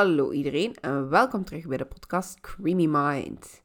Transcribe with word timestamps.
Hallo 0.00 0.32
iedereen 0.32 0.74
en 0.80 1.08
welkom 1.08 1.44
terug 1.44 1.66
bij 1.66 1.76
de 1.76 1.84
podcast 1.84 2.40
Creamy 2.40 2.86
Mind. 2.86 3.62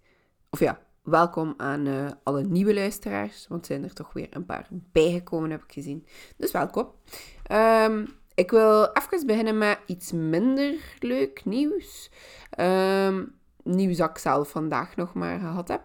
Of 0.49 0.59
ja, 0.59 0.79
welkom 1.03 1.53
aan 1.57 1.85
uh, 1.85 2.07
alle 2.23 2.43
nieuwe 2.43 2.73
luisteraars, 2.73 3.45
want 3.47 3.61
er 3.61 3.67
zijn 3.67 3.83
er 3.83 3.93
toch 3.93 4.13
weer 4.13 4.27
een 4.29 4.45
paar 4.45 4.67
bijgekomen, 4.71 5.49
heb 5.49 5.63
ik 5.63 5.71
gezien. 5.71 6.05
Dus 6.37 6.51
welkom. 6.51 6.91
Um, 7.51 8.07
ik 8.33 8.51
wil 8.51 8.89
even 8.93 9.27
beginnen 9.27 9.57
met 9.57 9.79
iets 9.85 10.11
minder 10.11 10.75
leuk 10.99 11.45
nieuws. 11.45 12.11
Um, 12.59 13.35
nieuws 13.63 13.97
dat 13.97 14.09
ik 14.09 14.17
zelf 14.17 14.49
vandaag 14.49 14.95
nog 14.95 15.13
maar 15.13 15.39
gehad 15.39 15.67
heb. 15.67 15.83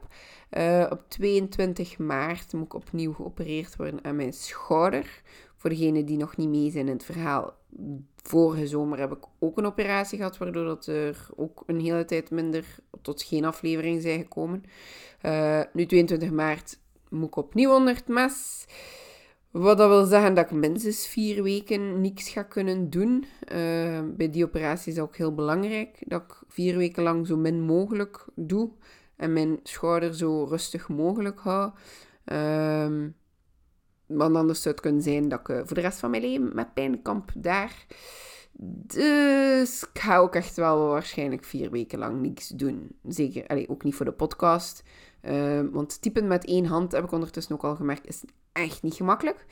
Uh, 0.51 0.87
op 0.91 1.05
22 1.09 1.99
maart 1.99 2.53
moet 2.53 2.65
ik 2.65 2.75
opnieuw 2.75 3.13
geopereerd 3.13 3.77
worden 3.77 4.05
aan 4.05 4.17
mijn 4.17 4.33
schouder. 4.33 5.23
Voor 5.61 5.71
degenen 5.71 6.05
die 6.05 6.17
nog 6.17 6.37
niet 6.37 6.49
mee 6.49 6.71
zijn 6.71 6.87
in 6.87 6.93
het 6.93 7.05
verhaal. 7.05 7.55
Vorige 8.23 8.67
zomer 8.67 8.99
heb 8.99 9.13
ik 9.13 9.25
ook 9.39 9.59
een 9.59 9.67
operatie 9.67 10.19
gehad, 10.19 10.39
waardoor 10.39 10.65
dat 10.65 10.87
er 10.87 11.29
ook 11.37 11.63
een 11.67 11.81
hele 11.81 12.05
tijd 12.05 12.31
minder 12.31 12.65
tot 13.03 13.23
geen 13.23 13.45
aflevering 13.45 14.03
zijn 14.03 14.21
gekomen. 14.21 14.65
Uh, 15.23 15.61
nu 15.73 15.87
22 15.87 16.31
maart 16.31 16.79
moet 17.09 17.27
ik 17.27 17.37
opnieuw 17.37 17.75
onder 17.75 17.95
het 17.95 18.09
mes. 18.09 18.67
Wat 19.51 19.79
dat 19.79 19.89
wil 19.89 20.05
zeggen 20.05 20.35
dat 20.35 20.45
ik 20.45 20.51
minstens 20.51 21.07
vier 21.07 21.43
weken 21.43 22.01
niks 22.01 22.29
ga 22.29 22.43
kunnen 22.43 22.91
doen. 22.91 23.25
Uh, 23.53 24.01
bij 24.17 24.31
die 24.31 24.45
operatie 24.45 24.93
is 24.93 24.99
het 24.99 25.07
ook 25.07 25.17
heel 25.17 25.35
belangrijk 25.35 26.03
dat 26.07 26.23
ik 26.23 26.43
vier 26.49 26.77
weken 26.77 27.03
lang 27.03 27.27
zo 27.27 27.37
min 27.37 27.61
mogelijk 27.61 28.27
doe. 28.35 28.71
En 29.17 29.33
mijn 29.33 29.61
schouder 29.63 30.15
zo 30.15 30.45
rustig 30.45 30.89
mogelijk 30.89 31.41
hou. 31.41 31.71
Um, 32.25 33.19
want 34.11 34.37
anders 34.37 34.63
zou 34.63 34.75
het 34.75 34.85
kunnen 34.85 35.03
zijn 35.03 35.29
dat 35.29 35.41
ik 35.41 35.49
eh, 35.49 35.61
voor 35.65 35.75
de 35.75 35.81
rest 35.81 35.99
van 35.99 36.11
mijn 36.11 36.23
leven 36.23 36.51
met 36.55 36.75
pijn 36.75 37.03
kamp 37.03 37.31
daar. 37.37 37.87
Dus 38.87 39.83
ik 39.93 40.01
ga 40.01 40.19
ook 40.19 40.35
echt 40.35 40.57
wel 40.57 40.89
waarschijnlijk 40.89 41.45
vier 41.45 41.71
weken 41.71 41.99
lang 41.99 42.21
niks 42.21 42.49
doen. 42.49 42.89
Zeker, 43.09 43.69
ook 43.69 43.85
niet 43.85 43.95
voor 43.95 44.05
de 44.05 44.13
podcast. 44.13 44.83
Uh, 45.23 45.61
want 45.71 46.03
typen 46.03 46.27
met 46.27 46.45
één 46.45 46.65
hand, 46.65 46.93
heb 46.93 47.05
ik 47.05 47.13
ondertussen 47.13 47.55
ook 47.55 47.65
al 47.65 47.77
gemerkt, 47.77 48.09
is 48.09 48.23
echt 48.53 48.83
niet 48.83 48.95
gemakkelijk. 48.95 49.47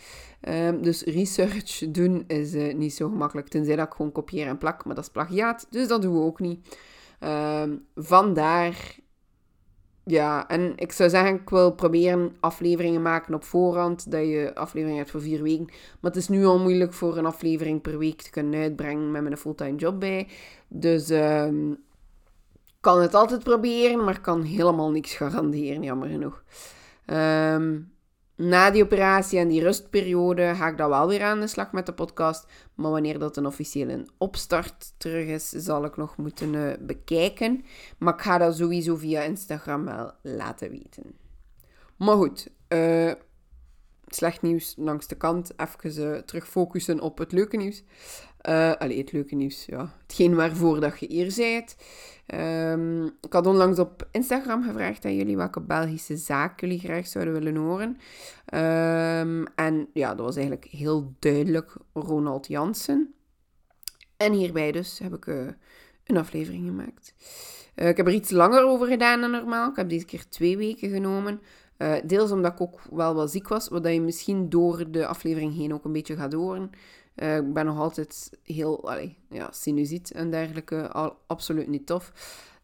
Uh, 0.49 0.71
dus 0.81 1.03
research 1.03 1.91
doen 1.91 2.25
is 2.27 2.55
uh, 2.55 2.75
niet 2.75 2.95
zo 2.95 3.09
gemakkelijk. 3.09 3.49
Tenzij 3.49 3.77
dat 3.77 3.87
ik 3.87 3.93
gewoon 3.93 4.13
kopieer 4.13 4.47
en 4.47 4.59
plak, 4.59 4.85
maar 4.85 4.95
dat 4.95 5.05
is 5.05 5.11
plagiaat. 5.11 5.67
Dus 5.71 5.89
dat 5.89 6.03
doen 6.03 6.15
we 6.15 6.21
ook 6.21 6.41
niet. 6.41 6.79
Ehm, 7.19 7.77
vandaar 7.95 8.97
ja, 10.09 10.49
en 10.49 10.73
ik 10.77 10.93
zou 10.93 11.11
zeggen, 11.11 11.35
ik 11.35 11.51
wil 11.51 11.73
proberen 11.73 12.37
afleveringen 12.41 13.03
maken 13.03 13.35
op 13.35 13.45
voorhand, 13.45 14.11
dat 14.11 14.21
je 14.21 14.51
afleveringen 14.55 14.99
hebt 14.99 15.11
voor 15.11 15.21
vier 15.21 15.43
weken. 15.43 15.67
Maar 15.67 16.11
het 16.11 16.17
is 16.17 16.29
nu 16.29 16.45
al 16.45 16.59
moeilijk 16.59 16.93
voor 16.93 17.17
een 17.17 17.27
aflevering 17.27 17.81
per 17.81 17.99
week 17.99 18.23
te 18.23 18.31
kunnen 18.31 18.61
uitbrengen 18.61 19.11
met 19.11 19.23
mijn 19.23 19.37
fulltime 19.37 19.77
job 19.77 20.01
bij. 20.01 20.29
Dus 20.69 21.11
um, 21.11 21.79
kan 22.81 23.01
het 23.01 23.15
altijd 23.15 23.45
proberen, 23.45 24.05
maar 24.05 24.21
kan 24.21 24.43
helemaal 24.43 24.91
niks 24.91 25.15
garanderen, 25.15 25.83
jammer 25.83 26.09
genoeg. 26.09 26.43
Um, 27.07 27.93
na 28.37 28.71
die 28.71 28.83
operatie 28.83 29.39
en 29.39 29.49
die 29.49 29.63
rustperiode 29.63 30.55
ga 30.55 30.69
ik 30.69 30.77
dan 30.77 30.89
wel 30.89 31.09
weer 31.09 31.23
aan 31.23 31.41
de 31.41 31.47
slag 31.47 31.73
met 31.73 31.87
de 31.87 31.93
podcast. 31.93 32.47
Maar 32.79 32.91
wanneer 32.91 33.19
dat 33.19 33.37
een 33.37 33.47
officiële 33.47 34.07
opstart 34.19 34.93
terug 34.97 35.27
is, 35.27 35.49
zal 35.49 35.85
ik 35.85 35.97
nog 35.97 36.17
moeten 36.17 36.55
uh, 36.55 36.73
bekijken. 36.81 37.65
Maar 37.99 38.15
ik 38.15 38.21
ga 38.21 38.39
dat 38.39 38.57
sowieso 38.57 38.97
via 38.97 39.23
Instagram 39.23 39.85
wel 39.85 40.13
laten 40.23 40.71
weten. 40.71 41.17
Maar 41.97 42.17
goed, 42.17 42.49
uh, 42.69 43.13
slecht 44.07 44.43
nieuws 44.43 44.75
langs 44.77 45.07
de 45.07 45.15
kant. 45.15 45.53
Even 45.57 46.03
uh, 46.03 46.19
terug 46.19 46.49
focussen 46.49 47.01
op 47.01 47.19
het 47.19 47.33
leuke 47.33 47.57
nieuws. 47.57 47.83
Uh, 48.49 48.73
allee, 48.73 48.99
het 48.99 49.13
leuke 49.13 49.35
nieuws, 49.35 49.65
ja. 49.65 49.93
Hetgeen 50.03 50.35
waarvoor 50.35 50.81
dat 50.81 50.99
je 51.01 51.07
hier 51.07 51.31
zijt. 51.31 51.77
Um, 52.35 53.05
ik 53.07 53.33
had 53.33 53.47
onlangs 53.47 53.79
op 53.79 54.09
Instagram 54.11 54.63
gevraagd 54.63 55.05
aan 55.05 55.17
jullie 55.17 55.37
welke 55.37 55.61
Belgische 55.61 56.17
zaak 56.17 56.61
jullie 56.61 56.79
graag 56.79 57.07
zouden 57.07 57.35
willen 57.35 57.57
horen. 57.57 57.89
Um, 58.55 59.47
en 59.55 59.89
ja, 59.93 60.15
dat 60.15 60.27
was 60.27 60.37
eigenlijk 60.37 60.65
heel 60.65 61.15
duidelijk 61.19 61.77
Ronald 61.93 62.47
Jansen. 62.47 63.15
En 64.17 64.33
hierbij 64.33 64.73
dus 64.73 64.99
heb 64.99 65.15
ik 65.15 65.27
uh, 65.27 65.47
een 66.05 66.17
aflevering 66.17 66.67
gemaakt. 66.67 67.15
Uh, 67.77 67.89
ik 67.89 67.97
heb 67.97 68.07
er 68.07 68.13
iets 68.13 68.31
langer 68.31 68.65
over 68.65 68.87
gedaan 68.87 69.21
dan 69.21 69.31
normaal. 69.31 69.71
Ik 69.71 69.77
heb 69.77 69.89
deze 69.89 70.05
keer 70.05 70.29
twee 70.29 70.57
weken 70.57 70.91
genomen. 70.91 71.41
Deels 72.05 72.31
omdat 72.31 72.53
ik 72.53 72.61
ook 72.61 72.81
wel 72.91 73.15
wat 73.15 73.31
ziek 73.31 73.49
was, 73.49 73.69
wat 73.69 73.87
je 73.87 74.01
misschien 74.01 74.49
door 74.49 74.91
de 74.91 75.07
aflevering 75.07 75.57
heen 75.57 75.75
ook 75.75 75.85
een 75.85 75.93
beetje 75.93 76.17
gaat 76.17 76.33
horen. 76.33 76.71
Uh, 77.23 77.37
ik 77.37 77.53
ben 77.53 77.67
nog 77.67 77.79
altijd 77.79 78.31
heel, 78.43 78.91
allee, 78.91 79.17
ja, 79.31 79.49
sinusiet 79.53 80.11
en 80.11 80.31
dergelijke, 80.31 80.89
al, 80.89 81.17
absoluut 81.27 81.69
niet 81.69 81.87
tof. 81.87 82.13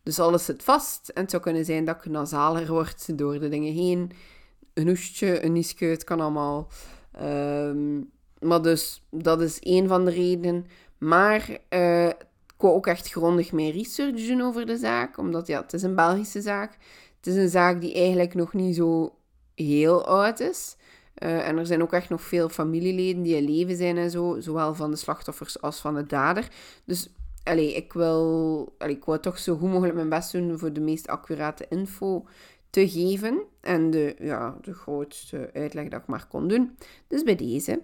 Dus 0.03 0.19
alles 0.19 0.45
zit 0.45 0.63
vast 0.63 1.09
en 1.09 1.23
het 1.23 1.31
zou 1.31 1.43
kunnen 1.43 1.65
zijn 1.65 1.85
dat 1.85 1.97
ik 1.97 2.11
nasaler 2.11 2.67
word 2.67 3.19
door 3.19 3.39
de 3.39 3.49
dingen 3.49 3.73
heen. 3.73 4.11
Een 4.75 4.89
hoestje, 4.89 5.45
een 5.45 5.53
niesje, 5.53 5.85
het 5.85 6.05
kan 6.05 6.21
allemaal. 6.21 6.69
Um, 7.23 8.11
maar 8.41 8.63
dus, 8.63 9.03
dat 9.11 9.41
is 9.41 9.59
één 9.59 9.89
van 9.89 10.05
de 10.05 10.11
redenen. 10.11 10.67
Maar 10.99 11.59
uh, 11.71 12.07
ik 12.07 12.61
wou 12.61 12.75
ook 12.75 12.87
echt 12.87 13.11
grondig 13.11 13.53
mijn 13.53 13.71
research 13.71 14.27
doen 14.27 14.41
over 14.41 14.67
de 14.67 14.77
zaak, 14.77 15.19
omdat 15.19 15.47
ja, 15.47 15.61
het 15.61 15.73
is 15.73 15.83
een 15.83 15.95
Belgische 15.95 16.41
zaak. 16.41 16.73
Het 17.17 17.27
is 17.27 17.35
een 17.35 17.49
zaak 17.49 17.81
die 17.81 17.95
eigenlijk 17.95 18.35
nog 18.35 18.53
niet 18.53 18.77
zo 18.77 19.15
heel 19.55 20.07
oud 20.07 20.41
is. 20.41 20.77
Uh, 21.23 21.49
en 21.49 21.59
er 21.59 21.67
zijn 21.67 21.83
ook 21.83 21.93
echt 21.93 22.09
nog 22.09 22.23
veel 22.23 22.49
familieleden 22.49 23.23
die 23.23 23.37
in 23.37 23.45
leven 23.45 23.77
zijn 23.77 23.97
en 23.97 24.11
zo, 24.11 24.37
zowel 24.41 24.75
van 24.75 24.91
de 24.91 24.97
slachtoffers 24.97 25.61
als 25.61 25.81
van 25.81 25.95
de 25.95 26.07
dader. 26.07 26.49
Dus 26.85 27.11
allee, 27.43 27.75
ik, 27.75 27.93
wil, 27.93 28.75
allee, 28.79 28.97
ik 28.97 29.05
wil 29.05 29.21
toch 29.21 29.39
zo 29.39 29.57
goed 29.57 29.71
mogelijk 29.71 29.95
mijn 29.95 30.09
best 30.09 30.33
doen 30.33 30.59
voor 30.59 30.73
de 30.73 30.81
meest 30.81 31.09
accurate 31.09 31.67
info 31.69 32.27
te 32.71 32.89
geven. 32.89 33.43
En 33.61 33.91
de, 33.91 34.17
ja, 34.19 34.57
de 34.61 34.75
grootste 34.75 35.51
uitleg 35.53 35.89
dat 35.89 36.01
ik 36.01 36.07
maar 36.07 36.27
kon 36.27 36.49
doen. 36.49 36.77
Dus 37.07 37.23
bij 37.23 37.37
deze. 37.37 37.81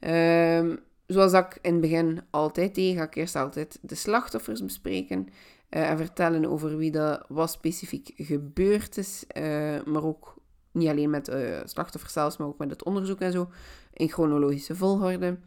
Uh, 0.00 0.76
zoals 1.06 1.32
ik 1.32 1.58
in 1.62 1.72
het 1.72 1.80
begin 1.80 2.20
altijd 2.30 2.74
deed, 2.74 2.96
ga 2.96 3.02
ik 3.02 3.14
eerst 3.14 3.36
altijd 3.36 3.78
de 3.82 3.94
slachtoffers 3.94 4.64
bespreken. 4.64 5.28
Uh, 5.70 5.90
en 5.90 5.96
vertellen 5.96 6.46
over 6.46 6.76
wie 6.76 6.90
dat 6.90 7.24
wat 7.28 7.50
specifiek 7.50 8.10
gebeurd 8.16 8.96
is. 8.96 9.24
Uh, 9.36 9.82
maar 9.84 10.04
ook 10.04 10.39
niet 10.72 10.88
alleen 10.88 11.10
met 11.10 11.28
uh, 11.28 11.60
slachtoffers 11.64 12.12
zelfs, 12.12 12.36
maar 12.36 12.46
ook 12.46 12.58
met 12.58 12.70
het 12.70 12.84
onderzoek 12.84 13.20
en 13.20 13.32
zo. 13.32 13.48
In 13.92 14.08
chronologische 14.08 14.74
volgorde. 14.74 15.38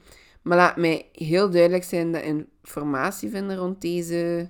Maar 0.42 0.58
laat 0.58 0.78
mij 0.78 1.10
heel 1.12 1.50
duidelijk 1.50 1.84
zijn 1.84 2.12
dat 2.12 2.22
informatie 2.22 3.30
vinden 3.30 3.58
rond 3.58 3.82
deze 3.82 4.50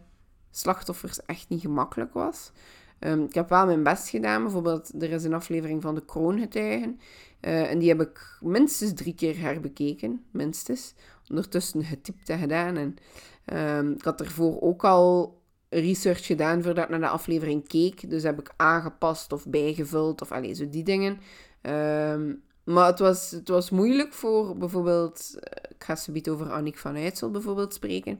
slachtoffers 0.51 1.25
echt 1.25 1.49
niet 1.49 1.61
gemakkelijk 1.61 2.13
was. 2.13 2.51
Um, 2.99 3.23
ik 3.23 3.33
heb 3.33 3.49
wel 3.49 3.65
mijn 3.65 3.83
best 3.83 4.09
gedaan. 4.09 4.43
Bijvoorbeeld, 4.43 5.01
er 5.03 5.11
is 5.11 5.23
een 5.23 5.33
aflevering 5.33 5.81
van 5.81 5.95
de 5.95 6.05
kroongetuigen. 6.05 6.99
Uh, 7.41 7.71
en 7.71 7.79
die 7.79 7.89
heb 7.89 8.01
ik 8.01 8.37
minstens 8.41 8.93
drie 8.93 9.15
keer 9.15 9.39
herbekeken. 9.39 10.25
Minstens. 10.31 10.93
Ondertussen 11.29 11.83
getypt 11.83 12.29
en 12.29 12.39
gedaan. 12.39 12.77
En 12.77 12.95
um, 13.77 13.91
ik 13.91 14.03
had 14.03 14.21
ervoor 14.21 14.61
ook 14.61 14.83
al 14.83 15.37
research 15.79 16.25
gedaan 16.25 16.63
voordat 16.63 16.83
ik 16.83 16.89
naar 16.89 16.99
de 16.99 17.07
aflevering 17.07 17.67
keek. 17.67 18.09
Dus 18.09 18.23
heb 18.23 18.39
ik 18.39 18.53
aangepast 18.55 19.31
of 19.31 19.47
bijgevuld 19.47 20.21
of 20.21 20.31
alleen 20.31 20.55
zo 20.55 20.69
die 20.69 20.83
dingen. 20.83 21.19
Um, 21.61 22.43
maar 22.63 22.85
het 22.85 22.99
was, 22.99 23.31
het 23.31 23.47
was 23.47 23.69
moeilijk 23.69 24.13
voor 24.13 24.57
bijvoorbeeld... 24.57 25.35
Eh, 25.39 25.63
ik 25.69 25.83
ga 25.83 25.95
zometeen 25.95 26.33
over 26.33 26.51
Annick 26.51 26.77
van 26.77 26.95
Uitsel 26.95 27.31
bijvoorbeeld 27.31 27.73
spreken. 27.73 28.19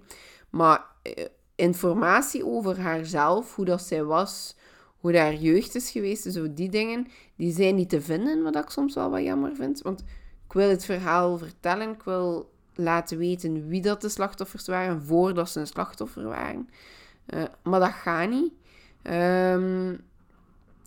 Maar 0.50 0.86
uh, 1.04 1.26
informatie 1.56 2.46
over 2.46 2.80
haarzelf, 2.80 3.56
hoe 3.56 3.66
dat 3.66 3.82
zij 3.82 4.04
was, 4.04 4.56
hoe 4.98 5.18
haar 5.18 5.36
jeugd 5.36 5.76
is 5.76 5.90
geweest, 5.90 6.32
zo 6.32 6.54
die 6.54 6.70
dingen, 6.70 7.08
die 7.36 7.54
zijn 7.54 7.76
niet 7.76 7.90
te 7.90 8.02
vinden, 8.02 8.44
wat 8.44 8.56
ik 8.56 8.70
soms 8.70 8.96
wel 8.96 9.10
wat 9.10 9.22
jammer 9.22 9.56
vind. 9.56 9.82
Want 9.82 10.04
ik 10.46 10.54
wil 10.54 10.70
het 10.70 10.86
verhaal 10.86 11.38
vertellen, 11.38 11.90
ik 11.90 12.04
wil 12.04 12.52
laten 12.76 13.18
weten 13.18 13.68
wie 13.68 13.82
dat 13.82 14.02
de 14.02 14.10
slachtoffers 14.10 14.68
waren, 14.68 15.04
voordat 15.04 15.50
ze 15.50 15.60
een 15.60 15.68
slachtoffer 15.68 16.24
waren. 16.24 16.70
Uh, 17.28 17.44
maar 17.64 17.80
dat 17.80 17.92
gaat 17.92 18.30
niet. 18.30 18.54
Um, 19.04 20.02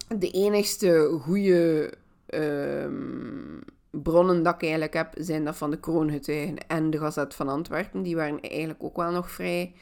de 0.09 0.31
enigste 0.31 1.19
goede 1.21 1.93
um, 2.35 3.61
bronnen 3.91 4.43
dat 4.43 4.55
ik 4.55 4.63
eigenlijk 4.63 4.95
heb, 4.95 5.15
zijn 5.19 5.45
dat 5.45 5.57
van 5.57 5.71
de 5.71 5.81
Kroongetuigen 5.81 6.57
en 6.69 6.91
de 6.91 6.99
Gazet 6.99 7.35
van 7.35 7.49
Antwerpen. 7.49 8.03
Die 8.03 8.17
waren 8.17 8.41
eigenlijk 8.41 8.83
ook 8.83 8.97
wel 8.97 9.11
nog 9.11 9.31
vrij 9.31 9.75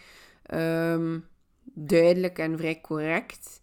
um, 0.54 1.26
duidelijk 1.64 2.38
en 2.38 2.58
vrij 2.58 2.80
correct. 2.80 3.60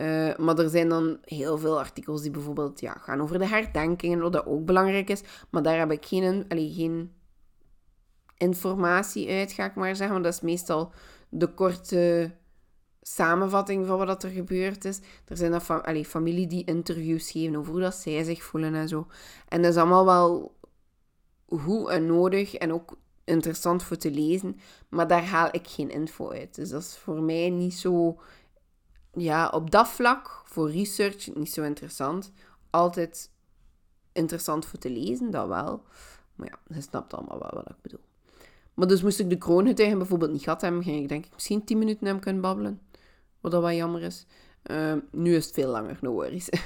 Uh, 0.00 0.36
maar 0.36 0.58
er 0.58 0.68
zijn 0.68 0.88
dan 0.88 1.18
heel 1.24 1.58
veel 1.58 1.78
artikels 1.78 2.22
die 2.22 2.30
bijvoorbeeld 2.30 2.80
ja, 2.80 2.92
gaan 2.92 3.20
over 3.20 3.38
de 3.38 3.46
herdenkingen, 3.46 4.20
wat 4.20 4.32
dat 4.32 4.46
ook 4.46 4.64
belangrijk 4.64 5.10
is. 5.10 5.22
Maar 5.50 5.62
daar 5.62 5.78
heb 5.78 5.90
ik 5.90 6.06
geen, 6.06 6.44
geen 6.48 7.12
informatie 8.36 9.30
uit, 9.30 9.52
ga 9.52 9.64
ik 9.64 9.74
maar 9.74 9.96
zeggen. 9.96 10.12
Want 10.12 10.24
dat 10.24 10.34
is 10.34 10.40
meestal 10.40 10.92
de 11.28 11.54
korte 11.54 12.32
samenvatting 13.02 13.86
van 13.86 13.98
wat 13.98 14.22
er 14.22 14.30
gebeurd 14.30 14.84
is. 14.84 15.00
Er 15.24 15.36
zijn 15.36 15.50
dan 15.50 15.60
fam 15.60 15.80
allee, 15.80 16.04
familie 16.04 16.46
die 16.46 16.64
interviews 16.64 17.30
geven 17.30 17.56
over 17.56 17.72
hoe 17.72 17.80
dat 17.80 17.94
zij 17.94 18.24
zich 18.24 18.42
voelen 18.42 18.74
en 18.74 18.88
zo. 18.88 19.06
En 19.48 19.62
dat 19.62 19.70
is 19.70 19.76
allemaal 19.76 20.04
wel 20.04 20.56
goed 21.48 21.88
en 21.88 22.06
nodig. 22.06 22.54
En 22.54 22.72
ook 22.72 22.96
interessant 23.24 23.82
voor 23.82 23.96
te 23.96 24.10
lezen, 24.10 24.60
maar 24.88 25.06
daar 25.06 25.24
haal 25.24 25.48
ik 25.50 25.68
geen 25.68 25.90
info 25.90 26.30
uit. 26.30 26.54
Dus 26.54 26.68
dat 26.68 26.82
is 26.82 26.96
voor 26.96 27.22
mij 27.22 27.50
niet 27.50 27.74
zo, 27.74 28.20
ja, 29.12 29.48
op 29.48 29.70
dat 29.70 29.88
vlak, 29.88 30.42
voor 30.44 30.70
research, 30.70 31.34
niet 31.34 31.52
zo 31.52 31.62
interessant. 31.62 32.32
Altijd 32.70 33.30
interessant 34.12 34.66
voor 34.66 34.78
te 34.78 34.90
lezen, 34.90 35.30
dat 35.30 35.48
wel. 35.48 35.82
Maar 36.34 36.48
ja, 36.48 36.74
je 36.74 36.80
snapt 36.80 37.14
allemaal 37.14 37.38
wel 37.38 37.50
wat 37.54 37.70
ik 37.70 37.82
bedoel. 37.82 38.04
Maar 38.74 38.86
dus 38.86 39.02
moest 39.02 39.20
ik 39.20 39.30
de 39.30 39.38
kroongetuigen 39.38 39.98
bijvoorbeeld 39.98 40.32
niet 40.32 40.42
gehad 40.42 40.60
hebben, 40.60 40.82
ging 40.82 41.02
ik 41.02 41.08
denk 41.08 41.24
ik 41.24 41.32
misschien 41.34 41.64
10 41.64 41.78
minuten 41.78 42.06
hem 42.06 42.20
kunnen 42.20 42.42
babbelen. 42.42 42.80
Wat 43.40 43.52
dat 43.52 43.62
wel 43.62 43.72
jammer 43.72 44.02
is. 44.02 44.26
Ehm, 44.62 44.98
nu 45.10 45.34
is 45.34 45.44
het 45.44 45.54
veel 45.54 45.70
langer, 45.70 45.98
no 46.00 46.12
worries. 46.12 46.48
uh, 46.50 46.60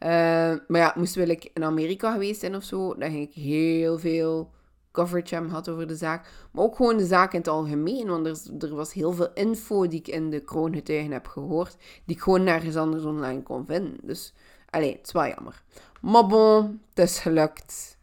maar 0.68 0.80
ja, 0.80 0.94
moest 0.96 1.14
wil 1.14 1.28
ik 1.28 1.50
in 1.54 1.64
Amerika 1.64 2.12
geweest 2.12 2.40
zijn 2.40 2.56
of 2.56 2.64
zo, 2.64 2.94
dan 2.94 3.10
ging 3.10 3.28
ik 3.28 3.34
heel 3.34 3.98
veel 3.98 4.50
coverage 4.92 5.34
hebben 5.34 5.50
gehad 5.50 5.68
over 5.68 5.86
de 5.86 5.96
zaak. 5.96 6.28
Maar 6.52 6.64
ook 6.64 6.76
gewoon 6.76 6.96
de 6.96 7.06
zaak 7.06 7.32
in 7.32 7.38
het 7.38 7.48
algemeen, 7.48 8.06
want 8.06 8.26
er, 8.26 8.68
er 8.68 8.74
was 8.74 8.92
heel 8.92 9.12
veel 9.12 9.32
info 9.34 9.88
die 9.88 9.98
ik 9.98 10.08
in 10.08 10.30
de 10.30 10.40
kroongetuigen 10.40 11.10
heb 11.12 11.26
gehoord, 11.26 11.76
die 12.04 12.16
ik 12.16 12.22
gewoon 12.22 12.44
nergens 12.44 12.76
anders 12.76 13.04
online 13.04 13.42
kon 13.42 13.66
vinden. 13.66 13.96
Dus, 14.02 14.34
alleen, 14.70 14.92
het 14.96 15.06
is 15.06 15.12
wel 15.12 15.26
jammer. 15.26 15.62
Maar 16.00 16.26
bon, 16.26 16.80
het 16.88 16.98
is 17.08 17.18
gelukt. 17.18 17.98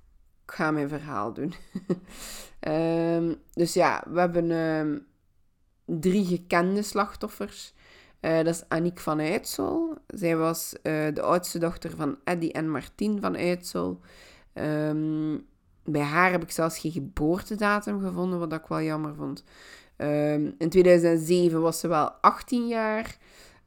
Ik 0.45 0.51
ga 0.51 0.71
mijn 0.71 0.89
verhaal 0.89 1.33
doen. 1.33 1.53
um, 2.67 3.35
dus 3.53 3.73
ja, 3.73 4.03
we 4.07 4.19
hebben 4.19 4.51
um, 4.51 5.05
drie 5.85 6.25
gekende 6.25 6.81
slachtoffers. 6.81 7.73
Uh, 8.21 8.37
dat 8.37 8.47
is 8.47 8.63
Aniek 8.67 8.99
van 8.99 9.19
Uitsel. 9.19 9.97
Zij 10.07 10.37
was 10.37 10.73
uh, 10.73 11.07
de 11.13 11.21
oudste 11.21 11.59
dochter 11.59 11.95
van 11.95 12.17
Eddy 12.23 12.49
en 12.49 12.69
Martien 12.69 13.19
van 13.21 13.37
Uitsel. 13.37 13.99
Um, 14.53 15.47
bij 15.83 16.01
haar 16.01 16.31
heb 16.31 16.43
ik 16.43 16.51
zelfs 16.51 16.79
geen 16.79 16.91
geboortedatum 16.91 18.01
gevonden, 18.01 18.39
wat 18.39 18.53
ik 18.53 18.67
wel 18.67 18.81
jammer 18.81 19.15
vond. 19.15 19.43
In 20.57 20.69
2007 20.69 21.61
was 21.61 21.79
ze 21.79 21.87
wel 21.87 22.11
18 22.11 22.67
jaar 22.67 23.17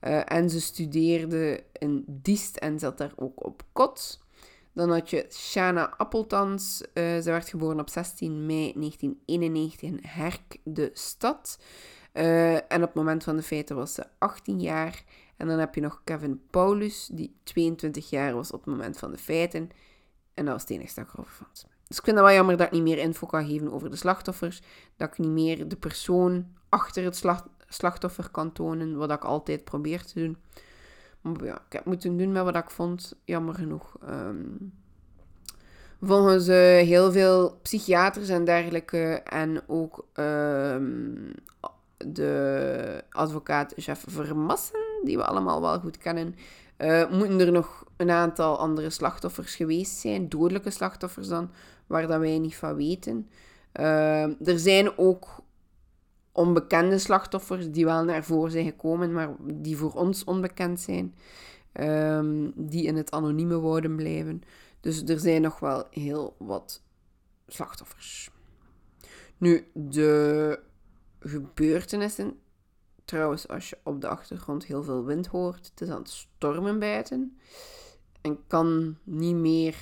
uh, 0.02 0.32
en 0.32 0.50
ze 0.50 0.60
studeerde 0.60 1.64
in 1.72 2.04
Diest 2.06 2.56
en 2.56 2.78
zat 2.78 2.98
daar 2.98 3.12
ook 3.16 3.44
op 3.46 3.62
kot. 3.72 4.21
Dan 4.72 4.90
had 4.90 5.10
je 5.10 5.26
Shana 5.30 5.94
Appeltans. 5.96 6.82
Uh, 6.82 7.04
ze 7.04 7.30
werd 7.30 7.48
geboren 7.48 7.80
op 7.80 7.88
16 7.88 8.46
mei 8.46 8.72
1991 8.74 9.82
in 9.88 9.98
Herk, 10.02 10.56
de 10.64 10.90
stad. 10.92 11.58
Uh, 12.14 12.54
en 12.54 12.62
op 12.74 12.80
het 12.80 12.94
moment 12.94 13.24
van 13.24 13.36
de 13.36 13.42
feiten 13.42 13.76
was 13.76 13.94
ze 13.94 14.04
18 14.18 14.60
jaar. 14.60 15.04
En 15.36 15.46
dan 15.48 15.58
heb 15.58 15.74
je 15.74 15.80
nog 15.80 16.00
Kevin 16.04 16.42
Paulus, 16.50 17.08
die 17.12 17.36
22 17.42 18.10
jaar 18.10 18.34
was 18.34 18.50
op 18.50 18.64
het 18.64 18.74
moment 18.74 18.98
van 18.98 19.10
de 19.10 19.18
feiten. 19.18 19.70
En 20.34 20.44
dat 20.44 20.54
was 20.54 20.62
het 20.62 20.70
enige 20.70 20.94
dat 20.94 21.04
ik 21.04 21.12
erover 21.12 21.32
vond. 21.32 21.66
Dus 21.88 21.98
ik 21.98 22.04
vind 22.04 22.16
het 22.16 22.26
wel 22.26 22.34
jammer 22.34 22.56
dat 22.56 22.66
ik 22.66 22.72
niet 22.72 22.82
meer 22.82 22.98
info 22.98 23.26
kan 23.26 23.46
geven 23.46 23.72
over 23.72 23.90
de 23.90 23.96
slachtoffers. 23.96 24.62
Dat 24.96 25.08
ik 25.08 25.18
niet 25.18 25.30
meer 25.30 25.68
de 25.68 25.76
persoon 25.76 26.46
achter 26.68 27.04
het 27.04 27.24
slachtoffer 27.68 28.30
kan 28.30 28.52
tonen, 28.52 28.96
wat 28.96 29.10
ik 29.10 29.24
altijd 29.24 29.64
probeer 29.64 30.04
te 30.04 30.14
doen. 30.14 30.36
Ik 31.22 31.52
heb 31.68 31.84
moeten 31.84 32.16
doen 32.16 32.32
met 32.32 32.42
wat 32.42 32.56
ik 32.56 32.70
vond, 32.70 33.14
jammer 33.24 33.54
genoeg. 33.54 33.96
Um, 34.08 34.72
volgens 36.00 36.48
uh, 36.48 36.56
heel 36.56 37.12
veel 37.12 37.58
psychiaters 37.62 38.28
en 38.28 38.44
dergelijke 38.44 39.20
en 39.24 39.62
ook 39.66 40.06
um, 40.14 41.32
de 42.06 43.04
advocaat 43.10 43.72
Jeff 43.76 44.04
Vermassen, 44.08 44.80
die 45.04 45.16
we 45.16 45.24
allemaal 45.24 45.60
wel 45.60 45.80
goed 45.80 45.98
kennen, 45.98 46.34
uh, 46.78 47.10
moeten 47.10 47.40
er 47.40 47.52
nog 47.52 47.84
een 47.96 48.10
aantal 48.10 48.58
andere 48.58 48.90
slachtoffers 48.90 49.54
geweest 49.54 49.96
zijn, 49.98 50.28
dodelijke 50.28 50.70
slachtoffers 50.70 51.28
dan, 51.28 51.50
waar 51.86 52.06
dat 52.06 52.20
wij 52.20 52.38
niet 52.38 52.56
van 52.56 52.76
weten. 52.76 53.28
Uh, 53.80 54.22
er 54.48 54.58
zijn 54.58 54.98
ook 54.98 55.28
onbekende 56.32 56.98
slachtoffers 56.98 57.70
die 57.70 57.84
wel 57.84 58.04
naar 58.04 58.24
voren 58.24 58.50
zijn 58.50 58.64
gekomen, 58.64 59.12
maar 59.12 59.36
die 59.40 59.76
voor 59.76 59.92
ons 59.92 60.24
onbekend 60.24 60.80
zijn, 60.80 61.14
um, 61.80 62.52
die 62.56 62.84
in 62.86 62.96
het 62.96 63.10
anonieme 63.10 63.60
wouden 63.60 63.96
blijven. 63.96 64.42
Dus 64.80 65.02
er 65.02 65.20
zijn 65.20 65.42
nog 65.42 65.58
wel 65.58 65.86
heel 65.90 66.36
wat 66.38 66.82
slachtoffers. 67.46 68.30
Nu, 69.38 69.66
de 69.74 70.60
gebeurtenissen. 71.20 72.38
Trouwens, 73.04 73.48
als 73.48 73.70
je 73.70 73.78
op 73.82 74.00
de 74.00 74.08
achtergrond 74.08 74.64
heel 74.64 74.82
veel 74.82 75.04
wind 75.04 75.26
hoort, 75.26 75.70
het 75.70 75.80
is 75.80 75.88
aan 75.88 75.98
het 75.98 76.10
stormen 76.10 76.78
buiten. 76.78 77.38
En 78.20 78.46
kan 78.46 78.96
niet 79.04 79.34
meer 79.34 79.76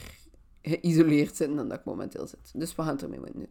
geïsoleerd 0.63 1.37
zitten 1.37 1.57
dan 1.57 1.69
dat 1.69 1.79
ik 1.79 1.85
momenteel 1.85 2.27
zit. 2.27 2.51
Dus 2.55 2.75
we 2.75 2.83
gaan 2.83 2.93
het 2.93 3.03
ermee 3.03 3.21
doen. 3.33 3.47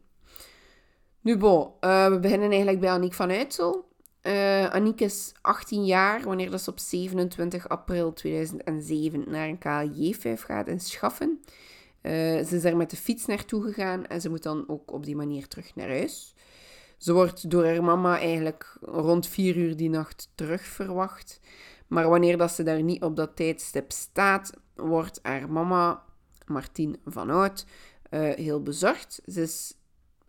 Nu, 1.29 1.35
uh, 1.35 2.07
we 2.07 2.19
beginnen 2.21 2.49
eigenlijk 2.49 2.79
bij 2.79 2.89
Aniek 2.89 3.13
van 3.13 3.29
Uitsel. 3.29 3.87
Uh, 4.23 4.65
Aniek 4.65 5.01
is 5.01 5.33
18 5.41 5.85
jaar 5.85 6.23
wanneer 6.23 6.51
dat 6.51 6.61
ze 6.61 6.69
op 6.69 6.79
27 6.79 7.69
april 7.69 8.13
2007 8.13 9.23
naar 9.27 9.47
een 9.47 9.57
KLJ-5 9.57 10.41
gaat 10.41 10.67
in 10.67 10.79
Schaffen. 10.79 11.39
Uh, 12.01 12.11
ze 12.11 12.55
is 12.55 12.61
daar 12.61 12.77
met 12.77 12.89
de 12.89 12.97
fiets 12.97 13.25
naartoe 13.25 13.63
gegaan 13.63 14.05
en 14.05 14.21
ze 14.21 14.29
moet 14.29 14.43
dan 14.43 14.63
ook 14.67 14.91
op 14.91 15.05
die 15.05 15.15
manier 15.15 15.47
terug 15.47 15.75
naar 15.75 15.87
huis. 15.87 16.35
Ze 16.97 17.13
wordt 17.13 17.49
door 17.49 17.65
haar 17.65 17.83
mama 17.83 18.19
eigenlijk 18.19 18.77
rond 18.81 19.27
4 19.27 19.57
uur 19.57 19.75
die 19.77 19.89
nacht 19.89 20.31
terug 20.35 20.61
verwacht. 20.61 21.39
Maar 21.87 22.09
wanneer 22.09 22.37
dat 22.37 22.51
ze 22.51 22.63
daar 22.63 22.83
niet 22.83 23.03
op 23.03 23.15
dat 23.15 23.35
tijdstip 23.35 23.91
staat, 23.91 24.53
wordt 24.75 25.19
haar 25.21 25.51
mama, 25.51 26.03
Martien 26.45 26.97
van 27.05 27.29
uh, 27.29 27.49
heel 28.35 28.63
bezorgd. 28.63 29.21
Ze 29.25 29.41
is 29.41 29.78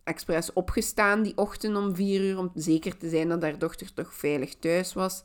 expres 0.03 0.53
opgestaan 0.53 1.23
die 1.23 1.37
ochtend 1.37 1.77
om 1.77 1.95
4 1.95 2.21
uur 2.21 2.37
om 2.37 2.51
zeker 2.55 2.97
te 2.97 3.09
zijn 3.09 3.29
dat 3.29 3.41
haar 3.41 3.59
dochter 3.59 3.93
toch 3.93 4.13
veilig 4.13 4.55
thuis 4.55 4.93
was. 4.93 5.23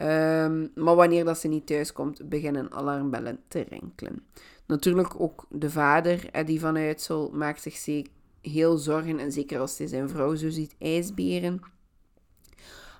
Um, 0.00 0.70
maar 0.74 0.94
wanneer 0.94 1.24
dat 1.24 1.38
ze 1.38 1.48
niet 1.48 1.66
thuis 1.66 1.92
komt, 1.92 2.28
beginnen 2.28 2.72
alarmbellen 2.72 3.40
te 3.48 3.66
rinkelen. 3.68 4.26
Natuurlijk 4.66 5.20
ook 5.20 5.46
de 5.50 5.70
vader, 5.70 6.28
Eddie 6.30 6.60
van 6.60 6.76
Uitsel, 6.76 7.30
maakt 7.32 7.62
zich 7.62 8.04
heel 8.40 8.76
zorgen. 8.76 9.18
En 9.18 9.32
zeker 9.32 9.60
als 9.60 9.78
hij 9.78 9.86
zijn 9.86 10.08
vrouw 10.08 10.34
zo 10.34 10.50
ziet 10.50 10.74
ijsberen. 10.78 11.60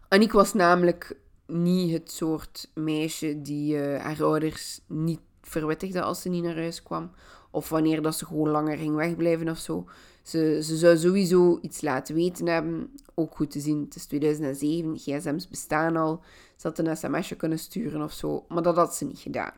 Aniek 0.08 0.32
was 0.32 0.54
namelijk 0.54 1.16
niet 1.46 1.92
het 1.92 2.10
soort 2.10 2.70
meisje 2.74 3.42
die 3.42 3.76
uh, 3.76 4.02
haar 4.02 4.22
ouders 4.22 4.80
niet 4.86 5.20
verwittigde 5.42 6.02
als 6.02 6.22
ze 6.22 6.28
niet 6.28 6.42
naar 6.42 6.56
huis 6.56 6.82
kwam. 6.82 7.10
Of 7.50 7.68
wanneer 7.68 8.02
dat 8.02 8.16
ze 8.16 8.26
gewoon 8.26 8.48
langer 8.48 8.76
ging 8.76 8.94
wegblijven 8.94 9.48
of 9.48 9.58
zo. 9.58 9.86
Ze, 10.26 10.58
ze 10.62 10.76
zou 10.76 10.96
sowieso 10.96 11.58
iets 11.62 11.80
laten 11.80 12.14
weten 12.14 12.46
hebben. 12.46 12.90
Ook 13.14 13.36
goed 13.36 13.50
te 13.50 13.60
zien, 13.60 13.80
het 13.80 13.94
is 13.94 14.06
2007, 14.06 14.98
gsm's 14.98 15.48
bestaan 15.48 15.96
al. 15.96 16.22
Ze 16.56 16.68
had 16.68 16.78
een 16.78 16.96
sms'je 16.96 17.36
kunnen 17.36 17.58
sturen 17.58 18.02
of 18.02 18.12
zo. 18.12 18.44
Maar 18.48 18.62
dat 18.62 18.76
had 18.76 18.94
ze 18.94 19.04
niet 19.04 19.18
gedaan. 19.18 19.52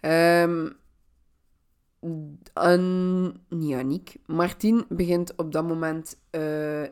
Um, 0.00 0.76
niet 3.48 3.74
Aniek. 3.74 4.16
Martien 4.26 4.84
begint 4.88 5.36
op 5.36 5.52
dat 5.52 5.66
moment 5.66 6.18
uh, 6.30 6.40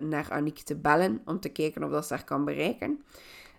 naar 0.01 0.27
Aniek 0.31 0.59
te 0.59 0.77
bellen 0.77 1.23
om 1.25 1.41
te 1.41 1.49
kijken 1.49 1.85
of 1.85 1.91
dat 1.91 2.07
ze 2.07 2.15
haar 2.15 2.25
kan 2.25 2.45
bereiken. 2.45 3.03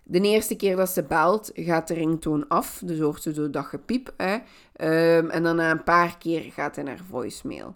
De 0.03 0.21
eerste 0.21 0.55
keer 0.55 0.75
dat 0.75 0.89
ze 0.89 1.03
belt, 1.03 1.51
gaat 1.53 1.87
de 1.87 1.93
ringtoon 1.93 2.47
af. 2.47 2.81
Dus 2.85 2.99
hoort 2.99 3.21
ze 3.21 3.33
zo 3.33 3.49
dat 3.49 3.65
gepiep. 3.65 4.13
Hè. 4.17 4.33
Um, 5.17 5.29
en 5.29 5.43
dan 5.43 5.55
na 5.55 5.71
een 5.71 5.83
paar 5.83 6.17
keer 6.17 6.51
gaat 6.51 6.75
hij 6.75 6.83
naar 6.83 7.01
voicemail. 7.09 7.75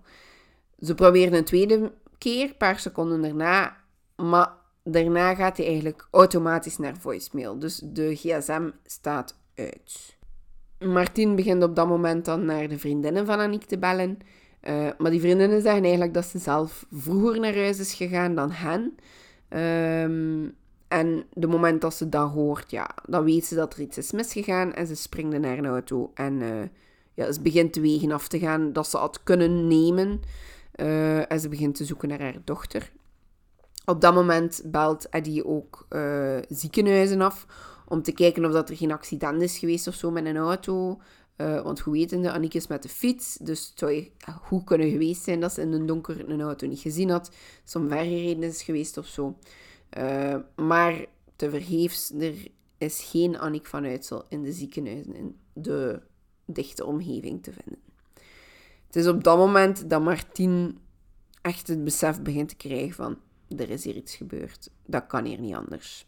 Ze 0.79 0.95
probeert 0.95 1.33
een 1.33 1.43
tweede 1.43 1.91
keer, 2.17 2.43
een 2.43 2.57
paar 2.57 2.79
seconden 2.79 3.21
daarna. 3.21 3.77
Maar 4.15 4.51
daarna 4.83 5.35
gaat 5.35 5.57
hij 5.57 5.65
eigenlijk 5.65 6.07
automatisch 6.11 6.77
naar 6.77 6.97
voicemail. 6.97 7.59
Dus 7.59 7.81
de 7.83 8.15
gsm 8.15 8.69
staat 8.85 9.37
uit. 9.55 10.17
Martin 10.79 11.35
begint 11.35 11.63
op 11.63 11.75
dat 11.75 11.87
moment 11.87 12.25
dan 12.25 12.45
naar 12.45 12.67
de 12.67 12.79
vriendinnen 12.79 13.25
van 13.25 13.39
Aniek 13.39 13.63
te 13.63 13.77
bellen. 13.77 14.17
Uh, 14.63 14.87
maar 14.97 15.11
die 15.11 15.19
vriendinnen 15.19 15.61
zeggen 15.61 15.83
eigenlijk 15.83 16.13
dat 16.13 16.25
ze 16.25 16.39
zelf 16.39 16.85
vroeger 16.91 17.39
naar 17.39 17.55
huis 17.55 17.79
is 17.79 17.93
gegaan 17.93 18.35
dan 18.35 18.51
hen. 18.51 18.95
Um, 19.49 20.55
en 20.87 21.25
de 21.33 21.47
moment 21.47 21.81
dat 21.81 21.93
ze 21.93 22.09
dat 22.09 22.31
hoort, 22.31 22.71
ja, 22.71 22.89
dan 23.05 23.23
weet 23.23 23.45
ze 23.45 23.55
dat 23.55 23.73
er 23.73 23.81
iets 23.81 23.97
is 23.97 24.11
misgegaan. 24.11 24.73
En 24.73 24.87
ze 24.87 24.95
springt 24.95 25.39
naar 25.39 25.57
een 25.57 25.65
auto. 25.65 26.11
En 26.13 26.41
uh, 26.41 26.49
ja, 27.13 27.31
ze 27.31 27.41
begint 27.41 27.73
de 27.73 27.81
wegen 27.81 28.11
af 28.11 28.27
te 28.27 28.39
gaan 28.39 28.73
dat 28.73 28.87
ze 28.87 28.97
had 28.97 29.23
kunnen 29.23 29.67
nemen. 29.67 30.21
Uh, 30.77 31.31
en 31.31 31.39
ze 31.39 31.49
begint 31.49 31.75
te 31.75 31.85
zoeken 31.85 32.09
naar 32.09 32.21
haar 32.21 32.41
dochter. 32.43 32.91
Op 33.85 34.01
dat 34.01 34.13
moment 34.13 34.61
belt 34.65 35.09
Eddie 35.09 35.45
ook 35.45 35.87
ziekenhuizen 36.49 37.21
af 37.21 37.45
om 37.87 38.01
te 38.01 38.11
kijken 38.11 38.45
of 38.45 38.51
dat 38.51 38.69
er 38.69 38.75
geen 38.75 38.91
accident 38.91 39.41
is 39.41 39.57
geweest 39.57 39.87
of 39.87 39.93
zo 39.93 40.11
met 40.11 40.25
een 40.25 40.37
auto. 40.37 41.01
Uh, 41.37 41.61
want 41.61 41.79
hoe 41.79 41.93
wetende, 41.93 42.31
Annick 42.31 42.53
is 42.53 42.67
met 42.67 42.83
de 42.83 42.89
fiets, 42.89 43.37
dus 43.41 43.67
het 43.67 43.79
zou 43.79 44.11
goed 44.41 44.63
kunnen 44.63 44.89
geweest 44.89 45.23
zijn 45.23 45.39
dat 45.39 45.53
ze 45.53 45.61
in 45.61 45.71
het 45.71 45.87
donker 45.87 46.29
een 46.29 46.41
auto 46.41 46.67
niet 46.67 46.79
gezien 46.79 47.09
had. 47.09 47.31
Som 47.63 47.89
vergereden 47.89 48.43
is 48.43 48.61
geweest 48.61 48.97
of 48.97 49.05
zo. 49.05 49.37
Maar 50.55 51.05
te 51.35 51.49
vergeefs, 51.49 52.11
er 52.19 52.47
is 52.77 53.03
geen 53.03 53.39
Annick 53.39 53.65
van 53.65 53.85
Uitsel 53.85 54.25
in 54.29 54.41
de 54.41 54.51
ziekenhuizen 54.51 55.15
in 55.15 55.35
de 55.53 56.01
dichte 56.45 56.85
omgeving 56.85 57.43
te 57.43 57.51
vinden. 57.51 57.81
Is 58.97 59.07
op 59.07 59.23
dat 59.23 59.37
moment 59.37 59.89
dat 59.89 60.01
Martien 60.01 60.77
echt 61.41 61.67
het 61.67 61.83
besef 61.83 62.21
begint 62.21 62.49
te 62.49 62.55
krijgen 62.55 62.95
van 62.95 63.17
er 63.57 63.69
is 63.69 63.83
hier 63.83 63.95
iets 63.95 64.15
gebeurd. 64.15 64.69
Dat 64.85 65.07
kan 65.07 65.25
hier 65.25 65.39
niet 65.39 65.55
anders. 65.55 66.07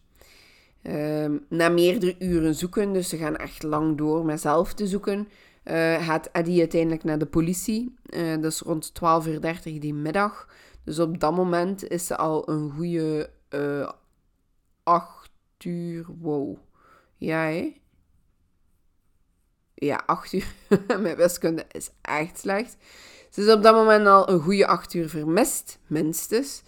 Ehm, 0.81 1.37
na 1.49 1.69
meerdere 1.69 2.15
uren 2.19 2.55
zoeken, 2.55 2.93
dus 2.93 3.09
ze 3.09 3.17
gaan 3.17 3.35
echt 3.35 3.63
lang 3.63 3.97
door 3.97 4.25
met 4.25 4.41
zelf 4.41 4.73
te 4.73 4.87
zoeken, 4.87 5.27
uh, 5.63 6.05
gaat 6.05 6.29
Eddie 6.31 6.59
uiteindelijk 6.59 7.03
naar 7.03 7.17
de 7.17 7.25
politie. 7.25 7.93
Uh, 8.09 8.35
dat 8.41 8.51
is 8.51 8.59
rond 8.59 8.91
12.30 8.93 9.73
uur 9.73 9.79
die 9.79 9.93
middag. 9.93 10.47
Dus 10.83 10.99
op 10.99 11.19
dat 11.19 11.35
moment 11.35 11.87
is 11.87 12.07
ze 12.07 12.17
al 12.17 12.49
een 12.49 12.71
goede 12.71 13.29
uh, 13.49 13.89
8 14.83 15.31
uur. 15.63 16.05
Wow. 16.19 16.57
Ja, 17.17 17.43
hè? 17.43 17.78
Ja, 19.79 20.03
8 20.05 20.33
uur. 20.33 20.53
Mijn 21.01 21.15
wiskunde 21.15 21.65
is 21.71 21.89
echt 22.01 22.39
slecht. 22.39 22.77
Ze 23.29 23.41
is 23.41 23.53
op 23.53 23.63
dat 23.63 23.75
moment 23.75 24.07
al 24.07 24.29
een 24.29 24.39
goede 24.39 24.67
8 24.67 24.93
uur 24.93 25.09
vermist, 25.09 25.79
minstens. 25.87 26.61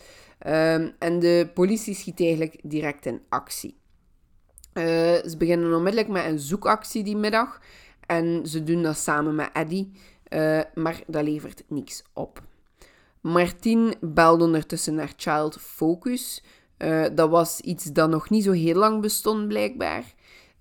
Um, 0.48 0.96
en 1.00 1.20
de 1.20 1.50
politie 1.54 1.96
schiet 1.96 2.20
eigenlijk 2.20 2.60
direct 2.64 3.06
in 3.06 3.22
actie. 3.30 3.78
Uh, 4.74 4.84
ze 5.26 5.36
beginnen 5.38 5.74
onmiddellijk 5.74 6.12
met 6.12 6.26
een 6.26 6.40
zoekactie 6.40 7.04
die 7.04 7.18
middag. 7.18 7.60
En 8.06 8.48
ze 8.48 8.64
doen 8.64 8.84
dat 8.84 8.98
samen 8.98 9.36
met 9.36 9.50
Eddie. 9.54 9.92
Uh, 10.30 10.62
maar 10.74 11.02
dat 11.08 11.24
levert 11.24 11.64
niks 11.68 12.04
op. 12.14 12.42
Martien 13.22 13.94
belde 14.02 14.44
ondertussen 14.44 14.96
naar 14.96 15.14
Child 15.16 15.58
Focus. 15.60 16.44
Uh, 16.78 17.06
dat 17.14 17.30
was 17.30 17.60
iets 17.60 17.84
dat 17.84 18.10
nog 18.10 18.30
niet 18.30 18.44
zo 18.44 18.52
heel 18.52 18.76
lang 18.76 19.02
bestond, 19.02 19.48
blijkbaar. 19.48 20.04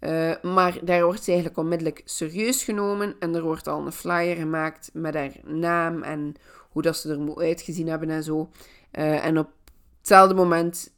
Uh, 0.00 0.33
maar 0.42 0.78
daar 0.85 1.04
wordt 1.04 1.23
ze 1.25 1.30
eigenlijk 1.30 1.61
onmiddellijk 1.61 2.02
serieus 2.04 2.64
genomen. 2.64 3.14
En 3.19 3.35
er 3.35 3.42
wordt 3.42 3.66
al 3.66 3.87
een 3.87 3.92
flyer 3.92 4.37
gemaakt 4.37 4.90
met 4.92 5.14
haar 5.14 5.33
naam 5.45 6.02
en 6.02 6.35
hoe 6.71 6.83
dat 6.83 6.97
ze 6.97 7.11
er 7.11 7.21
moet 7.21 7.38
uitgezien 7.38 7.88
hebben 7.88 8.11
en 8.11 8.23
zo. 8.23 8.50
Uh, 8.92 9.25
en 9.25 9.38
op 9.38 9.50
hetzelfde 9.99 10.35
moment 10.35 10.92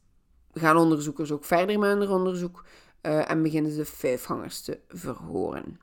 gaan 0.52 0.76
onderzoekers 0.76 1.32
ook 1.32 1.44
verder 1.44 1.78
met 1.78 1.98
hun 1.98 2.08
onderzoek. 2.08 2.64
en 3.00 3.42
beginnen 3.42 3.72
ze 3.72 3.84
vijf 3.84 4.24
hangers 4.24 4.60
te 4.60 4.78
verhoren. 4.88 5.80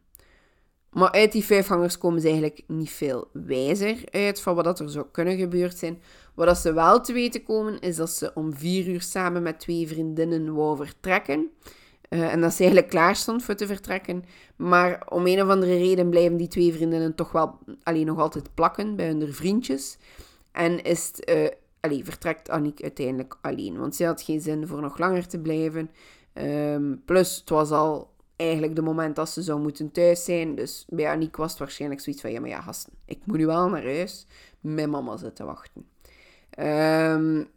Maar 0.90 1.12
uit 1.12 1.32
die 1.32 1.44
vijf 1.44 1.68
hangers 1.68 1.98
komen 1.98 2.22
ze 2.22 2.28
eigenlijk 2.28 2.62
niet 2.68 2.90
veel 2.90 3.28
wijzer 3.34 4.04
uit 4.12 4.42
van 4.42 4.56
wat 4.56 4.80
er 4.80 4.90
zou 4.90 5.06
kunnen 5.12 5.38
gebeurd 5.38 5.78
zijn. 5.78 6.02
Wat 6.34 6.58
ze 6.58 6.74
wel 6.74 7.02
te 7.02 7.14
weten 7.14 7.44
komen, 7.44 7.80
is 7.80 7.96
dat 7.96 8.10
ze 8.10 8.32
om 8.34 8.54
vier 8.54 8.88
uur 8.88 9.02
samen 9.02 9.44
met 9.44 9.60
twee 9.60 9.88
vriendinnen 9.88 10.54
wou 10.54 10.78
vertrekken. 10.78 11.52
Uh, 12.10 12.34
en 12.34 12.42
dat 12.42 12.54
ze 12.54 12.60
eigenlijk 12.60 12.92
klaar 12.92 13.16
stond 13.16 13.44
voor 13.44 13.56
te 13.56 13.68
vertrekken. 13.68 14.24
Maar 14.56 15.08
om 15.10 15.28
een 15.28 15.42
of 15.42 15.50
andere 15.50 15.78
reden 15.78 16.10
blijven 16.10 16.38
die 16.38 16.48
twee 16.48 16.74
vriendinnen 16.74 17.16
toch 17.16 17.32
wel 17.32 17.60
alleen 17.84 18.06
nog 18.06 18.20
altijd 18.20 18.54
plakken 18.54 18.96
bij 18.96 19.08
hun 19.08 19.34
vriendjes. 19.34 19.98
En 20.52 20.84
is 20.84 21.12
het, 21.16 21.56
allee, 21.80 22.04
vertrekt 22.04 22.50
Annick 22.50 22.82
uiteindelijk 22.82 23.38
alleen. 23.42 23.78
Want 23.78 23.96
ze 23.96 24.06
had 24.06 24.22
geen 24.22 24.42
zin 24.42 24.68
voor 24.68 24.82
nog 24.82 24.98
langer 24.98 25.28
te 25.28 25.40
blijven. 25.40 25.92
Um, 26.34 27.02
plus, 27.06 27.36
het 27.36 27.50
was 27.50 27.72
al 27.72 28.14
eigenlijk 28.36 28.76
de 28.76 28.82
moment 28.82 29.16
dat 29.16 29.30
ze 29.30 29.42
zou 29.42 29.60
moeten 29.60 29.92
thuis 29.92 30.24
zijn. 30.24 30.56
Dus 30.56 30.86
bij 30.90 31.08
Aniek 31.08 31.36
was 31.36 31.50
het 31.50 31.60
waarschijnlijk 31.60 32.02
zoiets 32.02 32.22
van... 32.22 32.32
Ja, 32.32 32.40
maar 32.40 32.50
ja, 32.50 32.62
gasten, 32.62 32.94
ik 33.06 33.20
moet 33.26 33.38
nu 33.38 33.46
wel 33.46 33.70
naar 33.70 33.84
huis. 33.84 34.26
Mijn 34.60 34.90
mama 34.90 35.18
zit 35.18 35.36
te 35.36 35.44
wachten. 35.44 35.86
Um, 36.60 37.48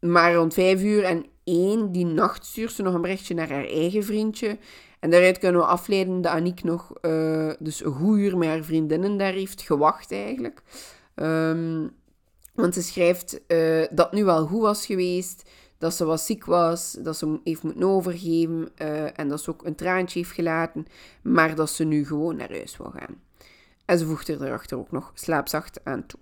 maar 0.00 0.34
rond 0.34 0.54
vijf 0.54 0.82
uur 0.82 1.04
en 1.04 1.26
één, 1.44 1.92
die 1.92 2.06
nacht 2.06 2.46
stuurt 2.46 2.72
ze 2.72 2.82
nog 2.82 2.94
een 2.94 3.00
berichtje 3.00 3.34
naar 3.34 3.48
haar 3.48 3.66
eigen 3.66 4.04
vriendje. 4.04 4.58
En 5.00 5.10
daaruit 5.10 5.38
kunnen 5.38 5.60
we 5.60 5.66
afleiden 5.66 6.20
dat 6.20 6.32
Aniek 6.32 6.62
nog 6.62 6.92
uh, 7.02 7.52
dus 7.58 7.84
een 7.84 7.92
goed 7.92 8.18
uur 8.18 8.38
met 8.38 8.48
haar 8.48 8.64
vriendinnen 8.64 9.16
daar 9.16 9.32
heeft 9.32 9.62
gewacht 9.62 10.12
eigenlijk. 10.12 10.62
Um, 11.14 11.90
want 12.54 12.74
ze 12.74 12.82
schrijft 12.82 13.40
uh, 13.48 13.84
dat 13.90 14.12
nu 14.12 14.24
wel 14.24 14.46
goed 14.46 14.60
was 14.60 14.86
geweest 14.86 15.50
dat 15.78 15.94
ze 15.94 16.04
wat 16.04 16.20
ziek 16.20 16.44
was, 16.44 16.92
dat 16.92 17.16
ze 17.16 17.40
heeft 17.44 17.62
moeten 17.62 17.82
overgeven 17.82 18.68
uh, 18.78 19.18
en 19.18 19.28
dat 19.28 19.42
ze 19.42 19.50
ook 19.50 19.64
een 19.64 19.74
traantje 19.74 20.18
heeft 20.18 20.32
gelaten, 20.32 20.86
maar 21.22 21.54
dat 21.54 21.70
ze 21.70 21.84
nu 21.84 22.06
gewoon 22.06 22.36
naar 22.36 22.50
huis 22.50 22.76
wil 22.76 22.92
gaan. 22.94 23.22
En 23.84 23.98
ze 23.98 24.06
voegt 24.06 24.28
er 24.28 24.42
erachter 24.42 24.78
ook 24.78 24.90
nog 24.90 25.10
slaapzacht 25.14 25.80
aan 25.84 26.06
toe. 26.06 26.20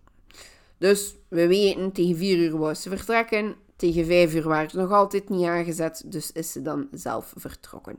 Dus 0.78 1.16
we 1.28 1.46
weten, 1.46 1.92
tegen 1.92 2.16
vier 2.16 2.38
uur 2.38 2.58
wou 2.58 2.74
ze 2.74 2.88
vertrekken, 2.88 3.54
tegen 3.82 4.06
vijf 4.06 4.34
uur 4.34 4.48
waren 4.48 4.70
ze 4.70 4.76
nog 4.76 4.90
altijd 4.90 5.28
niet 5.28 5.46
aangezet, 5.46 6.02
dus 6.06 6.32
is 6.32 6.52
ze 6.52 6.62
dan 6.62 6.88
zelf 6.90 7.32
vertrokken. 7.36 7.96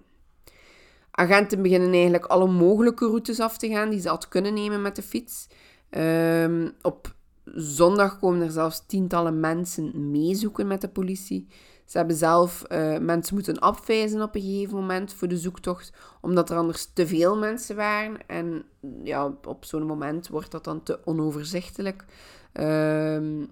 Agenten 1.12 1.62
beginnen 1.62 1.92
eigenlijk 1.92 2.26
alle 2.26 2.48
mogelijke 2.48 3.06
routes 3.06 3.40
af 3.40 3.58
te 3.58 3.68
gaan 3.68 3.90
die 3.90 4.00
ze 4.00 4.10
had 4.10 4.28
kunnen 4.28 4.54
nemen 4.54 4.82
met 4.82 4.96
de 4.96 5.02
fiets. 5.02 5.48
Um, 5.90 6.72
op 6.82 7.16
zondag 7.56 8.20
komen 8.20 8.42
er 8.42 8.52
zelfs 8.52 8.86
tientallen 8.86 9.40
mensen 9.40 10.12
meezoeken 10.12 10.68
met 10.68 10.82
de 10.82 10.88
politie. 10.90 11.48
Ze 11.86 11.98
hebben 11.98 12.16
zelf 12.16 12.64
uh, 12.72 12.98
mensen 12.98 13.36
moeten 13.36 13.60
afwijzen 13.60 14.22
op 14.22 14.36
een 14.36 14.42
gegeven 14.42 14.76
moment 14.76 15.14
voor 15.14 15.28
de 15.28 15.38
zoektocht, 15.38 15.94
omdat 16.22 16.50
er 16.50 16.58
anders 16.58 16.90
te 16.94 17.08
veel 17.08 17.38
mensen 17.38 17.76
waren. 17.76 18.28
En 18.28 18.64
ja, 19.04 19.34
op 19.44 19.66
zo'n 19.66 19.86
moment 19.86 20.28
wordt 20.28 20.52
dat 20.52 20.64
dan 20.64 20.84
te 20.84 21.00
onoverzichtelijk. 21.06 22.06
Um, 22.54 23.52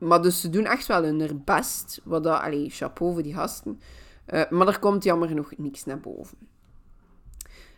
maar 0.00 0.22
dus 0.22 0.40
ze 0.40 0.50
doen 0.50 0.64
echt 0.64 0.86
wel 0.86 1.04
hun 1.04 1.42
best. 1.44 2.00
Wat 2.04 2.24
dat, 2.24 2.40
allee, 2.40 2.70
chapeau 2.70 3.12
voor 3.12 3.22
die 3.22 3.34
gasten. 3.34 3.80
Uh, 4.26 4.50
maar 4.50 4.66
er 4.66 4.78
komt 4.78 5.04
jammer 5.04 5.28
genoeg 5.28 5.52
niks 5.56 5.84
naar 5.84 6.00
boven. 6.00 6.38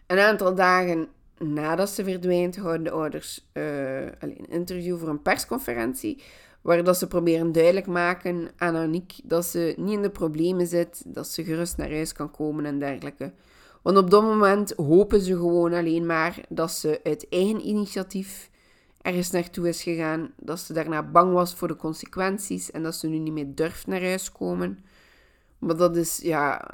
Een 0.06 0.18
aantal 0.18 0.54
dagen 0.54 1.08
nadat 1.38 1.90
ze 1.90 2.04
verdwijnt, 2.04 2.56
houden 2.56 2.84
de 2.84 2.90
ouders 2.90 3.46
uh, 3.52 4.04
een 4.04 4.48
interview 4.48 4.98
voor 4.98 5.08
een 5.08 5.22
persconferentie. 5.22 6.22
Waar 6.60 6.84
dat 6.84 6.96
ze 6.96 7.06
proberen 7.06 7.52
duidelijk 7.52 7.86
maken 7.86 8.50
aan 8.56 8.76
Aniek 8.76 9.20
dat 9.24 9.44
ze 9.44 9.74
niet 9.76 9.92
in 9.92 10.02
de 10.02 10.10
problemen 10.10 10.66
zit, 10.66 11.02
dat 11.06 11.28
ze 11.28 11.44
gerust 11.44 11.76
naar 11.76 11.90
huis 11.90 12.12
kan 12.12 12.30
komen 12.30 12.64
en 12.64 12.78
dergelijke. 12.78 13.32
Want 13.82 13.96
op 13.96 14.10
dat 14.10 14.22
moment 14.22 14.72
hopen 14.76 15.20
ze 15.20 15.36
gewoon 15.36 15.72
alleen 15.72 16.06
maar 16.06 16.40
dat 16.48 16.70
ze 16.70 17.00
uit 17.02 17.26
eigen 17.28 17.66
initiatief 17.66 18.50
ergens 19.02 19.30
naartoe 19.30 19.68
is 19.68 19.82
gegaan, 19.82 20.32
dat 20.36 20.60
ze 20.60 20.72
daarna 20.72 21.02
bang 21.02 21.32
was 21.32 21.54
voor 21.54 21.68
de 21.68 21.76
consequenties 21.76 22.70
en 22.70 22.82
dat 22.82 22.94
ze 22.94 23.08
nu 23.08 23.18
niet 23.18 23.32
meer 23.32 23.54
durft 23.54 23.86
naar 23.86 24.02
huis 24.02 24.32
komen. 24.32 24.84
Maar 25.58 25.76
dat 25.76 25.96
is 25.96 26.18
ja, 26.18 26.70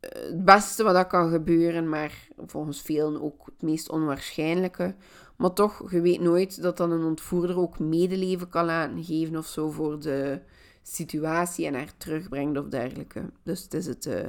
het 0.00 0.44
beste 0.44 0.82
wat 0.82 0.94
dat 0.94 1.06
kan 1.06 1.30
gebeuren, 1.30 1.88
maar 1.88 2.28
volgens 2.36 2.82
velen 2.82 3.22
ook 3.22 3.46
het 3.46 3.62
meest 3.62 3.90
onwaarschijnlijke. 3.90 4.94
Maar 5.36 5.52
toch, 5.52 5.90
je 5.90 6.00
weet 6.00 6.20
nooit 6.20 6.62
dat 6.62 6.76
dan 6.76 6.90
een 6.90 7.04
ontvoerder 7.04 7.58
ook 7.58 7.78
medeleven 7.78 8.48
kan 8.48 8.64
laten 8.64 9.04
geven 9.04 9.36
of 9.36 9.46
zo 9.46 9.70
voor 9.70 10.00
de 10.00 10.40
situatie 10.82 11.66
en 11.66 11.74
haar 11.74 11.92
terugbrengt 11.96 12.58
of 12.58 12.66
dergelijke. 12.66 13.30
Dus 13.42 13.62
het 13.62 13.74
is 13.74 13.86
het 13.86 14.06
uh, 14.06 14.26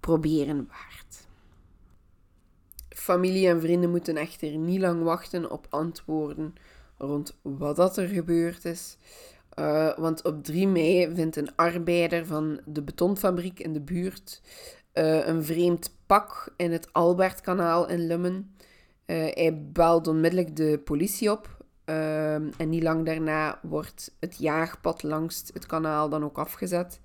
proberen 0.00 0.68
waard. 0.68 1.27
Familie 2.98 3.48
en 3.48 3.60
vrienden 3.60 3.90
moeten 3.90 4.16
echter 4.16 4.56
niet 4.56 4.80
lang 4.80 5.02
wachten 5.02 5.50
op 5.50 5.66
antwoorden 5.70 6.54
rond 6.96 7.38
wat 7.42 7.76
dat 7.76 7.96
er 7.96 8.08
gebeurd 8.08 8.64
is. 8.64 8.96
Uh, 9.58 9.98
want 9.98 10.24
op 10.24 10.44
3 10.44 10.68
mei 10.68 11.14
vindt 11.14 11.36
een 11.36 11.56
arbeider 11.56 12.26
van 12.26 12.60
de 12.64 12.82
betonfabriek 12.82 13.60
in 13.60 13.72
de 13.72 13.80
buurt 13.80 14.42
uh, 14.94 15.26
een 15.26 15.44
vreemd 15.44 15.96
pak 16.06 16.52
in 16.56 16.72
het 16.72 16.92
Albertkanaal 16.92 17.88
in 17.88 18.06
Lummen. 18.06 18.54
Uh, 19.06 19.16
hij 19.16 19.62
belt 19.72 20.06
onmiddellijk 20.06 20.56
de 20.56 20.80
politie 20.84 21.30
op. 21.30 21.56
En 21.84 22.68
niet 22.68 22.82
lang 22.82 23.06
daarna 23.06 23.58
wordt 23.62 24.14
het 24.20 24.36
jaagpad 24.38 25.02
langs 25.02 25.44
het 25.52 25.66
kanaal 25.66 26.08
dan 26.08 26.24
ook 26.24 26.38
afgezet. 26.38 27.00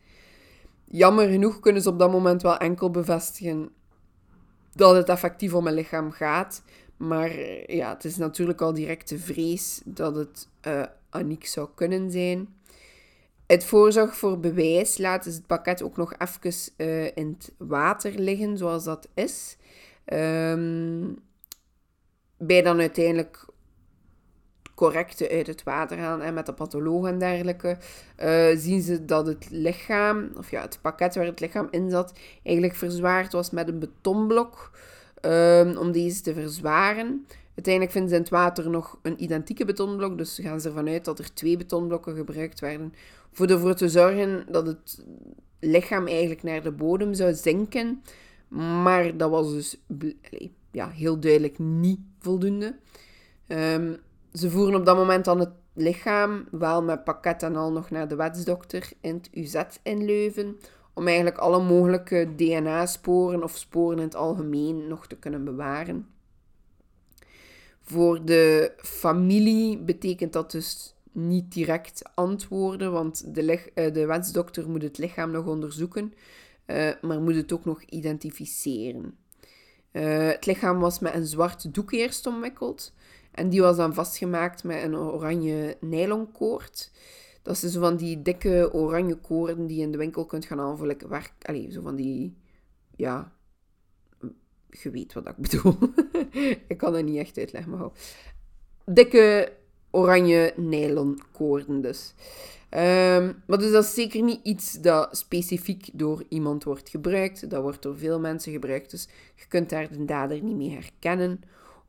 Jammer 0.85 1.29
genoeg 1.29 1.59
kunnen 1.59 1.81
ze 1.81 1.89
op 1.89 1.99
dat 1.99 2.11
moment 2.11 2.41
wel 2.41 2.57
enkel 2.57 2.91
bevestigen 2.91 3.69
dat 4.75 4.95
het 4.95 5.09
effectief 5.09 5.53
om 5.53 5.67
een 5.67 5.73
lichaam 5.73 6.11
gaat. 6.11 6.63
Maar 6.97 7.31
ja, 7.71 7.93
het 7.93 8.05
is 8.05 8.17
natuurlijk 8.17 8.61
al 8.61 8.73
direct 8.73 9.09
de 9.09 9.19
vrees 9.19 9.81
dat 9.85 10.15
het 10.15 10.47
uh, 10.67 10.83
Aniek 11.09 11.45
zou 11.45 11.69
kunnen 11.75 12.11
zijn. 12.11 12.47
Het 13.45 13.65
voorzorg 13.65 14.15
voor 14.15 14.39
bewijs 14.39 14.97
laten 14.97 15.31
ze 15.31 15.37
het 15.37 15.47
pakket 15.47 15.83
ook 15.83 15.97
nog 15.97 16.13
even 16.17 16.73
uh, 16.77 17.05
in 17.05 17.37
het 17.37 17.51
water 17.57 18.19
liggen, 18.19 18.57
zoals 18.57 18.83
dat 18.83 19.09
is. 19.13 19.57
Um, 20.05 21.17
bij 22.37 22.61
dan 22.61 22.79
uiteindelijk 22.79 23.45
correcte 24.75 25.29
uit 25.29 25.47
het 25.47 25.63
water 25.63 25.97
halen 25.97 26.25
en 26.25 26.33
met 26.33 26.45
de 26.45 26.53
patholoog 26.53 27.07
en 27.07 27.19
dergelijke, 27.19 27.77
uh, 28.23 28.57
zien 28.57 28.81
ze 28.81 29.05
dat 29.05 29.27
het 29.27 29.47
lichaam, 29.49 30.29
of 30.37 30.51
ja, 30.51 30.61
het 30.61 30.79
pakket 30.81 31.15
waar 31.15 31.25
het 31.25 31.39
lichaam 31.39 31.67
in 31.71 31.89
zat, 31.89 32.13
eigenlijk 32.43 32.75
verzwaard 32.75 33.31
was 33.31 33.49
met 33.49 33.67
een 33.67 33.79
betonblok 33.79 34.71
um, 35.21 35.77
om 35.77 35.91
deze 35.91 36.21
te 36.21 36.33
verzwaren. 36.33 37.25
Uiteindelijk 37.55 37.93
vinden 37.93 38.09
ze 38.09 38.15
in 38.15 38.21
het 38.21 38.31
water 38.31 38.69
nog 38.69 38.99
een 39.01 39.23
identieke 39.23 39.65
betonblok, 39.65 40.17
dus 40.17 40.39
gaan 40.41 40.61
ze 40.61 40.67
ervan 40.67 40.87
uit 40.87 41.05
dat 41.05 41.19
er 41.19 41.33
twee 41.33 41.57
betonblokken 41.57 42.15
gebruikt 42.15 42.59
werden 42.59 42.93
voor 43.31 43.47
ervoor 43.47 43.73
te 43.73 43.89
zorgen 43.89 44.45
dat 44.49 44.67
het 44.67 45.03
lichaam 45.59 46.07
eigenlijk 46.07 46.43
naar 46.43 46.63
de 46.63 46.71
bodem 46.71 47.13
zou 47.13 47.33
zinken. 47.33 48.03
Maar 48.83 49.17
dat 49.17 49.29
was 49.29 49.51
dus 49.51 49.77
ja, 50.71 50.89
heel 50.89 51.19
duidelijk 51.19 51.59
niet 51.59 51.99
voldoende. 52.19 52.75
Um, 53.47 53.97
ze 54.33 54.49
voeren 54.49 54.75
op 54.75 54.85
dat 54.85 54.95
moment 54.95 55.25
dan 55.25 55.39
het 55.39 55.51
lichaam, 55.73 56.47
wel 56.51 56.83
met 56.83 57.03
pakket 57.03 57.43
en 57.43 57.55
al 57.55 57.71
nog 57.71 57.89
naar 57.89 58.07
de 58.07 58.15
wetsdokter 58.15 58.89
in 59.01 59.13
het 59.13 59.29
UZ 59.33 59.61
in 59.83 60.05
Leuven, 60.05 60.59
om 60.93 61.07
eigenlijk 61.07 61.37
alle 61.37 61.63
mogelijke 61.63 62.29
DNA-sporen 62.35 63.43
of 63.43 63.57
sporen 63.57 63.97
in 63.97 64.03
het 64.03 64.15
algemeen 64.15 64.87
nog 64.87 65.07
te 65.07 65.15
kunnen 65.15 65.43
bewaren. 65.43 66.07
Voor 67.81 68.25
de 68.25 68.73
familie 68.77 69.77
betekent 69.77 70.33
dat 70.33 70.51
dus 70.51 70.95
niet 71.11 71.51
direct 71.51 72.01
antwoorden, 72.13 72.91
want 72.91 73.35
de, 73.35 73.71
uh, 73.75 73.93
de 73.93 74.05
wetsdokter 74.05 74.69
moet 74.69 74.81
het 74.81 74.97
lichaam 74.97 75.31
nog 75.31 75.45
onderzoeken, 75.45 76.13
uh, 76.67 76.91
maar 77.01 77.21
moet 77.21 77.35
het 77.35 77.53
ook 77.53 77.65
nog 77.65 77.81
identificeren. 77.83 79.17
Uh, 79.91 80.27
het 80.27 80.45
lichaam 80.45 80.79
was 80.79 80.99
met 80.99 81.13
een 81.13 81.25
zwart 81.25 81.73
doek 81.73 81.91
eerst 81.91 82.27
omwikkeld 82.27 82.93
en 83.33 83.49
die 83.49 83.61
was 83.61 83.77
dan 83.77 83.93
vastgemaakt 83.93 84.63
met 84.63 84.83
een 84.83 84.95
oranje 84.95 85.77
nylonkoord. 85.79 86.91
Dat 87.41 87.57
zijn 87.57 87.71
zo 87.71 87.79
van 87.79 87.95
die 87.95 88.21
dikke 88.21 88.69
oranje 88.73 89.15
koorden 89.15 89.67
die 89.67 89.77
je 89.77 89.83
in 89.83 89.91
de 89.91 89.97
winkel 89.97 90.25
kunt 90.25 90.45
gaan 90.45 90.59
halen 90.59 90.77
voor 90.77 90.95
zo 91.71 91.81
van 91.81 91.95
die, 91.95 92.37
ja, 92.95 93.31
je 94.69 94.89
weet 94.89 95.13
wat 95.13 95.27
ik 95.27 95.35
bedoel. 95.37 95.77
ik 96.67 96.77
kan 96.77 96.93
het 96.93 97.05
niet 97.05 97.17
echt 97.17 97.37
uitleggen, 97.37 97.71
maar 97.71 97.89
Dikke 98.85 99.51
oranje 99.91 100.53
nylonkoorden 100.55 101.81
dus. 101.81 102.13
Um, 102.69 103.43
maar 103.47 103.57
dus 103.57 103.71
dat 103.71 103.83
is 103.83 103.93
zeker 103.93 104.21
niet 104.21 104.39
iets 104.43 104.81
dat 104.81 105.17
specifiek 105.17 105.89
door 105.93 106.23
iemand 106.29 106.63
wordt 106.63 106.89
gebruikt. 106.89 107.49
Dat 107.49 107.61
wordt 107.61 107.81
door 107.81 107.97
veel 107.97 108.19
mensen 108.19 108.51
gebruikt, 108.51 108.91
dus 108.91 109.07
je 109.35 109.47
kunt 109.47 109.69
daar 109.69 109.89
de 109.91 110.05
dader 110.05 110.41
niet 110.41 110.55
mee 110.55 110.71
herkennen. 110.71 111.41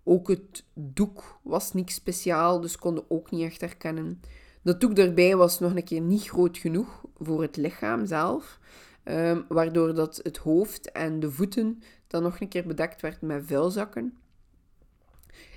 Ook 0.05 0.29
het 0.29 0.65
doek 0.75 1.39
was 1.43 1.73
niks 1.73 1.95
speciaal, 1.95 2.61
dus 2.61 2.79
konden 2.79 3.05
ook 3.09 3.31
niet 3.31 3.43
echt 3.43 3.61
herkennen. 3.61 4.21
Dat 4.63 4.81
doek 4.81 4.99
erbij 4.99 5.37
was 5.37 5.59
nog 5.59 5.75
een 5.75 5.85
keer 5.85 6.01
niet 6.01 6.29
groot 6.29 6.59
genoeg 6.59 7.05
voor 7.19 7.43
het 7.43 7.57
lichaam 7.57 8.07
zelf, 8.07 8.59
ehm, 9.03 9.43
waardoor 9.49 9.95
dat 9.95 10.21
het 10.23 10.37
hoofd 10.37 10.93
en 10.93 11.21
de 11.21 11.31
voeten 11.31 11.83
dan 12.07 12.23
nog 12.23 12.41
een 12.41 12.49
keer 12.49 12.67
bedekt 12.67 13.01
werd 13.01 13.21
met 13.21 13.47
vuilzakken. 13.47 14.19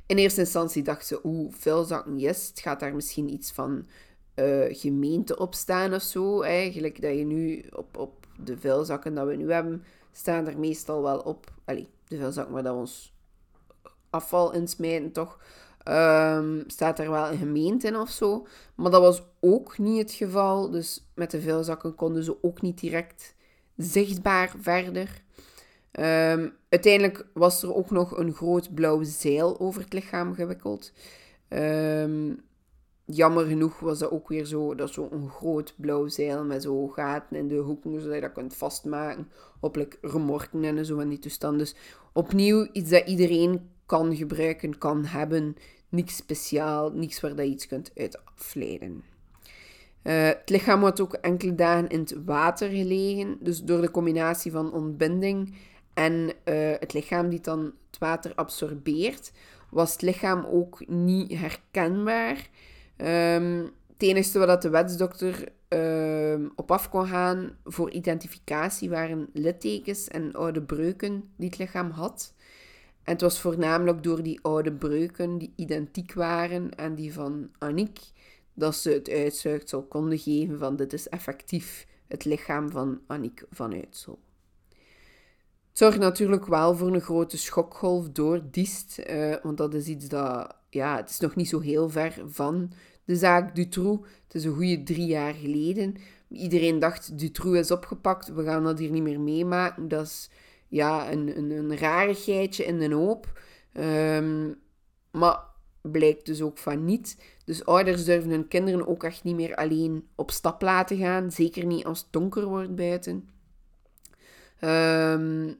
In 0.06 0.18
eerste 0.18 0.40
instantie 0.40 0.84
dacht 0.84 1.08
ze, 1.08 1.20
oeh, 1.24 1.54
vuilzakken, 1.54 2.20
yes, 2.20 2.48
het 2.48 2.60
gaat 2.60 2.80
daar 2.80 2.96
misschien 2.96 3.34
iets 3.34 3.52
van 3.52 3.86
uh, 4.36 4.66
gemeente 4.70 5.38
op 5.38 5.54
staan 5.54 5.94
of 5.94 6.02
zo. 6.02 6.42
Eigenlijk 6.42 7.02
dat 7.02 7.18
je 7.18 7.26
nu 7.26 7.66
op, 7.76 7.98
op 7.98 8.28
de 8.44 8.58
vuilzakken 8.58 9.14
dat 9.14 9.28
we 9.28 9.36
nu 9.36 9.52
hebben, 9.52 9.84
staan 10.12 10.48
er 10.48 10.60
meestal 10.60 11.02
wel 11.02 11.20
op. 11.20 11.52
Allee, 11.66 11.88
de 12.08 12.18
vuilzakken 12.18 12.54
waar 12.54 12.64
dat 12.64 12.76
ons 12.76 13.17
afval 14.10 14.54
insmijten, 14.54 15.12
toch? 15.12 15.40
Um, 15.90 16.64
staat 16.68 17.00
er 17.00 17.12
wel 17.12 17.32
een 17.32 17.38
gemeente 17.38 17.88
in 17.88 17.96
of 17.96 18.10
zo. 18.10 18.48
Maar 18.76 18.92
dat 18.92 19.02
was 19.02 19.24
ook 19.40 19.78
niet 19.78 19.98
het 19.98 20.12
geval. 20.12 20.70
Dus 20.70 21.10
met 21.16 21.32
de 21.32 21.42
vuilzakken 21.42 21.96
konden 21.96 22.24
ze 22.24 22.44
ook 22.44 22.62
niet 22.62 22.80
direct 22.80 23.36
zichtbaar 23.76 24.54
verder. 24.60 25.24
Um, 25.92 26.54
uiteindelijk 26.70 27.26
was 27.34 27.64
er 27.64 27.76
ook 27.76 27.92
nog 27.92 28.18
een 28.18 28.34
groot 28.34 28.74
blauw 28.74 29.04
zeil 29.04 29.60
over 29.60 29.82
het 29.82 29.94
lichaam 29.94 30.34
gewikkeld. 30.34 30.92
Um, 31.50 32.46
jammer 33.06 33.46
genoeg 33.46 33.80
was 33.80 34.00
dat 34.00 34.12
ook 34.12 34.28
weer 34.28 34.46
zo, 34.46 34.76
dat 34.76 34.92
zo'n 34.92 35.30
groot 35.30 35.74
blauw 35.78 36.08
zeil 36.08 36.44
met 36.44 36.64
zo 36.64 36.88
gaten 36.88 37.38
in 37.38 37.48
de 37.48 37.56
hoeken, 37.56 38.02
zodat 38.02 38.16
je 38.16 38.22
dat 38.22 38.32
kunt 38.32 38.56
vastmaken 38.56 39.32
op 39.60 39.76
like, 39.76 39.98
remorken 40.02 40.64
en 40.64 40.86
zo 40.86 40.96
van 40.96 41.10
die 41.10 41.20
toestand. 41.20 41.60
Dus 41.60 41.76
opnieuw 42.14 42.68
iets 42.72 42.90
dat 42.90 43.08
iedereen 43.08 43.70
kan 43.88 44.16
gebruiken, 44.16 44.78
kan 44.78 45.06
hebben. 45.06 45.56
Niks 45.90 46.16
speciaal, 46.16 46.92
niks 46.92 47.20
waar 47.20 47.36
je 47.36 47.44
iets 47.44 47.68
kunt 47.68 47.92
uit 47.96 48.20
afleiden. 48.26 49.04
Uh, 50.04 50.26
het 50.26 50.50
lichaam 50.50 50.84
had 50.84 51.02
ook 51.02 51.14
enkele 51.14 51.56
dagen 51.56 51.88
in 51.88 52.00
het 52.00 52.24
water 52.26 52.70
gelegen. 52.70 53.38
Dus 53.40 53.64
door 53.64 53.82
de 53.82 53.92
combinatie 53.92 54.52
van 54.52 54.74
ontbinding 54.74 55.56
en 55.94 56.14
uh, 56.14 56.72
het 56.80 56.94
lichaam 56.94 57.30
die 57.30 57.42
dan 57.42 57.74
het 57.90 58.00
water 58.00 58.32
absorbeert, 58.36 59.32
was 59.70 59.92
het 59.92 60.02
lichaam 60.02 60.46
ook 60.46 60.88
niet 60.88 61.34
herkenbaar. 61.34 62.50
Um, 62.98 63.72
het 63.94 64.08
enige 64.08 64.46
wat 64.46 64.62
de 64.62 64.70
wetsdokter 64.70 65.48
um, 65.70 66.52
op 66.56 66.72
af 66.72 66.90
kon 66.90 67.08
gaan 67.08 67.58
voor 67.64 67.92
identificatie 67.92 68.90
waren 68.90 69.30
littekens 69.34 70.08
en 70.08 70.34
oude 70.34 70.62
breuken 70.62 71.30
die 71.36 71.50
het 71.50 71.58
lichaam 71.58 71.90
had. 71.90 72.34
En 73.08 73.14
het 73.14 73.22
was 73.22 73.40
voornamelijk 73.40 74.04
door 74.04 74.24
die 74.24 74.40
oude 74.42 74.74
breuken 74.74 75.38
die 75.38 75.54
identiek 75.56 76.14
waren 76.14 76.76
en 76.76 76.96
die 76.96 77.14
van 77.14 77.50
Aniek, 77.58 78.00
dat 78.54 78.76
ze 78.76 78.90
het 78.90 79.10
uitzuigsel 79.10 79.84
konden 79.84 80.18
geven 80.18 80.58
van 80.58 80.76
dit 80.76 80.94
is 80.94 81.10
effectief 81.10 81.88
het 82.08 82.26
lichaam 82.26 82.72
van 82.72 83.00
Aniek 83.06 83.46
van 83.50 83.74
Uitsel. 83.74 84.20
Het 85.70 85.78
zorgt 85.78 86.00
natuurlijk 86.00 86.46
wel 86.46 86.76
voor 86.76 86.94
een 86.94 87.02
grote 87.02 87.38
schokgolf 87.38 88.10
door 88.10 88.42
Diest, 88.52 89.00
uh, 89.10 89.36
want 89.44 89.58
dat 89.58 89.74
is 89.74 89.88
iets 89.88 90.08
dat, 90.08 90.56
ja, 90.70 90.96
het 90.96 91.10
is 91.10 91.20
nog 91.20 91.36
niet 91.36 91.50
zo 91.50 91.60
heel 91.60 91.90
ver 91.90 92.22
van 92.26 92.72
de 93.04 93.16
zaak 93.16 93.56
Dutroux. 93.56 94.08
Het 94.24 94.36
is 94.36 94.44
een 94.44 94.56
goede 94.56 94.84
drie 94.84 95.06
jaar 95.06 95.34
geleden. 95.34 95.96
Iedereen 96.30 96.80
dacht, 96.80 97.20
Dutroux 97.20 97.58
is 97.58 97.72
opgepakt, 97.72 98.34
we 98.34 98.44
gaan 98.44 98.64
dat 98.64 98.80
hier 98.80 98.92
niet 98.92 99.04
meer 99.04 99.20
meemaken. 99.20 99.88
Dat 99.88 100.06
is 100.06 100.30
ja, 100.68 101.12
een, 101.12 101.38
een, 101.38 101.52
een 101.52 101.78
rarigheidje 101.78 102.66
in 102.66 102.80
de 102.80 102.94
hoop. 102.94 103.40
Um, 103.74 104.56
maar 105.12 105.40
blijkt 105.82 106.26
dus 106.26 106.42
ook 106.42 106.58
van 106.58 106.86
niet. 106.86 107.18
Dus 107.46 107.66
ouders 107.66 108.06
durven 108.06 108.30
hun 108.30 108.48
kinderen 108.48 108.88
ook 108.88 109.04
echt 109.04 109.24
niet 109.24 109.36
meer 109.36 109.56
alleen 109.56 110.08
op 110.16 110.32
stap 110.32 110.62
laten 110.62 110.98
gaan. 110.98 111.32
Zeker 111.32 111.66
niet 111.66 111.86
als 111.86 112.00
het 112.00 112.08
donker 112.12 112.46
wordt 112.46 112.76
buiten. 112.76 113.30
Um, 114.62 115.56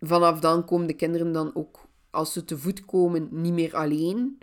vanaf 0.00 0.40
dan 0.40 0.64
komen 0.64 0.86
de 0.86 0.94
kinderen 0.94 1.32
dan 1.32 1.54
ook, 1.54 1.80
als 2.10 2.32
ze 2.32 2.44
te 2.44 2.58
voet 2.58 2.84
komen, 2.84 3.28
niet 3.30 3.52
meer 3.52 3.76
alleen. 3.76 4.38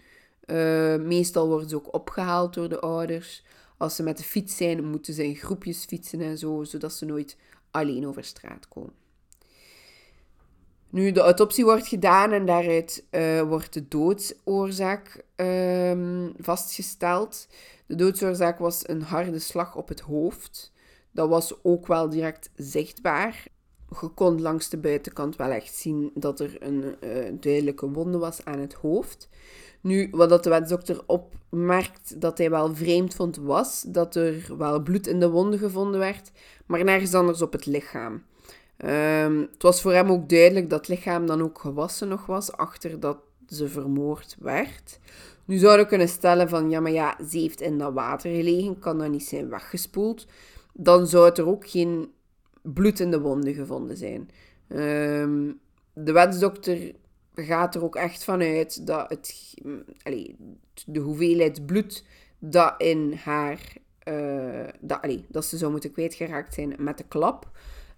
Uh, 0.46 0.96
meestal 0.96 1.48
worden 1.48 1.70
ze 1.70 1.76
ook 1.76 1.94
opgehaald 1.94 2.54
door 2.54 2.70
de 2.70 2.80
ouders. 2.80 3.46
Als 3.78 3.96
ze 3.96 4.04
met 4.04 4.18
de 4.18 4.24
fiets 4.24 4.58
zijn, 4.58 4.86
moeten 4.86 5.14
ze 5.14 5.26
in 5.26 5.36
groepjes 5.36 5.86
fietsen 5.86 6.22
en 6.22 6.38
zo, 6.38 6.64
zodat 6.64 6.94
ze 6.94 7.06
nooit 7.06 7.38
alleen 7.72 8.08
over 8.08 8.24
straat 8.24 8.68
komen. 8.68 9.03
Nu, 10.94 11.12
de 11.12 11.20
autopsie 11.20 11.64
wordt 11.64 11.88
gedaan 11.88 12.32
en 12.32 12.46
daaruit 12.46 13.04
uh, 13.12 13.42
wordt 13.42 13.74
de 13.74 13.88
doodsoorzaak 13.88 15.24
uh, 15.38 16.28
vastgesteld. 16.38 17.48
De 17.86 17.96
doodsoorzaak 17.96 18.60
was 18.60 18.88
een 18.88 19.02
harde 19.02 19.40
slag 19.40 19.76
op 19.76 19.88
het 19.88 20.00
hoofd. 20.00 20.72
Dat 21.12 21.30
was 21.30 21.64
ook 21.64 21.88
wel 21.88 22.10
direct 22.10 22.50
zichtbaar. 22.56 23.46
Je 24.02 24.08
kon 24.08 24.42
langs 24.42 24.70
de 24.70 24.78
buitenkant 24.78 25.36
wel 25.36 25.50
echt 25.50 25.76
zien 25.76 26.12
dat 26.14 26.40
er 26.40 26.56
een 26.60 26.96
uh, 27.04 27.32
duidelijke 27.40 27.90
wonde 27.90 28.18
was 28.18 28.46
aan 28.46 28.60
het 28.60 28.74
hoofd. 28.74 29.30
Nu, 29.82 30.08
wat 30.12 30.30
dat 30.30 30.44
de 30.44 30.50
wetsdokter 30.50 31.02
opmerkt 31.06 32.22
dat 32.22 32.38
hij 32.38 32.50
wel 32.50 32.76
vreemd 32.76 33.16
vond, 33.16 33.38
was 33.38 33.82
dat 33.88 34.16
er 34.16 34.58
wel 34.58 34.82
bloed 34.82 35.08
in 35.08 35.20
de 35.20 35.30
wonden 35.30 35.60
gevonden 35.60 36.00
werd, 36.00 36.32
maar 36.66 36.84
nergens 36.84 37.14
anders 37.14 37.42
op 37.42 37.52
het 37.52 37.66
lichaam. 37.66 38.24
Um, 38.86 39.40
het 39.52 39.62
was 39.62 39.82
voor 39.82 39.94
hem 39.94 40.10
ook 40.10 40.30
duidelijk 40.30 40.70
dat 40.70 40.80
het 40.80 40.88
lichaam 40.88 41.26
dan 41.26 41.42
ook 41.42 41.60
gewassen 41.60 42.08
nog 42.08 42.26
was 42.26 42.52
achter 42.52 43.00
dat 43.00 43.18
ze 43.48 43.68
vermoord 43.68 44.36
werd. 44.40 45.00
Nu 45.46 45.58
zouden 45.58 45.84
we 45.84 45.90
kunnen 45.90 46.10
stellen 46.10 46.50
van, 46.50 46.70
ja, 46.70 46.80
maar 46.80 46.92
ja, 46.92 47.18
ze 47.30 47.38
heeft 47.38 47.62
in 47.62 47.78
dat 47.78 47.94
water 47.94 48.36
gelegen, 48.36 48.80
kan 48.80 48.98
dat 48.98 49.10
niet 49.10 49.26
zijn 49.26 49.50
weggespoeld. 49.50 50.28
Dan 50.74 51.08
zou 51.08 51.32
er 51.34 51.48
ook 51.48 51.70
geen 51.70 52.12
bloed 52.62 53.00
in 53.00 53.12
de 53.12 53.20
wonden 53.20 53.54
gevonden 53.54 53.98
zijn. 53.98 54.30
Um, 54.68 55.60
de 55.94 56.12
wetsdokter 56.12 56.92
gaat 57.36 57.76
er 57.76 57.84
ook 57.84 57.96
echt 57.96 58.24
vanuit 58.24 58.88
dat 58.88 59.10
het, 59.10 59.54
allee, 60.04 60.36
de 60.86 61.00
hoeveelheid 61.00 61.66
bloed 61.66 62.04
dat 62.40 62.74
in 62.78 63.14
haar, 63.14 63.74
uh, 64.08 64.68
dat, 64.80 65.08
dat 65.28 65.46
ze 65.46 65.58
zou 65.58 65.72
moeten 65.72 65.92
kwijtgeraakt 65.92 66.54
zijn 66.54 66.76
met 66.78 66.98
de 66.98 67.06
klap, 67.08 67.52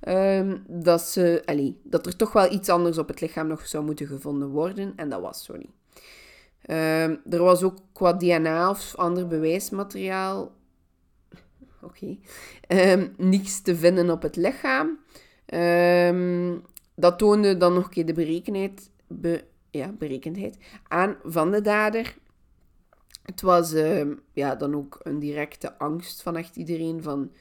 um, 0.08 0.64
dat, 0.68 1.02
ze, 1.02 1.42
allee, 1.46 1.80
dat 1.84 2.06
er 2.06 2.16
toch 2.16 2.32
wel 2.32 2.52
iets 2.52 2.70
anders 2.70 2.98
op 2.98 3.08
het 3.08 3.22
lichaam 3.22 3.48
nog 3.48 3.68
zou 3.68 3.86
moeten 3.86 4.08
gevonden 4.08 4.50
worden. 4.50 4.94
En 4.96 5.10
dat 5.10 5.22
was 5.22 5.44
zo 5.44 5.56
niet. 5.58 5.74
Um, 6.70 7.22
er 7.30 7.44
was 7.44 7.64
ook 7.64 7.78
qua 7.94 8.14
DNA 8.14 8.70
of 8.70 8.96
ander 8.96 9.28
bewijsmateriaal 9.28 10.52
oké, 11.86 12.18
okay, 12.68 12.92
um, 12.92 13.14
niets 13.18 13.62
te 13.62 13.76
vinden 13.76 14.10
op 14.10 14.22
het 14.22 14.36
lichaam. 14.36 15.00
Dat 16.96 17.18
toonde 17.18 17.58
dan 17.58 17.74
nog 17.74 17.84
een 17.84 17.90
keer 17.90 18.06
de 18.06 18.14
berekenheid 18.14 18.90
be, 19.08 19.44
ja, 19.70 19.92
berekendheid 19.92 20.58
aan 20.88 21.18
van 21.24 21.52
de 21.52 21.62
dader. 21.62 22.16
Het 23.24 23.42
was 23.42 23.74
ja, 24.34 24.56
dan 24.56 24.76
ook 24.76 25.00
een 25.04 25.20
directe 25.20 25.78
angst 25.78 26.22
van 26.22 26.36
echt 26.36 26.56
iedereen 26.56 27.04
van 27.04 27.32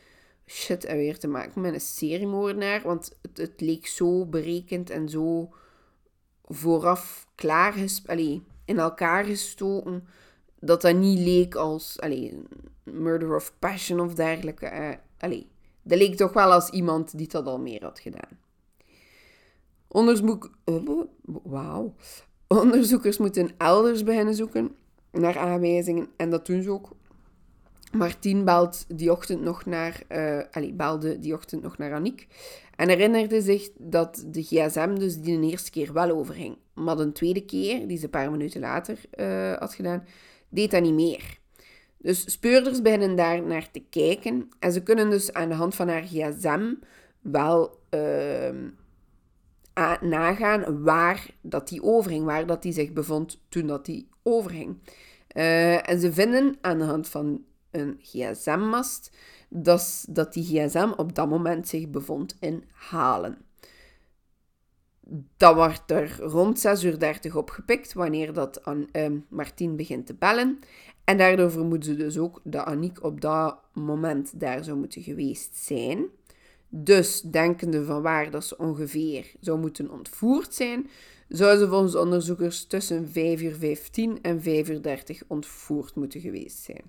shit, 0.46 0.84
en 0.84 0.96
weer 0.96 1.18
te 1.18 1.28
maken 1.28 1.60
met 1.60 1.74
een 1.74 1.80
seriemoordenaar. 1.80 2.82
Want 2.82 3.18
het, 3.22 3.36
het 3.36 3.60
leek 3.60 3.86
zo 3.86 4.26
berekend 4.26 4.90
en 4.90 5.08
zo 5.08 5.54
vooraf 6.44 7.26
klaar 7.34 7.74
in 8.64 8.78
elkaar 8.78 9.24
gestoken 9.24 10.06
dat 10.60 10.82
dat 10.82 10.96
niet 10.96 11.18
leek 11.18 11.54
als 11.54 12.00
allee, 12.00 12.42
murder 12.82 13.34
of 13.34 13.54
passion 13.58 14.00
of 14.00 14.14
dergelijke. 14.14 14.98
Allee, 15.18 15.46
dat 15.82 15.98
leek 15.98 16.16
toch 16.16 16.32
wel 16.32 16.52
als 16.52 16.70
iemand 16.70 17.18
die 17.18 17.28
dat 17.28 17.46
al 17.46 17.58
meer 17.58 17.82
had 17.82 17.98
gedaan. 18.00 18.38
Onderzoek, 19.88 20.50
wow. 21.24 21.96
Onderzoekers 22.46 23.18
moeten 23.18 23.50
elders 23.58 24.02
beginnen 24.02 24.34
zoeken 24.34 24.76
naar 25.10 25.38
aanwijzingen 25.38 26.08
en 26.16 26.30
dat 26.30 26.46
doen 26.46 26.62
ze 26.62 26.70
ook. 26.70 26.90
Martien 27.94 28.44
belt 28.44 28.84
die 28.88 29.12
ochtend 29.12 29.40
nog 29.40 29.64
naar, 29.64 30.02
uh, 30.08 30.40
allee, 30.50 30.72
belde 30.72 31.18
die 31.18 31.34
ochtend 31.34 31.62
nog 31.62 31.78
naar 31.78 31.92
Aniek 31.92 32.26
en 32.76 32.88
herinnerde 32.88 33.40
zich 33.40 33.70
dat 33.78 34.24
de 34.26 34.42
gsm 34.42 34.94
dus 34.94 35.20
die 35.20 35.40
de 35.40 35.46
eerste 35.46 35.70
keer 35.70 35.92
wel 35.92 36.10
overging. 36.10 36.56
Maar 36.74 36.96
de 36.96 37.12
tweede 37.12 37.44
keer, 37.44 37.88
die 37.88 37.98
ze 37.98 38.04
een 38.04 38.10
paar 38.10 38.30
minuten 38.30 38.60
later 38.60 38.98
uh, 39.14 39.52
had 39.52 39.74
gedaan, 39.74 40.04
deed 40.48 40.70
dat 40.70 40.82
niet 40.82 40.94
meer. 40.94 41.38
Dus 41.98 42.32
speurders 42.32 42.82
beginnen 42.82 43.16
daar 43.16 43.42
naar 43.42 43.70
te 43.70 43.82
kijken 43.90 44.48
en 44.58 44.72
ze 44.72 44.82
kunnen 44.82 45.10
dus 45.10 45.32
aan 45.32 45.48
de 45.48 45.54
hand 45.54 45.74
van 45.74 45.88
haar 45.88 46.02
gsm 46.02 46.74
wel 47.20 47.78
uh, 47.90 48.50
nagaan 50.00 50.82
waar 50.82 51.26
dat 51.40 51.68
die 51.68 51.82
overging, 51.82 52.24
waar 52.24 52.46
dat 52.46 52.62
die 52.62 52.72
zich 52.72 52.92
bevond 52.92 53.40
toen 53.48 53.66
dat 53.66 53.84
die 53.84 54.08
overging. 54.22 54.76
Uh, 55.36 55.88
en 55.88 56.00
ze 56.00 56.12
vinden 56.12 56.56
aan 56.60 56.78
de 56.78 56.84
hand 56.84 57.08
van 57.08 57.44
een 57.74 57.98
gsm-mast 58.02 59.16
dat, 59.48 60.04
dat 60.08 60.32
die 60.32 60.44
gsm 60.44 60.92
op 60.96 61.14
dat 61.14 61.28
moment 61.28 61.68
zich 61.68 61.90
bevond 61.90 62.36
in 62.40 62.64
Halen. 62.72 63.38
Dat 65.36 65.54
wordt 65.54 65.90
er 65.90 66.20
rond 66.20 66.60
6 66.60 66.84
uur 66.84 66.98
30 66.98 67.36
opgepikt 67.36 67.92
wanneer 67.92 68.32
dat 68.32 68.62
uh, 68.92 69.06
Martien 69.28 69.76
begint 69.76 70.06
te 70.06 70.14
bellen. 70.14 70.58
En 71.04 71.18
daardoor 71.18 71.50
vermoeden 71.50 71.88
ze 71.88 71.96
dus 71.96 72.18
ook 72.18 72.40
dat 72.44 72.64
Aniek 72.64 73.02
op 73.02 73.20
dat 73.20 73.58
moment 73.72 74.40
daar 74.40 74.64
zou 74.64 74.78
moeten 74.78 75.02
geweest 75.02 75.56
zijn. 75.56 76.06
Dus 76.68 77.20
denkende 77.20 77.84
van 77.84 78.02
waar 78.02 78.30
dat 78.30 78.44
ze 78.44 78.58
ongeveer 78.58 79.32
zou 79.40 79.58
moeten 79.58 79.90
ontvoerd 79.90 80.54
zijn, 80.54 80.90
zou 81.28 81.58
ze 81.58 81.68
volgens 81.68 81.94
onderzoekers 81.94 82.66
tussen 82.66 83.08
5 83.08 83.42
uur 83.42 83.54
15 83.54 84.18
en 84.22 84.42
5 84.42 84.68
uur 84.68 84.82
30 84.82 85.22
ontvoerd 85.26 85.94
moeten 85.94 86.20
geweest 86.20 86.58
zijn. 86.58 86.82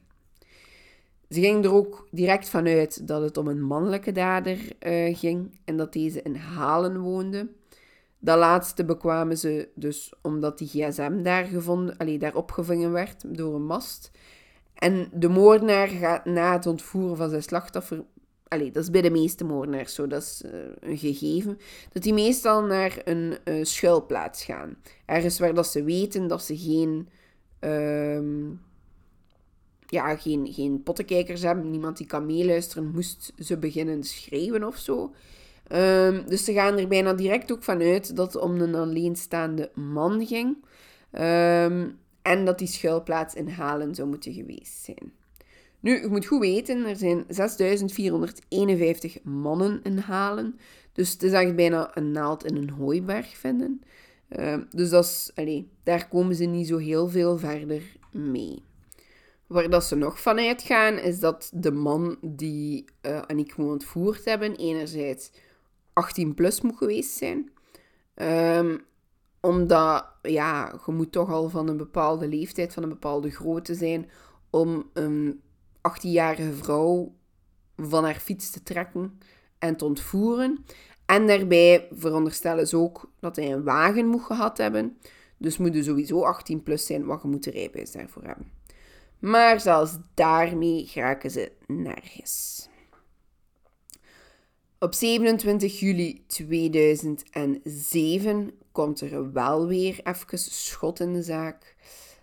Ze 1.30 1.40
ging 1.40 1.66
er 1.66 1.74
ook 1.74 2.08
direct 2.12 2.50
vanuit 2.50 3.08
dat 3.08 3.22
het 3.22 3.38
om 3.38 3.48
een 3.48 3.62
mannelijke 3.62 4.12
dader 4.12 4.58
uh, 4.58 5.18
ging 5.18 5.60
en 5.66 5.78
dat 5.78 5.94
deze 5.94 6.22
in 6.22 6.36
Halen 6.36 7.00
woonde. 7.00 7.48
Dat 8.20 8.38
laatste 8.38 8.86
bekwamen 8.86 9.38
ze 9.38 9.70
dus 9.76 10.14
omdat 10.22 10.58
die 10.58 10.68
gsm 10.68 11.22
daar, 11.22 11.44
gevonden, 11.44 11.98
allee, 11.98 12.18
daar 12.18 12.36
opgevangen 12.36 12.92
werd 12.92 13.38
door 13.38 13.56
een 13.56 13.66
mast. 13.66 14.12
En 14.74 15.10
de 15.14 15.28
moordenaar 15.28 15.88
gaat 15.88 16.26
na 16.26 16.54
het 16.54 16.66
ontvoeren 16.66 17.18
van 17.18 17.30
zijn 17.30 17.44
slachtoffer... 17.44 18.04
Allee, 18.48 18.72
dat 18.72 18.84
is 18.84 18.90
bij 18.90 19.02
de 19.02 19.10
meeste 19.10 19.44
moordenaars 19.44 19.94
zo, 19.94 20.08
dat 20.08 20.22
is 20.22 20.44
uh, 20.46 20.52
een 20.80 20.98
gegeven. 20.98 21.58
Dat 21.92 22.04
die 22.04 22.14
meestal 22.14 22.64
naar 22.64 23.02
een 23.04 23.38
uh, 23.46 23.64
schuilplaats 23.64 24.44
gaan. 24.44 24.78
Ergens 25.06 25.40
waar 25.40 25.54
dat 25.54 25.68
ze 25.68 25.84
weten 25.84 26.28
dat 26.28 26.44
ze 26.44 26.58
geen... 26.58 27.10
Uh, 27.62 28.52
ja, 29.88 30.15
geen, 30.15 30.54
geen 30.54 30.84
pottenkijkers 30.84 31.41
hebben, 31.41 31.71
niemand 31.71 31.98
die 31.98 32.08
kan 32.08 32.26
meeluisteren, 32.26 32.91
moest 32.91 33.34
ze 33.39 33.58
beginnen 33.58 34.04
schreeuwen 34.04 34.63
of 34.63 34.78
zo. 34.78 35.13
Um, 35.71 36.24
dus 36.28 36.43
ze 36.43 36.54
gaan 36.54 36.78
er 36.78 36.88
bijna 36.88 37.13
direct 37.13 37.52
ook 37.52 37.63
vanuit 37.63 38.15
dat 38.15 38.34
het 38.34 38.41
om 38.41 38.62
een 38.62 38.76
alleenstaande 38.76 39.71
man 39.74 40.26
ging. 40.26 40.58
Um, 41.12 41.98
en 42.21 42.45
dat 42.45 42.60
die 42.60 42.67
schuilplaats 42.67 43.36
in 43.36 43.50
Halen 43.50 43.95
zou 43.95 44.08
moeten 44.08 44.34
geweest 44.34 44.84
zijn. 44.84 45.12
Nu, 45.80 46.02
je 46.02 46.08
moet 46.08 46.26
goed 46.26 46.39
weten, 46.39 46.86
er 46.86 46.95
zijn 46.95 47.24
6451 47.28 49.24
mannen 49.24 49.80
in 49.84 49.98
Halen. 49.98 50.60
Dus 50.93 51.12
het 51.12 51.24
is 51.24 51.32
echt 51.32 51.56
bijna 51.56 51.98
een 51.98 52.12
naald 52.12 52.45
in 52.45 52.56
een 52.56 52.69
hooiberg 52.69 53.38
vinden. 53.38 53.82
Uh, 54.30 54.58
dus 54.71 54.89
dat 54.89 55.06
is, 55.06 55.32
daar 55.84 56.08
komen 56.08 56.36
ze 56.36 56.45
niet 56.45 56.67
zo 56.67 56.78
heel 56.78 57.10
veel 57.10 57.38
verder 57.38 57.82
mee. 58.12 58.63
Waar 59.48 59.70
dat 59.70 59.84
ze 59.84 59.96
nog 59.96 60.22
van 60.22 60.40
uitgaan, 60.40 60.98
is 60.98 61.20
dat 61.20 61.50
de 61.54 61.72
man 61.72 62.18
die 62.22 62.86
uh, 63.02 63.22
Aniek 63.22 63.58
moet 63.58 63.72
ontvoerd 63.72 64.26
hebben, 64.26 64.56
enerzijds 64.56 65.32
18 65.94 66.34
plus 66.34 66.62
moet 66.62 66.78
geweest 66.78 67.18
zijn. 67.18 67.52
Um, 68.16 68.86
omdat, 69.40 70.06
ja, 70.22 70.80
je 70.86 70.92
moet 70.92 71.12
toch 71.12 71.32
al 71.32 71.50
van 71.50 71.68
een 71.68 71.78
bepaalde 71.78 72.28
leeftijd, 72.28 72.74
van 72.74 72.84
een 72.84 72.90
bepaalde 72.90 73.30
grootte 73.30 73.76
zijn, 73.76 74.10
om 74.50 74.90
een 74.94 75.42
18-jarige 75.78 76.54
vrouw 76.54 77.16
van 77.76 78.04
haar 78.04 78.20
fiets 78.20 78.50
te 78.50 78.64
trekken 78.64 79.20
en 79.60 79.76
te 79.76 79.86
ontvoeren. 79.86 80.66
En 81.06 81.28
daarbij 81.28 81.88
veronderstellen 81.92 82.68
ze 82.68 82.78
ook 82.78 83.12
dat 83.20 83.36
hij 83.36 83.52
een 83.52 83.64
wagen 83.64 84.08
moet 84.08 84.24
gehad 84.24 84.58
hebben. 84.58 84.98
Dus 85.38 85.58
moet 85.58 85.86
sowieso 85.86 86.24
18 86.24 86.64
plus 86.64 86.86
zijn, 86.86 87.06
wat 87.06 87.22
je 87.22 87.28
moet 87.28 87.44
de 87.44 87.52
rijbewijs 87.52 87.92
daarvoor 87.92 88.24
hebben. 88.24 88.55
Maar 89.26 89.60
zelfs 89.60 89.98
daarmee 90.14 90.86
geraken 90.88 91.32
ze 91.32 91.52
nergens. 91.68 92.68
Op 94.80 94.94
27 94.94 95.80
juli 95.80 96.24
2007 96.28 98.52
komt 98.72 99.02
er 99.02 99.34
wel 99.34 99.68
weer 99.68 100.00
even 100.04 100.40
schot 100.40 101.00
in 101.00 101.14
de 101.14 101.24
zaak. 101.24 101.76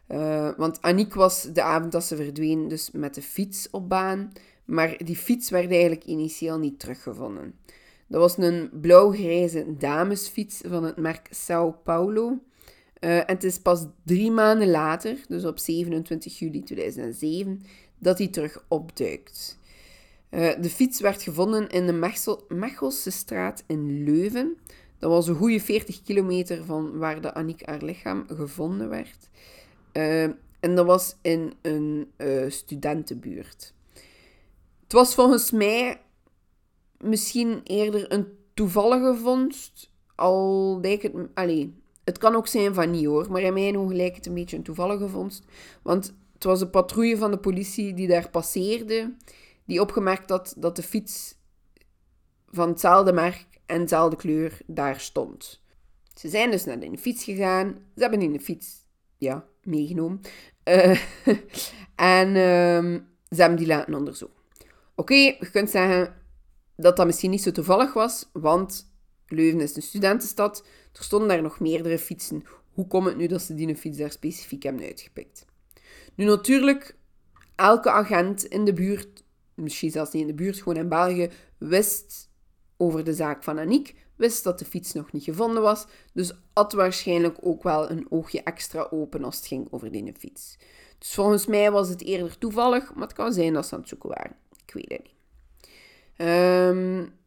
Uh, 0.08 0.50
want 0.56 0.82
Aniek 0.82 1.14
was 1.14 1.42
de 1.42 1.62
avond 1.62 1.92
dat 1.92 2.04
ze 2.04 2.16
verdween 2.16 2.68
dus 2.68 2.90
met 2.90 3.14
de 3.14 3.22
fiets 3.22 3.70
op 3.70 3.88
baan. 3.88 4.32
Maar 4.64 4.96
die 5.04 5.16
fiets 5.16 5.50
werd 5.50 5.70
eigenlijk 5.70 6.04
initieel 6.04 6.58
niet 6.58 6.80
teruggevonden. 6.80 7.54
Dat 8.06 8.20
was 8.20 8.38
een 8.38 8.70
blauw-grijze 8.80 9.76
damesfiets 9.76 10.60
van 10.66 10.84
het 10.84 10.96
merk 10.96 11.26
Sao 11.30 11.70
Paulo. 11.84 12.38
Uh, 13.04 13.16
en 13.16 13.26
het 13.26 13.44
is 13.44 13.58
pas 13.58 13.86
drie 14.04 14.30
maanden 14.30 14.70
later, 14.70 15.16
dus 15.28 15.44
op 15.44 15.58
27 15.58 16.38
juli 16.38 16.62
2007, 16.62 17.62
dat 17.98 18.18
hij 18.18 18.28
terug 18.28 18.64
opduikt. 18.68 19.58
Uh, 20.30 20.50
de 20.60 20.70
fiets 20.70 21.00
werd 21.00 21.22
gevonden 21.22 21.68
in 21.68 21.86
de 21.86 21.92
Mechel 21.92 22.44
Mechelse 22.48 23.10
straat 23.10 23.64
in 23.66 24.04
Leuven. 24.04 24.56
Dat 24.98 25.10
was 25.10 25.28
een 25.28 25.34
goede 25.34 25.60
40 25.60 26.02
kilometer 26.02 26.64
van 26.64 26.98
waar 26.98 27.20
de 27.20 27.34
Aniek 27.34 27.66
haar 27.66 27.82
lichaam 27.82 28.24
gevonden 28.28 28.88
werd. 28.88 29.28
Uh, 29.92 30.22
en 30.60 30.74
dat 30.74 30.86
was 30.86 31.16
in 31.22 31.52
een 31.62 32.08
studentenbuurt. 32.48 33.74
Het 34.82 34.92
was 34.92 35.14
volgens 35.14 35.50
mij 35.50 36.00
misschien 36.98 37.60
eerder 37.64 38.12
een 38.12 38.26
toevallige 38.54 39.14
vondst. 39.16 39.90
Al 40.14 40.78
lijkt 40.80 41.02
het... 41.02 41.12
Allee, 41.34 41.81
het 42.04 42.18
kan 42.18 42.34
ook 42.34 42.46
zijn 42.46 42.74
van 42.74 42.90
niet 42.90 43.04
hoor, 43.04 43.30
maar 43.30 43.42
in 43.42 43.52
mijn 43.52 43.78
ogen 43.78 43.96
lijkt 43.96 44.16
het 44.16 44.26
een 44.26 44.34
beetje 44.34 44.56
een 44.56 44.62
toevallige 44.62 45.08
vondst. 45.08 45.44
Want 45.82 46.14
het 46.34 46.44
was 46.44 46.60
een 46.60 46.70
patrouille 46.70 47.16
van 47.16 47.30
de 47.30 47.38
politie 47.38 47.94
die 47.94 48.08
daar 48.08 48.30
passeerde, 48.30 49.14
die 49.64 49.80
opgemerkt 49.80 50.30
had 50.30 50.54
dat 50.56 50.76
de 50.76 50.82
fiets 50.82 51.34
van 52.50 52.68
hetzelfde 52.68 53.12
merk 53.12 53.46
en 53.66 53.80
dezelfde 53.80 54.16
kleur 54.16 54.58
daar 54.66 55.00
stond. 55.00 55.62
Ze 56.14 56.28
zijn 56.28 56.50
dus 56.50 56.64
naar 56.64 56.78
de 56.78 56.98
fiets 56.98 57.24
gegaan. 57.24 57.78
Ze 57.94 58.00
hebben 58.02 58.22
in 58.22 58.32
de 58.32 58.40
fiets 58.40 58.86
ja, 59.18 59.46
meegenomen. 59.62 60.20
Uh, 60.64 61.00
en 61.96 62.28
uh, 62.28 63.00
ze 63.28 63.40
hebben 63.40 63.58
die 63.58 63.66
laten 63.66 63.94
onderzoeken. 63.94 64.40
Oké, 64.94 65.14
je 65.14 65.48
kunt 65.52 65.70
zeggen 65.70 66.14
dat 66.76 66.96
dat 66.96 67.06
misschien 67.06 67.30
niet 67.30 67.42
zo 67.42 67.50
toevallig 67.50 67.92
was, 67.92 68.30
want 68.32 68.92
Leuven 69.26 69.60
is 69.60 69.76
een 69.76 69.82
studentenstad. 69.82 70.64
Er 70.92 71.04
stonden 71.04 71.28
daar 71.28 71.42
nog 71.42 71.60
meerdere 71.60 71.98
fietsen. 71.98 72.44
Hoe 72.72 72.86
komt 72.86 73.06
het 73.06 73.16
nu 73.16 73.26
dat 73.26 73.42
ze 73.42 73.54
die 73.54 73.76
fiets 73.76 73.98
daar 73.98 74.10
specifiek 74.10 74.62
hebben 74.62 74.82
uitgepikt? 74.82 75.44
Nu 76.14 76.24
natuurlijk, 76.24 76.96
elke 77.54 77.90
agent 77.90 78.44
in 78.44 78.64
de 78.64 78.72
buurt, 78.72 79.24
misschien 79.54 79.90
zelfs 79.90 80.12
niet 80.12 80.22
in 80.22 80.28
de 80.28 80.42
buurt, 80.42 80.58
gewoon 80.58 80.76
in 80.76 80.88
België, 80.88 81.30
wist 81.58 82.30
over 82.76 83.04
de 83.04 83.14
zaak 83.14 83.42
van 83.42 83.58
Aniek, 83.58 83.94
wist 84.16 84.44
dat 84.44 84.58
de 84.58 84.64
fiets 84.64 84.92
nog 84.92 85.12
niet 85.12 85.24
gevonden 85.24 85.62
was, 85.62 85.86
dus 86.12 86.32
had 86.52 86.72
waarschijnlijk 86.72 87.36
ook 87.40 87.62
wel 87.62 87.90
een 87.90 88.06
oogje 88.10 88.42
extra 88.42 88.86
open 88.90 89.24
als 89.24 89.36
het 89.36 89.46
ging 89.46 89.68
over 89.70 89.92
die 89.92 90.14
fiets. 90.18 90.58
Dus 90.98 91.14
volgens 91.14 91.46
mij 91.46 91.70
was 91.70 91.88
het 91.88 92.02
eerder 92.02 92.38
toevallig, 92.38 92.94
maar 92.94 93.02
het 93.02 93.16
kan 93.16 93.32
zijn 93.32 93.52
dat 93.52 93.66
ze 93.66 93.74
aan 93.74 93.80
het 93.80 93.88
zoeken 93.88 94.08
waren. 94.08 94.36
Ik 94.66 94.74
weet 94.74 94.88
het 94.88 95.02
niet. 95.02 95.20
Um, 96.28 97.20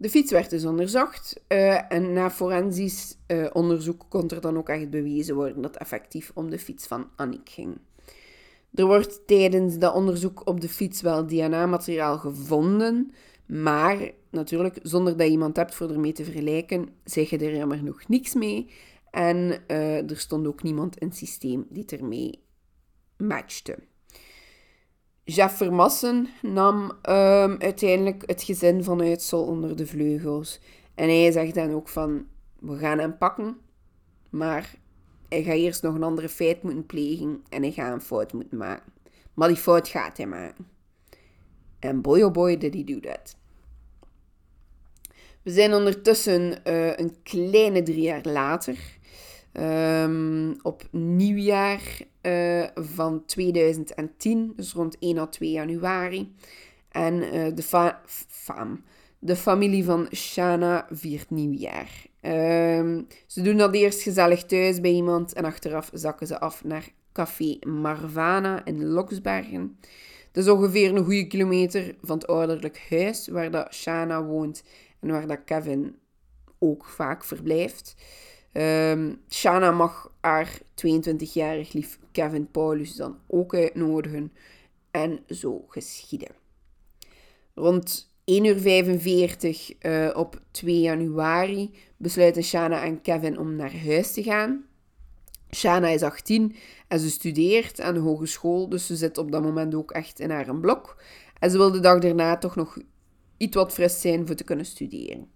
de 0.00 0.10
fiets 0.10 0.30
werd 0.30 0.50
dus 0.50 0.64
onderzocht 0.64 1.42
uh, 1.48 1.92
en 1.92 2.12
na 2.12 2.30
forensisch 2.30 3.16
uh, 3.26 3.46
onderzoek 3.52 4.04
kon 4.08 4.28
er 4.28 4.40
dan 4.40 4.58
ook 4.58 4.68
echt 4.68 4.90
bewezen 4.90 5.34
worden 5.34 5.62
dat 5.62 5.76
effectief 5.76 6.30
om 6.34 6.50
de 6.50 6.58
fiets 6.58 6.86
van 6.86 7.08
Annick 7.16 7.48
ging. 7.48 7.78
Er 8.74 8.86
wordt 8.86 9.26
tijdens 9.26 9.78
dat 9.78 9.94
onderzoek 9.94 10.46
op 10.46 10.60
de 10.60 10.68
fiets 10.68 11.00
wel 11.00 11.26
DNA-materiaal 11.26 12.18
gevonden, 12.18 13.12
maar 13.46 14.10
natuurlijk, 14.30 14.78
zonder 14.82 15.16
dat 15.16 15.26
je 15.26 15.32
iemand 15.32 15.56
hebt 15.56 15.74
voor 15.74 15.90
ermee 15.90 16.12
te 16.12 16.24
vergelijken, 16.24 16.88
zeg 17.04 17.30
je 17.30 17.38
er 17.38 17.56
jammer 17.56 17.82
nog 17.84 18.08
niks 18.08 18.34
mee. 18.34 18.70
En 19.10 19.66
er 19.66 20.18
stond 20.18 20.46
ook 20.46 20.62
niemand 20.62 20.98
in 20.98 21.08
het 21.08 21.16
systeem 21.16 21.66
die 21.70 21.86
ermee 21.86 22.42
matchte. 23.16 23.78
Jeff 25.24 25.56
Vermassen 25.56 26.28
nam 26.42 26.82
um, 26.84 27.56
uiteindelijk 27.58 28.22
het 28.26 28.42
gezin 28.42 28.84
van 28.84 29.00
Uitsel 29.00 29.44
onder 29.44 29.76
de 29.76 29.86
vleugels. 29.86 30.60
En 30.94 31.08
hij 31.08 31.32
zegt 31.32 31.54
dan 31.54 31.72
ook 31.72 31.88
van, 31.88 32.26
we 32.58 32.76
gaan 32.76 32.98
hem 32.98 33.18
pakken, 33.18 33.56
maar 34.30 34.74
hij 35.28 35.42
gaat 35.42 35.54
eerst 35.54 35.82
nog 35.82 35.94
een 35.94 36.02
andere 36.02 36.28
feit 36.28 36.62
moeten 36.62 36.86
plegen 36.86 37.42
en 37.48 37.62
hij 37.62 37.72
gaat 37.72 37.92
een 37.92 38.00
fout 38.00 38.32
moeten 38.32 38.58
maken. 38.58 38.92
Maar 39.34 39.48
die 39.48 39.56
fout 39.56 39.88
gaat 39.88 40.16
hij 40.16 40.26
maken. 40.26 40.66
En 41.78 42.00
boy 42.00 42.22
oh 42.22 42.32
boy 42.32 42.58
did 42.58 42.74
he 42.74 42.84
do 42.84 43.00
that. 43.00 43.36
We 45.42 45.50
zijn 45.50 45.74
ondertussen 45.74 46.58
uh, 46.66 46.96
een 46.96 47.22
kleine 47.22 47.82
drie 47.82 48.00
jaar 48.00 48.24
later. 48.24 48.98
Um, 49.52 50.56
op 50.62 50.82
nieuwjaar 50.90 52.00
uh, 52.22 52.64
van 52.74 53.24
2010, 53.24 54.52
dus 54.56 54.72
rond 54.72 54.96
1 54.98 55.18
à 55.18 55.26
2 55.26 55.50
januari. 55.50 56.34
En 56.88 57.14
uh, 57.14 57.46
de, 57.54 57.62
fa 57.62 58.00
de 59.18 59.36
familie 59.36 59.84
van 59.84 60.08
Shana 60.14 60.86
viert 60.90 61.30
nieuwjaar. 61.30 62.06
Um, 62.22 63.06
ze 63.26 63.42
doen 63.42 63.56
dat 63.56 63.74
eerst 63.74 64.02
gezellig 64.02 64.44
thuis 64.44 64.80
bij 64.80 64.90
iemand 64.90 65.32
en 65.32 65.44
achteraf 65.44 65.90
zakken 65.92 66.26
ze 66.26 66.40
af 66.40 66.64
naar 66.64 66.88
Café 67.12 67.58
Marvana 67.66 68.64
in 68.64 68.84
Loksbergen. 68.84 69.78
Dat 70.32 70.44
is 70.44 70.50
ongeveer 70.50 70.96
een 70.96 71.04
goede 71.04 71.26
kilometer 71.26 71.94
van 72.02 72.18
het 72.18 72.26
ouderlijk 72.26 72.86
huis 72.90 73.28
waar 73.28 73.50
dat 73.50 73.74
Shana 73.74 74.24
woont 74.24 74.62
en 75.00 75.08
waar 75.08 75.26
dat 75.26 75.44
Kevin 75.44 75.96
ook 76.58 76.84
vaak 76.84 77.24
verblijft. 77.24 77.94
Um, 78.52 79.20
Shana 79.28 79.70
mag 79.70 80.12
haar 80.20 80.58
22-jarig 80.74 81.72
lief 81.72 81.98
Kevin 82.12 82.50
Paulus 82.50 82.96
dan 82.96 83.18
ook 83.26 83.54
uitnodigen. 83.54 84.32
En 84.90 85.20
zo 85.28 85.64
geschieden. 85.68 86.30
Rond 87.54 88.12
1 88.24 88.44
uur 88.44 88.58
45 88.58 89.72
uh, 89.82 90.10
op 90.14 90.40
2 90.50 90.80
januari 90.80 91.74
besluiten 91.96 92.42
Shana 92.42 92.82
en 92.82 93.02
Kevin 93.02 93.38
om 93.38 93.56
naar 93.56 93.76
huis 93.84 94.12
te 94.12 94.22
gaan. 94.22 94.64
Shana 95.54 95.88
is 95.88 96.02
18 96.02 96.56
en 96.88 97.00
ze 97.00 97.10
studeert 97.10 97.80
aan 97.80 97.94
de 97.94 98.00
hogeschool, 98.00 98.68
dus 98.68 98.86
ze 98.86 98.96
zit 98.96 99.18
op 99.18 99.32
dat 99.32 99.42
moment 99.42 99.74
ook 99.74 99.90
echt 99.90 100.20
in 100.20 100.30
haar 100.30 100.56
blok. 100.56 101.02
En 101.38 101.50
ze 101.50 101.56
wil 101.56 101.70
de 101.70 101.80
dag 101.80 101.98
daarna 101.98 102.38
toch 102.38 102.56
nog 102.56 102.78
iets 103.36 103.56
wat 103.56 103.72
fris 103.72 104.00
zijn 104.00 104.26
voor 104.26 104.36
te 104.36 104.44
kunnen 104.44 104.66
studeren. 104.66 105.28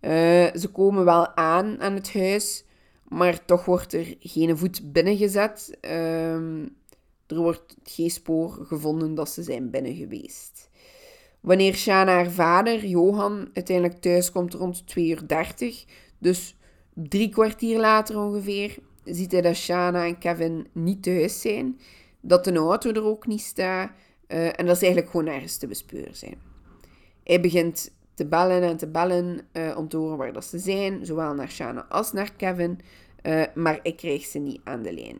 Uh, 0.00 0.10
ze 0.54 0.68
komen 0.72 1.04
wel 1.04 1.36
aan 1.36 1.80
aan 1.80 1.94
het 1.94 2.12
huis, 2.12 2.64
maar 3.08 3.44
toch 3.44 3.64
wordt 3.64 3.92
er 3.92 4.16
geen 4.20 4.58
voet 4.58 4.92
binnengezet. 4.92 5.78
Uh, 5.80 6.62
er 7.26 7.36
wordt 7.36 7.76
geen 7.82 8.10
spoor 8.10 8.50
gevonden 8.50 9.14
dat 9.14 9.28
ze 9.28 9.42
zijn 9.42 9.70
binnen 9.70 9.94
geweest. 9.94 10.70
Wanneer 11.40 11.74
Shana 11.74 12.12
haar 12.12 12.30
vader, 12.30 12.86
Johan, 12.86 13.48
uiteindelijk 13.52 14.00
thuis 14.00 14.32
komt 14.32 14.54
rond 14.54 14.84
2.30 14.98 15.02
uur, 15.02 15.24
dus 16.18 16.56
drie 16.94 17.28
kwartier 17.28 17.80
later 17.80 18.18
ongeveer, 18.18 18.78
ziet 19.04 19.32
hij 19.32 19.40
dat 19.40 19.56
Shana 19.56 20.06
en 20.06 20.18
Kevin 20.18 20.66
niet 20.72 21.02
thuis 21.02 21.40
zijn, 21.40 21.80
dat 22.20 22.44
de 22.44 22.54
auto 22.54 22.90
er 22.90 23.04
ook 23.04 23.26
niet 23.26 23.40
staat 23.40 23.90
uh, 24.28 24.46
en 24.46 24.66
dat 24.66 24.78
ze 24.78 24.84
eigenlijk 24.84 25.10
gewoon 25.10 25.26
nergens 25.26 25.56
te 25.56 25.66
bespeuren 25.66 26.16
zijn. 26.16 26.40
Hij 27.24 27.40
begint 27.40 27.92
te 28.20 28.26
bellen 28.26 28.62
en 28.62 28.76
te 28.76 28.86
bellen 28.86 29.40
uh, 29.52 29.76
om 29.76 29.88
te 29.88 29.96
horen 29.96 30.16
waar 30.16 30.32
dat 30.32 30.44
ze 30.44 30.58
zijn, 30.58 31.06
zowel 31.06 31.34
naar 31.34 31.50
Shana 31.50 31.86
als 31.88 32.12
naar 32.12 32.32
Kevin, 32.36 32.80
uh, 33.22 33.42
maar 33.54 33.78
ik 33.82 33.96
kreeg 33.96 34.24
ze 34.24 34.38
niet 34.38 34.60
aan 34.64 34.82
de 34.82 34.92
lijn. 34.92 35.16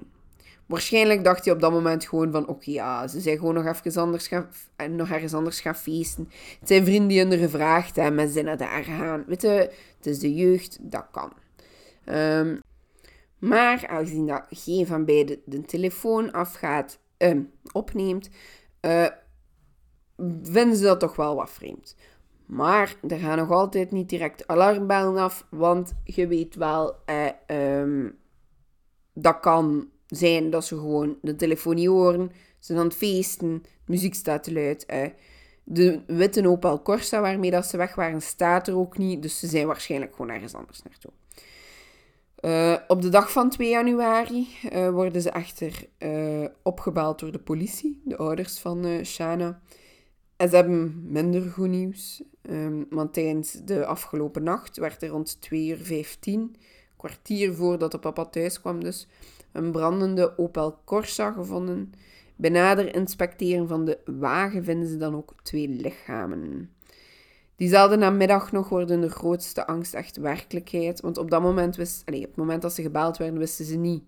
Waarschijnlijk 0.66 1.24
dacht 1.24 1.44
hij 1.44 1.54
op 1.54 1.60
dat 1.60 1.72
moment 1.72 2.04
gewoon 2.04 2.32
van, 2.32 2.46
oké, 2.46 2.70
ja, 2.70 3.08
ze 3.08 3.20
zijn 3.20 3.38
gewoon 3.38 3.54
nog 3.54 3.66
even 3.66 4.02
anders 4.02 4.28
gaan, 4.28 4.48
nog 4.90 5.10
ergens 5.10 5.34
anders 5.34 5.60
gaan 5.60 5.74
feesten. 5.74 6.28
Het 6.58 6.68
zijn 6.68 6.84
vrienden 6.84 7.08
die 7.08 7.20
hun 7.20 7.38
gevraagd 7.38 7.96
hebben 7.96 8.20
en 8.20 8.30
zijn 8.30 8.44
naar 8.44 8.56
daar 8.56 8.84
gaan. 8.84 9.24
Weet 9.26 9.42
je, 9.42 9.72
het 9.96 10.06
is 10.06 10.18
de 10.18 10.34
jeugd, 10.34 10.78
dat 10.80 11.06
kan. 11.10 11.32
Um, 12.16 12.60
maar 13.38 13.86
aangezien 13.86 14.26
dat 14.26 14.44
geen 14.50 14.86
van 14.86 15.04
beiden 15.04 15.40
de 15.44 15.60
telefoon 15.60 16.32
afgaat, 16.32 16.98
uh, 17.18 17.40
opneemt, 17.72 18.30
uh, 18.80 19.06
vinden 20.42 20.76
ze 20.76 20.82
dat 20.82 21.00
toch 21.00 21.16
wel 21.16 21.34
wat 21.34 21.50
vreemd. 21.50 21.96
Maar 22.50 22.96
er 23.08 23.18
gaan 23.18 23.38
nog 23.38 23.50
altijd 23.50 23.90
niet 23.90 24.08
direct 24.08 24.46
alarmbellen 24.46 25.16
af, 25.16 25.46
want 25.50 25.92
je 26.04 26.26
weet 26.26 26.54
wel, 26.54 26.94
eh, 27.04 27.78
um, 27.80 28.18
dat 29.12 29.40
kan 29.40 29.88
zijn 30.06 30.50
dat 30.50 30.64
ze 30.64 30.74
gewoon 30.74 31.18
de 31.22 31.36
telefoon 31.36 31.74
niet 31.74 31.86
horen. 31.86 32.30
Ze 32.32 32.66
zijn 32.66 32.78
aan 32.78 32.84
het 32.84 32.94
feesten, 32.94 33.62
muziek 33.86 34.14
staat 34.14 34.42
te 34.42 34.52
luid. 34.52 34.86
Eh. 34.86 35.08
De 35.64 36.00
witte 36.06 36.48
Opel 36.48 36.82
Corsa 36.82 37.20
waarmee 37.20 37.50
dat 37.50 37.66
ze 37.66 37.76
weg 37.76 37.94
waren, 37.94 38.22
staat 38.22 38.68
er 38.68 38.76
ook 38.76 38.98
niet. 38.98 39.22
Dus 39.22 39.38
ze 39.38 39.46
zijn 39.46 39.66
waarschijnlijk 39.66 40.14
gewoon 40.14 40.30
ergens 40.30 40.54
anders 40.54 40.82
naartoe. 40.82 41.12
Uh, 42.40 42.76
op 42.88 43.02
de 43.02 43.08
dag 43.08 43.32
van 43.32 43.50
2 43.50 43.68
januari 43.68 44.48
uh, 44.72 44.90
worden 44.90 45.22
ze 45.22 45.30
echter 45.30 45.88
uh, 45.98 46.46
opgebeld 46.62 47.18
door 47.18 47.32
de 47.32 47.38
politie, 47.38 48.00
de 48.04 48.16
ouders 48.16 48.58
van 48.58 49.04
Shana. 49.04 49.60
En 50.40 50.48
ze 50.48 50.54
hebben 50.54 51.02
minder 51.06 51.42
goed 51.42 51.68
nieuws, 51.68 52.22
um, 52.50 52.86
want 52.90 53.12
tijdens 53.12 53.52
de 53.52 53.86
afgelopen 53.86 54.42
nacht 54.42 54.76
werd 54.76 55.02
er 55.02 55.08
rond 55.08 55.40
2 55.40 55.68
uur 55.68 55.76
15, 55.76 56.56
kwartier 56.96 57.54
voordat 57.54 57.90
de 57.90 57.98
papa 57.98 58.24
thuis 58.24 58.60
kwam 58.60 58.82
dus, 58.84 59.08
een 59.52 59.72
brandende 59.72 60.38
Opel 60.38 60.78
Corsa 60.84 61.32
gevonden. 61.32 61.92
Bij 62.36 62.50
nader 62.50 62.94
inspecteren 62.94 63.68
van 63.68 63.84
de 63.84 63.98
wagen 64.04 64.64
vinden 64.64 64.88
ze 64.88 64.96
dan 64.96 65.14
ook 65.14 65.34
twee 65.42 65.68
lichamen. 65.68 66.70
Diezelfde 67.56 67.96
namiddag 67.96 68.52
nog 68.52 68.68
worden 68.68 69.00
de 69.00 69.10
grootste 69.10 69.66
angst 69.66 69.94
echt 69.94 70.16
werkelijkheid. 70.16 71.00
Want 71.00 71.18
op 71.18 71.30
dat 71.30 71.42
moment, 71.42 71.76
wist, 71.76 72.02
allez, 72.04 72.20
op 72.20 72.28
het 72.28 72.36
moment 72.36 72.62
dat 72.62 72.72
ze 72.72 72.82
gebeld 72.82 73.16
werden, 73.16 73.38
wisten 73.38 73.64
ze 73.64 73.76
niet 73.76 74.02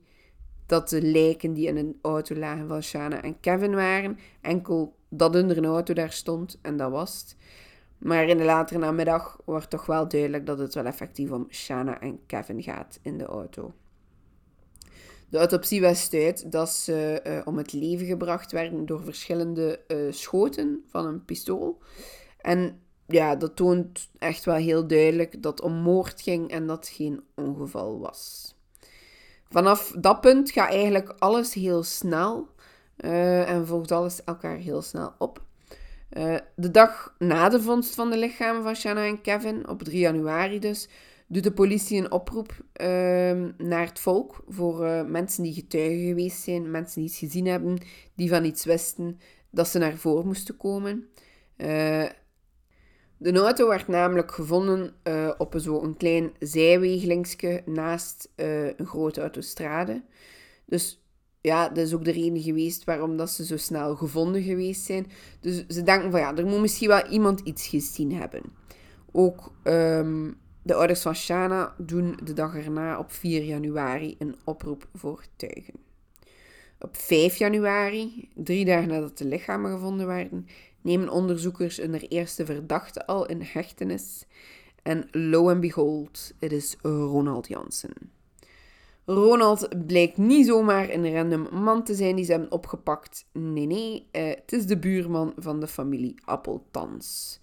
dat 0.73 0.89
de 0.89 1.03
lijken 1.03 1.53
die 1.53 1.67
in 1.67 1.77
een 1.77 1.99
auto 2.03 2.35
lagen 2.35 2.69
van 2.69 2.83
Shana 2.83 3.23
en 3.23 3.41
Kevin 3.41 3.75
waren. 3.75 4.19
Enkel 4.41 4.97
dat 5.09 5.35
er 5.35 5.57
een 5.59 5.65
auto 5.65 5.95
daar 5.95 6.13
stond 6.13 6.59
en 6.63 6.77
dat 6.77 6.91
was 6.91 7.21
het. 7.21 7.37
Maar 7.99 8.29
in 8.29 8.39
de 8.39 8.45
latere 8.45 8.79
namiddag 8.79 9.41
wordt 9.45 9.71
toch 9.71 9.87
wel 9.87 10.09
duidelijk 10.09 10.47
dat 10.47 10.59
het 10.59 10.75
wel 10.75 10.85
effectief 10.85 11.31
om 11.31 11.47
Shana 11.51 12.01
en 12.01 12.27
Kevin 12.27 12.63
gaat 12.63 12.99
in 13.03 13.19
de 13.19 13.25
auto. 13.25 13.75
De 15.29 15.39
autopsie 15.39 15.81
was 15.81 16.13
uit 16.13 16.53
dat 16.53 16.71
ze 16.71 17.21
uh, 17.27 17.41
om 17.45 17.57
het 17.57 17.73
leven 17.73 18.07
gebracht 18.07 18.53
werden 18.53 18.87
door 18.87 19.03
verschillende 19.03 19.81
uh, 19.89 20.13
schoten 20.13 20.85
van 20.89 21.07
een 21.07 21.25
pistool. 21.25 21.79
En 22.41 22.81
ja, 23.07 23.37
dat 23.37 23.57
toont 23.57 24.11
echt 24.19 24.45
wel 24.45 24.55
heel 24.55 24.87
duidelijk 24.87 25.43
dat 25.43 25.53
het 25.53 25.63
om 25.63 25.73
moord 25.73 26.23
ging 26.23 26.51
en 26.51 26.67
dat 26.67 26.77
het 26.77 26.89
geen 26.89 27.23
ongeval 27.35 27.99
was. 27.99 28.55
Vanaf 29.53 29.95
dat 29.99 30.21
punt 30.21 30.51
gaat 30.51 30.71
eigenlijk 30.71 31.15
alles 31.19 31.55
heel 31.55 31.83
snel 31.83 32.49
uh, 33.05 33.51
en 33.51 33.67
volgt 33.67 33.93
alles 33.93 34.25
elkaar 34.25 34.57
heel 34.57 34.83
snel 34.83 35.13
op. 35.19 35.43
Uh, 36.19 36.37
de 36.57 36.71
dag 36.71 37.15
na 37.19 37.49
de 37.49 37.63
vondst 37.63 37.95
van 37.95 38.11
de 38.11 38.17
lichamen 38.17 38.63
van 38.63 38.77
Shanna 38.77 39.07
en 39.07 39.21
Kevin, 39.21 39.69
op 39.69 39.83
3 39.83 39.99
januari 39.99 40.59
dus, 40.59 40.89
doet 41.27 41.43
de 41.43 41.53
politie 41.53 41.99
een 41.99 42.13
oproep 42.13 42.53
uh, 42.53 42.87
naar 43.57 43.87
het 43.87 44.01
volk 44.01 44.45
voor 44.49 44.87
uh, 44.87 45.05
mensen 45.05 45.43
die 45.43 45.53
getuigen 45.53 46.07
geweest 46.07 46.43
zijn, 46.43 46.71
mensen 46.71 47.01
die 47.01 47.11
iets 47.11 47.19
gezien 47.19 47.47
hebben, 47.47 47.79
die 48.15 48.29
van 48.29 48.45
iets 48.45 48.65
wisten, 48.65 49.19
dat 49.51 49.69
ze 49.69 49.79
naar 49.79 49.97
voren 49.97 50.27
moesten 50.27 50.57
komen. 50.57 51.09
De 53.23 53.39
auto 53.39 53.69
werd 53.69 53.89
namelijk 53.89 54.33
gevonden 54.33 54.95
uh, 55.05 55.31
op 55.39 55.55
zo'n 55.57 55.97
klein 55.97 56.33
zijwegelingsje 56.39 57.63
naast 57.67 58.29
uh, 58.37 58.67
een 58.67 58.87
grote 58.87 59.21
autostrade. 59.21 60.03
Dus 60.67 61.05
ja, 61.41 61.69
dat 61.69 61.87
is 61.87 61.95
ook 61.95 62.05
de 62.05 62.13
reden 62.13 62.43
geweest 62.43 62.85
waarom 62.85 63.17
dat 63.17 63.31
ze 63.31 63.45
zo 63.45 63.57
snel 63.57 63.97
gevonden 63.97 64.43
geweest 64.43 64.85
zijn. 64.85 65.07
Dus 65.41 65.67
ze 65.67 65.83
denken 65.83 66.11
van 66.11 66.21
ja, 66.21 66.37
er 66.37 66.47
moet 66.47 66.61
misschien 66.61 66.89
wel 66.89 67.07
iemand 67.07 67.41
iets 67.41 67.67
gezien 67.67 68.13
hebben. 68.13 68.43
Ook 69.13 69.53
um, 69.65 70.37
de 70.63 70.75
ouders 70.75 71.03
van 71.03 71.15
Shana 71.15 71.75
doen 71.79 72.19
de 72.25 72.33
dag 72.33 72.57
erna 72.57 72.99
op 72.99 73.13
4 73.13 73.43
januari 73.43 74.15
een 74.19 74.37
oproep 74.45 74.89
voor 74.95 75.25
tuigen. 75.37 75.75
Op 76.79 76.97
5 76.97 77.37
januari, 77.37 78.29
drie 78.35 78.65
dagen 78.65 78.89
nadat 78.89 79.19
de 79.19 79.25
lichamen 79.25 79.71
gevonden 79.71 80.07
werden, 80.07 80.47
nemen 80.83 81.09
onderzoekers 81.09 81.77
hun 81.77 81.95
eerste 81.95 82.47
verdachte 82.47 83.07
al 83.07 83.27
in 83.27 83.41
hechtenis. 83.43 84.25
En 84.83 85.09
lo 85.11 85.51
and 85.51 85.61
behold, 85.61 86.33
het 86.39 86.53
is 86.53 86.77
Ronald 86.83 87.49
Jansen. 87.49 87.93
Ronald 89.05 89.87
blijkt 89.87 90.17
niet 90.17 90.47
zomaar 90.47 90.91
een 90.91 91.15
random 91.15 91.49
man 91.63 91.85
te 91.85 91.95
zijn 91.95 92.17
die 92.17 92.25
ze 92.25 92.31
hebben 92.31 92.53
opgepakt. 92.53 93.27
Nee, 93.33 93.67
nee, 93.67 94.09
uh, 94.13 94.29
het 94.29 94.53
is 94.53 94.67
de 94.67 94.79
buurman 94.79 95.33
van 95.37 95.61
de 95.61 95.67
familie 95.67 96.15
Appeltans. 96.25 97.41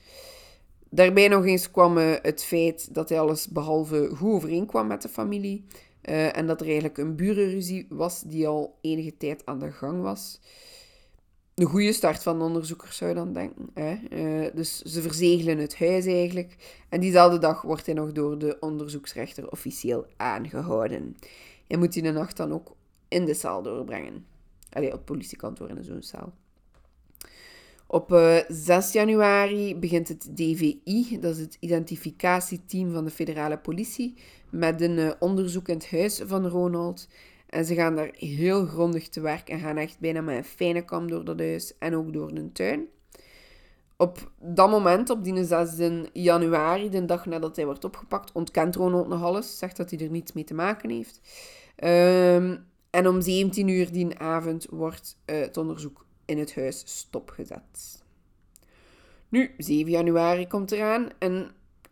Daarbij 0.89 1.28
nog 1.28 1.45
eens 1.45 1.71
kwam 1.71 1.97
het 1.97 2.43
feit 2.43 2.93
dat 2.93 3.10
hij 3.10 3.19
alles 3.19 3.47
behalve 3.47 4.10
goed 4.15 4.34
overeenkwam 4.34 4.88
met 4.88 5.02
de 5.02 5.10
familie. 5.10 5.65
Uh, 6.10 6.38
en 6.38 6.47
dat 6.47 6.60
er 6.60 6.65
eigenlijk 6.65 6.97
een 6.97 7.15
burenruzie 7.15 7.86
was 7.89 8.21
die 8.21 8.47
al 8.47 8.78
enige 8.82 9.17
tijd 9.17 9.45
aan 9.45 9.60
de 9.60 9.71
gang 9.71 10.02
was. 10.02 10.39
Een 11.60 11.65
goede 11.65 11.93
start 11.93 12.24
van 12.24 12.38
de 12.38 12.43
onderzoekers 12.43 12.98
zou 12.98 13.10
je 13.10 13.15
dan 13.15 13.34
denken. 13.34 13.69
Hè? 13.74 13.98
Uh, 14.10 14.56
dus 14.56 14.82
ze 14.82 15.02
verzegelen 15.02 15.58
het 15.58 15.80
huis 15.80 16.06
eigenlijk. 16.06 16.56
En 16.89 17.00
diezelfde 17.00 17.38
dag 17.38 17.62
wordt 17.62 17.86
hij 17.86 17.95
nog 17.95 18.12
door 18.12 18.38
de 18.38 18.58
onderzoeksrechter 18.60 19.52
officieel 19.52 20.06
aangehouden. 20.17 21.17
Hij 21.67 21.78
moet 21.78 21.93
die 21.93 22.04
de 22.04 22.12
nacht 22.12 22.38
dan 22.38 22.54
ook 22.54 22.76
in 23.08 23.26
de 23.26 23.34
cel 23.34 23.62
doorbrengen. 23.62 24.26
Allee, 24.69 24.88
op 24.88 24.93
het 24.93 25.06
politiekantoor 25.06 25.69
in 25.69 25.84
zo'n 25.84 26.02
cel. 26.02 26.34
Op 27.88 28.12
uh, 28.12 28.38
eh, 28.38 28.45
6 28.48 28.91
januari 28.91 29.76
begint 29.76 30.08
het 30.08 30.30
DVI, 30.36 31.17
dat 31.19 31.36
is 31.36 31.41
het 31.41 31.58
identificatieteam 31.60 32.91
van 32.91 33.06
de 33.06 33.12
federale 33.12 33.58
politie, 33.58 34.17
met 34.50 34.82
een 34.82 34.98
uh, 34.98 35.12
onderzoek 35.19 35.67
in 35.67 35.76
het 35.76 35.91
huis 35.91 36.22
van 36.26 36.48
Ronald. 36.48 37.08
En 37.50 37.66
ze 37.66 37.76
gaan 37.76 37.96
daar 37.96 38.12
heel 38.14 38.66
grondig 38.66 39.10
te 39.10 39.22
werk 39.22 39.50
en 39.50 39.60
gaan 39.60 39.78
echt 39.78 40.00
bijna 40.00 40.22
met 40.22 40.38
een 40.38 40.44
fijne 40.44 40.86
kam 40.86 41.10
door 41.10 41.26
dat 41.26 41.40
huis 41.40 41.78
en 41.78 41.96
ook 41.96 42.14
door 42.14 42.34
de 42.34 42.52
tuin. 42.52 42.88
Op 43.98 44.32
dat 44.40 44.70
moment, 44.70 45.10
op 45.10 45.24
die 45.24 45.44
6 45.44 45.70
januari, 46.14 46.90
de 46.90 47.06
dag 47.06 47.26
nadat 47.26 47.56
hij 47.56 47.66
wordt 47.66 47.84
opgepakt, 47.84 48.32
ontkent 48.32 48.76
Ronald 48.76 49.08
nog 49.08 49.24
alles. 49.24 49.58
Zegt 49.58 49.78
dat 49.78 49.90
hij 49.90 50.00
er 50.00 50.10
niets 50.10 50.32
mee 50.32 50.44
te 50.44 50.54
maken 50.54 50.90
heeft. 50.90 51.22
Um, 51.84 52.68
en 52.90 53.08
om 53.08 53.22
17 53.22 53.68
uur 53.68 53.92
die 53.92 54.18
avond 54.20 54.68
wordt 54.70 55.18
uh, 55.26 55.40
het 55.40 55.58
onderzoek 55.58 56.06
in 56.26 56.38
het 56.38 56.56
huis 56.56 56.84
stopgezet. 56.86 58.04
Nu, 59.30 59.52
7 59.58 59.92
januari 59.92 60.48
komt 60.48 60.72
eraan 60.72 61.10
en 61.20 61.52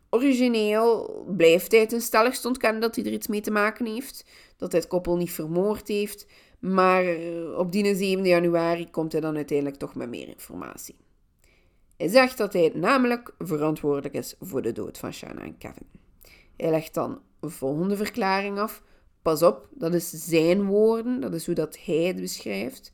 origineel 0.10 1.24
blijft 1.38 1.72
hij 1.72 1.88
ten 1.88 2.02
stelligst 2.02 2.46
ontkennen 2.46 2.82
dat 2.82 2.96
hij 2.96 3.06
er 3.06 3.12
iets 3.12 3.28
mee 3.28 3.42
te 3.42 3.52
maken 3.52 3.86
heeft. 3.86 4.26
Dat 4.58 4.72
hij 4.72 4.80
het 4.82 4.90
koppel 4.90 5.18
niet 5.18 5.32
vermoord 5.32 5.88
heeft. 5.88 6.28
Maar 6.60 7.06
op 7.56 7.72
die 7.72 7.96
7 7.96 8.26
januari 8.26 8.90
komt 8.90 9.12
hij 9.12 9.22
dan 9.22 9.36
uiteindelijk 9.36 9.78
toch 9.78 9.96
met 9.96 10.10
meer 10.10 10.28
informatie. 10.28 10.96
Hij 11.98 12.08
zegt 12.08 12.38
dat 12.38 12.54
hij 12.54 12.72
namelijk 12.76 13.34
verantwoordelijk 13.40 14.14
is 14.14 14.36
voor 14.40 14.62
de 14.62 14.72
dood 14.72 14.98
van 14.98 15.14
Shanna 15.14 15.42
en 15.42 15.58
Kevin. 15.58 15.88
Hij 16.58 16.70
legt 16.70 16.94
dan 16.94 17.22
een 17.40 17.52
volgende 17.52 17.96
verklaring 17.98 18.60
af. 18.60 18.84
Pas 19.22 19.44
op, 19.44 19.68
dat 19.72 19.94
is 19.94 20.10
zijn 20.10 20.66
woorden, 20.66 21.20
dat 21.20 21.34
is 21.34 21.46
hoe 21.46 21.56
dat 21.56 21.78
hij 21.86 21.96
het 21.96 22.16
beschrijft. 22.16 22.92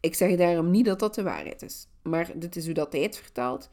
Ik 0.00 0.14
zeg 0.14 0.36
daarom 0.36 0.70
niet 0.70 0.84
dat 0.84 0.98
dat 0.98 1.14
de 1.14 1.22
waarheid 1.22 1.62
is, 1.62 1.88
maar 2.02 2.32
dit 2.38 2.56
is 2.56 2.64
hoe 2.64 2.74
dat 2.74 2.92
hij 2.92 3.02
het 3.02 3.16
vertaalt. 3.16 3.70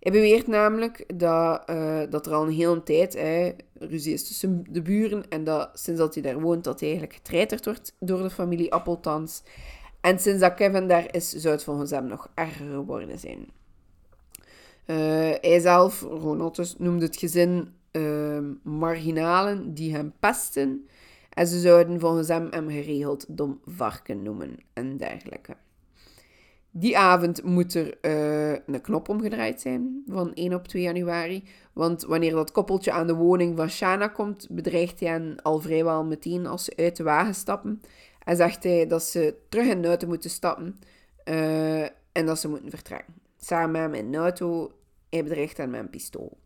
Hij 0.00 0.12
beweert 0.12 0.46
namelijk 0.46 1.18
dat, 1.18 1.70
uh, 1.70 2.00
dat 2.10 2.26
er 2.26 2.32
al 2.32 2.42
een 2.42 2.52
hele 2.52 2.82
tijd 2.82 3.14
hè, 3.14 3.52
ruzie 3.78 4.12
is 4.12 4.26
tussen 4.26 4.64
de 4.70 4.82
buren 4.82 5.28
en 5.28 5.44
dat 5.44 5.70
sinds 5.72 6.00
dat 6.00 6.14
hij 6.14 6.22
daar 6.22 6.40
woont, 6.40 6.64
dat 6.64 6.80
hij 6.80 6.88
eigenlijk 6.88 7.18
getreiterd 7.18 7.64
wordt 7.64 7.94
door 7.98 8.22
de 8.22 8.30
familie 8.30 8.72
Appeltans. 8.72 9.42
En 10.00 10.18
sinds 10.18 10.40
dat 10.40 10.54
Kevin 10.54 10.88
daar 10.88 11.14
is, 11.14 11.30
zou 11.30 11.54
het 11.54 11.64
volgens 11.64 11.90
hem 11.90 12.06
nog 12.06 12.30
erger 12.34 12.66
geworden 12.66 13.18
zijn. 13.18 13.48
Uh, 14.86 14.96
hij 15.40 15.60
zelf, 15.60 16.00
Ronald 16.00 16.56
dus, 16.56 16.74
noemde 16.78 17.04
het 17.04 17.16
gezin 17.16 17.74
uh, 17.92 18.38
marginalen 18.62 19.74
die 19.74 19.94
hem 19.94 20.12
pesten. 20.20 20.88
En 21.30 21.46
ze 21.46 21.60
zouden 21.60 22.00
volgens 22.00 22.28
hem 22.28 22.46
hem 22.50 22.68
geregeld 22.68 23.24
dom 23.28 23.60
varken 23.66 24.22
noemen 24.22 24.56
en 24.72 24.96
dergelijke. 24.96 25.56
Die 26.70 26.98
avond 26.98 27.42
moet 27.42 27.74
er 27.74 27.98
uh, 28.02 28.52
een 28.66 28.80
knop 28.80 29.08
omgedraaid 29.08 29.60
zijn 29.60 30.02
van 30.06 30.34
1 30.34 30.54
op 30.54 30.68
2 30.68 30.82
januari. 30.82 31.44
Want 31.72 32.02
wanneer 32.02 32.32
dat 32.32 32.52
koppeltje 32.52 32.92
aan 32.92 33.06
de 33.06 33.14
woning 33.14 33.56
van 33.56 33.70
Shana 33.70 34.08
komt, 34.08 34.46
bedreigt 34.50 35.00
hij 35.00 35.08
hen 35.08 35.42
al 35.42 35.60
vrijwel 35.60 36.04
meteen 36.04 36.46
als 36.46 36.64
ze 36.64 36.72
uit 36.76 36.96
de 36.96 37.02
wagen 37.02 37.34
stappen. 37.34 37.82
En 38.24 38.36
zegt 38.36 38.62
hij 38.64 38.86
dat 38.86 39.02
ze 39.02 39.34
terug 39.48 39.66
in 39.66 39.82
de 39.82 39.88
auto 39.88 40.06
moeten 40.06 40.30
stappen 40.30 40.80
uh, 41.24 41.82
en 42.12 42.26
dat 42.26 42.38
ze 42.38 42.48
moeten 42.48 42.70
vertrekken. 42.70 43.14
Samen 43.38 43.70
met 43.70 43.80
hem 43.80 43.94
in 43.94 44.12
de 44.12 44.18
auto, 44.18 44.72
hij 45.10 45.22
bedreigt 45.22 45.56
hen 45.56 45.70
met 45.70 45.80
een 45.80 45.90
pistool. 45.90 46.38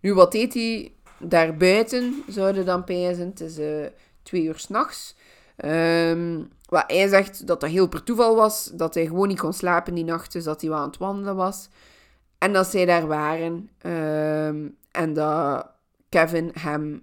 Nu, 0.00 0.14
wat 0.14 0.32
deed 0.32 0.54
hij 0.54 0.92
daarbuiten, 1.18 2.22
zouden 2.28 2.64
dan 2.64 2.84
pijzen. 2.84 3.26
Het 3.26 3.40
is 3.40 3.58
uh, 3.58 3.86
twee 4.22 4.42
uur 4.42 4.58
s'nachts. 4.58 5.16
Um, 5.56 6.48
wat 6.68 6.84
hij 6.86 7.08
zegt 7.08 7.46
dat 7.46 7.60
dat 7.60 7.70
heel 7.70 7.88
per 7.88 8.02
toeval 8.02 8.36
was, 8.36 8.70
dat 8.74 8.94
hij 8.94 9.06
gewoon 9.06 9.28
niet 9.28 9.40
kon 9.40 9.52
slapen 9.52 9.94
die 9.94 10.04
nacht, 10.04 10.32
dus 10.32 10.44
dat 10.44 10.60
hij 10.60 10.70
wel 10.70 10.78
aan 10.78 10.86
het 10.86 10.98
wandelen 10.98 11.36
was. 11.36 11.68
En 12.38 12.52
dat 12.52 12.66
zij 12.66 12.84
daar 12.84 13.06
waren 13.06 13.70
um, 13.86 14.76
en 14.90 15.12
dat 15.12 15.66
Kevin 16.08 16.50
hem 16.58 17.02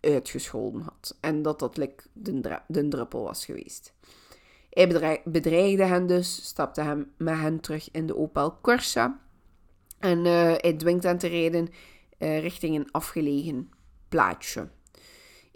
uitgescholden 0.00 0.82
had. 0.82 1.16
En 1.20 1.42
dat 1.42 1.58
dat 1.58 1.76
like, 1.76 2.04
de, 2.12 2.88
druppel 2.88 3.22
was 3.22 3.44
geweest. 3.44 3.92
Hij 4.70 5.20
bedreigde 5.24 5.84
hen 5.84 6.06
dus, 6.06 6.46
stapte 6.46 6.80
hem 6.80 7.12
met 7.16 7.38
hen 7.38 7.60
terug 7.60 7.90
in 7.90 8.06
de 8.06 8.16
Opel 8.16 8.60
Corsa. 8.60 9.20
En 9.98 10.18
uh, 10.18 10.52
hij 10.56 10.74
dwingt 10.76 11.04
hen 11.04 11.18
te 11.18 11.26
rijden 11.26 11.68
uh, 12.18 12.40
richting 12.40 12.76
een 12.76 12.90
afgelegen 12.90 13.70
plaatsje. 14.08 14.68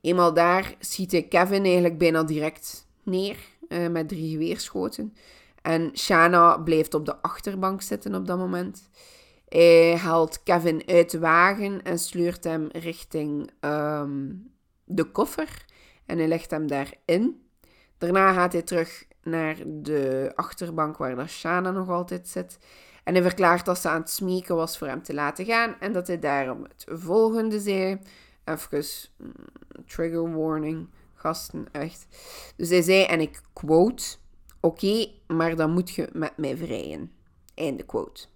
Eenmaal 0.01 0.35
daar 0.35 0.75
schiet 0.79 1.29
Kevin 1.29 1.65
eigenlijk 1.65 1.99
bijna 1.99 2.23
direct 2.23 2.87
neer 3.03 3.37
uh, 3.69 3.89
met 3.89 4.09
drie 4.09 4.31
geweerschoten. 4.31 5.15
En 5.63 5.91
Shana 5.95 6.59
blijft 6.59 6.95
op 6.95 7.07
de 7.07 7.17
achterbank 7.23 7.83
zitten 7.83 8.15
op 8.15 8.27
dat 8.27 8.39
moment. 8.39 8.89
Hij 9.49 9.97
haalt 9.97 10.43
Kevin 10.43 10.83
uit 10.87 11.11
de 11.11 11.19
wagen 11.19 11.83
en 11.83 11.99
sleurt 11.99 12.45
hem 12.45 12.69
richting 12.73 13.51
um, 13.61 14.51
de 14.85 15.05
koffer. 15.05 15.65
En 16.07 16.19
hij 16.19 16.29
legt 16.29 16.51
hem 16.51 16.67
daarin. 16.67 17.43
Daarna 17.99 18.33
gaat 18.33 18.53
hij 18.53 18.63
terug 18.63 19.07
naar 19.23 19.57
de 19.67 20.33
achterbank 20.35 20.97
waar 20.97 21.17
dat 21.17 21.29
Shana 21.29 21.71
nog 21.71 21.89
altijd 21.89 22.29
zit. 22.29 22.59
En 23.05 23.15
hij 23.15 23.23
verklaart 23.23 23.65
dat 23.65 23.79
ze 23.79 23.89
aan 23.89 24.01
het 24.01 24.11
smeken 24.11 24.57
was 24.57 24.79
voor 24.79 24.87
hem 24.87 25.03
te 25.03 25.15
laten 25.15 25.45
gaan. 25.45 25.77
En 25.81 25.93
dat 25.93 26.07
hij 26.07 26.19
daarom 26.19 26.63
het 26.63 26.85
volgende 26.89 27.61
zei. 27.61 27.99
Even 28.49 28.85
mm, 29.17 29.33
trigger 29.87 30.37
warning, 30.37 30.89
gasten, 31.15 31.67
echt. 31.73 32.07
Dus 32.57 32.69
hij 32.69 32.83
zei, 32.83 33.05
en 33.05 33.21
ik 33.21 33.41
quote, 33.53 34.05
oké, 34.61 35.07
maar 35.27 35.57
dan 35.57 35.71
moet 35.71 35.91
je 35.91 36.09
met 36.13 36.37
mij 36.37 36.57
vrijen. 36.57 37.13
Einde 37.55 37.83
quote. 37.83 38.27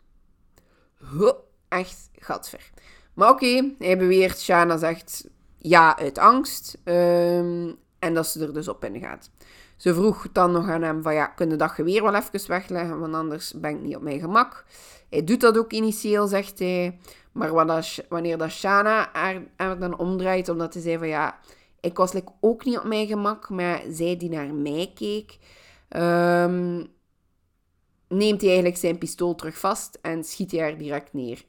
Huh, 1.12 1.32
echt, 1.68 2.10
gadver. 2.12 2.70
Maar 3.14 3.30
oké, 3.30 3.74
hij 3.78 3.98
beweert, 3.98 4.40
Shana 4.40 4.76
zegt 4.76 5.28
ja 5.58 5.98
uit 5.98 6.18
angst. 6.18 6.78
Um, 6.84 7.78
en 7.98 8.14
dat 8.14 8.26
ze 8.26 8.46
er 8.46 8.52
dus 8.52 8.68
op 8.68 8.84
ingaat. 8.84 9.30
Ze 9.76 9.94
vroeg 9.94 10.26
dan 10.32 10.52
nog 10.52 10.68
aan 10.68 10.82
hem 10.82 11.02
van 11.02 11.14
ja, 11.14 11.26
kun 11.26 11.50
je 11.50 11.56
dat 11.56 11.70
geweer 11.70 12.02
wel 12.02 12.14
even 12.14 12.48
wegleggen, 12.48 13.00
want 13.00 13.14
anders 13.14 13.52
ben 13.52 13.70
ik 13.70 13.80
niet 13.80 13.96
op 13.96 14.02
mijn 14.02 14.20
gemak. 14.20 14.64
Hij 15.10 15.24
doet 15.24 15.40
dat 15.40 15.58
ook 15.58 15.72
initieel, 15.72 16.26
zegt 16.26 16.58
hij. 16.58 16.98
Maar 17.32 17.52
wanneer 18.08 18.38
dat 18.38 18.50
Shana 18.50 19.08
haar, 19.12 19.78
dan 19.78 19.98
omdraait, 19.98 20.48
omdat 20.48 20.74
hij 20.74 20.82
zei 20.82 20.98
van 20.98 21.08
ja, 21.08 21.38
ik 21.80 21.96
was 21.96 22.14
ook 22.40 22.64
niet 22.64 22.78
op 22.78 22.84
mijn 22.84 23.06
gemak, 23.06 23.48
maar 23.48 23.82
zij 23.88 24.16
die 24.16 24.28
naar 24.28 24.54
mij 24.54 24.90
keek, 24.94 25.38
um, 25.88 26.86
neemt 28.08 28.40
hij 28.40 28.50
eigenlijk 28.50 28.76
zijn 28.76 28.98
pistool 28.98 29.34
terug 29.34 29.58
vast 29.58 29.98
en 30.02 30.24
schiet 30.24 30.50
hij 30.50 30.60
haar 30.60 30.78
direct 30.78 31.12
neer 31.12 31.44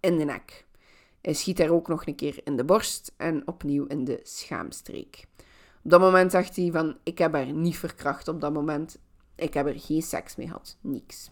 in 0.00 0.18
de 0.18 0.24
nek. 0.24 0.66
Hij 1.20 1.34
schiet 1.34 1.58
haar 1.58 1.70
ook 1.70 1.88
nog 1.88 2.06
een 2.06 2.14
keer 2.14 2.40
in 2.44 2.56
de 2.56 2.64
borst 2.64 3.14
en 3.16 3.48
opnieuw 3.48 3.86
in 3.86 4.04
de 4.04 4.20
schaamstreek. 4.22 5.24
Op 5.84 5.90
dat 5.90 6.00
moment 6.00 6.30
zegt 6.30 6.56
hij 6.56 6.70
van, 6.70 6.96
ik 7.02 7.18
heb 7.18 7.32
haar 7.32 7.52
niet 7.52 7.78
verkracht 7.78 8.28
op 8.28 8.40
dat 8.40 8.52
moment. 8.52 8.98
Ik 9.34 9.54
heb 9.54 9.66
er 9.66 9.80
geen 9.80 10.02
seks 10.02 10.36
mee 10.36 10.46
gehad. 10.46 10.76
Niks. 10.80 11.30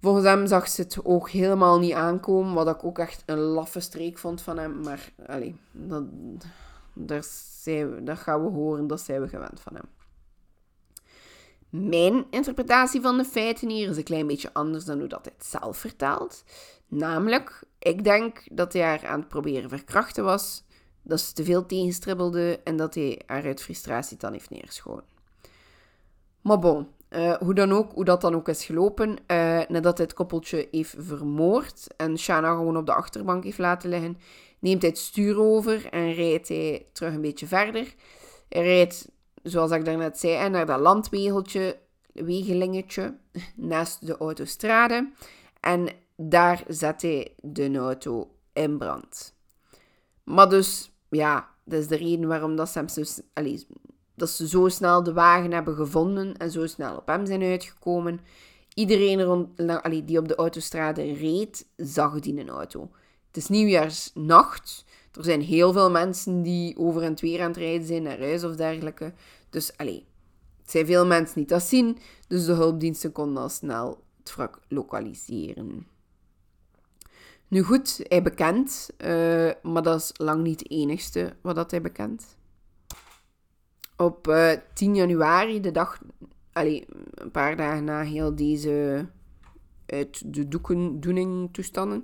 Volgens 0.00 0.24
hem 0.24 0.46
zag 0.46 0.68
ze 0.68 0.82
het 0.82 1.04
ook 1.04 1.30
helemaal 1.30 1.78
niet 1.78 1.92
aankomen, 1.92 2.54
wat 2.54 2.68
ik 2.68 2.84
ook 2.84 2.98
echt 2.98 3.22
een 3.26 3.38
laffe 3.38 3.80
streek 3.80 4.18
vond 4.18 4.42
van 4.42 4.58
hem. 4.58 4.80
Maar, 4.80 5.12
allee, 5.26 5.56
dat, 5.72 6.04
daar, 6.92 7.24
zijn 7.62 8.04
dat 8.04 8.18
gaan 8.18 8.44
we 8.44 8.50
horen, 8.50 8.86
dat 8.86 9.00
zijn 9.00 9.20
we 9.20 9.28
gewend 9.28 9.60
van 9.60 9.74
hem. 9.74 9.84
Mijn 11.90 12.26
interpretatie 12.30 13.00
van 13.00 13.16
de 13.16 13.24
feiten 13.24 13.68
hier 13.68 13.88
is 13.88 13.96
een 13.96 14.02
klein 14.02 14.26
beetje 14.26 14.52
anders 14.52 14.84
dan 14.84 14.98
hoe 14.98 15.08
dat 15.08 15.24
hij 15.24 15.34
het 15.36 15.46
zelf 15.46 15.76
vertelt. 15.76 16.44
Namelijk, 16.86 17.62
ik 17.78 18.04
denk 18.04 18.42
dat 18.50 18.72
hij 18.72 18.82
haar 18.82 19.06
aan 19.06 19.18
het 19.18 19.28
proberen 19.28 19.68
verkrachten 19.68 20.24
was, 20.24 20.64
dat 21.02 21.20
ze 21.20 21.32
te 21.32 21.44
veel 21.44 21.66
tegenstribbelde 21.66 22.60
en 22.64 22.76
dat 22.76 22.94
hij 22.94 23.22
haar 23.26 23.44
uit 23.44 23.62
frustratie 23.62 24.16
dan 24.16 24.32
heeft 24.32 24.50
neergeschoten. 24.50 25.16
Maar 26.40 26.58
bon, 26.58 26.88
uh, 27.10 27.32
hoe 27.32 27.54
dan 27.54 27.72
ook, 27.72 27.92
hoe 27.92 28.04
dat 28.04 28.20
dan 28.20 28.34
ook 28.34 28.48
is 28.48 28.64
gelopen, 28.64 29.08
uh, 29.10 29.60
nadat 29.68 29.96
hij 29.96 30.06
het 30.06 30.14
koppeltje 30.14 30.68
heeft 30.70 30.94
vermoord 30.98 31.86
en 31.96 32.18
Shana 32.18 32.54
gewoon 32.54 32.76
op 32.76 32.86
de 32.86 32.94
achterbank 32.94 33.44
heeft 33.44 33.58
laten 33.58 33.90
liggen, 33.90 34.18
neemt 34.58 34.82
hij 34.82 34.90
het 34.90 34.98
stuur 34.98 35.40
over 35.40 35.86
en 35.90 36.12
rijdt 36.12 36.48
hij 36.48 36.86
terug 36.92 37.14
een 37.14 37.20
beetje 37.20 37.46
verder. 37.46 37.94
Hij 38.48 38.62
rijdt, 38.62 39.10
zoals 39.42 39.70
ik 39.70 39.84
daarnet 39.84 40.18
zei, 40.18 40.48
naar 40.48 40.66
dat 40.66 40.80
landwegeltje, 40.80 41.78
wegelingetje 42.12 43.16
naast 43.56 44.06
de 44.06 44.16
autostrade. 44.16 45.12
En 45.60 45.88
daar 46.16 46.64
zet 46.68 47.02
hij 47.02 47.34
de 47.40 47.76
auto 47.76 48.30
in 48.52 48.78
brand. 48.78 49.34
Maar 50.24 50.48
dus, 50.48 50.92
ja, 51.08 51.48
dat 51.64 51.80
is 51.80 51.88
de 51.88 51.96
reden 51.96 52.28
waarom 52.28 52.56
dat 52.56 52.68
zo, 52.68 53.02
allez, 53.34 53.64
dat 54.18 54.30
ze 54.30 54.48
zo 54.48 54.68
snel 54.68 55.02
de 55.02 55.12
wagen 55.12 55.52
hebben 55.52 55.74
gevonden 55.74 56.36
en 56.36 56.50
zo 56.50 56.66
snel 56.66 56.96
op 56.96 57.06
hem 57.06 57.26
zijn 57.26 57.42
uitgekomen. 57.42 58.20
Iedereen 58.74 59.22
rond, 59.22 59.60
allez, 59.82 60.02
die 60.04 60.18
op 60.18 60.28
de 60.28 60.34
autostrade 60.34 61.12
reed, 61.12 61.66
zag 61.76 62.20
die 62.20 62.40
een 62.40 62.48
auto. 62.48 62.90
Het 63.26 63.36
is 63.36 63.48
nieuwjaarsnacht. 63.48 64.84
Er 65.12 65.24
zijn 65.24 65.40
heel 65.40 65.72
veel 65.72 65.90
mensen 65.90 66.42
die 66.42 66.78
over 66.78 67.02
en 67.02 67.16
weer 67.20 67.40
aan 67.40 67.48
het 67.48 67.56
rijden 67.56 67.86
zijn 67.86 68.02
naar 68.02 68.18
huis 68.18 68.44
of 68.44 68.56
dergelijke. 68.56 69.12
Dus, 69.50 69.76
allez, 69.76 70.02
het 70.62 70.70
zijn 70.70 70.86
veel 70.86 71.06
mensen 71.06 71.38
niet 71.38 71.48
dat 71.48 71.62
zien. 71.62 71.98
Dus 72.28 72.44
de 72.44 72.52
hulpdiensten 72.52 73.12
konden 73.12 73.42
al 73.42 73.48
snel 73.48 74.02
het 74.18 74.34
wrak 74.34 74.60
lokaliseren. 74.68 75.86
Nu 77.48 77.62
goed, 77.62 78.00
hij 78.02 78.22
bekend, 78.22 78.90
uh, 78.98 79.50
maar 79.62 79.82
dat 79.82 80.00
is 80.00 80.10
lang 80.14 80.42
niet 80.42 80.58
het 80.58 80.70
enigste 80.70 81.36
wat 81.40 81.54
dat 81.54 81.70
hij 81.70 81.80
bekend. 81.80 82.37
Op 83.98 84.28
uh, 84.28 84.52
eh, 84.52 84.60
10 84.72 84.94
januari, 84.94 85.60
de 85.60 85.70
dag, 85.70 85.98
allez, 86.52 86.84
een 87.14 87.30
paar 87.30 87.56
dagen 87.56 87.84
na 87.84 88.02
heel 88.02 88.34
deze 88.34 89.06
uit 89.86 90.34
de 90.34 90.48
doeken 90.48 91.00
doening 91.00 91.48
toestanden, 91.52 92.02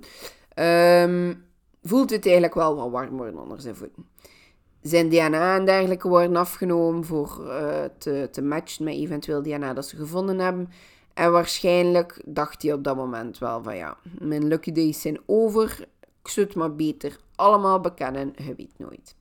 um, 1.09 1.43
voelt 1.83 2.09
het 2.09 2.23
eigenlijk 2.25 2.53
wel 2.53 2.75
wat 2.75 2.91
warm 2.91 3.17
worden 3.17 3.39
onder 3.39 3.61
zijn 3.61 3.75
voeten. 3.75 4.05
Zijn 4.81 5.09
DNA 5.09 5.55
en 5.55 5.65
dergelijke 5.65 6.07
worden 6.07 6.35
afgenomen 6.35 7.05
voor 7.05 7.37
uh, 7.39 7.83
te, 7.97 8.27
te 8.31 8.41
matchen 8.41 8.83
met 8.83 8.93
eventueel 8.93 9.41
DNA 9.41 9.73
dat 9.73 9.87
ze 9.87 9.95
gevonden 9.95 10.39
hebben. 10.39 10.69
En 11.13 11.31
waarschijnlijk 11.31 12.21
dacht 12.25 12.61
hij 12.61 12.73
op 12.73 12.83
dat 12.83 12.95
moment 12.95 13.37
wel 13.37 13.63
van 13.63 13.75
ja, 13.75 13.97
mijn 14.19 14.47
lucky 14.47 14.71
days 14.71 15.01
zijn 15.01 15.19
over. 15.25 15.87
Ik 16.21 16.27
zou 16.27 16.45
het 16.45 16.55
maar 16.55 16.75
beter 16.75 17.19
allemaal 17.35 17.79
bekennen, 17.79 18.33
je 18.35 18.55
weet 18.55 18.77
nooit. 18.77 19.15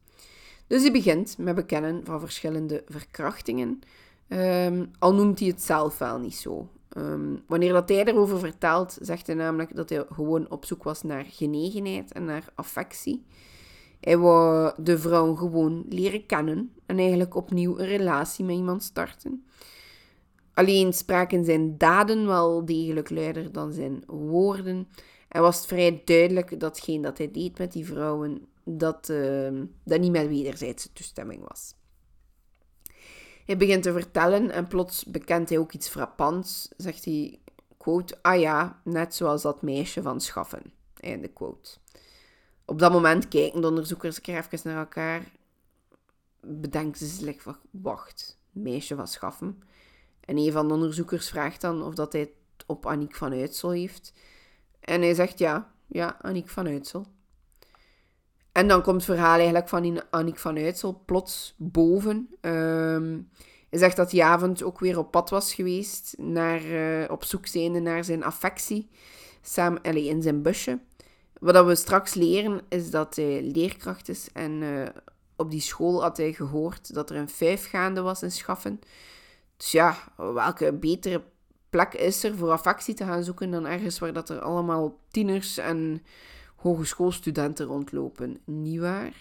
Dus 0.66 0.82
hij 0.82 0.92
begint 0.92 1.38
met 1.38 1.54
bekennen 1.54 2.04
van 2.04 2.20
verschillende 2.20 2.82
verkrachtingen. 2.86 3.80
Ehm, 4.28 4.86
al 4.98 5.14
noemt 5.14 5.38
hij 5.38 5.48
het 5.48 5.62
zelf 5.62 5.98
wel 5.98 6.18
niet 6.18 6.36
zo. 6.36 6.68
Um, 6.96 7.42
wanneer 7.46 7.72
dat 7.72 7.88
hij 7.88 8.04
erover 8.04 8.38
vertelt, 8.38 8.98
zegt 9.00 9.26
hij 9.26 9.36
namelijk 9.36 9.76
dat 9.76 9.88
hij 9.88 10.04
gewoon 10.12 10.50
op 10.50 10.64
zoek 10.64 10.82
was 10.82 11.02
naar 11.02 11.24
genegenheid 11.28 12.12
en 12.12 12.24
naar 12.24 12.52
affectie. 12.54 13.24
Hij 14.00 14.18
wou 14.18 14.72
de 14.82 14.98
vrouw 14.98 15.34
gewoon 15.34 15.84
leren 15.88 16.26
kennen 16.26 16.72
en 16.86 16.98
eigenlijk 16.98 17.34
opnieuw 17.34 17.78
een 17.78 17.86
relatie 17.86 18.44
met 18.44 18.56
iemand 18.56 18.82
starten. 18.82 19.44
Alleen 20.54 20.92
spraken 20.92 21.44
zijn 21.44 21.78
daden 21.78 22.26
wel 22.26 22.64
degelijk 22.64 23.10
luider 23.10 23.52
dan 23.52 23.72
zijn 23.72 24.02
woorden. 24.06 24.88
En 25.28 25.42
was 25.42 25.56
het 25.56 25.66
vrij 25.66 26.02
duidelijk 26.04 26.60
datgene 26.60 27.02
dat 27.02 27.18
hij 27.18 27.30
deed 27.30 27.58
met 27.58 27.72
die 27.72 27.86
vrouwen, 27.86 28.46
dat, 28.64 29.08
uh, 29.08 29.62
dat 29.84 30.00
niet 30.00 30.12
met 30.12 30.28
wederzijdse 30.28 30.92
toestemming 30.92 31.48
was. 31.48 31.74
Hij 33.44 33.56
begint 33.56 33.82
te 33.82 33.92
vertellen 33.92 34.50
en 34.50 34.66
plots 34.66 35.04
bekent 35.04 35.48
hij 35.48 35.58
ook 35.58 35.72
iets 35.72 35.88
frappants. 35.88 36.68
Zegt 36.76 37.04
hij, 37.04 37.38
quote, 37.76 38.18
ah 38.22 38.40
ja, 38.40 38.80
net 38.84 39.14
zoals 39.14 39.42
dat 39.42 39.62
meisje 39.62 40.02
van 40.02 40.20
Schaffen. 40.20 40.72
Einde 41.00 41.28
quote. 41.28 41.70
Op 42.64 42.78
dat 42.78 42.92
moment 42.92 43.28
kijken 43.28 43.60
de 43.60 43.66
onderzoekers 43.66 44.22
even 44.22 44.58
naar 44.62 44.78
elkaar. 44.78 45.32
Bedenken 46.40 46.98
ze 46.98 47.06
zich, 47.06 47.44
wacht, 47.70 48.38
meisje 48.50 48.94
van 48.94 49.08
Schaffen. 49.08 49.62
En 50.20 50.38
een 50.38 50.52
van 50.52 50.68
de 50.68 50.74
onderzoekers 50.74 51.28
vraagt 51.28 51.60
dan 51.60 51.82
of 51.82 51.94
dat 51.94 52.12
hij 52.12 52.20
het 52.20 52.64
op 52.66 52.86
Aniek 52.86 53.14
van 53.14 53.32
Uitsel 53.32 53.70
heeft. 53.70 54.12
En 54.80 55.00
hij 55.00 55.14
zegt 55.14 55.38
ja, 55.38 55.74
ja, 55.86 56.18
Aniek 56.20 56.48
van 56.48 56.66
Uitsel. 56.66 57.06
En 58.54 58.68
dan 58.68 58.82
komt 58.82 58.96
het 58.96 59.04
verhaal 59.04 59.36
eigenlijk 59.36 59.68
van 59.68 60.02
Aniek 60.10 60.38
van 60.38 60.56
Uitsel 60.56 61.02
plots 61.04 61.54
boven. 61.56 62.28
Ehm, 62.40 63.18
hij 63.70 63.78
zegt 63.78 63.96
dat 63.96 64.10
die 64.10 64.24
avond 64.24 64.62
ook 64.62 64.78
weer 64.78 64.98
op 64.98 65.10
pad 65.10 65.30
was 65.30 65.54
geweest, 65.54 66.14
naar, 66.18 66.64
uh, 66.64 67.10
op 67.10 67.24
zoek 67.24 67.46
zijnde 67.46 67.80
naar 67.80 68.04
zijn 68.04 68.24
affectie, 68.24 68.90
samen, 69.42 69.82
allez, 69.82 70.06
in 70.06 70.22
zijn 70.22 70.42
busje. 70.42 70.78
Wat 71.40 71.66
we 71.66 71.74
straks 71.74 72.14
leren 72.14 72.60
is 72.68 72.90
dat 72.90 73.16
hij 73.16 73.42
leerkracht 73.42 74.08
is 74.08 74.28
en 74.32 74.62
uh, 74.62 74.86
op 75.36 75.50
die 75.50 75.60
school 75.60 76.02
had 76.02 76.16
hij 76.16 76.32
gehoord 76.32 76.94
dat 76.94 77.10
er 77.10 77.16
een 77.16 77.28
vijf 77.28 77.68
gaande 77.68 78.00
was 78.00 78.22
in 78.22 78.32
Schaffen. 78.32 78.80
Dus 79.56 79.72
ja, 79.72 79.96
welke 80.16 80.72
betere 80.72 81.22
plek 81.70 81.94
is 81.94 82.24
er 82.24 82.36
voor 82.36 82.50
affectie 82.50 82.94
te 82.94 83.04
gaan 83.04 83.24
zoeken 83.24 83.50
dan 83.50 83.66
ergens 83.66 83.98
waar 83.98 84.12
dat 84.12 84.28
er 84.28 84.40
allemaal 84.40 84.98
tieners 85.10 85.58
en 85.58 86.02
hogeschoolstudenten 86.64 87.66
rondlopen, 87.66 88.38
niet 88.44 88.80
waar? 88.80 89.12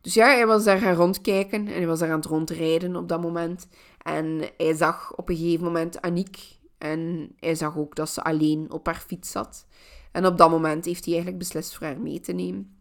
Dus 0.00 0.14
ja, 0.14 0.26
hij 0.26 0.46
was 0.46 0.64
daar 0.64 0.78
gaan 0.78 0.94
rondkijken 0.94 1.66
en 1.66 1.72
hij 1.74 1.86
was 1.86 1.98
daar 1.98 2.10
aan 2.10 2.16
het 2.16 2.26
rondrijden 2.26 2.96
op 2.96 3.08
dat 3.08 3.20
moment. 3.20 3.68
En 4.02 4.40
hij 4.56 4.74
zag 4.74 5.16
op 5.16 5.28
een 5.28 5.36
gegeven 5.36 5.64
moment 5.64 6.00
Aniek 6.00 6.58
en 6.78 7.32
hij 7.38 7.54
zag 7.54 7.76
ook 7.76 7.96
dat 7.96 8.08
ze 8.08 8.22
alleen 8.22 8.70
op 8.70 8.86
haar 8.86 9.04
fiets 9.06 9.30
zat. 9.30 9.66
En 10.12 10.26
op 10.26 10.38
dat 10.38 10.50
moment 10.50 10.84
heeft 10.84 11.04
hij 11.04 11.14
eigenlijk 11.14 11.42
beslist 11.42 11.76
voor 11.76 11.86
haar 11.86 12.00
mee 12.00 12.20
te 12.20 12.32
nemen. 12.32 12.76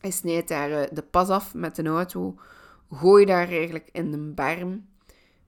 Hij 0.00 0.10
snijdt 0.10 0.48
daar 0.48 0.70
eh, 0.70 0.88
de 0.92 1.02
pas 1.02 1.28
af 1.28 1.54
met 1.54 1.78
een 1.78 1.86
auto, 1.86 2.34
gooit 2.90 3.28
daar 3.28 3.48
eigenlijk 3.48 3.88
in 3.92 4.10
de 4.10 4.18
berm 4.18 4.86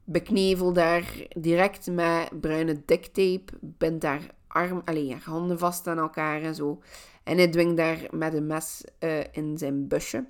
beknevel 0.05 0.72
daar 0.72 1.26
direct 1.36 1.90
met 1.90 2.40
bruine 2.40 2.82
ducttape, 2.84 3.52
bindt 3.61 4.00
daar 4.00 4.34
arm, 4.55 4.82
alleen 4.84 5.11
haar 5.11 5.22
handen 5.24 5.59
vast 5.59 5.86
aan 5.86 5.98
elkaar 5.98 6.42
en 6.42 6.55
zo. 6.55 6.82
En 7.22 7.36
hij 7.36 7.48
dwingt 7.48 7.76
daar 7.76 7.98
met 8.11 8.34
een 8.34 8.46
mes 8.46 8.84
uh, 9.00 9.20
in 9.32 9.59
zijn 9.59 9.88
busje. 9.88 10.24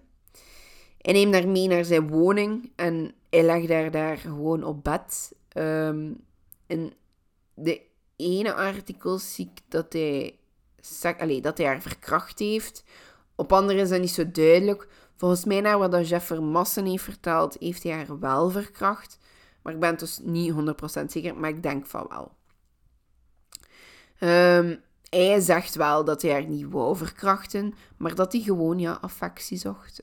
Hij 1.00 1.12
neemt 1.12 1.34
haar 1.34 1.48
mee 1.48 1.68
naar 1.68 1.84
zijn 1.84 2.08
woning 2.08 2.72
en 2.76 3.14
hij 3.30 3.42
legt 3.42 3.68
haar 3.68 3.90
daar 3.90 4.16
gewoon 4.16 4.64
op 4.64 4.84
bed. 4.84 5.32
Um, 5.56 6.24
in 6.66 6.92
de 7.54 7.80
ene 8.16 8.54
artikel 8.54 9.18
zie 9.18 9.50
ik 9.54 9.60
dat 9.68 9.92
hij, 9.92 10.38
dat 11.40 11.58
hij 11.58 11.66
haar 11.66 11.82
verkracht 11.82 12.38
heeft. 12.38 12.84
Op 13.34 13.52
andere 13.52 13.80
is 13.80 13.88
dat 13.88 14.00
niet 14.00 14.10
zo 14.10 14.30
duidelijk. 14.30 14.88
Volgens 15.16 15.44
mij, 15.44 15.60
naar 15.60 15.78
wat 15.78 16.08
Jeffer 16.08 16.42
Massen 16.42 16.84
heeft 16.84 17.04
verteld, 17.04 17.56
heeft 17.60 17.82
hij 17.82 17.92
haar 17.92 18.18
wel 18.18 18.50
verkracht. 18.50 19.18
Maar 19.62 19.72
ik 19.72 19.80
ben 19.80 19.98
dus 19.98 20.20
niet 20.22 20.52
100% 20.52 21.04
zeker, 21.06 21.36
maar 21.36 21.50
ik 21.50 21.62
denk 21.62 21.86
van 21.86 22.06
wel. 22.08 22.32
Um, 24.24 24.80
hij 25.08 25.40
zegt 25.40 25.74
wel 25.74 26.04
dat 26.04 26.22
hij 26.22 26.32
haar 26.32 26.46
niet 26.46 26.70
wou 26.70 26.96
verkrachten, 26.96 27.74
maar 27.96 28.14
dat 28.14 28.32
hij 28.32 28.40
gewoon 28.42 28.78
ja, 28.78 28.98
affectie 29.00 29.58
zocht. 29.58 30.00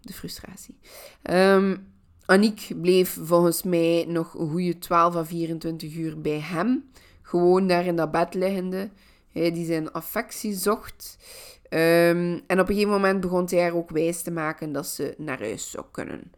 De 0.00 0.12
frustratie. 0.12 0.78
Um, 1.22 1.92
Aniek 2.24 2.68
bleef 2.80 3.18
volgens 3.22 3.62
mij 3.62 4.04
nog 4.08 4.34
een 4.34 4.50
goede 4.50 4.78
12 4.78 5.16
à 5.16 5.24
24 5.24 5.94
uur 5.94 6.20
bij 6.20 6.40
hem. 6.40 6.90
Gewoon 7.22 7.66
daar 7.66 7.86
in 7.86 7.96
dat 7.96 8.10
bed 8.10 8.34
liggende. 8.34 8.90
Hij 9.32 9.52
die 9.52 9.66
zijn 9.66 9.92
affectie 9.92 10.54
zocht. 10.54 11.18
Um, 11.70 12.40
en 12.46 12.60
op 12.60 12.68
een 12.68 12.74
gegeven 12.74 12.90
moment 12.90 13.20
begon 13.20 13.46
hij 13.48 13.60
haar 13.62 13.74
ook 13.74 13.90
wijs 13.90 14.22
te 14.22 14.30
maken 14.30 14.72
dat 14.72 14.86
ze 14.86 15.14
naar 15.18 15.38
huis 15.38 15.70
zou 15.70 15.84
kunnen. 15.90 16.32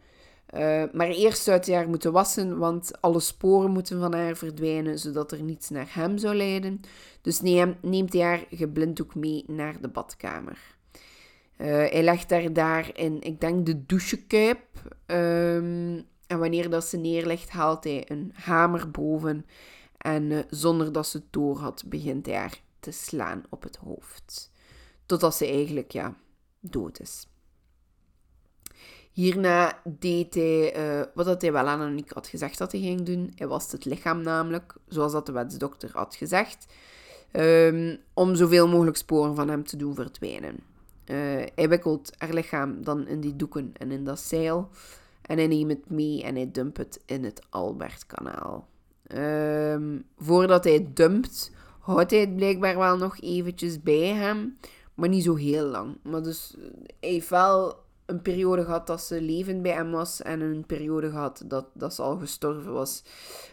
Uh, 0.53 0.83
maar 0.91 1.07
eerst 1.07 1.45
hij 1.45 1.75
haar 1.75 1.89
moeten 1.89 2.11
wassen, 2.11 2.57
want 2.57 3.01
alle 3.01 3.19
sporen 3.19 3.71
moeten 3.71 3.99
van 3.99 4.13
haar 4.13 4.35
verdwijnen, 4.35 4.99
zodat 4.99 5.31
er 5.31 5.41
niets 5.41 5.69
naar 5.69 5.87
hem 5.89 6.17
zou 6.17 6.35
leiden. 6.35 6.81
Dus 7.21 7.41
neemt 7.81 8.13
hij 8.13 8.21
haar 8.21 8.45
geblinddoek 8.49 9.15
mee 9.15 9.43
naar 9.47 9.81
de 9.81 9.87
badkamer. 9.87 10.57
Uh, 11.57 11.67
hij 11.67 12.03
legt 12.03 12.29
haar 12.29 12.53
daar 12.53 12.89
in, 12.93 13.21
ik 13.21 13.41
denk, 13.41 13.65
de 13.65 13.85
douchekuip. 13.85 14.61
Um, 15.05 16.05
en 16.27 16.39
wanneer 16.39 16.69
dat 16.69 16.85
ze 16.85 16.97
neerlegt, 16.97 17.49
haalt 17.49 17.83
hij 17.83 18.11
een 18.11 18.31
hamer 18.33 18.91
boven. 18.91 19.45
En 19.97 20.23
uh, 20.23 20.39
zonder 20.49 20.91
dat 20.91 21.07
ze 21.07 21.17
het 21.17 21.33
door 21.33 21.57
had, 21.57 21.83
begint 21.85 22.25
hij 22.25 22.35
haar 22.35 22.61
te 22.79 22.91
slaan 22.91 23.43
op 23.49 23.63
het 23.63 23.75
hoofd. 23.75 24.51
Totdat 25.05 25.35
ze 25.35 25.45
eigenlijk, 25.45 25.91
ja, 25.91 26.15
dood 26.59 26.99
is. 26.99 27.27
Hierna 29.13 29.79
deed 29.83 30.33
hij 30.33 30.77
uh, 30.99 31.05
wat 31.13 31.41
hij 31.41 31.51
wel 31.51 31.67
aan 31.67 31.81
Aniek 31.81 32.11
had 32.11 32.27
gezegd 32.27 32.57
dat 32.57 32.71
hij 32.71 32.81
ging 32.81 33.01
doen. 33.01 33.31
Hij 33.35 33.47
was 33.47 33.71
het 33.71 33.85
lichaam 33.85 34.21
namelijk, 34.21 34.75
zoals 34.87 35.11
dat 35.11 35.25
de 35.25 35.31
wetsdokter 35.31 35.89
had 35.93 36.15
gezegd, 36.15 36.65
um, 37.31 37.97
om 38.13 38.35
zoveel 38.35 38.67
mogelijk 38.67 38.97
sporen 38.97 39.35
van 39.35 39.49
hem 39.49 39.63
te 39.63 39.77
doen 39.77 39.95
verdwijnen. 39.95 40.55
Uh, 41.05 41.17
hij 41.55 41.69
wikkelt 41.69 42.11
haar 42.17 42.33
lichaam 42.33 42.83
dan 42.83 43.07
in 43.07 43.19
die 43.19 43.35
doeken 43.35 43.71
en 43.77 43.91
in 43.91 44.03
dat 44.03 44.19
zeil. 44.19 44.69
En 45.21 45.37
hij 45.37 45.47
neemt 45.47 45.71
het 45.71 45.89
mee 45.89 46.23
en 46.23 46.35
hij 46.35 46.51
dumpt 46.51 46.77
het 46.77 46.99
in 47.05 47.23
het 47.23 47.41
Albertkanaal. 47.49 48.67
Um, 49.15 50.05
voordat 50.17 50.63
hij 50.63 50.73
het 50.73 50.95
dumpt, 50.95 51.51
houdt 51.79 52.11
hij 52.11 52.19
het 52.19 52.35
blijkbaar 52.35 52.77
wel 52.77 52.97
nog 52.97 53.19
eventjes 53.19 53.81
bij 53.81 54.07
hem. 54.07 54.57
Maar 54.93 55.09
niet 55.09 55.23
zo 55.23 55.35
heel 55.35 55.65
lang. 55.65 55.97
Maar 56.01 56.23
dus 56.23 56.55
hij 56.99 57.09
heeft 57.09 57.29
wel 57.29 57.82
een 58.05 58.21
periode 58.21 58.63
gehad 58.63 58.87
dat 58.87 59.01
ze 59.01 59.21
levend 59.21 59.61
bij 59.61 59.71
hem 59.71 59.91
was 59.91 60.21
en 60.21 60.41
een 60.41 60.65
periode 60.65 61.09
gehad 61.09 61.43
dat, 61.45 61.65
dat 61.73 61.93
ze 61.93 62.01
al 62.01 62.17
gestorven 62.17 62.73
was. 62.73 63.03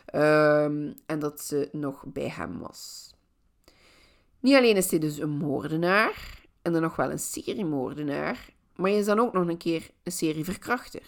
Ehm, 0.06 0.92
en 1.06 1.18
dat 1.18 1.40
ze 1.40 1.68
nog 1.72 2.04
bij 2.06 2.28
hem 2.28 2.58
was. 2.58 3.14
Niet 4.40 4.54
alleen 4.54 4.76
is 4.76 4.90
hij 4.90 4.98
dus 4.98 5.18
een 5.18 5.30
moordenaar 5.30 6.44
en 6.62 6.72
dan 6.72 6.82
nog 6.82 6.96
wel 6.96 7.10
een 7.10 7.18
seriemoordenaar, 7.18 8.50
maar 8.76 8.90
hij 8.90 8.98
is 8.98 9.06
dan 9.06 9.18
ook 9.18 9.32
nog 9.32 9.48
een 9.48 9.56
keer 9.56 9.90
een 10.02 10.12
serieverkrachter. 10.12 11.02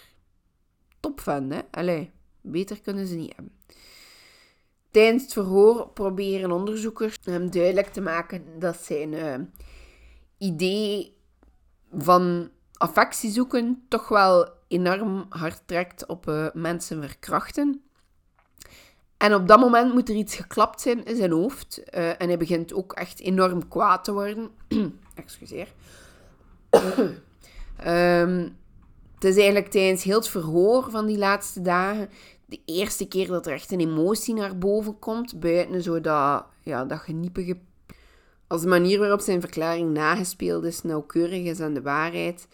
Topfan, 1.00 1.50
hè? 1.50 1.60
Allee, 1.70 2.10
beter 2.40 2.80
kunnen 2.80 3.06
ze 3.06 3.14
niet 3.14 3.34
hebben. 3.34 3.54
Tijdens 4.90 5.22
het 5.22 5.32
verhoor 5.32 5.88
proberen 5.88 6.52
onderzoekers 6.52 7.18
hem 7.24 7.50
duidelijk 7.50 7.86
te 7.86 8.00
maken 8.00 8.44
dat 8.58 8.76
zijn 8.76 9.12
uh, 9.12 9.34
idee 10.38 11.16
van 11.92 12.50
affectie 12.82 13.30
zoeken 13.30 13.82
toch 13.88 14.08
wel 14.08 14.48
enorm 14.68 15.26
hard 15.28 15.62
trekt 15.66 16.06
op 16.06 16.28
uh, 16.28 16.46
mensen 16.52 17.02
verkrachten. 17.02 17.82
En 19.16 19.34
op 19.34 19.48
dat 19.48 19.60
moment 19.60 19.92
moet 19.94 20.08
er 20.08 20.14
iets 20.14 20.36
geklapt 20.36 20.80
zijn 20.80 21.04
in 21.04 21.16
zijn 21.16 21.30
hoofd. 21.30 21.82
Uh, 21.94 22.08
en 22.08 22.28
hij 22.28 22.36
begint 22.36 22.74
ook 22.74 22.92
echt 22.92 23.20
enorm 23.20 23.68
kwaad 23.68 24.04
te 24.04 24.12
worden. 24.12 24.50
Excuseer. 25.14 25.68
um, 27.86 28.56
het 29.14 29.24
is 29.24 29.36
eigenlijk 29.36 29.68
tijdens 29.68 30.02
heel 30.02 30.16
het 30.18 30.28
verhoor 30.28 30.90
van 30.90 31.06
die 31.06 31.18
laatste 31.18 31.60
dagen 31.60 32.08
de 32.46 32.60
eerste 32.64 33.08
keer 33.08 33.26
dat 33.26 33.46
er 33.46 33.52
echt 33.52 33.72
een 33.72 33.80
emotie 33.80 34.34
naar 34.34 34.58
boven 34.58 34.98
komt. 34.98 35.40
Buiten 35.40 35.82
zo 35.82 36.00
dat, 36.00 36.44
ja, 36.62 36.84
dat 36.84 36.98
geniepige... 36.98 37.58
Als 38.46 38.60
de 38.60 38.68
manier 38.68 38.98
waarop 38.98 39.20
zijn 39.20 39.40
verklaring 39.40 39.92
nagespeeld 39.92 40.64
is 40.64 40.82
nauwkeurig 40.82 41.44
is 41.44 41.60
aan 41.60 41.74
de 41.74 41.82
waarheid, 41.82 42.48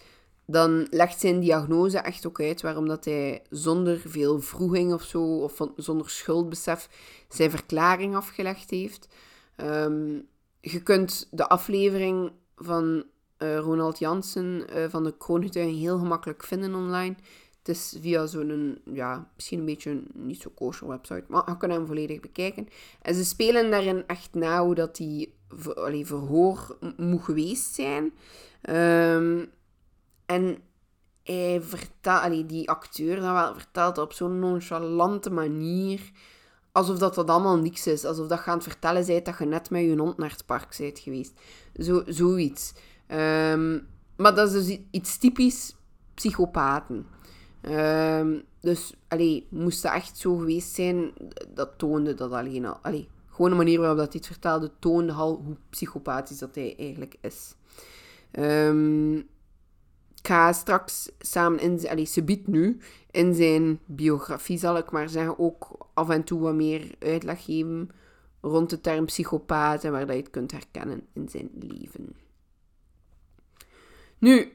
dan 0.50 0.86
legt 0.90 1.20
zijn 1.20 1.40
diagnose 1.40 1.98
echt 1.98 2.26
ook 2.26 2.40
uit 2.40 2.62
waarom 2.62 2.88
dat 2.88 3.04
hij 3.04 3.42
zonder 3.50 4.00
veel 4.06 4.40
vroeging 4.40 4.92
of 4.92 5.02
zo, 5.02 5.22
of 5.22 5.60
zonder 5.76 6.10
schuldbesef, 6.10 6.88
zijn 7.28 7.50
verklaring 7.50 8.16
afgelegd 8.16 8.70
heeft. 8.70 9.08
Um, 9.56 10.26
je 10.60 10.82
kunt 10.82 11.28
de 11.30 11.48
aflevering 11.48 12.32
van 12.56 13.04
uh, 13.38 13.58
Ronald 13.58 13.98
Jansen 13.98 14.64
uh, 14.76 14.84
van 14.88 15.04
de 15.04 15.16
Kroongetuigen 15.16 15.78
heel 15.78 15.98
gemakkelijk 15.98 16.44
vinden 16.44 16.74
online. 16.74 17.14
Het 17.58 17.68
is 17.76 17.96
via 18.00 18.26
zo'n, 18.26 18.78
ja, 18.92 19.30
misschien 19.34 19.58
een 19.58 19.64
beetje 19.64 19.90
een 19.90 20.06
niet 20.12 20.40
zo 20.40 20.50
kosher 20.54 20.88
website, 20.88 21.24
maar 21.28 21.42
je 21.46 21.56
kan 21.56 21.70
hem 21.70 21.86
volledig 21.86 22.20
bekijken. 22.20 22.68
En 23.02 23.14
ze 23.14 23.24
spelen 23.24 23.70
daarin 23.70 24.06
echt 24.06 24.34
na 24.34 24.64
hoe 24.64 24.74
dat 24.74 24.96
die 24.96 25.34
ver, 25.48 26.06
verhoor 26.06 26.78
moet 26.96 27.24
geweest 27.24 27.74
zijn. 27.74 28.12
Um, 28.70 29.50
en 30.28 30.58
hij 31.22 31.62
vertelt, 31.62 32.48
die 32.48 32.70
acteur 32.70 33.16
dat 33.16 33.32
wel 33.32 33.54
vertelt 33.54 33.98
op 33.98 34.12
zo'n 34.12 34.38
nonchalante 34.38 35.30
manier. 35.30 36.10
Alsof 36.72 36.98
dat, 36.98 37.14
dat 37.14 37.30
allemaal 37.30 37.56
niks 37.56 37.86
is. 37.86 38.04
Alsof 38.04 38.26
dat 38.26 38.38
je 38.38 38.50
aan 38.50 38.54
het 38.54 38.62
vertellen 38.62 39.06
bent 39.06 39.24
dat 39.24 39.38
je 39.38 39.44
net 39.44 39.70
met 39.70 39.82
je 39.82 39.96
hond 39.96 40.16
naar 40.16 40.30
het 40.30 40.46
park 40.46 40.76
bent 40.78 40.98
geweest. 40.98 41.40
Zo, 41.74 42.02
zoiets. 42.06 42.72
Um, 43.08 43.86
maar 44.16 44.34
dat 44.34 44.52
is 44.52 44.66
dus 44.66 44.78
iets 44.90 45.18
typisch 45.18 45.76
psychopaten. 46.14 47.06
Um, 47.62 48.42
dus, 48.60 48.94
allee, 49.08 49.46
moest 49.50 49.82
dat 49.82 49.92
echt 49.92 50.18
zo 50.18 50.36
geweest 50.36 50.74
zijn, 50.74 51.12
dat 51.54 51.78
toonde 51.78 52.14
dat 52.14 52.32
alleen 52.32 52.66
al. 52.66 52.78
Allee, 52.82 53.08
gewoon 53.28 53.50
de 53.50 53.56
manier 53.56 53.78
waarop 53.78 53.98
dat 53.98 54.12
het 54.12 54.26
vertelde, 54.26 54.70
toonde 54.78 55.12
al 55.12 55.42
hoe 55.44 55.56
psychopathisch 55.70 56.38
dat 56.38 56.54
hij 56.54 56.76
eigenlijk 56.78 57.16
is. 57.20 57.54
Um, 58.32 59.28
ga 60.28 60.52
straks 60.52 61.10
samen 61.18 61.60
in... 61.60 61.88
Allee, 61.88 62.04
ze 62.04 62.22
biedt 62.22 62.46
nu 62.46 62.80
in 63.10 63.34
zijn 63.34 63.80
biografie, 63.86 64.58
zal 64.58 64.76
ik 64.76 64.90
maar 64.90 65.08
zeggen, 65.08 65.38
ook 65.38 65.88
af 65.94 66.08
en 66.08 66.24
toe 66.24 66.40
wat 66.40 66.54
meer 66.54 66.94
uitleg 66.98 67.44
geven 67.44 67.90
rond 68.40 68.70
de 68.70 68.80
term 68.80 69.04
psychopaat 69.04 69.84
en 69.84 69.92
waar 69.92 70.06
dat 70.06 70.16
je 70.16 70.22
het 70.22 70.30
kunt 70.30 70.52
herkennen 70.52 71.06
in 71.12 71.28
zijn 71.28 71.50
leven. 71.58 72.16
Nu, 74.18 74.52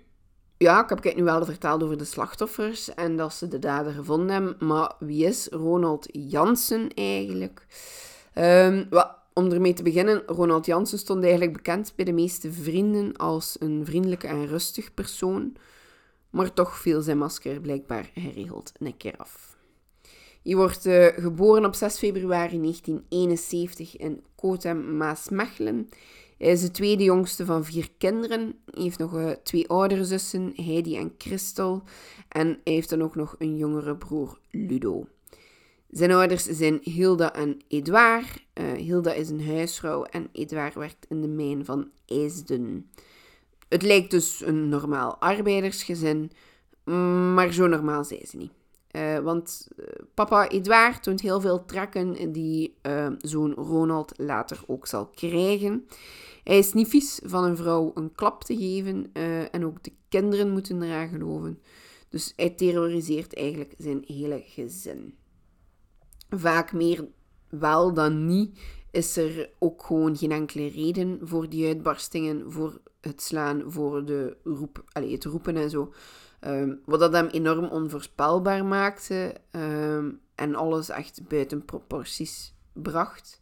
ja, 0.57 0.83
ik 0.83 0.89
heb 0.89 1.03
het 1.03 1.15
nu 1.15 1.23
wel 1.23 1.45
verteld 1.45 1.83
over 1.83 1.97
de 1.97 2.05
slachtoffers 2.05 2.93
en 2.93 3.17
dat 3.17 3.33
ze 3.33 3.47
de 3.47 3.59
dader 3.59 3.93
gevonden 3.93 4.29
hebben, 4.29 4.67
maar 4.67 4.95
wie 4.99 5.25
is 5.25 5.47
Ronald 5.51 6.07
Jansen 6.11 6.93
eigenlijk? 6.93 7.65
Um, 8.35 8.87
om 9.33 9.51
ermee 9.51 9.73
te 9.73 9.83
beginnen, 9.83 10.23
Ronald 10.25 10.65
Jansen 10.65 10.99
stond 10.99 11.23
eigenlijk 11.23 11.53
bekend 11.53 11.93
bij 11.95 12.05
de 12.05 12.11
meeste 12.11 12.51
vrienden 12.51 13.17
als 13.17 13.55
een 13.59 13.85
vriendelijke 13.85 14.27
en 14.27 14.47
rustig 14.47 14.93
persoon, 14.93 15.55
maar 16.29 16.53
toch 16.53 16.77
viel 16.77 17.01
zijn 17.01 17.17
masker 17.17 17.61
blijkbaar 17.61 18.11
geregeld 18.13 18.71
een 18.79 18.97
keer 18.97 19.17
af. 19.17 19.57
Hij 20.43 20.55
wordt 20.55 20.85
uh, 20.85 21.05
geboren 21.05 21.65
op 21.65 21.75
6 21.75 21.97
februari 21.97 22.59
1971 22.59 23.97
in 23.97 24.23
Kotem, 24.35 24.97
Maasmechelen 24.97 25.89
hij 26.43 26.51
is 26.51 26.61
de 26.61 26.71
tweede 26.71 27.03
jongste 27.03 27.45
van 27.45 27.65
vier 27.65 27.89
kinderen. 27.97 28.55
Hij 28.65 28.83
heeft 28.83 28.97
nog 28.97 29.15
uh, 29.15 29.29
twee 29.29 29.67
oudere 29.67 30.05
zussen, 30.05 30.53
Heidi 30.55 30.97
en 30.97 31.13
Christel. 31.17 31.83
En 32.29 32.47
hij 32.47 32.73
heeft 32.73 32.89
dan 32.89 33.01
ook 33.01 33.15
nog 33.15 33.35
een 33.37 33.57
jongere 33.57 33.95
broer, 33.95 34.39
Ludo. 34.51 35.07
Zijn 35.93 36.11
ouders 36.11 36.43
zijn 36.43 36.79
Hilda 36.81 37.33
en 37.33 37.61
Edouard. 37.67 38.45
Uh, 38.53 38.71
Hilda 38.71 39.13
is 39.13 39.29
een 39.29 39.47
huisvrouw 39.47 40.03
en 40.03 40.29
Edouard 40.31 40.73
werkt 40.73 41.05
in 41.09 41.21
de 41.21 41.27
mijn 41.27 41.65
van 41.65 41.89
IJsden. 42.05 42.89
Het 43.69 43.81
lijkt 43.81 44.11
dus 44.11 44.41
een 44.45 44.69
normaal 44.69 45.17
arbeidersgezin, 45.17 46.31
maar 47.33 47.51
zo 47.51 47.67
normaal 47.67 48.03
zijn 48.03 48.27
ze 48.27 48.37
niet. 48.37 48.51
Uh, 48.91 49.19
want 49.19 49.67
papa 50.13 50.49
Edouard 50.49 51.03
toont 51.03 51.21
heel 51.21 51.41
veel 51.41 51.65
trekken 51.65 52.31
die 52.31 52.75
zoon 53.17 53.53
Ronald 53.53 54.13
later 54.17 54.63
ook 54.67 54.87
zal 54.87 55.07
krijgen. 55.07 55.87
Hij 56.43 56.57
is 56.57 56.73
niet 56.73 56.87
vies 56.87 57.19
van 57.23 57.43
een 57.43 57.57
vrouw 57.57 57.91
een 57.93 58.11
klap 58.15 58.43
te 58.43 58.57
geven 58.57 59.13
en 59.51 59.65
ook 59.65 59.83
de 59.83 59.91
kinderen 60.09 60.51
moeten 60.51 60.81
eraan 60.81 61.09
geloven. 61.09 61.59
Dus 62.09 62.33
hij 62.35 62.49
terroriseert 62.49 63.35
eigenlijk 63.35 63.73
zijn 63.77 64.03
hele 64.07 64.43
gezin. 64.45 65.15
Vaak 66.35 66.73
meer 66.73 67.07
wel 67.49 67.93
dan 67.93 68.25
niet 68.25 68.59
is 68.91 69.17
er 69.17 69.49
ook 69.59 69.83
gewoon 69.83 70.17
geen 70.17 70.31
enkele 70.31 70.67
reden 70.67 71.19
voor 71.21 71.49
die 71.49 71.67
uitbarstingen, 71.67 72.51
voor 72.51 72.81
het 73.01 73.21
slaan, 73.21 73.63
voor 73.65 74.05
de 74.05 74.37
roep, 74.43 74.83
allez, 74.91 75.11
het 75.11 75.23
roepen 75.23 75.55
en 75.55 75.69
zo. 75.69 75.93
Um, 76.41 76.81
wat 76.85 76.99
dat 76.99 77.13
hem 77.13 77.27
enorm 77.27 77.65
onvoorspelbaar 77.65 78.65
maakte 78.65 79.35
um, 79.51 80.19
en 80.35 80.55
alles 80.55 80.89
echt 80.89 81.27
buiten 81.27 81.65
proporties 81.65 82.53
bracht. 82.73 83.41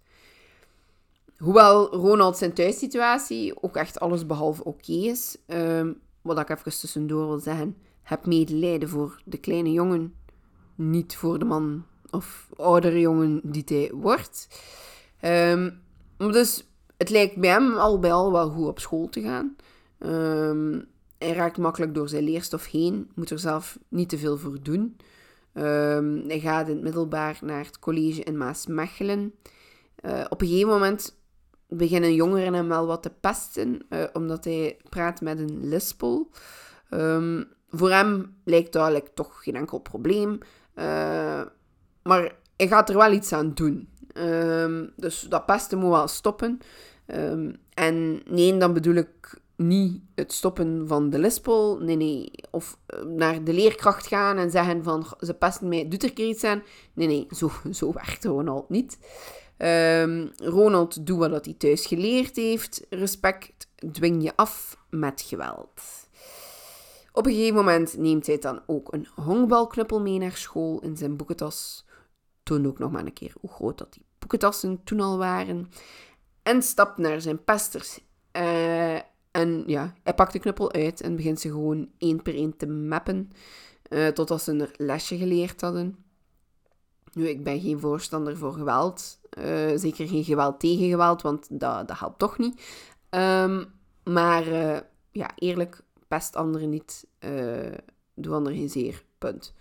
Hoewel 1.37 1.95
Ronald 1.95 2.37
zijn 2.37 2.53
thuissituatie 2.53 3.63
ook 3.63 3.75
echt 3.75 3.99
alles 3.99 4.25
behalve 4.25 4.63
oké 4.63 4.91
is, 4.91 5.37
um, 5.47 5.99
wat 6.21 6.39
ik 6.39 6.49
even 6.49 6.79
tussendoor 6.79 7.27
wil 7.27 7.39
zeggen, 7.39 7.77
heb 8.01 8.25
medelijden 8.25 8.89
voor 8.89 9.21
de 9.25 9.37
kleine 9.37 9.71
jongen, 9.71 10.15
niet 10.75 11.15
voor 11.15 11.39
de 11.39 11.45
man 11.45 11.85
of 12.11 12.49
oudere 12.57 12.99
jongen 12.99 13.41
die 13.43 13.63
hij 13.65 13.91
wordt. 13.93 14.47
Um, 15.21 15.81
dus 16.17 16.67
het 16.97 17.09
lijkt 17.09 17.35
bij 17.35 17.49
hem 17.49 17.73
al 17.73 17.99
bij 17.99 18.13
al 18.13 18.31
wel 18.31 18.49
goed 18.49 18.67
op 18.67 18.79
school 18.79 19.09
te 19.09 19.21
gaan. 19.21 19.55
Um, 19.99 20.85
hij 21.17 21.33
raakt 21.33 21.57
makkelijk 21.57 21.93
door 21.93 22.09
zijn 22.09 22.23
leerstof 22.23 22.65
heen, 22.65 23.11
moet 23.15 23.29
er 23.29 23.39
zelf 23.39 23.79
niet 23.87 24.09
te 24.09 24.17
veel 24.17 24.37
voor 24.37 24.57
doen. 24.61 24.97
hij 26.27 26.39
gaat 26.39 26.67
in 26.67 26.73
het 26.73 26.83
middelbaar 26.83 27.39
naar 27.41 27.65
het 27.65 27.79
college 27.79 28.23
in 28.23 28.37
Maasmechelen. 28.37 29.33
Uh, 30.05 30.25
op 30.29 30.41
een 30.41 30.47
gegeven 30.47 30.69
moment 30.69 31.19
beginnen 31.67 32.13
jongeren 32.13 32.53
hem 32.53 32.67
wel 32.67 32.85
wat 32.85 33.03
te 33.03 33.09
pesten, 33.09 33.85
uh, 33.89 34.03
omdat 34.13 34.43
hij 34.43 34.77
praat 34.89 35.21
met 35.21 35.39
een 35.39 35.67
lispel. 35.67 36.29
Voor 37.69 37.89
hem 37.89 38.35
lijkt 38.43 38.73
duidelijk 38.73 39.07
toch 39.13 39.43
geen 39.43 39.55
enkel 39.55 39.79
probleem. 39.79 40.37
Uh, 40.75 41.41
maar 42.03 42.35
hij 42.57 42.67
gaat 42.67 42.89
er 42.89 42.97
wel 42.97 43.11
iets 43.11 43.33
aan 43.33 43.53
doen. 43.53 43.89
Um, 44.13 44.93
dus 44.95 45.21
dat 45.21 45.45
pesten 45.45 45.77
moet 45.77 45.89
wel 45.89 46.07
stoppen. 46.07 46.59
Um, 47.05 47.55
en 47.73 48.21
nee, 48.25 48.57
dan 48.57 48.73
bedoel 48.73 48.95
ik 48.95 49.39
niet 49.55 50.01
het 50.15 50.33
stoppen 50.33 50.87
van 50.87 51.09
de 51.09 51.19
lispel. 51.19 51.77
Nee, 51.79 51.95
nee. 51.95 52.31
Of 52.49 52.77
naar 53.05 53.43
de 53.43 53.53
leerkracht 53.53 54.07
gaan 54.07 54.37
en 54.37 54.51
zeggen 54.51 54.83
van 54.83 55.05
ze 55.19 55.33
pesten 55.33 55.67
mij, 55.67 55.87
doet 55.87 56.03
er 56.03 56.13
keer 56.13 56.27
iets 56.27 56.43
aan. 56.43 56.63
Nee, 56.93 57.07
nee, 57.07 57.27
zo, 57.31 57.51
zo 57.71 57.93
werkt 57.93 58.25
Ronald 58.25 58.69
niet. 58.69 58.97
Um, 59.57 60.31
Ronald 60.35 61.05
doet 61.05 61.29
wat 61.29 61.45
hij 61.45 61.55
thuis 61.57 61.85
geleerd 61.85 62.35
heeft. 62.35 62.85
Respect 62.89 63.67
dwing 63.91 64.23
je 64.23 64.31
af 64.35 64.77
met 64.89 65.21
geweld. 65.21 65.81
Op 67.13 67.25
een 67.25 67.33
gegeven 67.33 67.55
moment 67.55 67.97
neemt 67.97 68.27
hij 68.27 68.37
dan 68.39 68.61
ook 68.65 68.93
een 68.93 69.07
honkbalknuppel 69.15 70.01
mee 70.01 70.17
naar 70.17 70.35
school 70.35 70.79
in 70.79 70.97
zijn 70.97 71.17
boekentas. 71.17 71.85
Toont 72.43 72.67
ook 72.67 72.79
nog 72.79 72.91
maar 72.91 73.05
een 73.05 73.13
keer 73.13 73.33
hoe 73.39 73.49
groot 73.49 73.77
dat 73.77 73.93
die 73.93 74.05
boekentassen 74.19 74.83
toen 74.83 74.99
al 74.99 75.17
waren. 75.17 75.69
En 76.43 76.61
stapt 76.61 76.97
naar 76.97 77.21
zijn 77.21 77.43
pesters. 77.43 77.99
Uh, 78.37 78.99
En 79.31 79.63
ja, 79.67 79.93
hij 80.03 80.13
pakt 80.13 80.33
de 80.33 80.39
knuppel 80.39 80.71
uit 80.71 81.01
en 81.01 81.15
begint 81.15 81.39
ze 81.39 81.47
gewoon 81.47 81.89
één 81.97 82.21
per 82.21 82.35
één 82.35 82.57
te 82.57 82.67
mappen. 82.67 83.31
Uh, 83.89 84.07
totdat 84.07 84.41
ze 84.41 84.51
een 84.51 84.69
lesje 84.77 85.17
geleerd 85.17 85.61
hadden. 85.61 86.03
Nu, 87.13 87.27
ik 87.27 87.43
ben 87.43 87.61
geen 87.61 87.79
voorstander 87.79 88.37
voor 88.37 88.53
geweld. 88.53 89.19
Uh, 89.37 89.71
zeker 89.75 90.07
geen 90.07 90.23
geweld 90.23 90.59
tegen 90.59 90.89
geweld, 90.89 91.21
want 91.21 91.47
dat, 91.49 91.87
dat 91.87 91.99
helpt 91.99 92.19
toch 92.19 92.37
niet. 92.37 92.61
Um, 93.09 93.65
maar 94.03 94.43
ja, 95.11 95.31
eerlijk, 95.35 95.81
pest 96.07 96.35
anderen 96.35 96.69
niet. 96.69 97.07
doe 98.13 98.33
anderen 98.33 98.57
geen 98.57 98.69
zeer. 98.69 99.03
Punt. 99.17 99.53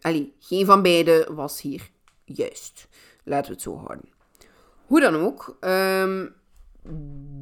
Allee, 0.00 0.34
geen 0.38 0.66
van 0.66 0.82
beide 0.82 1.28
was 1.34 1.60
hier 1.60 1.90
juist. 2.24 2.88
Laten 3.24 3.46
we 3.46 3.52
het 3.52 3.62
zo 3.62 3.76
houden. 3.76 4.08
Hoe 4.86 5.00
dan 5.00 5.14
ook, 5.14 5.56
um, 5.60 6.34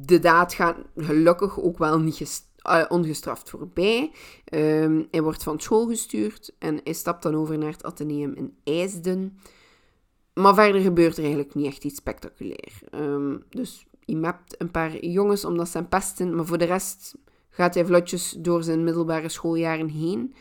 de 0.05 0.19
daad 0.19 0.53
gaat 0.53 0.77
gelukkig 0.95 1.59
ook 1.59 1.77
wel 1.77 1.99
niet 1.99 2.43
uh, 2.63 2.85
ongestraft 2.87 3.49
voorbij. 3.49 4.11
Um, 4.53 5.07
hij 5.11 5.21
wordt 5.21 5.43
van 5.43 5.59
school 5.59 5.87
gestuurd 5.87 6.55
en 6.59 6.79
hij 6.83 6.93
stapt 6.93 7.23
dan 7.23 7.35
over 7.35 7.57
naar 7.57 7.71
het 7.71 7.83
ateneum 7.83 8.33
in 8.33 8.57
IJsden. 8.63 9.39
Maar 10.33 10.53
verder 10.53 10.81
gebeurt 10.81 11.13
er 11.17 11.23
eigenlijk 11.23 11.55
niet 11.55 11.65
echt 11.65 11.83
iets 11.83 11.95
spectaculair. 11.95 12.73
Um, 12.95 13.43
dus 13.49 13.85
hij 14.05 14.15
mapt 14.15 14.61
een 14.61 14.71
paar 14.71 15.05
jongens 15.05 15.45
omdat 15.45 15.69
ze 15.69 15.77
hem 15.77 15.87
pesten, 15.87 16.35
maar 16.35 16.45
voor 16.45 16.57
de 16.57 16.65
rest 16.65 17.15
gaat 17.49 17.73
hij 17.73 17.85
vlotjes 17.85 18.35
door 18.37 18.63
zijn 18.63 18.83
middelbare 18.83 19.29
schooljaren 19.29 19.89
heen. 19.89 20.33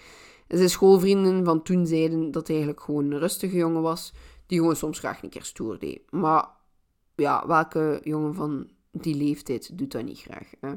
Zijn 0.49 0.70
schoolvrienden 0.70 1.44
van 1.44 1.62
toen 1.62 1.86
zeiden 1.86 2.30
dat 2.30 2.46
hij 2.46 2.57
eigenlijk 2.57 2.84
gewoon 2.84 3.11
een 3.11 3.18
rustige 3.18 3.57
jongen 3.57 3.82
was, 3.82 4.12
die 4.46 4.59
gewoon 4.59 4.76
soms 4.76 4.99
graag 4.99 5.22
een 5.22 5.28
keer 5.28 5.44
stoer 5.44 5.78
deed. 5.78 6.01
Maar 6.11 6.49
ja, 7.14 7.46
welke 7.46 8.01
jongen 8.03 8.34
van 8.34 8.70
die 8.92 9.14
leeftijd 9.14 9.78
doet 9.78 9.92
dat 9.92 10.05
niet 10.05 10.18
graag. 10.18 10.51
Hè? 10.61 10.72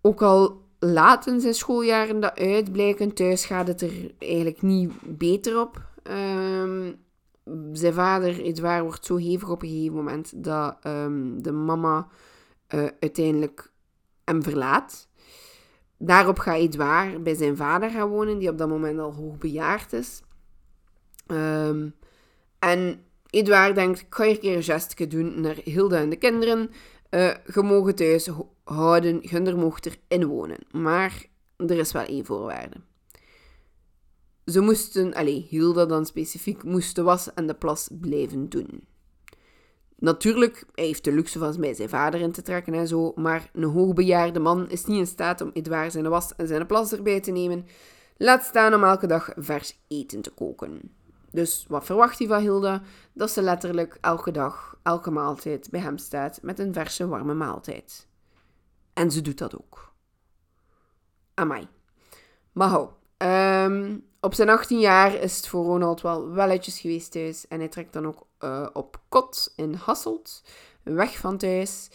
Ook 0.00 0.22
al 0.22 0.62
laten 0.78 1.40
zijn 1.40 1.54
schooljaren 1.54 2.20
dat 2.20 2.38
uitblijken, 2.38 3.14
thuis 3.14 3.44
gaat 3.44 3.66
het 3.66 3.80
er 3.80 4.14
eigenlijk 4.18 4.62
niet 4.62 4.92
beter 5.02 5.60
op. 5.60 5.82
Um, 6.02 7.02
zijn 7.72 7.92
vader, 7.92 8.40
Edouard, 8.40 8.82
wordt 8.82 9.04
zo 9.04 9.16
hevig 9.16 9.50
op 9.50 9.62
een 9.62 9.68
gegeven 9.68 9.94
moment 9.94 10.44
dat 10.44 10.76
um, 10.86 11.42
de 11.42 11.52
mama 11.52 12.08
uh, 12.74 12.86
uiteindelijk 13.00 13.72
hem 14.24 14.42
verlaat. 14.42 15.08
Daarop 15.98 16.38
gaat 16.38 16.56
Edouard 16.56 17.22
bij 17.22 17.34
zijn 17.34 17.56
vader 17.56 17.90
gaan 17.90 18.08
wonen, 18.08 18.38
die 18.38 18.48
op 18.48 18.58
dat 18.58 18.68
moment 18.68 18.98
al 18.98 19.14
hoogbejaard 19.14 19.92
is. 19.92 20.22
Um, 21.26 21.94
en 22.58 23.04
Edouard 23.30 23.74
denkt, 23.74 24.00
ik 24.00 24.06
ga 24.14 24.24
hier 24.24 24.32
een 24.32 24.40
keer 24.40 24.56
een 24.56 24.62
gestje 24.62 25.06
doen 25.06 25.40
naar 25.40 25.56
Hilda 25.64 25.98
en 25.98 26.10
de 26.10 26.16
kinderen. 26.16 26.70
Uh, 27.10 27.34
je 27.54 27.62
mogen 27.62 27.94
thuis 27.94 28.30
houden, 28.64 29.28
Gunder 29.28 29.56
mocht 29.56 29.98
erin 30.08 30.26
wonen. 30.26 30.58
Maar 30.70 31.26
er 31.56 31.78
is 31.78 31.92
wel 31.92 32.04
één 32.04 32.24
voorwaarde. 32.24 32.76
Ze 34.44 34.60
moesten, 34.60 35.14
allez, 35.14 35.48
Hilda 35.48 35.86
dan 35.86 36.06
specifiek, 36.06 36.62
moest 36.62 36.94
de 36.94 37.02
was 37.02 37.34
en 37.34 37.46
de 37.46 37.54
plas 37.54 37.88
blijven 38.00 38.48
doen. 38.48 38.86
Natuurlijk, 39.96 40.64
hij 40.74 40.84
heeft 40.84 41.04
de 41.04 41.12
luxe 41.12 41.38
van 41.38 41.56
bij 41.60 41.74
zijn 41.74 41.88
vader 41.88 42.20
in 42.20 42.32
te 42.32 42.42
trekken 42.42 42.74
en 42.74 42.88
zo, 42.88 43.12
maar 43.14 43.50
een 43.52 43.62
hoogbejaarde 43.62 44.40
man 44.40 44.70
is 44.70 44.84
niet 44.84 44.98
in 44.98 45.06
staat 45.06 45.40
om 45.40 45.50
Edouard 45.52 45.92
zijn 45.92 46.08
was 46.08 46.36
en 46.36 46.46
zijn 46.46 46.66
plas 46.66 46.92
erbij 46.92 47.20
te 47.20 47.30
nemen. 47.30 47.66
Laat 48.16 48.42
staan 48.42 48.74
om 48.74 48.84
elke 48.84 49.06
dag 49.06 49.30
vers 49.36 49.78
eten 49.88 50.20
te 50.20 50.30
koken. 50.30 50.80
Dus 51.30 51.64
wat 51.68 51.84
verwacht 51.84 52.18
hij 52.18 52.28
van 52.28 52.40
Hilda? 52.40 52.82
Dat 53.12 53.30
ze 53.30 53.42
letterlijk 53.42 53.98
elke 54.00 54.30
dag, 54.30 54.78
elke 54.82 55.10
maaltijd 55.10 55.70
bij 55.70 55.80
hem 55.80 55.98
staat 55.98 56.38
met 56.42 56.58
een 56.58 56.72
verse, 56.72 57.08
warme 57.08 57.34
maaltijd. 57.34 58.06
En 58.92 59.10
ze 59.10 59.20
doet 59.20 59.38
dat 59.38 59.56
ook. 59.58 59.92
Amai. 61.34 61.68
Maar 62.52 62.68
hou. 62.68 62.88
Um, 63.18 64.04
op 64.20 64.34
zijn 64.34 64.48
18 64.48 64.80
jaar 64.80 65.14
is 65.14 65.36
het 65.36 65.48
voor 65.48 65.64
Ronald 65.64 66.00
wel 66.00 66.30
welletjes 66.30 66.80
geweest 66.80 67.12
thuis. 67.12 67.48
En 67.48 67.58
hij 67.58 67.68
trekt 67.68 67.92
dan 67.92 68.06
ook 68.06 68.26
uh, 68.44 68.66
op 68.72 69.00
kot 69.08 69.52
in 69.56 69.74
Hasselt, 69.74 70.42
weg 70.82 71.18
van 71.18 71.36
thuis. 71.36 71.88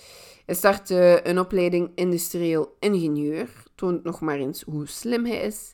Hij 0.49 0.57
start 0.57 0.89
uh, 0.89 1.21
een 1.23 1.39
opleiding 1.39 1.91
industrieel 1.95 2.75
ingenieur. 2.79 3.49
Toont 3.75 4.03
nog 4.03 4.21
maar 4.21 4.37
eens 4.37 4.61
hoe 4.61 4.87
slim 4.87 5.25
hij 5.25 5.41
is. 5.41 5.73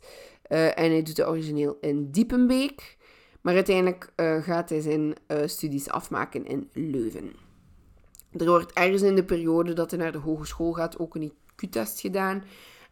Uh, 0.50 0.66
en 0.66 0.92
hij 0.92 1.04
doet 1.04 1.18
het 1.18 1.28
origineel 1.28 1.78
in 1.82 2.12
Diepenbeek. 2.12 2.98
Maar 3.42 3.54
uiteindelijk 3.54 4.14
uh, 4.16 4.44
gaat 4.44 4.70
hij 4.70 4.82
zijn 4.82 5.16
studies 5.46 5.90
afmaken 5.90 6.46
in 6.46 6.70
Leuven. 6.74 7.32
Er 8.32 8.46
wordt 8.46 8.74
ergens 8.74 9.02
in 9.02 9.16
de 9.16 9.24
periode 9.24 9.74
dat 9.74 9.92
hij 9.92 10.00
naar 10.00 10.12
de 10.12 10.18
hogeschool 10.18 10.74
gaat 10.74 11.00
ook 11.00 11.16
een 11.16 11.32
IQ-test 11.32 12.00
gedaan. 12.00 12.44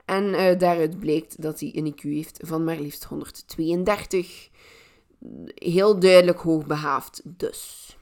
En 0.06 0.58
daaruit 0.58 1.00
blijkt 1.00 1.42
dat 1.42 1.60
hij 1.60 1.72
een 1.76 1.94
IQ 1.94 2.02
heeft 2.02 2.40
van 2.42 2.64
maar 2.64 2.80
liefst 2.80 3.04
132. 3.04 4.50
Heel 5.56 6.00
duidelijk 6.00 6.40
hoogbehaafd 6.40 7.22
dus. 7.26 7.98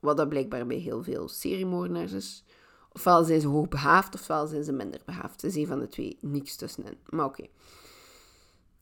Wat 0.00 0.16
dat 0.16 0.28
blijkbaar 0.28 0.66
bij 0.66 0.76
heel 0.76 1.02
veel 1.02 1.28
seriemoordenaars 1.28 2.12
is. 2.12 2.44
Ofwel 2.92 3.24
zijn 3.24 3.40
ze 3.40 3.46
hoogbehaafd, 3.46 4.14
ofwel 4.14 4.46
zijn 4.46 4.64
ze 4.64 4.72
minder 4.72 5.00
behaafd. 5.04 5.42
Het 5.42 5.50
is 5.50 5.56
een 5.56 5.66
van 5.66 5.78
de 5.78 5.88
twee, 5.88 6.18
niks 6.20 6.56
tussenin. 6.56 6.96
Maar 7.08 7.24
oké. 7.24 7.46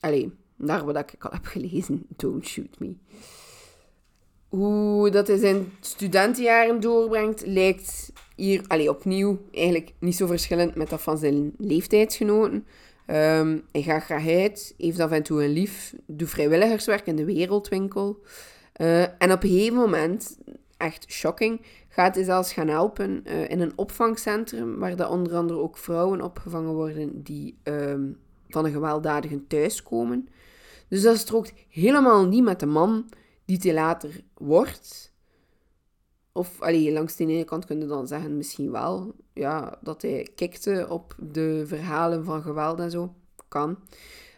Allee, 0.00 0.32
naar 0.56 0.84
wat 0.84 0.96
ik 0.96 1.24
al 1.24 1.30
heb 1.30 1.44
gelezen. 1.44 2.06
Don't 2.16 2.46
shoot 2.46 2.78
me. 2.78 2.96
Hoe 4.48 5.10
dat 5.10 5.26
hij 5.26 5.36
zijn 5.36 5.72
studentenjaren 5.80 6.80
doorbrengt, 6.80 7.46
lijkt 7.46 8.12
hier 8.36 8.64
allee, 8.66 8.90
opnieuw 8.90 9.38
eigenlijk 9.52 9.92
niet 9.98 10.16
zo 10.16 10.26
verschillend 10.26 10.74
met 10.74 10.90
dat 10.90 11.02
van 11.02 11.18
zijn 11.18 11.54
leeftijdsgenoten. 11.58 12.66
Um, 13.06 13.66
hij 13.72 13.82
gaat 13.82 14.02
graag 14.02 14.28
uit, 14.28 14.74
heeft 14.78 15.00
af 15.00 15.10
en 15.10 15.22
toe 15.22 15.44
een 15.44 15.52
lief, 15.52 15.94
doet 16.06 16.30
vrijwilligerswerk 16.30 17.06
in 17.06 17.16
de 17.16 17.24
wereldwinkel. 17.24 18.22
Uh, 18.80 19.02
en 19.02 19.32
op 19.32 19.42
een 19.42 19.48
gegeven 19.48 19.74
moment, 19.74 20.38
echt 20.76 21.10
shocking, 21.10 21.60
gaat 21.88 22.14
hij 22.14 22.24
zelfs 22.24 22.52
gaan 22.52 22.68
helpen 22.68 23.22
uh, 23.26 23.50
in 23.50 23.60
een 23.60 23.72
opvangcentrum, 23.76 24.78
waar 24.78 24.96
dat 24.96 25.10
onder 25.10 25.34
andere 25.34 25.58
ook 25.58 25.78
vrouwen 25.78 26.20
opgevangen 26.20 26.72
worden 26.74 27.22
die 27.22 27.58
um, 27.62 28.16
van 28.48 28.64
een 28.64 28.72
gewelddadige 28.72 29.46
thuis 29.46 29.82
komen. 29.82 30.28
Dus 30.88 31.02
dat 31.02 31.16
strookt 31.16 31.52
helemaal 31.68 32.26
niet 32.26 32.44
met 32.44 32.60
de 32.60 32.66
man 32.66 33.08
die 33.44 33.58
hij 33.60 33.74
later 33.74 34.20
wordt. 34.34 35.12
Of 36.36 36.60
allee, 36.60 36.92
langs 36.92 37.16
de 37.16 37.26
ene 37.26 37.44
kant 37.44 37.64
kun 37.64 37.80
je 37.80 37.86
dan 37.86 38.06
zeggen, 38.06 38.36
misschien 38.36 38.70
wel, 38.70 39.14
ja, 39.32 39.78
dat 39.82 40.02
hij 40.02 40.28
kikte 40.34 40.86
op 40.88 41.14
de 41.18 41.64
verhalen 41.66 42.24
van 42.24 42.42
geweld 42.42 42.78
en 42.78 42.90
zo. 42.90 43.14
Kan. 43.48 43.78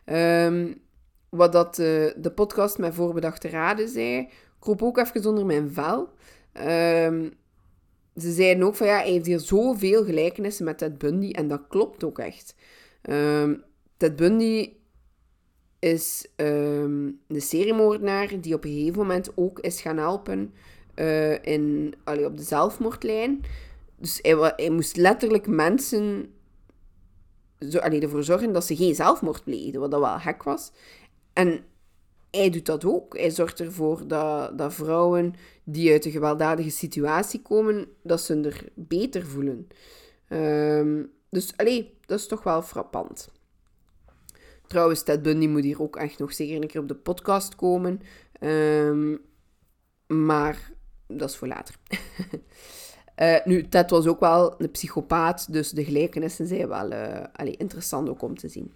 Um, 0.07 0.81
wat 1.29 1.53
dat 1.53 1.79
uh, 1.79 2.11
de 2.17 2.33
podcast 2.35 2.79
met 2.79 2.95
voorbedachte 2.95 3.49
raden 3.49 3.89
zei, 3.89 4.29
kroop 4.59 4.83
ook 4.83 4.99
even 4.99 5.27
onder 5.27 5.47
mijn 5.47 5.73
vel. 5.73 6.09
Um, 6.67 7.35
ze 8.17 8.33
zeiden 8.33 8.65
ook 8.65 8.75
van 8.75 8.87
ja, 8.87 8.97
hij 8.97 9.11
heeft 9.11 9.27
hier 9.27 9.41
zoveel 9.41 10.05
gelijkenissen 10.05 10.65
met 10.65 10.79
Ted 10.79 10.99
Bundy. 10.99 11.31
En 11.31 11.49
dat 11.49 11.63
klopt 11.69 12.05
ook 12.05 12.19
echt. 12.19 12.55
Um, 13.11 13.63
Ted 13.97 14.17
Bundy 14.17 14.73
is 15.79 16.27
um, 16.37 17.21
de 17.27 17.41
seriemoordenaar 17.41 18.41
die 18.41 18.55
op 18.55 18.65
een 18.65 18.73
gegeven 18.73 18.99
moment 18.99 19.31
ook 19.35 19.61
is 19.61 19.81
gaan 19.81 19.97
helpen 19.97 20.55
uh, 20.97 21.45
in, 21.45 21.95
allee, 22.05 22.27
op 22.27 22.37
de 22.37 22.43
zelfmoordlijn. 22.43 23.45
Dus 23.97 24.19
hij, 24.23 24.53
hij 24.57 24.71
moest 24.71 24.97
letterlijk 24.97 25.47
mensen 25.47 26.35
zo, 27.59 27.79
allee, 27.79 28.01
ervoor 28.01 28.25
zorgen 28.25 28.53
dat 28.53 28.65
ze 28.65 28.77
geen 28.77 28.95
zelfmoord 28.95 29.45
pleegden, 29.45 29.81
wat 29.81 29.91
dat 29.91 30.01
wel 30.01 30.19
gek 30.19 30.43
was. 30.43 30.73
En 31.33 31.65
hij 32.31 32.51
doet 32.51 32.67
dat 32.67 32.85
ook. 32.85 33.17
Hij 33.17 33.31
zorgt 33.31 33.61
ervoor 33.61 34.09
dat, 34.09 34.59
dat 34.59 34.75
vrouwen 34.75 35.35
die 35.65 35.93
uit 35.93 36.05
een 36.05 36.11
gewelddadige 36.11 36.71
situatie 36.71 37.43
komen, 37.43 37.89
dat 38.03 38.21
ze 38.21 38.41
er 38.41 38.69
beter 38.75 39.27
voelen. 39.27 39.69
Um, 40.29 41.13
dus 41.31 41.57
allee, 41.57 41.99
dat 42.07 42.19
is 42.19 42.27
toch 42.27 42.43
wel 42.43 42.63
frappant. 42.63 43.29
Trouwens, 44.67 45.03
Ted 45.03 45.23
Bundy 45.23 45.47
moet 45.47 45.65
hier 45.65 45.83
ook 45.83 45.97
echt 45.97 46.19
nog 46.19 46.33
zeker 46.33 46.63
een 46.63 46.69
keer 46.69 46.81
op 46.81 46.89
de 46.89 46.95
podcast 46.95 47.55
komen. 47.55 48.01
Um, 48.41 49.21
maar 50.07 50.73
dat 51.07 51.31
is 51.31 51.37
voor 51.37 51.49
later. 51.49 51.75
uh, 53.17 53.37
nu, 53.51 53.69
Ted 53.69 53.91
was 53.91 54.07
ook 54.07 54.21
wel 54.21 54.55
een 54.59 54.71
psychopaat, 54.71 55.53
dus 55.53 55.71
de 55.71 55.85
gelijkenissen 55.85 56.47
zijn 56.47 56.69
wel 56.69 56.93
allee, 57.33 57.57
interessant 57.57 58.09
ook 58.09 58.23
om 58.23 58.39
te 58.39 58.49
zien. 58.49 58.73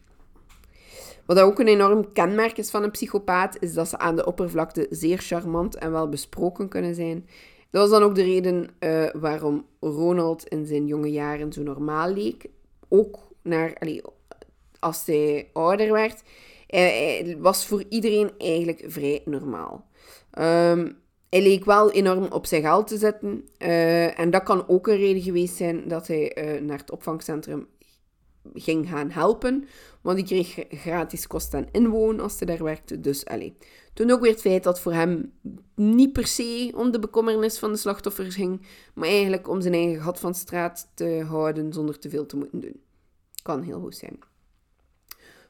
Wat 1.27 1.41
ook 1.41 1.59
een 1.59 1.69
enorm 1.69 2.13
kenmerk 2.13 2.59
is 2.59 2.71
van 2.71 2.83
een 2.83 2.91
psychopaat, 2.91 3.57
is 3.61 3.75
dat 3.75 3.89
ze 3.89 3.99
aan 3.99 4.17
de 4.17 4.27
oppervlakte 4.27 4.87
zeer 4.91 5.19
charmant 5.19 5.75
en 5.75 5.93
wel 5.93 6.09
besproken 6.09 6.69
kunnen 6.69 6.95
zijn. 6.95 7.27
Dat 7.71 7.83
was 7.83 7.91
dan 7.91 8.09
ook 8.09 8.15
de 8.15 8.23
reden 8.23 8.69
uh, 8.81 9.09
waarom 9.13 9.67
Ronald 9.81 10.49
in 10.49 10.67
zijn 10.67 10.87
jonge 10.87 11.11
jaren 11.11 11.53
zo 11.53 11.63
normaal 11.63 12.13
leek. 12.13 12.47
Ook 12.89 13.19
naar, 13.43 13.73
als 14.79 15.07
hij 15.07 15.51
ouder 15.53 15.93
werd, 15.93 16.23
hij, 16.67 17.37
was 17.39 17.67
voor 17.67 17.85
iedereen 17.89 18.31
eigenlijk 18.39 18.85
vrij 18.87 19.23
normaal. 19.25 19.87
Um, 20.39 20.99
hij 21.31 21.43
leek 21.43 21.65
wel 21.65 21.91
enorm 21.91 22.25
op 22.25 22.47
zijn 22.47 22.63
geld 22.63 22.87
te 22.87 22.99
zitten. 22.99 23.49
Eh, 23.59 24.19
en 24.19 24.31
dat 24.31 24.43
kan 24.43 24.69
ook 24.69 24.87
een 24.87 24.97
reden 24.97 25.23
geweest 25.23 25.57
zijn 25.57 25.89
dat 25.89 26.07
hij 26.07 26.55
uh, 26.55 26.61
naar 26.61 26.79
het 26.79 26.91
opvangcentrum 26.91 27.69
ging 28.55 28.89
gaan 28.89 29.11
helpen. 29.11 29.65
Want 30.01 30.17
die 30.17 30.27
kreeg 30.27 30.67
gratis 30.69 31.27
kost 31.27 31.55
en 31.55 31.69
inwoon 31.73 32.21
als 32.21 32.39
ze 32.39 32.45
daar 32.45 32.63
werkte. 32.63 33.01
Dus 33.01 33.25
allee. 33.25 33.57
Toen 33.95 34.11
ook 34.11 34.21
weer 34.21 34.31
het 34.31 34.41
feit 34.41 34.63
dat 34.63 34.81
voor 34.81 34.93
hem 34.93 35.33
niet 35.75 36.13
per 36.13 36.27
se 36.27 36.73
om 36.75 36.91
de 36.91 36.99
bekommernis 36.99 37.59
van 37.59 37.73
de 37.73 37.79
slachtoffers 37.79 38.35
ging. 38.35 38.67
Maar 38.95 39.09
eigenlijk 39.09 39.49
om 39.49 39.61
zijn 39.61 39.75
eigen 39.75 40.03
gat 40.03 40.21
van 40.21 40.35
straat 40.35 40.91
te 40.95 41.25
houden 41.29 41.73
zonder 41.73 41.99
te 41.99 42.09
veel 42.09 42.27
te 42.27 42.37
moeten 42.37 42.61
doen. 42.61 42.81
Kan 43.43 43.63
heel 43.63 43.81
goed 43.81 43.97
zijn. 43.97 44.19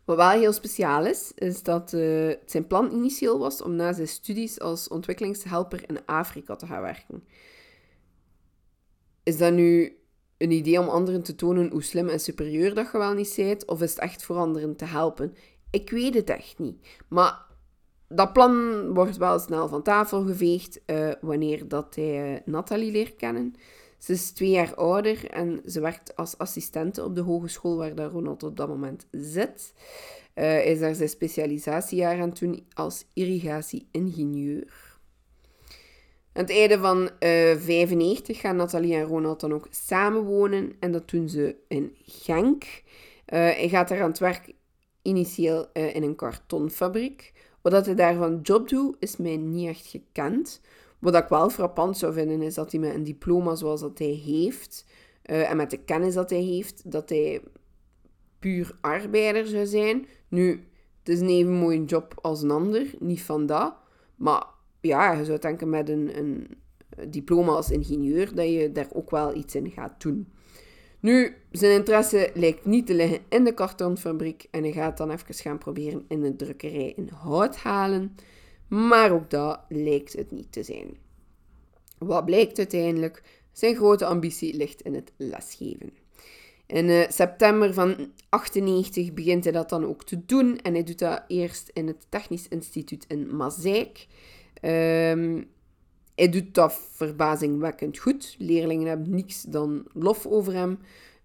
Wat 0.05 0.17
wel 0.17 0.29
heel 0.31 0.53
speciaal 0.53 1.07
is, 1.07 1.33
is 1.35 1.63
dat 1.63 1.93
uh, 1.93 2.35
zijn 2.47 2.67
plan 2.67 2.93
initieel 2.93 3.39
was 3.39 3.63
om 3.63 3.77
na 3.77 3.93
zijn 3.93 4.09
studies 4.09 4.61
als 4.61 4.89
ontwikkelingshelper 4.89 5.89
in 5.89 6.07
Afrika 6.07 6.57
te 6.57 6.67
gaan 6.67 6.83
werken. 6.83 7.25
Is 9.23 9.39
dat 9.39 9.53
nu 9.53 9.99
een 10.39 10.51
idee 10.51 10.81
om 10.81 10.89
anderen 10.89 11.23
te 11.23 11.35
tonen 11.35 11.71
hoe 11.71 11.83
slim 11.83 12.09
en 12.09 12.21
superieur 12.21 12.75
dat 12.75 12.89
je 12.93 12.99
wel 12.99 13.15
niet 13.15 13.33
bent? 13.37 13.67
Of 13.67 13.83
is 13.83 13.91
het 13.91 13.99
echt 13.99 14.23
voor 14.23 14.37
anderen 14.37 14.77
te 14.77 14.85
helpen? 14.85 15.35
Ik 15.71 15.91
weet 15.91 16.15
het 16.15 16.31
echt 16.31 16.59
niet. 16.59 16.87
Maar 17.09 17.47
dat 18.09 18.33
plan 18.33 18.87
wordt 18.95 19.17
wel 19.17 19.39
snel 19.39 19.69
van 19.69 19.83
tafel 19.83 20.23
geveegd 20.25 20.81
uh, 20.87 21.11
wanneer 21.21 21.69
dat 21.69 21.95
hij 21.95 22.33
uh, 22.33 22.41
Nathalie 22.45 22.93
leert 22.93 23.17
kennen. 23.17 23.55
Ze 24.01 24.13
is 24.13 24.31
twee 24.31 24.51
jaar 24.51 24.75
ouder 24.75 25.31
en 25.31 25.63
ze 25.67 25.81
werkt 25.81 26.17
als 26.17 26.39
assistente 26.39 27.05
op 27.05 27.15
de 27.15 27.21
hogeschool 27.21 27.77
waar 27.77 27.95
dat 27.95 28.13
Ronald 28.13 28.43
op 28.43 28.57
dat 28.57 28.69
moment 28.69 29.07
zit. 29.11 29.73
Uh, 30.35 30.67
is 30.67 30.79
daar 30.79 30.95
zijn 30.95 31.09
specialisatiejaar 31.09 32.21
aan 32.21 32.33
toen 32.33 32.67
als 32.75 33.05
irrigatie-ingenieur. 33.13 34.99
Aan 36.33 36.43
het 36.43 36.51
einde 36.51 36.79
van 36.79 37.03
uh, 37.03 37.11
95 37.57 38.41
gaan 38.41 38.57
Nathalie 38.57 38.95
en 38.95 39.03
Ronald 39.03 39.41
dan 39.41 39.53
ook 39.53 39.69
samenwonen 39.71 40.73
en 40.79 40.93
dat 40.93 41.11
doen 41.11 41.29
ze 41.29 41.57
in 41.69 41.97
Genk. 42.03 42.65
Uh, 42.65 42.83
hij 43.27 43.69
gaat 43.69 43.89
daar 43.89 44.03
aan 44.03 44.11
het 44.11 44.19
werk 44.19 44.53
initieel 45.03 45.73
in 45.73 46.03
een 46.03 46.17
kartonfabriek. 46.17 47.33
Wat 47.63 47.87
hij 47.87 47.95
daarvan 47.95 48.41
job 48.43 48.69
doet, 48.69 48.97
is 48.99 49.17
mij 49.17 49.37
niet 49.37 49.69
echt 49.69 49.87
gekend. 49.87 50.61
Wat 51.01 51.15
ik 51.15 51.29
wel 51.29 51.51
frappant 51.51 51.99
zou 51.99 52.13
vinden, 52.13 52.43
is 52.43 52.55
dat 52.55 52.71
hij 52.73 52.81
met 52.81 52.95
een 52.95 53.05
diploma 53.05 53.55
zoals 53.55 53.81
dat 53.81 53.99
hij 53.99 54.21
heeft, 54.25 54.85
uh, 55.31 55.51
en 55.51 55.57
met 55.57 55.71
de 55.71 55.77
kennis 55.77 56.15
dat 56.15 56.31
hij 56.31 56.43
heeft, 56.43 56.91
dat 56.91 57.09
hij 57.09 57.43
puur 58.39 58.79
arbeider 58.81 59.47
zou 59.47 59.67
zijn. 59.67 60.07
Nu, 60.29 60.51
het 60.99 61.09
is 61.09 61.21
een 61.21 61.29
even 61.29 61.53
mooie 61.53 61.85
job 61.85 62.15
als 62.21 62.43
een 62.43 62.51
ander, 62.51 62.95
niet 62.99 63.23
van 63.23 63.47
dat. 63.47 63.75
Maar 64.17 64.47
ja, 64.81 65.13
je 65.13 65.25
zou 65.25 65.39
denken 65.39 65.71
met 65.71 65.89
een, 65.89 66.19
een 66.19 66.59
diploma 67.09 67.53
als 67.53 67.71
ingenieur, 67.71 68.35
dat 68.35 68.49
je 68.49 68.73
daar 68.73 68.89
ook 68.93 69.11
wel 69.11 69.35
iets 69.35 69.55
in 69.55 69.71
gaat 69.71 70.03
doen. 70.03 70.33
Nu, 71.01 71.35
zijn 71.51 71.73
interesse 71.73 72.31
lijkt 72.35 72.65
niet 72.65 72.87
te 72.87 72.95
liggen 72.95 73.21
in 73.29 73.45
de 73.45 73.55
kartonfabriek 73.55 74.47
en 74.51 74.63
hij 74.63 74.73
gaat 74.73 74.97
dan 74.97 75.11
even 75.11 75.35
gaan 75.35 75.59
proberen 75.59 76.05
in 76.09 76.21
de 76.21 76.37
drukkerij 76.37 76.93
in 76.97 77.09
hout 77.09 77.57
halen. 77.57 78.17
Maar 78.71 79.13
ook 79.13 79.31
dat 79.31 79.61
lijkt 79.69 80.13
het 80.13 80.31
niet 80.31 80.53
te 80.53 80.63
zijn. 80.63 80.97
Wat 81.99 82.25
blijkt 82.25 82.59
uiteindelijk? 82.59 83.23
Zijn 83.53 83.77
grote 83.77 84.07
ambitie 84.07 84.57
ligt 84.57 84.81
in 84.81 84.95
het 84.95 85.13
lesgeven. 85.17 85.93
In 86.67 86.89
uh, 86.89 87.09
september 87.09 87.75
van 87.75 88.13
98 88.29 89.13
begint 89.13 89.45
hij 89.45 89.53
dat 89.53 89.69
dan 89.69 89.85
ook 89.87 90.05
te 90.05 90.25
doen. 90.27 90.59
En 90.59 90.73
hij 90.73 90.83
doet 90.83 90.99
dat 90.99 91.25
eerst 91.29 91.71
in 91.73 91.87
het 91.87 92.07
Technisch 92.09 92.49
Instituut 92.49 93.05
in 93.09 93.37
Mazeik. 93.37 94.07
Um, 94.63 95.51
hij 96.15 96.29
doet 96.29 96.55
dat 96.55 96.81
verbazingwekkend 96.93 97.99
goed. 97.99 98.35
Leerlingen 98.39 98.89
hebben 98.89 99.15
niks 99.15 99.43
dan 99.43 99.87
lof 99.93 100.27
over 100.27 100.53
hem. 100.53 100.79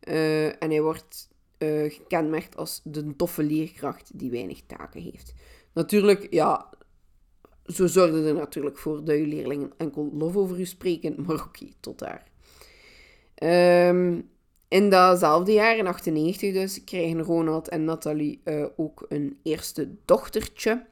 Uh, 0.07 0.45
en 0.45 0.69
hij 0.69 0.81
wordt 0.81 1.29
uh, 1.59 1.91
gekenmerkt 1.91 2.57
als 2.57 2.81
de 2.83 3.15
toffe 3.15 3.43
leerkracht 3.43 4.19
die 4.19 4.31
weinig 4.31 4.61
taken 4.65 5.01
heeft. 5.01 5.33
Natuurlijk, 5.73 6.27
ja, 6.33 6.69
zo 7.65 7.87
zorgde 7.87 8.27
er 8.27 8.33
natuurlijk 8.33 8.77
voor 8.77 9.03
dat 9.03 9.15
je 9.15 9.27
leerlingen 9.27 9.71
enkel 9.77 10.09
lof 10.13 10.35
over 10.35 10.59
u 10.59 10.65
spreken, 10.65 11.15
maar 11.25 11.43
oké, 11.43 11.65
tot 11.79 11.99
daar. 11.99 12.23
Um, 13.89 14.29
in 14.67 14.89
datzelfde 14.89 15.51
jaar, 15.53 15.77
in 15.77 15.87
98 15.87 16.53
dus, 16.53 16.83
krijgen 16.83 17.21
Ronald 17.21 17.67
en 17.67 17.83
Nathalie 17.83 18.41
uh, 18.43 18.65
ook 18.75 19.05
een 19.09 19.39
eerste 19.43 19.89
dochtertje. 20.05 20.85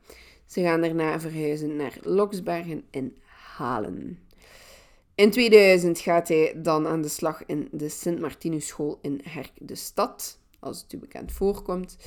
Ze 0.45 0.61
gaan 0.61 0.82
daarna 0.82 1.19
verhuizen 1.19 1.76
naar 1.76 1.97
Loksbergen 2.01 2.84
in 2.89 3.17
Halen. 3.55 4.19
In 5.15 5.32
2000 5.32 5.99
gaat 5.99 6.28
hij 6.28 6.53
dan 6.57 6.88
aan 6.88 7.01
de 7.01 7.07
slag 7.07 7.45
in 7.45 7.67
de 7.71 7.89
Sint 7.89 8.36
School 8.57 8.99
in 9.01 9.21
Herk 9.24 9.51
de 9.57 9.76
Stad 9.76 10.39
als 10.64 10.82
het 10.82 10.93
u 10.93 10.97
bekend 10.97 11.32
voorkomt. 11.32 11.97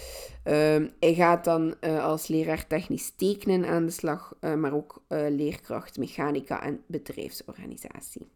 Uh, 0.45 0.53
hij 1.01 1.15
gaat 1.15 1.45
dan 1.45 1.75
uh, 1.81 2.05
als 2.05 2.29
leraar 2.29 2.67
technisch 2.67 3.13
tekenen 3.17 3.67
aan 3.67 3.87
de 3.87 3.93
slag, 3.93 4.35
uh, 4.41 4.55
maar 4.55 4.75
ook 4.75 5.03
uh, 5.09 5.27
leerkracht 5.29 5.99
mechanica 5.99 6.63
en 6.63 6.81
bedrijfsorganisatie. 6.87 8.29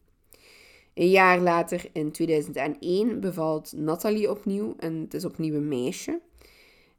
Een 0.94 1.10
jaar 1.10 1.40
later, 1.40 1.88
in 1.92 2.12
2001, 2.12 3.20
bevalt 3.20 3.72
Nathalie 3.76 4.30
opnieuw 4.30 4.74
en 4.78 5.00
het 5.00 5.14
is 5.14 5.24
opnieuw 5.24 5.54
een 5.54 5.68
meisje. 5.68 6.20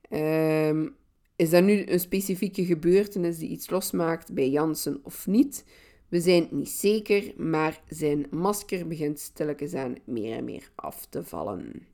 Ehm, 0.09 0.88
is 1.36 1.49
dat 1.49 1.63
nu 1.63 1.86
een 1.86 1.99
specifieke 1.99 2.65
gebeurtenis 2.65 3.38
die 3.38 3.49
iets 3.49 3.69
losmaakt 3.69 4.34
bij 4.34 4.49
Jansen 4.49 4.99
of 5.03 5.28
niet? 5.28 5.65
We 6.07 6.19
zijn 6.19 6.47
niet 6.51 6.69
zeker, 6.69 7.34
maar 7.38 7.82
zijn 7.88 8.26
masker 8.30 8.88
begint 8.88 9.19
stilletjes 9.19 9.74
aan 9.74 9.95
meer 10.05 10.38
en 10.38 10.43
meer 10.43 10.72
af 10.76 11.05
te 11.09 11.24
vallen. 11.24 11.88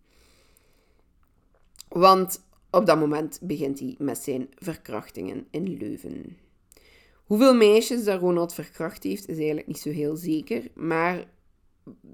Want 1.88 2.46
op 2.70 2.86
dat 2.86 3.00
moment 3.00 3.40
begint 3.42 3.80
hij 3.80 3.96
met 3.98 4.18
zijn 4.18 4.50
verkrachtingen 4.56 5.48
in 5.52 5.78
Leuven. 5.78 6.38
Hoeveel 7.26 7.56
meisjes 7.56 8.04
dat 8.04 8.20
Ronald 8.20 8.54
verkracht 8.54 9.04
heeft, 9.04 9.28
is 9.28 9.38
eigenlijk 9.38 9.68
niet 9.68 9.80
zo 9.80 9.90
heel 9.90 10.16
zeker, 10.16 10.68
maar 10.74 11.28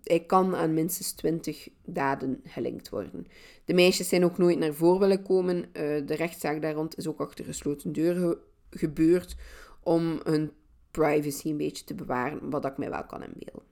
hij 0.04 0.20
kan 0.20 0.56
aan 0.56 0.74
minstens 0.74 1.12
20 1.12 1.70
daden 1.86 2.42
gelinkt 2.44 2.90
worden. 2.90 3.28
De 3.66 3.74
meisjes 3.74 4.10
zijn 4.10 4.24
ook 4.24 4.38
nooit 4.38 4.60
naar 4.60 4.74
voren 4.74 5.00
willen 5.00 5.24
komen. 5.24 5.64
Eh, 5.64 6.06
de 6.06 6.16
rechtszaak 6.16 6.62
daar 6.62 6.74
rond 6.74 6.98
is 6.98 7.08
ook 7.08 7.20
achter 7.20 7.46
gesloten 7.46 7.92
deuren 7.92 8.38
gebeurd 8.70 9.36
om 9.84 10.20
hun 10.24 10.52
privacy 10.92 11.50
een 11.50 11.58
beetje 11.58 11.84
te 11.84 11.94
bewaren, 11.94 12.50
wat 12.50 12.66
ik 12.66 12.78
mij 12.78 12.90
wel 12.90 13.06
kan 13.06 13.24
inbeelden. 13.24 13.72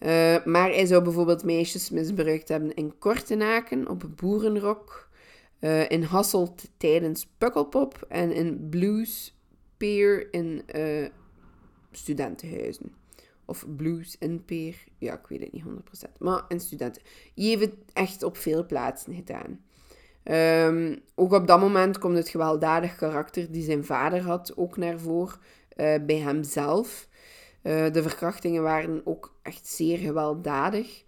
Uh, 0.00 0.44
maar 0.44 0.68
hij 0.68 0.86
zou 0.86 1.02
bijvoorbeeld 1.02 1.44
meisjes 1.44 1.90
misbruikt 1.90 2.48
hebben 2.48 2.74
in 2.74 2.98
Kortenaken 2.98 3.88
op 3.88 4.04
Boerenrok, 4.16 5.08
uh, 5.60 5.90
in 5.90 6.02
Hasselt 6.02 6.70
tijdens 6.76 7.26
Pukkelpop 7.38 8.04
en 8.08 8.32
in 8.32 8.68
Blues 8.70 9.38
Peer 9.76 10.32
in 10.32 10.62
uh, 10.76 11.06
studentenhuizen. 11.90 12.94
Of 13.44 13.66
Blues 13.76 14.16
in 14.18 14.44
Peer, 14.44 14.76
ja, 14.98 15.14
ik 15.14 15.26
weet 15.26 15.40
het 15.40 15.52
niet 15.52 15.64
100%. 15.64 15.68
Maar 16.18 16.44
in 16.48 16.60
studenten. 16.60 17.02
Je 17.34 17.48
heeft 17.48 17.60
het 17.60 17.74
echt 17.92 18.22
op 18.22 18.36
veel 18.36 18.66
plaatsen 18.66 19.14
gedaan. 19.14 19.60
Um, 20.24 21.00
ook 21.14 21.32
op 21.32 21.46
dat 21.46 21.60
moment 21.60 21.98
komt 21.98 22.16
het 22.16 22.28
gewelddadig 22.28 22.96
karakter 22.96 23.52
die 23.52 23.62
zijn 23.62 23.84
vader 23.84 24.22
had 24.22 24.56
ook 24.56 24.76
naar 24.76 24.98
voren 24.98 25.38
uh, 25.76 25.94
bij 26.06 26.18
hemzelf. 26.18 27.08
De 27.62 28.02
verkrachtingen 28.02 28.62
waren 28.62 29.00
ook 29.04 29.34
echt 29.42 29.66
zeer 29.66 29.98
gewelddadig. 29.98 31.04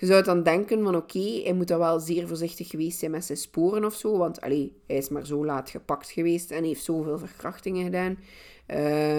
Je 0.00 0.06
zou 0.06 0.22
dan 0.22 0.42
denken 0.42 0.82
van 0.82 0.96
oké, 0.96 1.40
hij 1.42 1.52
moet 1.52 1.68
dan 1.68 1.78
wel 1.78 2.00
zeer 2.00 2.28
voorzichtig 2.28 2.68
geweest 2.68 2.98
zijn 2.98 3.10
met 3.10 3.24
zijn 3.24 3.38
sporen 3.38 3.84
of 3.84 3.94
zo. 3.94 4.18
Want 4.18 4.40
allee, 4.40 4.76
hij 4.86 4.96
is 4.96 5.08
maar 5.08 5.26
zo 5.26 5.44
laat 5.44 5.70
gepakt 5.70 6.10
geweest 6.10 6.50
en 6.50 6.64
heeft 6.64 6.84
zoveel 6.84 7.18
verkrachtingen 7.18 7.84
gedaan. 7.84 8.18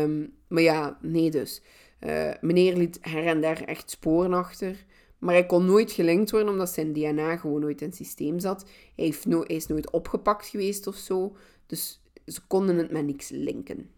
Um, 0.01 0.34
maar 0.47 0.61
ja, 0.61 0.97
nee 1.01 1.32
dus. 1.32 1.61
Uh, 1.99 2.32
meneer 2.41 2.75
liet 2.75 2.97
her 3.01 3.25
en 3.25 3.41
daar 3.41 3.61
echt 3.61 3.89
sporen 3.89 4.34
achter. 4.34 4.86
Maar 5.19 5.34
hij 5.34 5.45
kon 5.45 5.65
nooit 5.65 5.91
gelinkt 5.91 6.32
worden 6.32 6.49
omdat 6.49 6.69
zijn 6.69 6.93
DNA 6.93 7.38
gewoon 7.38 7.61
nooit 7.61 7.82
in 7.82 7.88
het 7.88 7.95
systeem 7.95 8.39
zat. 8.39 8.65
Hij, 8.95 9.05
heeft 9.05 9.27
is 9.47 9.67
nooit 9.67 9.91
opgepakt 9.91 10.47
geweest 10.47 10.88
of 10.88 10.95
zo. 10.95 11.36
Dus 11.65 12.01
ze 12.25 12.41
konden 12.47 12.77
het 12.77 12.91
met 12.91 13.05
niks 13.05 13.29
linken. 13.29 13.89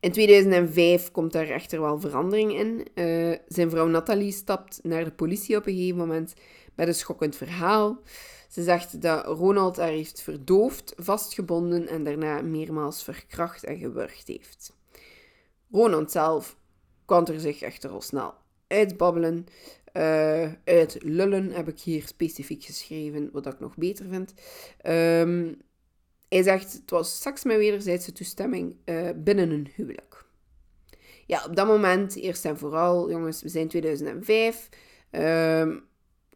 In 0.00 0.12
2005 0.12 1.10
komt 1.10 1.32
daar 1.32 1.48
echter 1.48 1.80
wel 1.80 2.00
verandering 2.00 2.52
in. 2.52 2.86
Uh, 2.94 3.36
zijn 3.48 3.70
vrouw 3.70 3.86
Nathalie 3.86 4.32
stapt 4.32 4.80
naar 4.82 5.04
de 5.04 5.12
politie 5.12 5.56
op 5.56 5.66
een 5.66 5.74
gegeven 5.74 5.98
moment 5.98 6.34
met 6.74 6.88
een 6.88 6.94
schokkend 6.94 7.36
verhaal. 7.36 8.00
Ze 8.48 8.62
zegt 8.62 9.02
dat 9.02 9.26
Ronald 9.26 9.76
haar 9.76 9.88
heeft 9.88 10.22
verdoofd, 10.22 10.94
vastgebonden 10.96 11.88
en 11.88 12.04
daarna 12.04 12.42
meermaals 12.42 13.02
verkracht 13.02 13.64
en 13.64 13.78
gewurgd 13.78 14.28
heeft. 14.28 14.76
Ronald 15.70 16.10
zelf 16.10 16.56
kan 17.04 17.26
er 17.26 17.40
zich 17.40 17.62
echter 17.62 17.90
al 17.90 18.00
snel 18.00 18.34
uitbabbelen. 18.66 19.46
Uh, 19.92 20.52
uit 20.64 20.98
lullen 21.02 21.50
heb 21.50 21.68
ik 21.68 21.80
hier 21.80 22.06
specifiek 22.06 22.64
geschreven, 22.64 23.30
wat 23.32 23.46
ik 23.46 23.60
nog 23.60 23.76
beter 23.76 24.06
vind. 24.08 24.34
Um, 24.86 25.60
hij 26.30 26.42
zegt, 26.42 26.72
het 26.72 26.90
was 26.90 27.20
seks 27.20 27.44
met 27.44 27.56
wederzijdse 27.56 28.12
toestemming 28.12 28.76
uh, 28.84 29.08
binnen 29.16 29.50
een 29.50 29.68
huwelijk. 29.74 30.24
ja, 31.26 31.44
op 31.44 31.56
dat 31.56 31.66
moment, 31.66 32.16
eerst 32.16 32.44
en 32.44 32.58
vooral, 32.58 33.10
jongens, 33.10 33.42
we 33.42 33.48
zijn 33.48 33.68
2005. 33.68 34.68
Ehm, 35.10 35.78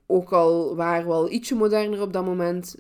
ook 0.07 0.33
al 0.33 0.77
waren 0.77 1.07
we 1.07 1.13
al 1.13 1.31
ietsje 1.31 1.55
moderner 1.55 2.01
op 2.01 2.13
dat 2.13 2.25
moment. 2.25 2.77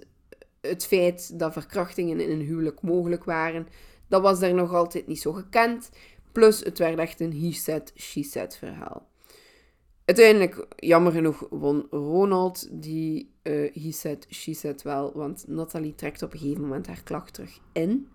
Het 0.60 0.86
feit 0.86 1.38
dat 1.38 1.52
verkrachtingen 1.52 2.20
in 2.20 2.30
een 2.30 2.46
huwelijk 2.46 2.82
mogelijk 2.82 3.24
waren, 3.24 3.68
dat 4.08 4.22
was 4.22 4.40
daar 4.40 4.54
nog 4.54 4.74
altijd 4.74 5.06
niet 5.06 5.20
zo 5.20 5.32
gekend. 5.32 5.90
Plus, 6.32 6.60
het 6.60 6.78
werd 6.78 6.98
echt 6.98 7.20
een 7.20 7.40
he-said, 7.40 7.92
she-said 7.96 8.56
verhaal. 8.56 9.08
Uiteindelijk, 10.05 10.66
jammer 10.76 11.12
genoeg, 11.12 11.46
won 11.50 11.86
Ronald 11.90 12.82
die 12.82 13.34
uh, 13.42 13.74
he 13.74 13.92
said, 13.92 14.26
she 14.30 14.55
said 14.55 14.82
wel, 14.82 15.12
want 15.12 15.44
Nathalie 15.48 15.94
trekt 15.94 16.22
op 16.22 16.32
een 16.32 16.38
gegeven 16.38 16.62
moment 16.62 16.86
haar 16.86 17.02
klacht 17.02 17.34
terug 17.34 17.59
in. 17.72 18.09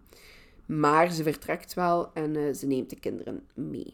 Maar 0.65 1.11
ze 1.11 1.23
vertrekt 1.23 1.73
wel 1.73 2.13
en 2.13 2.35
uh, 2.35 2.53
ze 2.53 2.67
neemt 2.67 2.89
de 2.89 2.99
kinderen 2.99 3.47
mee. 3.53 3.93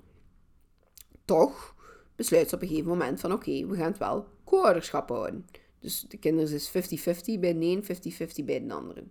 Toch 1.25 1.75
besluit 2.15 2.49
ze 2.49 2.55
op 2.55 2.61
een 2.61 2.67
gegeven 2.67 2.89
moment 2.89 3.19
van 3.19 3.31
oké, 3.31 3.65
we 3.65 3.75
gaan 3.75 3.91
het 3.91 3.97
wel 3.97 4.27
co-ouderschap 4.43 5.09
houden. 5.09 5.45
Dus 5.79 6.01
de 6.01 6.17
kinderen 6.17 6.53
is 6.53 6.69
50-50 6.69 6.71
bij 7.39 7.57
de 7.57 7.65
een, 7.65 7.83
50-50 7.83 8.45
bij 8.45 8.67
de 8.67 8.73
andere. 8.73 9.03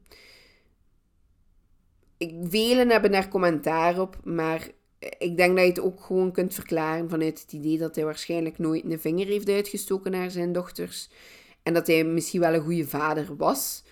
Ik, 2.17 2.35
velen 2.43 2.91
hebben 2.91 3.13
daar 3.13 3.29
commentaar 3.29 4.01
op, 4.01 4.21
maar 4.25 4.71
ik 5.19 5.37
denk 5.37 5.57
dat 5.57 5.65
je 5.65 5.71
het 5.71 5.81
ook 5.81 6.01
gewoon 6.01 6.33
kunt 6.33 6.55
verklaren 6.55 7.11
vanuit 7.11 7.41
het 7.41 7.53
idee 7.53 7.79
dat 7.79 7.95
hij 7.95 8.05
waarschijnlijk 8.05 8.59
nooit 8.59 8.85
een 8.85 9.01
vinger 9.01 9.27
heeft 9.27 9.49
uitgestoken 9.49 10.11
naar 10.11 10.31
zijn 10.31 10.53
dochters. 10.53 11.09
En 11.63 11.75
dat 11.75 11.87
hij 11.87 12.05
misschien 12.05 12.41
wel 12.41 12.55
een 12.55 12.63
goede 12.63 12.87
vader 12.87 13.37
was. 13.37 13.85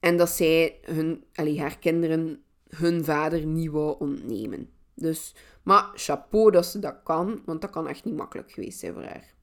En 0.00 0.16
dat 0.16 0.30
zij 0.30 0.78
hun, 0.82 1.24
allee, 1.34 1.60
haar 1.60 1.78
kinderen 1.78 2.42
hun 2.68 3.04
vader 3.04 3.46
niet 3.46 3.70
wou 3.70 3.96
ontnemen. 3.98 4.70
Dus, 4.94 5.34
maar 5.62 5.90
chapeau 5.94 6.50
dat 6.50 6.66
ze 6.66 6.78
dat 6.78 6.96
kan, 7.04 7.42
want 7.44 7.60
dat 7.60 7.70
kan 7.70 7.88
echt 7.88 8.04
niet 8.04 8.16
makkelijk 8.16 8.52
geweest 8.52 8.78
zijn 8.78 8.92
voor 8.92 9.02
haar. 9.02 9.36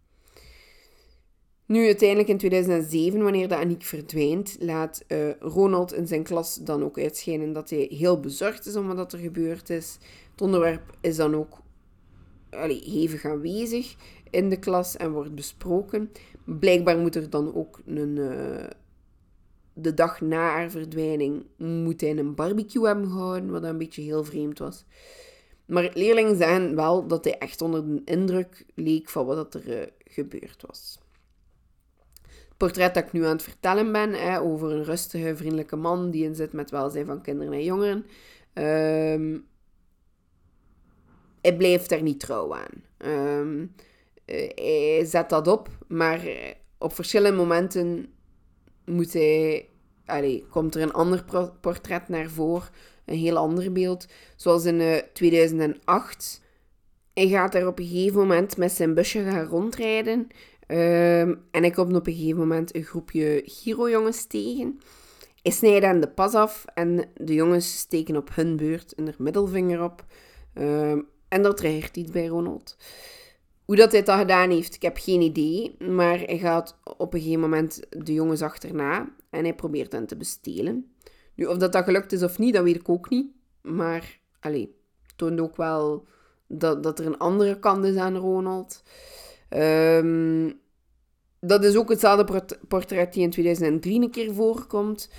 Nu, 1.65 1.85
uiteindelijk 1.85 2.29
in 2.29 2.37
2007, 2.37 3.23
wanneer 3.23 3.47
de 3.47 3.55
Aniek 3.55 3.83
verdwijnt, 3.83 4.55
laat 4.59 5.03
uh, 5.07 5.31
Ronald 5.39 5.93
in 5.93 6.07
zijn 6.07 6.23
klas 6.23 6.55
dan 6.55 6.83
ook 6.83 6.99
uitschijnen 6.99 7.53
dat 7.53 7.69
hij 7.69 7.87
heel 7.91 8.19
bezorgd 8.19 8.65
is 8.65 8.75
om 8.75 8.95
wat 8.95 9.13
er 9.13 9.19
gebeurd 9.19 9.69
is. 9.69 9.97
Het 10.35 10.43
onderwerp 10.43 10.97
is 11.01 11.15
dan 11.15 11.35
ook 11.35 11.57
allee, 12.49 12.81
hevig 12.83 13.25
aanwezig 13.25 13.95
in 14.29 14.49
de 14.49 14.59
klas 14.59 14.97
en 14.97 15.11
wordt 15.11 15.35
besproken. 15.35 16.11
Blijkbaar 16.43 16.97
moet 16.97 17.15
er 17.15 17.29
dan 17.29 17.55
ook 17.55 17.81
een, 17.85 18.15
uh, 18.15 18.63
de 19.73 19.93
dag 19.93 20.21
na 20.21 20.49
haar 20.49 20.69
verdwijning 20.69 21.45
moet 21.57 22.01
hij 22.01 22.17
een 22.17 22.35
barbecue 22.35 22.85
hebben 22.85 23.09
gehouden, 23.09 23.51
wat 23.51 23.63
een 23.63 23.77
beetje 23.77 24.01
heel 24.01 24.23
vreemd 24.23 24.59
was. 24.59 24.85
Maar 25.65 25.91
leerlingen 25.93 26.35
zeggen 26.35 26.75
wel 26.75 27.07
dat 27.07 27.23
hij 27.23 27.37
echt 27.37 27.61
onder 27.61 27.85
de 27.85 28.01
indruk 28.05 28.65
leek 28.73 29.09
van 29.09 29.25
wat 29.25 29.53
er 29.53 29.67
uh, 29.67 29.87
gebeurd 29.97 30.63
was. 30.67 30.99
Het 32.21 32.57
portret 32.57 32.93
dat 32.93 33.03
ik 33.03 33.11
nu 33.11 33.23
aan 33.25 33.31
het 33.31 33.43
vertellen 33.43 33.91
ben, 33.91 34.13
hè, 34.13 34.41
over 34.41 34.71
een 34.71 34.83
rustige, 34.83 35.35
vriendelijke 35.35 35.75
man 35.75 36.11
die 36.11 36.23
inzet 36.23 36.53
met 36.53 36.71
welzijn 36.71 37.05
van 37.05 37.21
kinderen 37.21 37.53
en 37.53 37.63
jongeren, 37.63 38.05
um, 38.53 39.45
hij 41.45 41.55
blijft 41.55 41.91
er 41.91 42.01
niet 42.01 42.19
trouw 42.19 42.55
aan. 42.55 42.83
Um, 43.39 43.75
hij 44.25 45.05
zet 45.05 45.29
dat 45.29 45.47
op, 45.47 45.69
maar 45.87 46.21
op 46.77 46.93
verschillende 46.93 47.37
momenten 47.37 48.07
moet 48.85 49.13
hij, 49.13 49.69
allez, 50.05 50.41
komt 50.49 50.75
er 50.75 50.81
een 50.81 50.93
ander 50.93 51.23
portret 51.61 52.09
naar 52.09 52.29
voren, 52.29 52.69
een 53.05 53.17
heel 53.17 53.37
ander 53.37 53.71
beeld. 53.71 54.05
Zoals 54.35 54.65
in 54.65 54.79
uh, 54.79 54.97
eh, 54.97 55.03
2008. 55.13 56.41
Hij 57.13 57.27
gaat 57.27 57.51
daar 57.51 57.67
op 57.67 57.79
een 57.79 57.85
gegeven 57.85 58.19
moment 58.19 58.57
met 58.57 58.71
zijn 58.71 58.93
busje 58.93 59.23
gaan 59.23 59.45
rondrijden. 59.45 60.19
Um, 60.19 61.41
en 61.51 61.61
hij 61.61 61.71
komt 61.71 61.95
op 61.95 62.07
een 62.07 62.13
gegeven 62.13 62.39
moment 62.39 62.75
een 62.75 62.83
groepje 62.83 63.41
Giro-jongens 63.45 64.25
tegen. 64.25 64.79
Hij 65.41 65.51
snijdt 65.51 65.85
aan 65.85 65.99
de 65.99 66.09
pas 66.09 66.33
af 66.33 66.65
en 66.73 67.09
de 67.15 67.33
jongens 67.33 67.77
steken 67.77 68.15
op 68.15 68.35
hun 68.35 68.55
beurt 68.55 68.93
een 68.95 69.13
middelvinger 69.17 69.83
op. 69.83 70.05
Um, 70.53 71.07
en 71.35 71.41
dat 71.41 71.59
reageert 71.59 71.97
iets 71.97 72.11
bij 72.11 72.25
Ronald. 72.25 72.77
Hoe 73.65 73.75
dat 73.75 73.91
hij 73.91 74.03
dat 74.03 74.19
gedaan 74.19 74.49
heeft, 74.49 74.75
ik 74.75 74.81
heb 74.81 74.97
geen 74.97 75.21
idee. 75.21 75.75
Maar 75.79 76.19
hij 76.19 76.37
gaat 76.37 76.77
op 76.97 77.13
een 77.13 77.19
gegeven 77.19 77.41
moment 77.41 77.81
de 77.89 78.13
jongens 78.13 78.41
achterna 78.41 79.09
en 79.29 79.43
hij 79.43 79.55
probeert 79.55 79.91
hen 79.91 80.05
te 80.05 80.15
bestelen. 80.15 80.93
Nu, 81.35 81.45
of 81.45 81.57
dat, 81.57 81.71
dat 81.71 81.83
gelukt 81.83 82.11
is 82.11 82.23
of 82.23 82.37
niet, 82.37 82.53
dat 82.53 82.63
weet 82.63 82.75
ik 82.75 82.89
ook 82.89 83.09
niet. 83.09 83.27
Maar, 83.61 84.19
allee, 84.39 84.75
toont 85.15 85.39
ook 85.39 85.55
wel 85.55 86.05
dat, 86.47 86.83
dat 86.83 86.99
er 86.99 87.05
een 87.05 87.17
andere 87.17 87.59
kant 87.59 87.85
is 87.85 87.95
aan 87.95 88.15
Ronald. 88.15 88.83
Um, 89.49 90.59
dat 91.39 91.63
is 91.63 91.75
ook 91.75 91.89
hetzelfde 91.89 92.45
portret 92.67 93.13
die 93.13 93.23
in 93.23 93.29
2003 93.29 94.01
een 94.01 94.11
keer 94.11 94.33
voorkomt. 94.33 95.09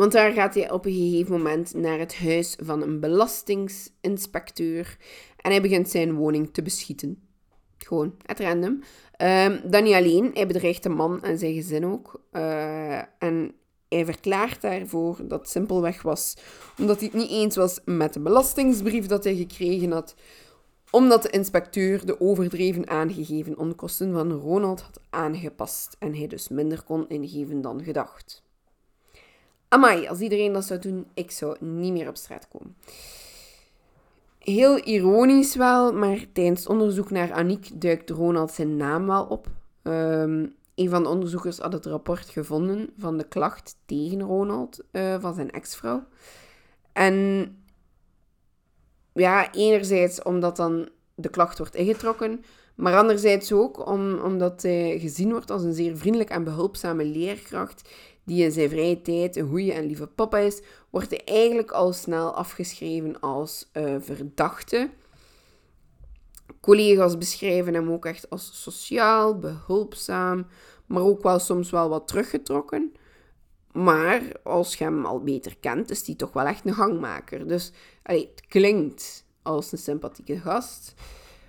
Want 0.00 0.12
daar 0.12 0.32
gaat 0.32 0.54
hij 0.54 0.70
op 0.70 0.84
een 0.84 0.92
gegeven 0.92 1.32
moment 1.32 1.74
naar 1.74 1.98
het 1.98 2.16
huis 2.16 2.56
van 2.62 2.82
een 2.82 3.00
belastingsinspecteur. 3.00 4.96
En 5.40 5.50
hij 5.50 5.62
begint 5.62 5.88
zijn 5.88 6.14
woning 6.14 6.52
te 6.52 6.62
beschieten. 6.62 7.22
Gewoon, 7.78 8.14
at 8.26 8.40
random. 8.40 8.82
Um, 9.18 9.60
dan 9.70 9.82
niet 9.82 9.94
alleen, 9.94 10.30
hij 10.34 10.46
bedreigt 10.46 10.82
de 10.82 10.88
man 10.88 11.22
en 11.22 11.38
zijn 11.38 11.54
gezin 11.54 11.86
ook. 11.86 12.20
Uh, 12.32 12.98
en 12.98 13.54
hij 13.88 14.04
verklaart 14.04 14.60
daarvoor 14.60 15.16
dat 15.22 15.40
het 15.40 15.48
simpelweg 15.48 16.02
was 16.02 16.36
omdat 16.78 16.98
hij 16.98 17.08
het 17.12 17.16
niet 17.16 17.30
eens 17.30 17.56
was 17.56 17.80
met 17.84 18.12
de 18.12 18.20
belastingsbrief 18.20 19.06
dat 19.06 19.24
hij 19.24 19.34
gekregen 19.34 19.90
had. 19.90 20.14
Omdat 20.90 21.22
de 21.22 21.30
inspecteur 21.30 22.06
de 22.06 22.20
overdreven 22.20 22.88
aangegeven 22.88 23.58
onkosten 23.58 24.12
van 24.12 24.32
Ronald 24.32 24.80
had 24.80 25.00
aangepast 25.10 25.96
en 25.98 26.14
hij 26.14 26.26
dus 26.26 26.48
minder 26.48 26.82
kon 26.82 27.08
ingeven 27.08 27.60
dan 27.60 27.84
gedacht. 27.84 28.42
Amai, 29.68 30.06
als 30.06 30.20
iedereen 30.20 30.52
dat 30.52 30.64
zou 30.64 30.80
doen, 30.80 31.06
ik 31.14 31.30
zou 31.30 31.56
niet 31.60 31.92
meer 31.92 32.08
op 32.08 32.16
straat 32.16 32.48
komen. 32.48 32.76
Heel 34.40 34.84
ironisch 34.84 35.54
wel, 35.54 35.92
maar 35.92 36.26
tijdens 36.32 36.66
onderzoek 36.66 37.10
naar 37.10 37.32
Aniek 37.32 37.80
duikt 37.80 38.10
Ronald 38.10 38.50
zijn 38.50 38.76
naam 38.76 39.06
wel 39.06 39.24
op. 39.24 39.46
Um, 39.82 40.54
een 40.74 40.88
van 40.88 41.02
de 41.02 41.08
onderzoekers 41.08 41.58
had 41.58 41.72
het 41.72 41.86
rapport 41.86 42.28
gevonden 42.28 42.90
van 42.98 43.18
de 43.18 43.28
klacht 43.28 43.76
tegen 43.86 44.20
Ronald 44.20 44.84
uh, 44.92 45.16
van 45.20 45.34
zijn 45.34 45.50
ex-vrouw. 45.50 46.04
En 46.92 47.56
ja, 49.12 49.52
enerzijds 49.52 50.22
omdat 50.22 50.56
dan 50.56 50.88
de 51.14 51.28
klacht 51.28 51.58
wordt 51.58 51.74
ingetrokken, 51.74 52.44
maar 52.74 52.96
anderzijds 52.96 53.52
ook 53.52 53.86
om, 53.86 54.18
omdat 54.18 54.62
hij 54.62 54.98
gezien 54.98 55.30
wordt 55.30 55.50
als 55.50 55.62
een 55.62 55.74
zeer 55.74 55.96
vriendelijk 55.96 56.30
en 56.30 56.44
behulpzame 56.44 57.04
leerkracht 57.04 57.88
die 58.30 58.44
in 58.44 58.52
zijn 58.52 58.68
vrije 58.68 59.02
tijd 59.02 59.36
een 59.36 59.48
goede 59.48 59.72
en 59.72 59.86
lieve 59.86 60.06
papa 60.06 60.38
is, 60.38 60.62
wordt 60.90 61.10
hij 61.10 61.24
eigenlijk 61.24 61.70
al 61.70 61.92
snel 61.92 62.34
afgeschreven 62.34 63.20
als 63.20 63.70
uh, 63.72 63.96
verdachte. 63.98 64.90
Collega's 66.60 67.18
beschrijven 67.18 67.74
hem 67.74 67.90
ook 67.90 68.06
echt 68.06 68.30
als 68.30 68.62
sociaal, 68.62 69.38
behulpzaam, 69.38 70.46
maar 70.86 71.02
ook 71.02 71.22
wel 71.22 71.38
soms 71.38 71.70
wel 71.70 71.88
wat 71.88 72.08
teruggetrokken. 72.08 72.92
Maar 73.72 74.22
als 74.42 74.74
je 74.74 74.84
hem 74.84 75.04
al 75.06 75.22
beter 75.22 75.56
kent, 75.60 75.90
is 75.90 76.06
hij 76.06 76.14
toch 76.14 76.32
wel 76.32 76.46
echt 76.46 76.66
een 76.66 76.74
gangmaker. 76.74 77.48
Dus 77.48 77.72
het 78.02 78.42
klinkt 78.48 79.24
als 79.42 79.72
een 79.72 79.78
sympathieke 79.78 80.38
gast. 80.38 80.94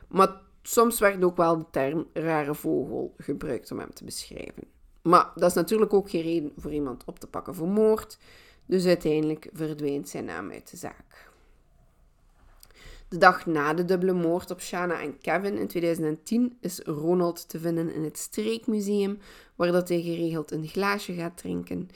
Maar 0.08 0.42
soms 0.62 1.00
werd 1.00 1.24
ook 1.24 1.38
wel 1.38 1.58
de 1.58 1.66
term 1.72 2.08
rare 2.14 2.56
vogel 2.56 3.14
gebruikt 3.18 3.72
om 3.72 3.80
hem 3.80 3.94
te 3.94 4.04
beschrijven. 4.04 4.80
Maar 5.02 5.32
dat 5.36 5.50
is 5.50 5.56
natuurlijk 5.56 5.94
ook 5.94 6.10
geen 6.10 6.22
reden 6.22 6.52
voor 6.58 6.72
iemand 6.72 7.04
op 7.06 7.20
te 7.20 7.28
pakken 7.28 7.56
voor 7.56 7.68
moord. 7.68 8.18
Dus 8.66 8.86
uiteindelijk 8.86 9.50
verdwijnt 9.54 10.10
zijn 10.10 10.26
naam 10.26 10.52
uit 10.52 10.72
de 10.72 10.78
zaak. 10.78 11.30
De 13.08 13.18
dag 13.18 13.46
na 13.46 13.74
de 13.74 13.86
dubbele 13.86 14.14
moord 14.14 14.52
op 14.52 14.62
Shana 14.62 15.02
en 15.02 15.18
Kevin 15.18 15.58
in 15.58 15.68
2010 15.68 16.58
is 16.62 16.80
Ronald 16.80 17.50
te 17.50 17.60
vinden 17.60 17.94
in 17.94 18.04
het 18.04 18.18
Streekmuseum, 18.18 19.20
waar 19.56 19.72
dat 19.72 19.90
hij 19.90 20.02
geregeld 20.02 20.52
een 20.52 20.68
glaasje 20.68 21.14
gaat 21.14 21.38
drinken. 21.38 21.90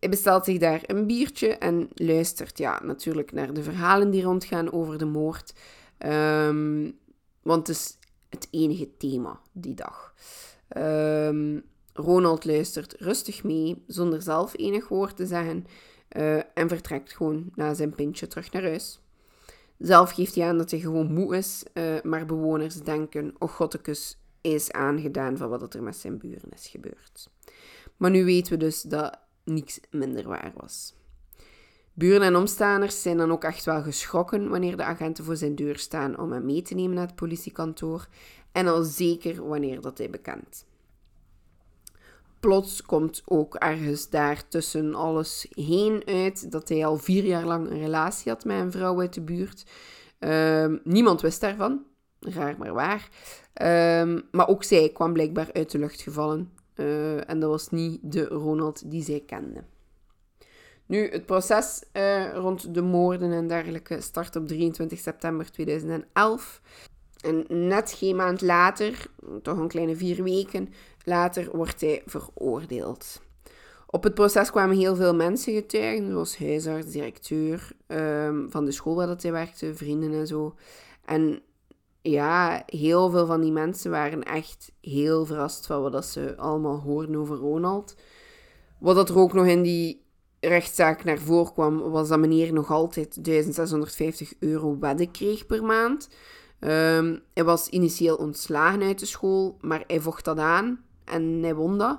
Hij 0.00 0.08
bestelt 0.08 0.44
zich 0.44 0.58
daar 0.58 0.82
een 0.86 1.06
biertje 1.06 1.48
en 1.48 1.88
luistert 1.94 2.58
ja, 2.58 2.80
natuurlijk 2.82 3.32
naar 3.32 3.52
de 3.52 3.62
verhalen 3.62 4.10
die 4.10 4.22
rondgaan 4.22 4.72
over 4.72 4.98
de 4.98 5.04
moord. 5.04 5.54
Um, 5.98 6.98
want 7.42 7.66
het 7.66 7.76
is 7.76 7.98
het 8.28 8.48
enige 8.50 8.96
thema 8.96 9.40
die 9.52 9.74
dag. 9.74 10.14
Um, 10.76 11.64
Ronald 11.94 12.44
luistert 12.44 12.94
rustig 12.98 13.44
mee, 13.44 13.82
zonder 13.86 14.22
zelf 14.22 14.52
enig 14.56 14.88
woord 14.88 15.16
te 15.16 15.26
zeggen, 15.26 15.66
uh, 16.16 16.36
en 16.36 16.68
vertrekt 16.68 17.12
gewoon 17.12 17.50
na 17.54 17.74
zijn 17.74 17.94
pintje 17.94 18.26
terug 18.26 18.52
naar 18.52 18.62
huis. 18.62 19.00
Zelf 19.78 20.10
geeft 20.10 20.34
hij 20.34 20.48
aan 20.48 20.58
dat 20.58 20.70
hij 20.70 20.80
gewoon 20.80 21.12
moe 21.12 21.36
is, 21.36 21.64
uh, 21.74 21.94
maar 22.02 22.26
bewoners 22.26 22.74
denken, 22.74 23.34
oh 23.38 23.48
godtekus, 23.48 24.18
is 24.40 24.72
aangedaan 24.72 25.36
van 25.36 25.48
wat 25.48 25.74
er 25.74 25.82
met 25.82 25.96
zijn 25.96 26.18
buren 26.18 26.50
is 26.54 26.66
gebeurd. 26.66 27.30
Maar 27.96 28.10
nu 28.10 28.24
weten 28.24 28.52
we 28.52 28.58
dus 28.58 28.82
dat 28.82 29.18
niets 29.44 29.80
minder 29.90 30.28
waar 30.28 30.52
was. 30.56 30.94
Buren 31.92 32.22
en 32.22 32.36
omstaanders 32.36 33.02
zijn 33.02 33.16
dan 33.16 33.32
ook 33.32 33.44
echt 33.44 33.64
wel 33.64 33.82
geschrokken 33.82 34.48
wanneer 34.48 34.76
de 34.76 34.84
agenten 34.84 35.24
voor 35.24 35.36
zijn 35.36 35.54
deur 35.54 35.78
staan 35.78 36.18
om 36.18 36.32
hem 36.32 36.44
mee 36.44 36.62
te 36.62 36.74
nemen 36.74 36.94
naar 36.94 37.06
het 37.06 37.14
politiekantoor. 37.14 38.06
En 38.52 38.66
al 38.66 38.82
zeker 38.82 39.48
wanneer 39.48 39.80
dat 39.80 39.98
hij 39.98 40.10
bekend. 40.10 40.66
Plots 42.44 42.82
komt 42.82 43.22
ook 43.24 43.54
ergens 43.54 44.10
daar 44.10 44.48
tussen 44.48 44.94
alles 44.94 45.46
heen 45.50 46.02
uit 46.06 46.52
dat 46.52 46.68
hij 46.68 46.86
al 46.86 46.96
vier 46.96 47.24
jaar 47.24 47.44
lang 47.44 47.70
een 47.70 47.78
relatie 47.78 48.32
had 48.32 48.44
met 48.44 48.60
een 48.60 48.72
vrouw 48.72 49.00
uit 49.00 49.14
de 49.14 49.20
buurt. 49.20 49.64
Ehm, 50.18 50.76
niemand 50.82 51.20
wist 51.20 51.40
daarvan, 51.40 51.84
raar 52.20 52.54
maar 52.58 52.72
waar. 52.72 53.08
Ehm, 53.52 54.20
maar 54.30 54.48
ook 54.48 54.64
zij 54.64 54.88
kwam 54.88 55.12
blijkbaar 55.12 55.52
uit 55.52 55.70
de 55.70 55.78
lucht 55.78 56.00
gevallen. 56.00 56.52
Eh, 56.74 57.30
en 57.30 57.40
dat 57.40 57.50
was 57.50 57.70
niet 57.70 57.98
de 58.02 58.24
Ronald 58.24 58.90
die 58.90 59.02
zij 59.02 59.22
kende. 59.26 59.64
Nu, 60.86 61.10
het 61.10 61.26
proces 61.26 61.84
uh, 61.92 62.34
rond 62.34 62.74
de 62.74 62.82
moorden 62.82 63.32
en 63.32 63.48
dergelijke 63.48 64.00
start 64.00 64.36
op 64.36 64.46
23 64.46 64.98
september 64.98 65.50
2011. 65.50 66.60
En 67.20 67.44
net 67.48 67.92
geen 67.92 68.16
maand 68.16 68.40
later, 68.40 69.06
toch 69.42 69.58
een 69.58 69.68
kleine 69.68 69.96
vier 69.96 70.22
weken 70.22 70.68
later, 71.04 71.56
wordt 71.56 71.80
hij 71.80 72.02
veroordeeld. 72.06 73.22
Op 73.94 74.02
het 74.02 74.14
proces 74.14 74.50
kwamen 74.50 74.76
heel 74.76 74.96
veel 74.96 75.14
mensen 75.14 75.54
getuigen, 75.54 76.10
zoals 76.10 76.38
huisarts, 76.38 76.90
directeur 76.90 77.70
um, 77.86 78.46
van 78.50 78.64
de 78.64 78.72
school 78.72 78.94
waar 78.94 79.06
dat 79.06 79.22
hij 79.22 79.32
werkte, 79.32 79.74
vrienden 79.74 80.12
en 80.12 80.26
zo. 80.26 80.54
En 81.04 81.42
ja, 82.02 82.62
heel 82.66 83.10
veel 83.10 83.26
van 83.26 83.40
die 83.40 83.52
mensen 83.52 83.90
waren 83.90 84.22
echt 84.22 84.72
heel 84.80 85.26
verrast 85.26 85.66
van 85.66 85.82
wat 85.82 86.06
ze 86.06 86.36
allemaal 86.36 86.80
hoorden 86.80 87.16
over 87.16 87.36
Ronald. 87.36 87.96
Wat 88.78 88.96
dat 88.96 89.08
er 89.08 89.18
ook 89.18 89.32
nog 89.32 89.46
in 89.46 89.62
die 89.62 90.04
rechtszaak 90.40 91.04
naar 91.04 91.18
voren 91.18 91.52
kwam, 91.52 91.78
was 91.78 92.08
dat 92.08 92.18
meneer 92.18 92.52
nog 92.52 92.70
altijd 92.70 93.24
1650 93.24 94.32
euro 94.38 94.78
wedden 94.78 95.10
kreeg 95.10 95.46
per 95.46 95.64
maand. 95.64 96.08
Um, 96.60 97.22
hij 97.34 97.44
was 97.44 97.68
initieel 97.68 98.16
ontslagen 98.16 98.82
uit 98.82 98.98
de 98.98 99.06
school, 99.06 99.56
maar 99.60 99.84
hij 99.86 100.00
vocht 100.00 100.24
dat 100.24 100.38
aan 100.38 100.84
en 101.04 101.42
hij 101.42 101.54
won 101.54 101.78
dat. 101.78 101.98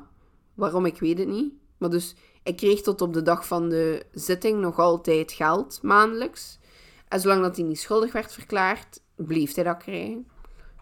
Waarom, 0.53 0.85
ik 0.85 0.99
weet 0.99 1.17
het 1.17 1.27
niet. 1.27 1.53
Maar 1.77 1.89
dus, 1.89 2.15
hij 2.43 2.53
kreeg 2.53 2.81
tot 2.81 3.01
op 3.01 3.13
de 3.13 3.21
dag 3.21 3.47
van 3.47 3.69
de 3.69 4.05
zitting 4.11 4.59
nog 4.59 4.79
altijd 4.79 5.31
geld, 5.31 5.79
maandelijks. 5.81 6.59
En 7.07 7.19
zolang 7.19 7.41
dat 7.41 7.55
hij 7.55 7.65
niet 7.65 7.79
schuldig 7.79 8.11
werd 8.11 8.33
verklaard, 8.33 9.01
bleef 9.15 9.55
hij 9.55 9.63
dat 9.63 9.77
krijgen. 9.77 10.27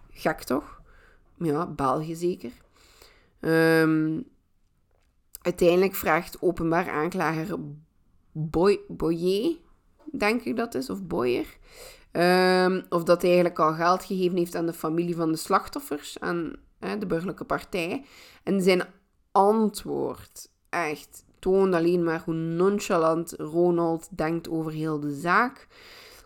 Gek 0.10 0.44
toch? 0.44 0.82
Ja, 1.38 1.68
België 1.68 2.16
zeker. 2.16 2.52
Um, 3.40 4.28
uiteindelijk 5.42 5.96
vraagt 5.96 6.42
openbaar 6.42 6.90
aanklager 6.90 7.58
Boy, 8.32 8.80
Boyer, 8.88 9.56
denk 10.12 10.42
ik 10.42 10.56
dat 10.56 10.76
is, 10.76 10.90
of 10.90 11.04
Boyer, 11.04 11.58
um, 12.12 12.86
of 12.90 13.04
dat 13.04 13.22
hij 13.22 13.32
eigenlijk 13.32 13.60
al 13.60 13.74
geld 13.74 14.04
gegeven 14.04 14.38
heeft 14.38 14.56
aan 14.56 14.66
de 14.66 14.74
familie 14.74 15.16
van 15.16 15.32
de 15.32 15.38
slachtoffers, 15.38 16.18
hè, 16.20 16.52
de 17.00 17.06
burgerlijke 17.06 17.46
partij. 17.46 18.06
En 18.44 18.62
zijn 18.62 18.84
antwoord 19.32 20.50
echt 20.70 21.26
toont 21.40 21.74
alleen 21.74 22.04
maar 22.04 22.22
hoe 22.26 22.34
nonchalant 22.34 23.34
Ronald 23.38 24.08
denkt 24.18 24.50
over 24.50 24.72
heel 24.72 25.00
de 25.00 25.14
zaak. 25.14 25.68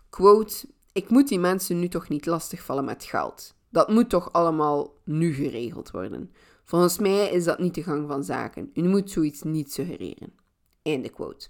Quote, 0.10 0.68
ik 0.92 1.10
moet 1.10 1.28
die 1.28 1.40
mensen 1.40 1.80
nu 1.80 1.88
toch 1.88 2.10
niet 2.10 2.26
lastigvallen 2.26 2.86
met 2.86 3.04
geld. 3.04 3.56
Dat 3.70 3.90
moet 3.90 4.10
toch 4.10 4.34
allemaal 4.34 4.94
nu 5.04 5.34
geregeld 5.34 5.92
worden. 5.92 6.32
Volgens 6.64 6.98
mij 6.98 7.30
is 7.30 7.44
dat 7.44 7.60
niet 7.60 7.76
de 7.76 7.84
gang 7.84 8.08
van 8.08 8.24
zaken. 8.24 8.70
U 8.74 8.84
moet 8.84 9.12
zoiets 9.12 9.42
niet 9.42 9.74
suggereren. 9.74 10.34
Einde 10.82 11.10
quote. 11.10 11.48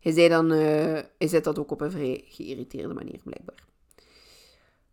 Hij 0.00 0.12
zei 0.12 0.28
dan, 0.28 0.52
uh, 0.52 0.58
hij 1.18 1.28
zet 1.28 1.44
dat 1.44 1.58
ook 1.58 1.70
op 1.70 1.80
een 1.80 1.90
vrij 1.90 2.24
geïrriteerde 2.24 2.94
manier 2.94 3.20
blijkbaar. 3.24 3.67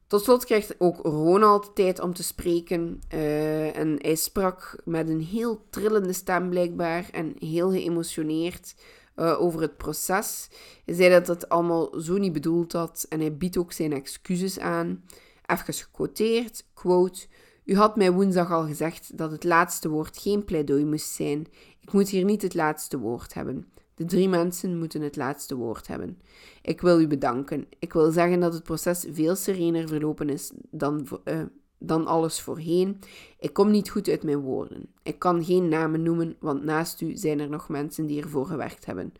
Tot 0.08 0.24
slot 0.24 0.46
krijgt 0.46 0.76
ook 0.78 0.98
Ronald 0.98 1.76
tijd 1.76 2.00
om 2.00 2.14
te 2.14 2.24
spreken. 2.24 3.02
Uh, 3.14 3.78
en 3.78 3.96
hij 4.02 4.16
sprak 4.16 4.82
met 4.84 5.10
een 5.10 5.22
heel 5.22 5.66
trillende 5.70 6.14
stem 6.14 6.50
blijkbaar 6.50 7.10
en 7.12 7.36
heel 7.40 7.72
geëmotioneerd 7.72 8.76
uh, 9.16 9.42
over 9.42 9.62
het 9.62 9.78
proces. 9.78 10.50
Hij 10.86 10.96
zei 10.96 11.10
dat 11.10 11.28
het 11.28 11.50
allemaal 11.50 12.00
zo 12.00 12.18
niet 12.18 12.34
bedoeld 12.34 12.72
had 12.72 13.06
en 13.10 13.20
hij 13.20 13.38
biedt 13.38 13.58
ook 13.58 13.72
zijn 13.72 13.94
excuses 13.94 14.60
aan. 14.60 15.04
Even 15.46 15.74
gequoteerd, 15.74 16.66
quote... 16.74 17.28
U 17.66 17.76
had 17.76 17.96
mij 17.96 18.12
woensdag 18.12 18.52
al 18.52 18.66
gezegd 18.66 19.18
dat 19.18 19.32
het 19.32 19.44
laatste 19.44 19.90
woord 19.90 20.18
geen 20.18 20.46
pleidooi 20.46 20.86
moest 20.86 21.14
zijn. 21.14 21.48
Ik 21.80 21.92
moet 21.92 22.10
hier 22.10 22.24
niet 22.24 22.42
het 22.42 22.54
laatste 22.54 23.00
woord 23.00 23.34
hebben. 23.34 23.68
De 23.96 24.06
drie 24.06 24.30
mensen 24.30 24.78
moeten 24.78 25.02
het 25.02 25.16
laatste 25.16 25.56
woord 25.56 25.88
hebben. 25.88 26.22
Ik 26.62 26.82
wil 26.82 27.00
u 27.00 27.08
bedanken. 27.08 27.68
Ik 27.80 27.94
wil 27.94 28.12
zeggen 28.12 28.40
dat 28.40 28.54
het 28.54 28.64
proces 28.64 29.06
veel 29.12 29.36
serener 29.36 29.88
verlopen 29.88 30.30
is 30.30 30.52
dan, 30.72 31.08
uh, 31.26 31.42
dan 31.78 32.08
alles 32.08 32.42
voorheen. 32.42 33.00
Ik 33.40 33.54
kom 33.54 33.72
niet 33.72 33.90
goed 33.90 34.08
uit 34.08 34.24
mijn 34.24 34.40
woorden. 34.40 34.94
Ik 35.04 35.20
kan 35.20 35.44
geen 35.44 35.68
namen 35.68 36.04
noemen, 36.04 36.36
want 36.40 36.64
naast 36.64 37.02
u 37.02 37.16
zijn 37.16 37.40
er 37.40 37.50
nog 37.50 37.70
mensen 37.70 38.06
die 38.06 38.22
ervoor 38.22 38.46
gewerkt 38.46 38.86
hebben. 38.86 39.14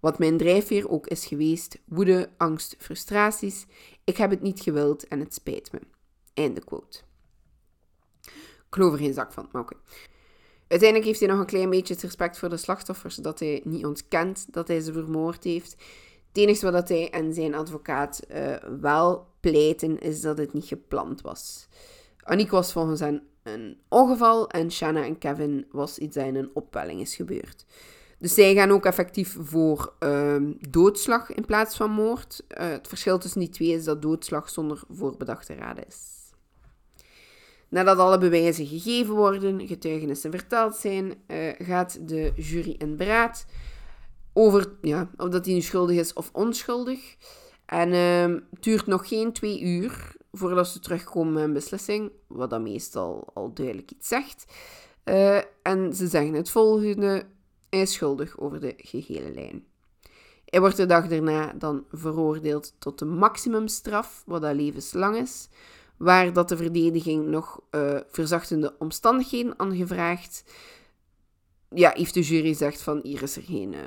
Wat 0.00 0.18
mijn 0.18 0.36
drijfveer 0.36 0.90
ook 0.90 1.06
is 1.06 1.26
geweest: 1.26 1.78
woede, 1.84 2.30
angst, 2.36 2.74
frustraties. 2.78 3.66
Ik 4.04 4.16
heb 4.16 4.30
het 4.30 4.42
niet 4.42 4.60
gewild 4.60 5.08
en 5.08 5.20
het 5.20 5.34
spijt 5.34 5.72
me. 5.72 5.80
Einde 6.34 6.64
quote. 6.64 7.00
Ik 8.68 8.76
er 8.76 8.96
geen 8.96 9.14
zak 9.14 9.32
van, 9.32 9.48
maar 9.52 9.62
oké. 9.62 9.76
Uiteindelijk 10.72 11.08
heeft 11.08 11.20
hij 11.20 11.28
nog 11.28 11.38
een 11.38 11.46
klein 11.46 11.70
beetje 11.70 11.94
het 11.94 12.02
respect 12.02 12.38
voor 12.38 12.48
de 12.48 12.56
slachtoffers, 12.56 13.16
dat 13.16 13.38
hij 13.38 13.60
niet 13.64 13.86
ontkent 13.86 14.46
dat 14.50 14.68
hij 14.68 14.80
ze 14.80 14.92
vermoord 14.92 15.44
heeft. 15.44 15.70
Het 16.28 16.42
enige 16.42 16.70
wat 16.70 16.88
hij 16.88 17.10
en 17.10 17.34
zijn 17.34 17.54
advocaat 17.54 18.20
uh, 18.30 18.56
wel 18.80 19.26
pleiten, 19.40 19.98
is 19.98 20.20
dat 20.20 20.38
het 20.38 20.52
niet 20.52 20.64
gepland 20.64 21.20
was. 21.20 21.68
Aniek 22.22 22.50
was 22.50 22.72
volgens 22.72 23.00
hen 23.00 23.22
een 23.42 23.78
ongeval 23.88 24.48
en 24.48 24.72
Shanna 24.72 25.04
en 25.04 25.18
Kevin 25.18 25.66
was 25.70 25.98
iets 25.98 26.14
dat 26.16 26.26
in 26.26 26.36
een 26.36 26.50
opwelling 26.54 27.00
is 27.00 27.14
gebeurd. 27.14 27.64
Dus 28.18 28.34
zij 28.34 28.54
gaan 28.54 28.70
ook 28.70 28.86
effectief 28.86 29.36
voor 29.40 29.92
uh, 30.00 30.36
doodslag 30.70 31.32
in 31.32 31.44
plaats 31.44 31.76
van 31.76 31.90
moord. 31.90 32.44
Uh, 32.48 32.68
het 32.68 32.88
verschil 32.88 33.18
tussen 33.18 33.40
die 33.40 33.48
twee 33.48 33.72
is 33.72 33.84
dat 33.84 34.02
doodslag 34.02 34.50
zonder 34.50 34.82
voorbedachte 34.88 35.54
raden 35.54 35.86
is. 35.86 36.21
Nadat 37.72 37.98
alle 37.98 38.18
bewijzen 38.18 38.66
gegeven 38.66 39.14
worden, 39.14 39.66
getuigenissen 39.66 40.30
verteld 40.30 40.76
zijn, 40.76 41.14
uh, 41.26 41.52
gaat 41.58 42.08
de 42.08 42.32
jury 42.36 42.74
in 42.78 42.96
beraad 42.96 43.46
over 44.32 44.72
ja, 44.80 45.10
of 45.16 45.28
dat 45.28 45.44
hij 45.44 45.54
nu 45.54 45.60
schuldig 45.60 45.96
is 45.96 46.12
of 46.12 46.30
onschuldig. 46.32 47.16
En 47.66 47.92
het 47.92 48.62
duurt 48.62 48.86
nog 48.86 49.08
geen 49.08 49.32
twee 49.32 49.60
uur 49.60 50.16
voordat 50.32 50.68
ze 50.68 50.80
terugkomen 50.80 51.32
met 51.32 51.42
een 51.42 51.52
beslissing, 51.52 52.12
wat 52.26 52.50
dan 52.50 52.62
meestal 52.62 53.30
al 53.34 53.52
duidelijk 53.54 53.90
iets 53.90 54.08
zegt. 54.08 54.44
Uh, 55.04 55.36
en 55.62 55.94
ze 55.94 56.06
zeggen 56.06 56.34
het 56.34 56.50
volgende: 56.50 57.22
hij 57.70 57.80
is 57.80 57.92
schuldig 57.92 58.38
over 58.38 58.60
de 58.60 58.74
gehele 58.76 59.32
lijn. 59.34 59.64
Hij 60.44 60.60
wordt 60.60 60.76
de 60.76 60.86
dag 60.86 61.08
daarna 61.08 61.52
dan 61.52 61.84
veroordeeld 61.90 62.74
tot 62.78 62.98
de 62.98 63.04
maximumstraf, 63.04 64.22
wat 64.26 64.42
dat 64.42 64.54
levenslang 64.54 65.16
is 65.16 65.48
waar 66.02 66.32
dat 66.32 66.48
de 66.48 66.56
verdediging 66.56 67.26
nog 67.26 67.60
uh, 67.70 67.98
verzachtende 68.08 68.74
omstandigheden 68.78 69.58
aan 69.58 69.76
gevraagd. 69.76 70.44
Ja, 71.68 71.90
heeft 71.94 72.14
de 72.14 72.20
jury 72.20 72.48
gezegd 72.48 72.82
van 72.82 73.00
hier 73.02 73.22
is 73.22 73.36
er 73.36 73.42
geen, 73.42 73.72
uh, 73.72 73.80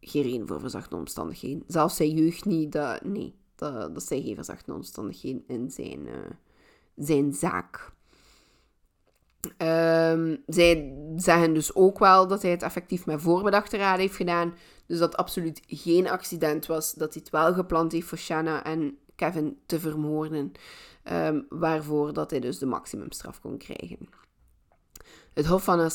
geen 0.00 0.22
reden 0.22 0.46
voor 0.46 0.60
verzachtende 0.60 0.96
omstandigheden. 0.96 1.64
Zelfs 1.66 1.96
zijn 1.96 2.10
jeugd 2.10 2.44
niet, 2.44 2.72
dat, 2.72 3.04
nee, 3.04 3.34
dat, 3.54 3.94
dat 3.94 4.02
zijn 4.02 4.22
geen 4.22 4.34
verzachtende 4.34 4.78
omstandigheden 4.78 5.44
in 5.46 5.70
zijn, 5.70 6.06
uh, 6.06 6.14
zijn 6.96 7.32
zaak. 7.32 7.92
Um, 9.58 10.42
zij 10.46 10.92
zeggen 11.16 11.54
dus 11.54 11.74
ook 11.74 11.98
wel 11.98 12.26
dat 12.26 12.42
hij 12.42 12.50
het 12.50 12.62
effectief 12.62 13.06
met 13.06 13.22
voorbedachte 13.22 13.76
raad 13.76 13.98
heeft 13.98 14.16
gedaan. 14.16 14.54
Dus 14.86 14.98
dat 14.98 15.08
het 15.08 15.20
absoluut 15.20 15.62
geen 15.66 16.08
accident 16.08 16.66
was. 16.66 16.94
Dat 16.94 17.14
hij 17.14 17.22
het 17.22 17.32
wel 17.32 17.54
gepland 17.54 17.92
heeft 17.92 18.06
voor 18.06 18.18
Shanna 18.18 18.64
en 18.64 18.98
Kevin 19.14 19.58
te 19.66 19.80
vermoorden. 19.80 20.52
Um, 21.12 21.46
waarvoor 21.48 22.12
dat 22.12 22.30
hij 22.30 22.40
dus 22.40 22.58
de 22.58 22.66
maximumstraf 22.66 23.40
kon 23.40 23.58
krijgen. 23.58 24.08
Het 25.34 25.46
Hof 25.46 25.64
van 25.64 25.90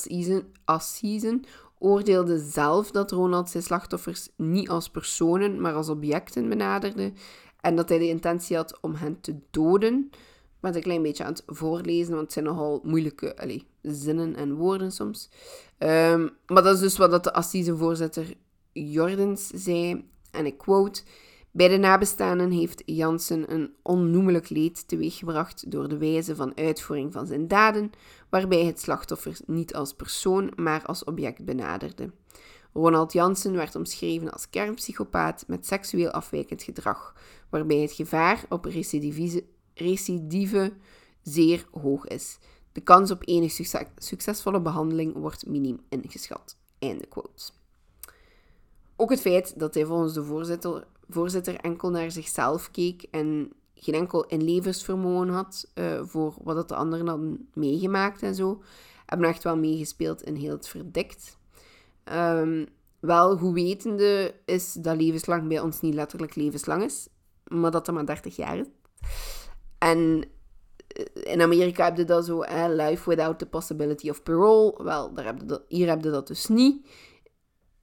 Assisen, 0.66 1.44
oordeelde 1.78 2.40
zelf 2.40 2.92
dat 2.92 3.12
Ronald 3.12 3.50
zijn 3.50 3.64
slachtoffers 3.64 4.30
niet 4.36 4.70
als 4.70 4.90
personen, 4.90 5.62
maar 5.62 5.74
als 5.74 5.90
objecten 5.90 6.50
benaderde 6.50 7.14
en 7.60 7.76
dat 7.76 7.90
hij 7.90 7.98
de 7.98 8.08
intentie 8.08 8.56
had 8.56 8.78
om 8.82 8.96
hen 8.96 9.22
te 9.22 9.40
doden. 9.52 10.10
Ik 10.12 10.60
ben 10.60 10.76
een 10.76 10.82
klein 10.82 11.02
beetje 11.02 11.24
aan 11.24 11.34
het 11.34 11.44
voorlezen, 11.46 12.10
want 12.10 12.24
het 12.24 12.34
zijn 12.34 12.46
nogal 12.46 12.80
moeilijke 12.84 13.62
zinnen 13.82 14.36
en 14.36 14.56
woorden 14.56 14.92
soms. 14.92 15.30
Um, 15.78 16.30
maar 16.48 16.64
dat 16.64 16.76
is 16.76 16.80
dus 16.80 16.98
wat 16.98 17.24
de 17.24 17.34
Assisenvoorzitter 17.34 18.34
Jordens 18.72 19.48
zei, 19.48 20.10
en 20.32 20.46
ik 20.46 20.58
quote... 20.58 21.04
Bij 21.56 21.68
de 21.68 21.78
nabestaanden 21.78 22.52
heeft 22.52 22.84
Jansen 22.86 23.54
een 23.54 23.74
onnoemelijk 23.82 24.50
leed 24.50 24.88
teweeggebracht 24.88 25.72
door 25.72 25.90
de 25.90 25.98
wijze 25.98 26.36
van 26.36 26.58
uitvoering 26.58 27.14
van 27.14 27.28
zijn 27.28 27.48
daden, 27.48 27.92
waarbij 28.30 28.66
het 28.66 28.80
slachtoffer 28.80 29.38
niet 29.46 29.74
als 29.74 29.94
persoon, 29.94 30.52
maar 30.56 30.86
als 30.86 31.04
object 31.04 31.46
benaderde. 31.46 32.12
Ronald 32.74 33.14
Jansen 33.14 33.54
werd 33.54 33.76
omschreven 33.76 34.32
als 34.32 34.50
kernpsychopaat 34.50 35.44
met 35.48 35.66
seksueel 35.66 36.12
afwijkend 36.12 36.64
gedrag, 36.64 37.16
waarbij 37.50 37.80
het 37.80 37.92
gevaar 37.92 38.46
op 38.50 38.66
recidive 39.74 40.74
zeer 41.22 41.66
hoog 41.72 42.08
is. 42.08 42.38
De 42.72 42.82
kans 42.82 43.12
op 43.12 43.22
enig 43.26 43.52
succesvolle 43.98 44.62
behandeling 44.62 45.14
wordt 45.14 45.48
miniem 45.48 45.80
ingeschat. 45.90 46.58
Einde 46.80 47.06
quote. 47.06 47.52
Ook 48.96 49.10
het 49.10 49.22
feit 49.22 49.60
dat 49.60 49.74
hij 49.74 49.86
volgens 49.86 50.14
de 50.14 50.24
voorzitter, 50.24 50.88
voorzitter 51.10 51.56
enkel 51.56 51.90
naar 51.90 52.12
zichzelf 52.12 52.72
keek 52.72 53.06
en 53.12 53.52
geen 53.76 53.96
enkel 53.96 54.26
inlevensvermogen 54.26 55.30
had 55.30 55.72
uh, 55.76 56.02
voor 56.04 56.34
wat 56.44 56.70
de 56.70 56.76
anderen 56.76 57.08
hadden 57.08 57.50
meegemaakt 57.54 58.22
en 58.22 58.36
zo, 58.36 58.62
hebben 59.06 59.28
echt 59.28 59.44
wel 59.44 59.58
meegespeeld 59.58 60.22
in 60.22 60.36
heel 60.36 60.52
het 60.52 60.68
verdikt. 60.68 61.38
Um, 62.14 62.68
wel, 63.00 63.38
hoe 63.38 63.54
wetende 63.54 64.36
is 64.46 64.74
dat 64.74 64.98
levenslang 64.98 65.48
bij 65.48 65.60
ons 65.60 65.82
niet 65.82 65.94
letterlijk 65.94 66.36
levenslang 66.36 66.84
is, 66.84 67.08
maar 67.48 67.72
dat 67.72 67.88
er 67.88 67.94
maar 67.94 68.06
30 68.06 68.36
jaar 68.36 68.58
is. 68.58 68.68
En 69.78 70.26
in 71.14 71.42
Amerika 71.42 71.84
heb 71.84 71.98
je 71.98 72.04
dat 72.04 72.26
zo, 72.26 72.44
life 72.70 73.10
without 73.10 73.40
the 73.40 73.46
possibility 73.46 74.10
of 74.10 74.24
parole. 74.24 74.84
Wel, 74.84 75.14
daar 75.14 75.36
hier 75.68 75.90
heb 75.90 76.04
je 76.04 76.10
dat 76.10 76.28
dus 76.28 76.48
niet. 76.48 76.88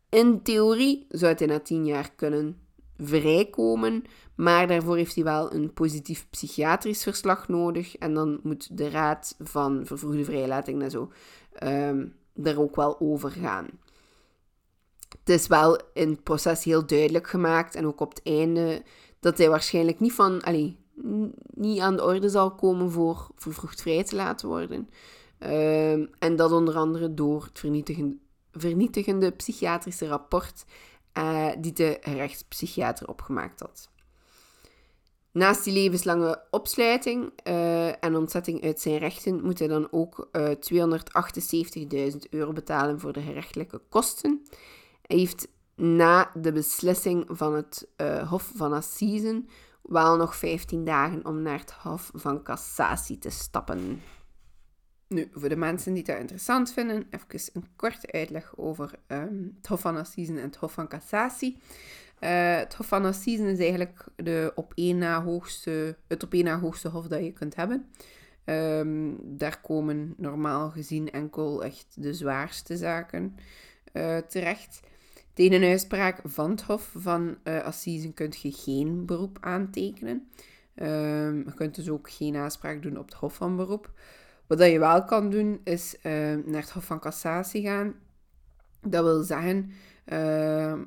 In 0.08 0.42
theorie 0.42 1.06
zou 1.08 1.34
hij 1.34 1.46
na 1.46 1.60
10 1.60 1.86
jaar 1.86 2.10
kunnen 2.16 2.60
vrijkomen, 3.02 4.04
maar 4.34 4.66
daarvoor 4.66 4.96
heeft 4.96 5.14
hij 5.14 5.24
wel 5.24 5.54
een 5.54 5.72
positief 5.72 6.26
psychiatrisch 6.30 7.02
verslag 7.02 7.48
nodig. 7.48 7.96
En 7.96 8.14
dan 8.14 8.40
moet 8.42 8.76
de 8.76 8.90
raad 8.90 9.36
van 9.38 9.86
vervroegde 9.86 10.24
vrijlating 10.24 10.82
en 10.82 10.90
zo 10.90 11.12
um, 11.62 12.14
er 12.42 12.60
ook 12.60 12.76
wel 12.76 13.00
over 13.00 13.30
gaan. 13.30 13.68
Het 15.18 15.28
is 15.28 15.46
wel 15.46 15.80
in 15.92 16.08
het 16.10 16.22
proces 16.22 16.64
heel 16.64 16.86
duidelijk 16.86 17.28
gemaakt 17.28 17.74
en 17.74 17.86
ook 17.86 18.00
op 18.00 18.08
het 18.08 18.22
einde 18.22 18.82
dat 19.20 19.38
hij 19.38 19.48
waarschijnlijk 19.48 20.00
niet 20.00 20.12
van, 20.12 20.42
allee, 20.42 20.76
niet 21.54 21.80
aan 21.80 21.96
de 21.96 22.04
orde 22.04 22.28
zal 22.28 22.54
komen 22.54 22.90
voor 22.90 23.28
vervroegd 23.36 23.82
vrij 23.82 24.04
te 24.04 24.16
laten 24.16 24.48
worden. 24.48 24.88
Ehm, 25.38 26.06
en 26.18 26.36
dat 26.36 26.52
onder 26.52 26.76
andere 26.76 27.14
door 27.14 27.44
het 27.44 27.58
vernietigende, 27.58 28.16
vernietigende 28.52 29.30
psychiatrische 29.30 30.06
rapport 30.06 30.64
uh, 31.20 31.48
die 31.58 31.72
de 31.72 31.98
rechtspsychiater 32.00 33.08
opgemaakt 33.08 33.60
had. 33.60 33.88
Naast 35.32 35.64
die 35.64 35.72
levenslange 35.72 36.42
opsluiting 36.50 37.32
uh, 37.44 38.04
en 38.04 38.16
ontzetting 38.16 38.64
uit 38.64 38.80
zijn 38.80 38.98
rechten 38.98 39.44
moet 39.44 39.58
hij 39.58 39.68
dan 39.68 39.88
ook 39.90 40.28
uh, 40.32 40.50
eh, 40.50 42.12
278.000 42.12 42.16
euro 42.30 42.52
betalen 42.52 43.00
voor 43.00 43.12
de 43.12 43.20
gerechtelijke 43.20 43.80
kosten. 43.88 44.42
Hij 45.02 45.16
heeft 45.16 45.48
na 45.74 46.30
de 46.34 46.52
beslissing 46.52 47.24
van 47.28 47.54
het 47.54 47.88
Hof 48.28 48.52
van 48.56 48.72
Assisen 48.72 49.48
wel 49.82 50.16
nog 50.16 50.36
15 50.36 50.84
dagen 50.84 51.26
om 51.26 51.42
naar 51.42 51.58
het 51.58 51.72
Hof 51.72 52.10
van 52.14 52.42
Cassatie 52.42 53.18
te 53.18 53.30
stappen. 53.30 54.02
Nu, 55.14 55.28
voor 55.32 55.48
de 55.48 55.56
mensen 55.56 55.92
die 55.92 56.04
dat 56.04 56.18
interessant 56.18 56.72
vinden, 56.72 57.06
even 57.10 57.50
een 57.52 57.66
korte 57.76 58.12
uitleg 58.12 58.52
over 58.56 58.90
ehm, 59.06 59.42
het 59.56 59.66
Hof 59.66 59.80
van 59.80 59.96
Assisen 59.96 60.36
en 60.36 60.42
het 60.42 60.56
Hof 60.56 60.72
van 60.72 60.88
Cassatie. 60.88 61.58
Uh, 62.20 62.56
het 62.56 62.74
Hof 62.74 62.86
van 62.86 63.04
Assisen 63.04 63.46
is 63.46 63.58
eigenlijk 63.58 64.04
de 64.16 64.52
op 64.54 64.72
één 64.74 64.98
na 64.98 65.22
hoogste, 65.22 65.96
het 66.06 66.22
op 66.22 66.32
één 66.32 66.44
na 66.44 66.60
hoogste 66.60 66.88
hof 66.88 67.06
dat 67.06 67.24
je 67.24 67.32
kunt 67.32 67.56
hebben. 67.56 67.86
Um, 68.44 69.16
daar 69.22 69.60
komen 69.60 70.14
normaal 70.16 70.70
gezien 70.70 71.10
enkel 71.10 71.64
echt 71.64 71.86
de 72.02 72.14
zwaarste 72.14 72.76
zaken 72.76 73.36
uh, 73.92 74.16
terecht. 74.16 74.80
Tegen 75.32 75.62
een 75.62 75.70
uitspraak 75.70 76.20
van 76.24 76.50
het 76.50 76.62
Hof 76.62 76.92
van 76.96 77.36
uh, 77.44 77.62
Assisen 77.62 78.14
kun 78.14 78.32
je 78.40 78.52
geen 78.52 79.06
beroep 79.06 79.38
aantekenen. 79.40 80.28
Um, 80.74 81.44
je 81.44 81.54
kunt 81.54 81.74
dus 81.74 81.88
ook 81.88 82.10
geen 82.10 82.36
aanspraak 82.36 82.82
doen 82.82 82.98
op 82.98 83.04
het 83.04 83.14
Hof 83.14 83.34
van 83.34 83.56
Beroep. 83.56 83.92
Wat 84.50 84.60
je 84.60 84.78
wel 84.78 85.04
kan 85.04 85.30
doen, 85.30 85.60
is 85.64 85.96
uh, 86.02 86.12
naar 86.44 86.60
het 86.60 86.70
Hof 86.70 86.84
van 86.84 87.00
Cassatie 87.00 87.62
gaan. 87.62 87.94
Dat 88.80 89.04
wil 89.04 89.22
zeggen, 89.22 89.70
uh, 90.06 90.78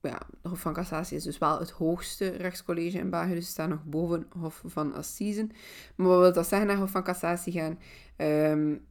ja, 0.00 0.18
het 0.30 0.50
Hof 0.50 0.60
van 0.60 0.72
Cassatie 0.72 1.16
is 1.16 1.22
dus 1.22 1.38
wel 1.38 1.58
het 1.58 1.70
hoogste 1.70 2.28
rechtscollege 2.28 2.98
in 2.98 3.10
België, 3.10 3.34
dus 3.34 3.48
staat 3.48 3.68
nog 3.68 3.84
boven 3.84 4.26
Hof 4.38 4.62
van 4.64 4.94
Assisen. 4.94 5.50
Maar 5.96 6.06
wat 6.06 6.20
wil 6.20 6.32
dat 6.32 6.46
zeggen, 6.46 6.68
naar 6.68 6.76
Hof 6.76 6.90
van 6.90 7.02
Cassatie 7.02 7.52
gaan? 7.52 7.78
Um, 8.16 8.86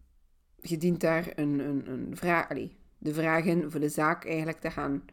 je 0.56 0.78
dient 0.78 1.00
daar 1.00 1.32
een, 1.36 1.60
een, 1.60 1.92
een 1.92 2.18
vraag, 2.18 2.50
allee, 2.50 2.78
de 2.98 3.14
vragen 3.14 3.72
voor 3.72 3.80
de 3.80 3.90
zaak 3.90 4.26
eigenlijk 4.26 4.60
te 4.60 4.72
gaan 4.72 5.04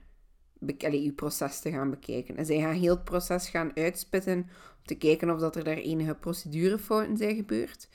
allee, 0.78 1.02
je 1.02 1.12
proces 1.12 1.60
te 1.60 1.70
gaan 1.70 1.90
bekijken. 1.90 2.36
En 2.36 2.46
zij 2.46 2.60
gaan 2.60 2.74
heel 2.74 2.94
het 2.94 3.04
proces 3.04 3.48
gaan 3.48 3.76
uitspitten 3.76 4.38
om 4.38 4.84
te 4.84 4.94
kijken 4.94 5.30
of 5.30 5.40
dat 5.40 5.56
er 5.56 5.64
daar 5.64 5.76
enige 5.76 6.14
procedurefouten 6.14 7.16
zijn 7.16 7.36
gebeurd. 7.36 7.88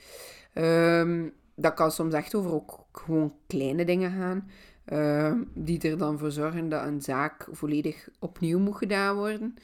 Um, 0.54 1.32
dat 1.54 1.74
kan 1.74 1.92
soms 1.92 2.14
echt 2.14 2.34
over 2.34 2.52
ook 2.52 2.86
gewoon 2.92 3.34
kleine 3.46 3.84
dingen 3.84 4.10
gaan, 4.10 4.50
uh, 4.92 5.32
die 5.54 5.90
er 5.90 5.98
dan 5.98 6.18
voor 6.18 6.30
zorgen 6.30 6.68
dat 6.68 6.86
een 6.86 7.02
zaak 7.02 7.48
volledig 7.50 8.08
opnieuw 8.18 8.58
moet 8.58 8.76
gedaan 8.76 9.16
worden, 9.16 9.54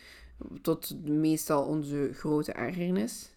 tot 0.63 1.07
meestal 1.07 1.65
onze 1.65 2.11
grote 2.13 2.53
ergernis. 2.53 3.35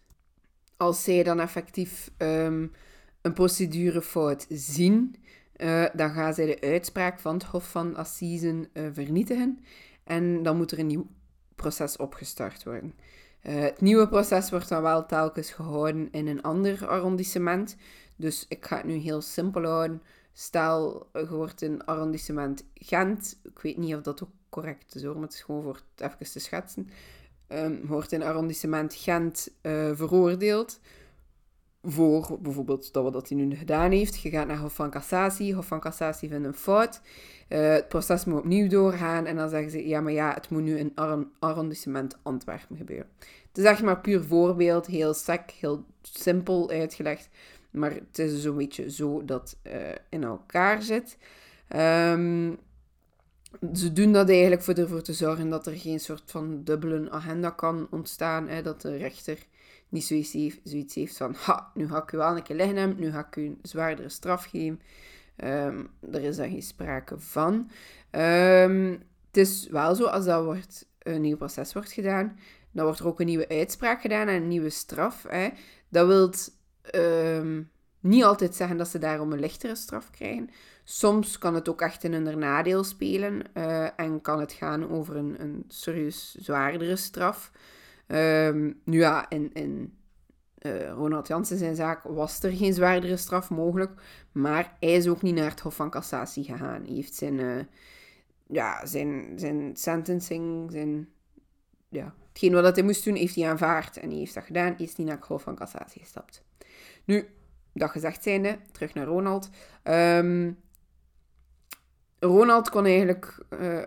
Als 0.78 1.04
zij 1.04 1.24
dan 1.24 1.40
effectief 1.40 2.12
um, 2.18 2.72
een 3.22 3.34
procedurefout 3.34 4.46
zien, 4.50 5.16
uh, 5.58 5.86
dan 5.94 6.10
gaan 6.10 6.34
zij 6.34 6.46
de 6.46 6.62
uitspraak 6.62 7.20
van 7.20 7.34
het 7.34 7.44
Hof 7.44 7.72
van 7.72 7.96
Assisen 7.96 8.68
uh, 8.74 8.88
vernietigen 8.92 9.60
en 10.04 10.44
dan 10.44 10.58
moet 10.58 10.72
er 10.72 10.80
een 10.80 10.88
nieuw 10.88 11.08
proces 11.56 11.98
opgestart 11.98 12.64
worden. 12.64 12.94
Uh, 13.44 13.62
het 13.62 13.82
nieuwe 13.82 14.08
proces 14.08 14.50
wordt 14.50 14.70
dan 14.70 14.82
wel 14.82 15.06
telkens 15.06 15.52
gehouden 15.52 16.12
in 16.12 16.28
een 16.28 16.42
ander 16.42 16.88
arrondissement. 16.88 17.76
Dus 18.16 18.46
ik 18.48 18.66
ga 18.66 18.78
het 18.78 18.86
nu 18.86 18.94
heel 18.94 19.22
simpel 19.22 19.64
houden. 19.64 20.02
Stel, 20.34 21.10
je 21.14 21.30
wordt 21.30 21.62
in 21.62 21.86
arrondissement 21.86 22.66
Gent. 22.74 23.40
Ik 23.44 23.60
weet 23.60 23.78
niet 23.78 23.96
of 23.96 24.02
dat 24.02 24.24
ook 24.24 24.30
correct 24.50 24.96
is 24.96 25.04
hoor, 25.04 25.14
maar 25.14 25.24
het 25.24 25.34
is 25.34 25.42
gewoon 25.42 25.64
voor 25.64 25.82
het 25.96 26.12
even 26.12 26.32
te 26.32 26.40
schetsen. 26.40 26.90
Um, 27.48 27.86
wordt 27.86 28.12
in 28.12 28.24
arrondissement 28.24 28.94
Gent 28.94 29.50
uh, 29.62 29.92
veroordeeld 29.94 30.80
voor 31.84 32.38
bijvoorbeeld 32.42 32.94
dat 32.94 33.14
wat 33.14 33.30
hij 33.30 33.38
nu 33.38 33.56
gedaan 33.56 33.92
heeft. 33.92 34.22
Je 34.22 34.30
gaat 34.30 34.48
naar 34.48 34.58
Hof 34.58 34.74
van 34.74 34.90
Cassatie. 34.90 35.54
Hof 35.54 35.66
van 35.66 35.80
Cassatie 35.80 36.30
vindt 36.30 36.46
een 36.46 36.54
fout. 36.54 37.02
Uh, 37.50 37.72
het 37.72 37.88
proces 37.88 38.26
moet 38.26 38.40
opnieuw 38.40 38.68
doorgaan. 38.68 39.26
En 39.26 39.36
dan 39.36 39.50
zeggen 39.50 39.72
ze, 39.72 39.88
ja, 39.88 40.02
maar 40.02 40.12
ja, 40.12 40.34
het 40.34 40.50
moet 40.50 40.64
nu 40.64 40.78
in 40.78 40.96
arrondissement 41.40 42.18
Antwerpen 42.22 42.78
gebeuren. 42.78 43.08
Het 43.48 43.58
is 43.58 43.64
echt 43.64 43.82
maar 43.82 44.00
puur 44.00 44.24
voorbeeld. 44.24 44.86
Heel 44.86 45.14
sec, 45.14 45.52
heel 45.60 45.86
simpel 46.02 46.70
uitgelegd. 46.70 47.30
Maar 47.72 47.92
het 47.92 48.20
is 48.20 48.42
zo'n 48.42 48.58
beetje 48.58 48.92
zo 48.92 49.26
dat 49.26 49.58
uh, 49.64 49.74
in 50.10 50.24
elkaar 50.24 50.82
zit. 50.82 51.18
Um, 51.76 52.58
ze 53.74 53.94
doen 53.94 54.12
dat 54.12 54.30
eigenlijk 54.30 54.62
voor 54.62 54.74
ervoor 54.74 55.02
te 55.02 55.14
zorgen 55.14 55.50
dat 55.50 55.68
er 55.68 55.78
geen 55.78 56.00
soort 56.00 56.24
van 56.26 56.64
dubbele 56.64 57.12
agenda 57.12 57.50
kan 57.50 57.88
ontstaan. 57.90 58.48
Hè, 58.48 58.62
dat 58.62 58.82
de 58.82 58.98
rechter 58.98 59.38
niet 59.94 60.04
zoiets 60.04 60.34
heeft, 60.34 60.60
zoiets 60.64 60.96
heeft 60.96 61.18
van, 61.18 61.36
ha, 61.38 61.72
nu 61.74 61.88
ga 61.88 62.02
ik 62.02 62.12
u 62.12 62.18
wel 62.18 62.36
een 62.36 62.44
keer 62.44 62.56
liggen 62.56 62.76
hebben, 62.76 63.00
nu 63.00 63.12
ga 63.12 63.20
ik 63.20 63.36
u 63.36 63.46
een 63.46 63.60
zwaardere 63.62 64.10
straf 64.10 64.44
geven. 64.44 64.82
Um, 65.38 65.90
er 66.12 66.24
is 66.24 66.36
daar 66.36 66.48
geen 66.48 66.62
sprake 66.62 67.20
van. 67.20 67.54
Um, 68.12 68.92
het 69.28 69.38
is 69.38 69.68
wel 69.68 69.96
zo, 69.96 70.06
als 70.06 70.26
dat 70.26 70.44
wordt, 70.44 70.88
een 71.00 71.22
nieuw 71.22 71.38
proces 71.38 71.74
wordt 71.74 71.92
gedaan, 71.92 72.38
dan 72.72 72.86
wordt 72.86 73.00
er 73.00 73.08
ook 73.08 73.20
een 73.20 73.26
nieuwe 73.26 73.50
uitspraak 73.50 74.02
gedaan 74.02 74.28
en 74.28 74.36
een 74.36 74.48
nieuwe 74.48 74.70
straf. 74.70 75.26
Hè. 75.28 75.50
Dat 75.90 76.08
wil 76.08 76.34
um, 76.96 77.72
niet 78.00 78.24
altijd 78.24 78.56
zeggen 78.56 78.78
dat 78.78 78.88
ze 78.88 79.00
daarom 79.00 79.32
een 79.32 79.40
lichtere 79.40 79.76
straf 79.76 80.10
krijgen. 80.10 80.50
Soms 80.84 81.38
kan 81.38 81.56
het 81.56 81.70
ook 81.70 81.82
echt 81.82 82.04
in 82.04 82.14
hun 82.14 82.40
nadeel 82.40 82.84
spelen 82.84 83.42
uh, 83.54 84.00
en 84.00 84.22
kan 84.22 84.40
het 84.40 84.52
gaan 84.52 84.90
over 84.90 85.16
een, 85.16 85.42
een 85.42 85.64
serieus 85.68 86.36
zwaardere 86.36 86.96
straf. 86.96 87.52
Um, 88.14 88.82
nu 88.84 89.00
ja, 89.00 89.30
in, 89.30 89.54
in 89.54 89.98
uh, 90.62 90.90
Ronald 90.90 91.28
Jansen 91.28 91.58
zijn 91.58 91.76
zaak 91.76 92.04
was 92.04 92.44
er 92.44 92.52
geen 92.52 92.74
zwaardere 92.74 93.18
straf 93.18 93.50
mogelijk, 93.50 94.02
maar 94.32 94.76
hij 94.80 94.94
is 94.94 95.08
ook 95.08 95.22
niet 95.22 95.36
naar 95.36 95.50
het 95.50 95.60
Hof 95.60 95.76
van 95.76 95.90
Cassatie 95.90 96.44
gegaan. 96.44 96.84
Hij 96.84 96.94
heeft 96.94 97.16
zijn, 97.16 97.40
uh, 97.40 97.64
ja, 98.48 98.86
zijn, 98.86 99.34
zijn 99.36 99.76
sentencing, 99.76 100.72
zijn, 100.72 101.10
ja, 101.90 102.14
hetgeen 102.30 102.54
wat 102.54 102.76
hij 102.76 102.86
moest 102.86 103.04
doen, 103.04 103.16
heeft 103.16 103.36
hij 103.36 103.50
aanvaard 103.50 103.98
en 103.98 104.10
hij 104.10 104.18
heeft 104.18 104.34
dat 104.34 104.44
gedaan. 104.44 104.78
Is 104.78 104.96
niet 104.96 105.08
naar 105.08 105.18
het 105.18 105.26
Hof 105.26 105.42
van 105.42 105.56
Cassatie 105.56 106.02
gestapt. 106.02 106.44
Nu, 107.06 107.28
dat 107.74 107.90
gezegd 107.90 108.24
zijnde, 108.24 108.58
terug 108.72 108.94
naar 108.94 109.06
Ronald. 109.06 109.50
Um, 109.84 110.60
Ronald 112.20 112.70
kon 112.70 112.86
eigenlijk 112.86 113.46
uh, 113.60 113.82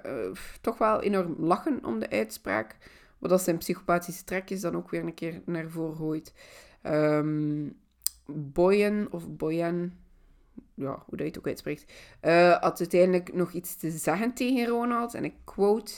toch 0.60 0.78
wel 0.78 1.02
enorm 1.02 1.34
lachen 1.38 1.84
om 1.84 1.98
de 1.98 2.10
uitspraak. 2.10 2.76
Wat 3.18 3.32
als 3.32 3.44
zijn 3.44 3.58
psychopathische 3.58 4.24
trekjes 4.24 4.60
dan 4.60 4.76
ook 4.76 4.90
weer 4.90 5.04
een 5.04 5.14
keer 5.14 5.42
naar 5.44 5.70
voren 5.70 5.96
gooit. 5.96 6.32
Um, 6.82 7.76
Boyen 8.26 9.08
of 9.10 9.36
Boyen, 9.36 9.98
ja, 10.74 11.02
hoe 11.06 11.16
dat 11.16 11.18
je 11.18 11.24
het 11.24 11.38
ook 11.38 11.46
uitspreekt, 11.46 11.92
uh, 12.22 12.60
had 12.60 12.78
uiteindelijk 12.78 13.34
nog 13.34 13.52
iets 13.52 13.76
te 13.76 13.90
zeggen 13.90 14.32
tegen 14.34 14.66
Ronald. 14.66 15.14
En 15.14 15.24
ik 15.24 15.34
quote: 15.44 15.92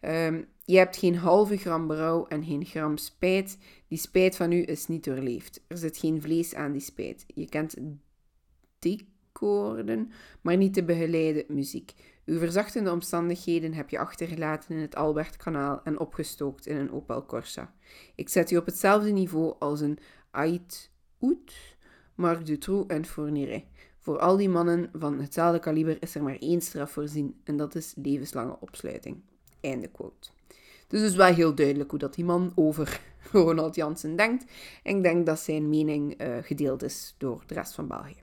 ehm, 0.00 0.42
Je 0.64 0.76
hebt 0.76 0.96
geen 0.96 1.16
halve 1.16 1.56
gram 1.56 1.86
berouw 1.86 2.26
en 2.26 2.44
geen 2.44 2.64
gram 2.64 2.96
spijt. 2.96 3.58
Die 3.88 3.98
spijt 3.98 4.36
van 4.36 4.52
u 4.52 4.62
is 4.66 4.86
niet 4.86 5.04
doorleefd. 5.04 5.64
Er 5.66 5.78
zit 5.78 5.98
geen 5.98 6.22
vlees 6.22 6.54
aan 6.54 6.72
die 6.72 6.80
spijt. 6.80 7.24
Je 7.26 7.48
kent 7.48 7.76
decoorden, 8.78 10.12
maar 10.40 10.56
niet 10.56 10.74
de 10.74 10.84
begeleide 10.84 11.44
muziek. 11.48 11.92
Uw 12.26 12.38
verzachtende 12.38 12.90
omstandigheden 12.90 13.74
heb 13.74 13.90
je 13.90 13.98
achtergelaten 13.98 14.74
in 14.74 14.80
het 14.80 14.96
Albertkanaal 14.96 15.80
en 15.84 15.98
opgestookt 15.98 16.66
in 16.66 16.76
een 16.76 16.92
Opel 16.92 17.26
Corsa. 17.26 17.72
Ik 18.14 18.28
zet 18.28 18.50
u 18.50 18.56
op 18.56 18.66
hetzelfde 18.66 19.10
niveau 19.10 19.54
als 19.58 19.80
een 19.80 19.98
Ait 20.30 20.90
Oet, 21.20 21.76
Marc 22.14 22.46
Dutroux 22.46 22.94
en 22.94 23.06
Fourniret. 23.06 23.64
Voor 23.98 24.18
al 24.18 24.36
die 24.36 24.48
mannen 24.48 24.90
van 24.92 25.20
hetzelfde 25.20 25.58
kaliber 25.58 25.96
is 26.00 26.14
er 26.14 26.22
maar 26.22 26.36
één 26.38 26.60
straf 26.60 26.90
voorzien 26.90 27.40
en 27.44 27.56
dat 27.56 27.74
is 27.74 27.94
levenslange 27.96 28.56
opsluiting. 28.60 29.22
Einde 29.60 29.88
quote. 29.88 30.28
Dus 30.86 31.00
het 31.00 31.10
is 31.10 31.16
wel 31.16 31.34
heel 31.34 31.54
duidelijk 31.54 31.90
hoe 31.90 31.98
dat 31.98 32.14
die 32.14 32.24
man 32.24 32.52
over 32.54 33.00
Ronald 33.32 33.74
Jansen 33.74 34.16
denkt. 34.16 34.44
En 34.82 34.96
ik 34.96 35.02
denk 35.02 35.26
dat 35.26 35.40
zijn 35.40 35.68
mening 35.68 36.22
uh, 36.22 36.36
gedeeld 36.42 36.82
is 36.82 37.14
door 37.18 37.42
de 37.46 37.54
rest 37.54 37.74
van 37.74 37.86
België. 37.86 38.22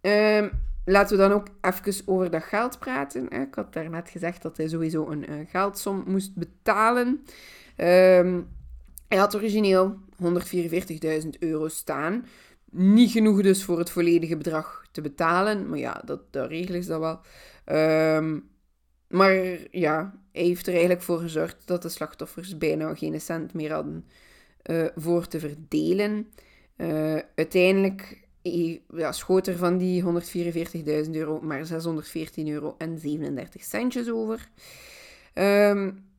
Um, 0.00 0.50
laten 0.84 1.16
we 1.16 1.22
dan 1.22 1.32
ook 1.32 1.46
even 1.60 2.02
over 2.06 2.30
dat 2.30 2.42
geld 2.42 2.78
praten. 2.78 3.30
Ik 3.30 3.54
had 3.54 3.72
daarnet 3.72 4.10
gezegd 4.10 4.42
dat 4.42 4.56
hij 4.56 4.68
sowieso 4.68 5.10
een 5.10 5.30
uh, 5.30 5.36
geldsom 5.48 6.02
moest 6.06 6.34
betalen. 6.34 7.06
Um, 7.76 8.48
hij 9.08 9.18
had 9.18 9.34
origineel 9.34 9.96
144.000 11.22 11.28
euro 11.38 11.68
staan. 11.68 12.26
Niet 12.70 13.10
genoeg 13.10 13.42
dus 13.42 13.64
voor 13.64 13.78
het 13.78 13.90
volledige 13.90 14.36
bedrag 14.36 14.86
te 14.92 15.00
betalen. 15.00 15.68
Maar 15.68 15.78
ja, 15.78 16.02
dat, 16.04 16.32
dat 16.32 16.48
regelen 16.48 16.82
ze 16.82 16.88
dan 16.88 17.00
wel. 17.00 17.20
Um, 18.16 18.50
maar 19.08 19.34
ja, 19.70 20.14
hij 20.32 20.42
heeft 20.42 20.66
er 20.66 20.72
eigenlijk 20.72 21.02
voor 21.02 21.18
gezorgd 21.18 21.66
dat 21.66 21.82
de 21.82 21.88
slachtoffers 21.88 22.58
bijna 22.58 22.94
geen 22.94 23.20
cent 23.20 23.54
meer 23.54 23.72
hadden 23.72 24.06
uh, 24.70 24.86
voor 24.96 25.26
te 25.26 25.40
verdelen. 25.40 26.32
Uh, 26.76 27.18
uiteindelijk 27.34 28.28
ja, 28.96 29.12
schoot 29.12 29.46
er 29.46 29.56
van 29.56 29.78
die 29.78 30.02
144.000 31.04 31.10
euro 31.10 31.40
maar 31.40 31.66
614 31.66 32.48
euro 32.48 32.74
en 32.78 32.98
37 32.98 33.64
centjes 33.64 34.10
over. 34.10 34.48
Um, 35.34 36.10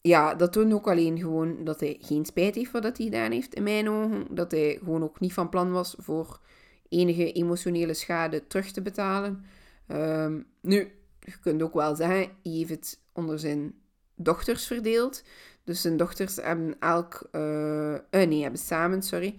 ja, 0.00 0.34
dat 0.34 0.52
toont 0.52 0.72
ook 0.72 0.88
alleen 0.88 1.18
gewoon 1.18 1.64
dat 1.64 1.80
hij 1.80 1.96
geen 2.00 2.24
spijt 2.24 2.54
heeft 2.54 2.70
wat 2.70 2.82
hij 2.82 2.92
gedaan 2.94 3.30
heeft, 3.30 3.54
in 3.54 3.62
mijn 3.62 3.88
ogen. 3.88 4.26
Dat 4.30 4.50
hij 4.50 4.78
gewoon 4.78 5.02
ook 5.02 5.20
niet 5.20 5.32
van 5.32 5.48
plan 5.48 5.72
was 5.72 5.94
voor 5.98 6.40
enige 6.88 7.32
emotionele 7.32 7.94
schade 7.94 8.46
terug 8.46 8.70
te 8.70 8.82
betalen. 8.82 9.44
Um, 9.88 10.46
nu, 10.60 10.92
je 11.20 11.38
kunt 11.40 11.62
ook 11.62 11.74
wel 11.74 11.96
zeggen, 11.96 12.16
hij 12.16 12.30
heeft 12.42 12.70
het 12.70 13.00
onder 13.12 13.38
zijn 13.38 13.74
dochters 14.16 14.66
verdeeld. 14.66 15.22
Dus 15.64 15.80
zijn 15.80 15.96
dochters 15.96 16.36
hebben 16.36 16.76
elk, 16.80 17.28
uh, 17.32 17.92
uh, 17.92 17.98
nee, 18.10 18.42
hebben 18.42 18.60
samen, 18.60 19.02
sorry, 19.02 19.36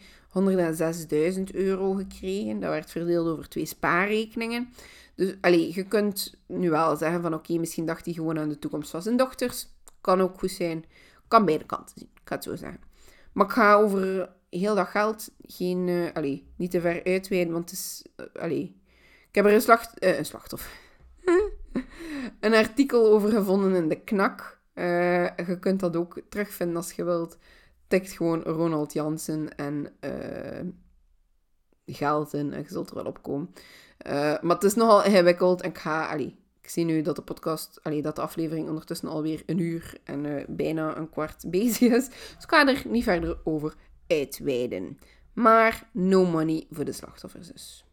106.000 1.38 1.44
euro 1.52 1.94
gekregen. 1.94 2.60
Dat 2.60 2.70
werd 2.70 2.92
verdeeld 2.92 3.28
over 3.28 3.50
twee 3.50 3.66
spaarrekeningen. 3.66 4.70
Dus 5.16 5.36
allee, 5.42 5.76
je 5.76 5.84
kunt 5.84 6.34
nu 6.48 6.70
wel 6.70 6.96
zeggen 6.96 7.22
van 7.22 7.34
oké, 7.34 7.58
misschien 7.58 7.86
dacht 7.86 8.06
hij 8.06 8.14
gewoon 8.14 8.40
aan 8.40 8.50
de 8.50 8.60
toekomst 8.60 8.90
van 8.90 9.02
zijn 9.02 9.18
dochters. 9.18 9.68
Kan 10.02 10.22
ook 10.22 10.40
goed 10.40 10.52
zijn. 10.52 10.86
Kan 11.28 11.46
beide 11.46 11.66
kanten 11.66 11.96
zien, 11.98 12.10
ik 12.14 12.22
ga 12.24 12.36
het 12.36 12.44
zo 12.44 12.56
zeggen. 12.56 12.80
Maar 13.34 13.46
ik 13.46 13.52
ga 13.52 13.76
over 13.76 14.30
heel 14.50 14.76
dat 14.76 14.88
geld 14.88 15.30
geen, 15.42 15.88
uh, 15.88 16.40
niet 16.56 16.72
te 16.72 16.82
ver 16.82 17.04
uitweiden, 17.04 17.54
want 17.54 17.70
het 17.70 17.80
is, 17.80 18.06
uh, 18.44 18.52
ik 18.52 18.72
heb 19.32 19.46
er 19.46 19.54
een, 19.54 19.62
slacht, 19.62 19.94
een 20.04 20.26
slachtoffer, 20.26 20.72
een 22.40 22.54
artikel 22.54 23.12
over 23.12 23.30
gevonden 23.30 23.76
in 23.76 23.90
de 23.90 24.00
knak. 24.00 24.62
Je 24.74 25.58
kunt 25.60 25.80
dat 25.80 25.96
ook 25.96 26.22
terugvinden 26.30 26.76
als 26.76 26.92
je 26.92 27.04
wilt. 27.04 27.38
Tikt 27.88 28.12
gewoon 28.12 28.42
Ronald 28.42 28.94
Jansen 28.94 29.56
en 29.56 29.88
geld 31.86 32.34
in 32.34 32.54
en 32.54 32.62
je 32.62 32.68
zult 32.68 32.90
er 32.90 32.96
wel 32.96 33.06
opkomen. 33.06 33.54
maar 34.42 34.56
het 34.56 34.64
is 34.64 34.76
nogal 34.76 35.04
ingewikkeld 35.04 35.62
en 35.62 35.70
ik 35.70 35.78
ga, 35.78 36.08
allee, 36.08 36.36
ik 36.64 36.70
zie 36.70 36.86
nu 36.86 37.02
dat 37.02 37.16
de 37.16 37.22
podcast, 37.22 37.80
allee, 37.84 38.02
dat 38.02 38.16
de 38.16 38.22
aflevering 38.22 38.68
ondertussen 38.68 39.08
alweer 39.08 39.44
een 39.46 39.60
uur 39.60 39.98
en 40.04 40.26
uh, 40.26 40.44
bijna 40.48 40.98
een 40.98 41.10
kwart 41.10 41.44
bezig 41.52 41.92
is. 41.94 42.08
Dus 42.10 42.44
ik 42.44 42.50
ga 42.50 42.68
er 42.68 42.84
niet 42.88 43.04
verder 43.04 43.38
over 43.44 43.76
uitweiden. 44.08 45.00
Maar 45.34 45.90
no 45.92 46.26
money 46.26 46.68
voor 46.72 46.86
de 46.86 46.92
slachtoffers 46.92 47.48
dus. 47.52 47.86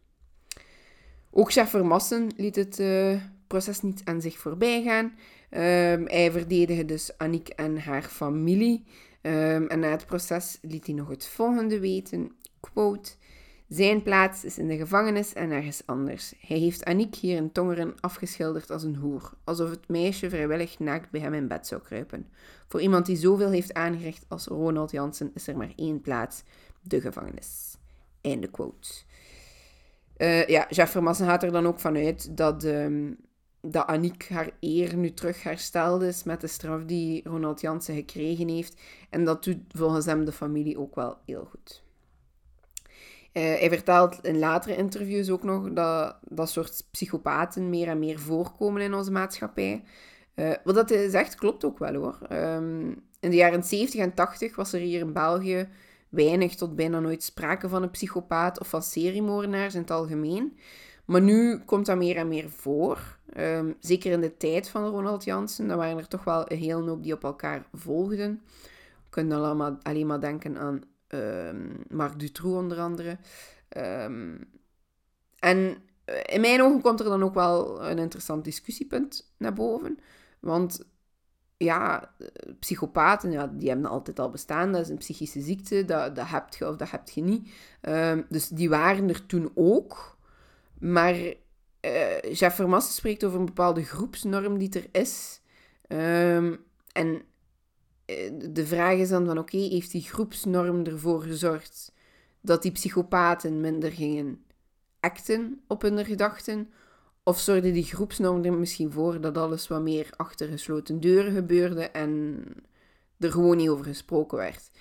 Ook 1.31 1.51
chef 1.51 1.69
Vermassen 1.69 2.31
liet 2.35 2.55
het 2.55 2.79
uh, 2.79 3.21
proces 3.47 3.81
niet 3.81 4.01
aan 4.03 4.21
zich 4.21 4.37
voorbij 4.37 4.83
gaan. 4.83 5.13
Um, 5.53 6.07
hij 6.07 6.31
verdedigde 6.31 6.85
dus 6.85 7.17
Annick 7.17 7.47
en 7.47 7.77
haar 7.77 8.03
familie. 8.03 8.83
Um, 9.21 9.67
en 9.67 9.79
na 9.79 9.89
het 9.89 10.05
proces 10.05 10.57
liet 10.61 10.85
hij 10.85 10.95
nog 10.95 11.09
het 11.09 11.27
volgende 11.27 11.79
weten. 11.79 12.31
Quote... 12.59 13.11
Zijn 13.67 14.03
plaats 14.03 14.45
is 14.45 14.57
in 14.57 14.67
de 14.67 14.77
gevangenis 14.77 15.33
en 15.33 15.51
ergens 15.51 15.81
anders. 15.85 16.33
Hij 16.39 16.57
heeft 16.57 16.85
Aniek 16.85 17.15
hier 17.15 17.35
in 17.37 17.51
Tongeren 17.51 17.93
afgeschilderd 17.99 18.71
als 18.71 18.83
een 18.83 18.95
hoer, 18.95 19.33
alsof 19.43 19.69
het 19.69 19.87
meisje 19.87 20.29
vrijwillig 20.29 20.79
naakt 20.79 21.11
bij 21.11 21.21
hem 21.21 21.33
in 21.33 21.47
bed 21.47 21.67
zou 21.67 21.81
kruipen. 21.81 22.27
Voor 22.67 22.81
iemand 22.81 23.05
die 23.05 23.15
zoveel 23.15 23.49
heeft 23.49 23.73
aangericht 23.73 24.25
als 24.27 24.45
Ronald 24.45 24.91
Jansen 24.91 25.31
is 25.33 25.47
er 25.47 25.57
maar 25.57 25.73
één 25.75 26.01
plaats, 26.01 26.43
de 26.81 27.01
gevangenis. 27.01 27.77
Einde 28.21 28.47
quote. 28.47 28.89
Uh, 30.17 30.47
ja, 30.47 30.67
Jeff 30.69 30.91
Vermassen 30.91 31.25
gaat 31.25 31.43
er 31.43 31.51
dan 31.51 31.67
ook 31.67 31.79
vanuit 31.79 32.37
dat, 32.37 32.63
um, 32.63 33.17
dat 33.61 33.87
Aniek 33.87 34.29
haar 34.29 34.49
eer 34.59 34.95
nu 34.95 35.13
terug 35.13 35.43
hersteld 35.43 36.01
is 36.01 36.23
met 36.23 36.41
de 36.41 36.47
straf 36.47 36.83
die 36.83 37.21
Ronald 37.23 37.61
Jansen 37.61 37.95
gekregen 37.95 38.47
heeft. 38.47 38.81
En 39.09 39.25
dat 39.25 39.43
doet 39.43 39.57
volgens 39.67 40.05
hem 40.05 40.25
de 40.25 40.31
familie 40.31 40.79
ook 40.79 40.95
wel 40.95 41.17
heel 41.25 41.47
goed. 41.49 41.83
Uh, 43.33 43.43
hij 43.43 43.69
vertelt 43.69 44.19
in 44.21 44.39
latere 44.39 44.75
interviews 44.75 45.29
ook 45.29 45.43
nog 45.43 45.69
dat 45.73 46.17
dat 46.21 46.49
soort 46.49 46.87
psychopaten 46.91 47.69
meer 47.69 47.87
en 47.87 47.99
meer 47.99 48.19
voorkomen 48.19 48.81
in 48.81 48.93
onze 48.93 49.11
maatschappij. 49.11 49.83
Uh, 50.35 50.53
wat 50.63 50.75
dat 50.75 50.89
hij 50.89 51.09
zegt, 51.09 51.35
klopt 51.35 51.65
ook 51.65 51.79
wel 51.79 51.93
hoor. 51.93 52.17
Um, 52.31 53.03
in 53.19 53.29
de 53.29 53.35
jaren 53.35 53.63
70 53.63 53.99
en 53.99 54.13
80 54.13 54.55
was 54.55 54.73
er 54.73 54.79
hier 54.79 54.99
in 54.99 55.13
België 55.13 55.67
weinig 56.09 56.55
tot 56.55 56.75
bijna 56.75 56.99
nooit 56.99 57.23
sprake 57.23 57.69
van 57.69 57.83
een 57.83 57.91
psychopaat 57.91 58.59
of 58.59 58.67
van 58.67 58.81
seriemoordenaars 58.81 59.73
in 59.73 59.81
het 59.81 59.91
algemeen. 59.91 60.57
Maar 61.05 61.21
nu 61.21 61.59
komt 61.59 61.85
dat 61.85 61.97
meer 61.97 62.17
en 62.17 62.27
meer 62.27 62.49
voor. 62.49 63.19
Um, 63.37 63.75
zeker 63.79 64.11
in 64.11 64.21
de 64.21 64.37
tijd 64.37 64.69
van 64.69 64.89
Ronald 64.89 65.23
Jansen, 65.23 65.67
dan 65.67 65.77
waren 65.77 65.97
er 65.97 66.07
toch 66.07 66.23
wel 66.23 66.51
een 66.51 66.57
hele 66.57 66.89
hoop 66.89 67.03
die 67.03 67.13
op 67.13 67.23
elkaar 67.23 67.65
volgden. 67.73 68.41
We 69.03 69.09
kunnen 69.09 69.37
allemaal, 69.37 69.77
alleen 69.81 70.07
maar 70.07 70.19
denken 70.19 70.57
aan 70.57 70.81
um, 71.07 71.83
Marc 71.89 72.19
Dutroux 72.19 72.57
onder 72.57 72.79
andere. 72.79 73.17
Um, 73.77 74.49
en 75.39 75.77
eh, 76.05 76.15
in 76.35 76.41
mijn 76.41 76.61
ogen 76.61 76.81
komt 76.81 76.99
er 76.99 77.05
dan 77.05 77.23
ook 77.23 77.33
wel 77.33 77.85
een 77.89 77.97
interessant 77.97 78.43
discussiepunt 78.43 79.33
naar 79.37 79.53
boven. 79.53 79.99
Want 80.39 80.85
ja, 81.57 82.13
psychopaten, 82.59 83.31
ja, 83.31 83.47
die 83.47 83.69
hebben 83.69 83.89
altijd 83.89 84.19
al 84.19 84.29
bestaan. 84.29 84.71
Dat 84.71 84.81
is 84.81 84.89
een 84.89 84.97
psychische 84.97 85.41
ziekte, 85.41 85.85
dat, 85.85 86.15
dat 86.15 86.29
heb 86.29 86.53
je 86.53 86.67
of 86.67 86.75
dat 86.75 86.91
heb 86.91 87.09
je 87.09 87.21
niet. 87.21 87.49
Dus 88.29 88.47
die 88.47 88.69
waren 88.69 89.09
er 89.09 89.25
toen 89.25 89.51
ook. 89.53 90.17
Maar 90.81 91.15
Jeff 92.31 92.55
Vermassen 92.55 92.93
spreekt 92.93 93.23
over 93.23 93.39
een 93.39 93.45
bepaalde 93.45 93.83
groepsnorm 93.83 94.57
die 94.57 94.69
er 94.69 95.01
is. 95.01 95.41
Um, 95.87 96.59
en 96.91 97.21
eh, 98.05 98.31
de 98.51 98.65
vraag 98.65 98.97
is 98.97 99.09
dan 99.09 99.25
van 99.25 99.37
oké, 99.37 99.57
heeft 99.57 99.91
die 99.91 100.01
groepsnorm 100.01 100.85
ervoor 100.85 101.21
gezorgd 101.21 101.93
dat 102.41 102.61
die 102.61 102.71
psychopaten 102.71 103.61
minder 103.61 103.91
gingen 103.91 104.43
acten 104.99 105.61
op 105.67 105.81
hun 105.81 106.05
gedachten? 106.05 106.69
Of 107.23 107.39
zorgde 107.39 107.71
die 107.71 107.83
groepsnorm 107.83 108.43
er 108.43 108.53
misschien 108.53 108.91
voor 108.91 109.21
dat 109.21 109.37
alles 109.37 109.67
wat 109.67 109.81
meer 109.81 110.09
achter 110.15 110.47
gesloten 110.47 110.99
deuren 110.99 111.33
gebeurde 111.33 111.83
en 111.83 112.43
er 113.19 113.31
gewoon 113.31 113.57
niet 113.57 113.69
over 113.69 113.85
gesproken 113.85 114.37
werd? 114.37 114.71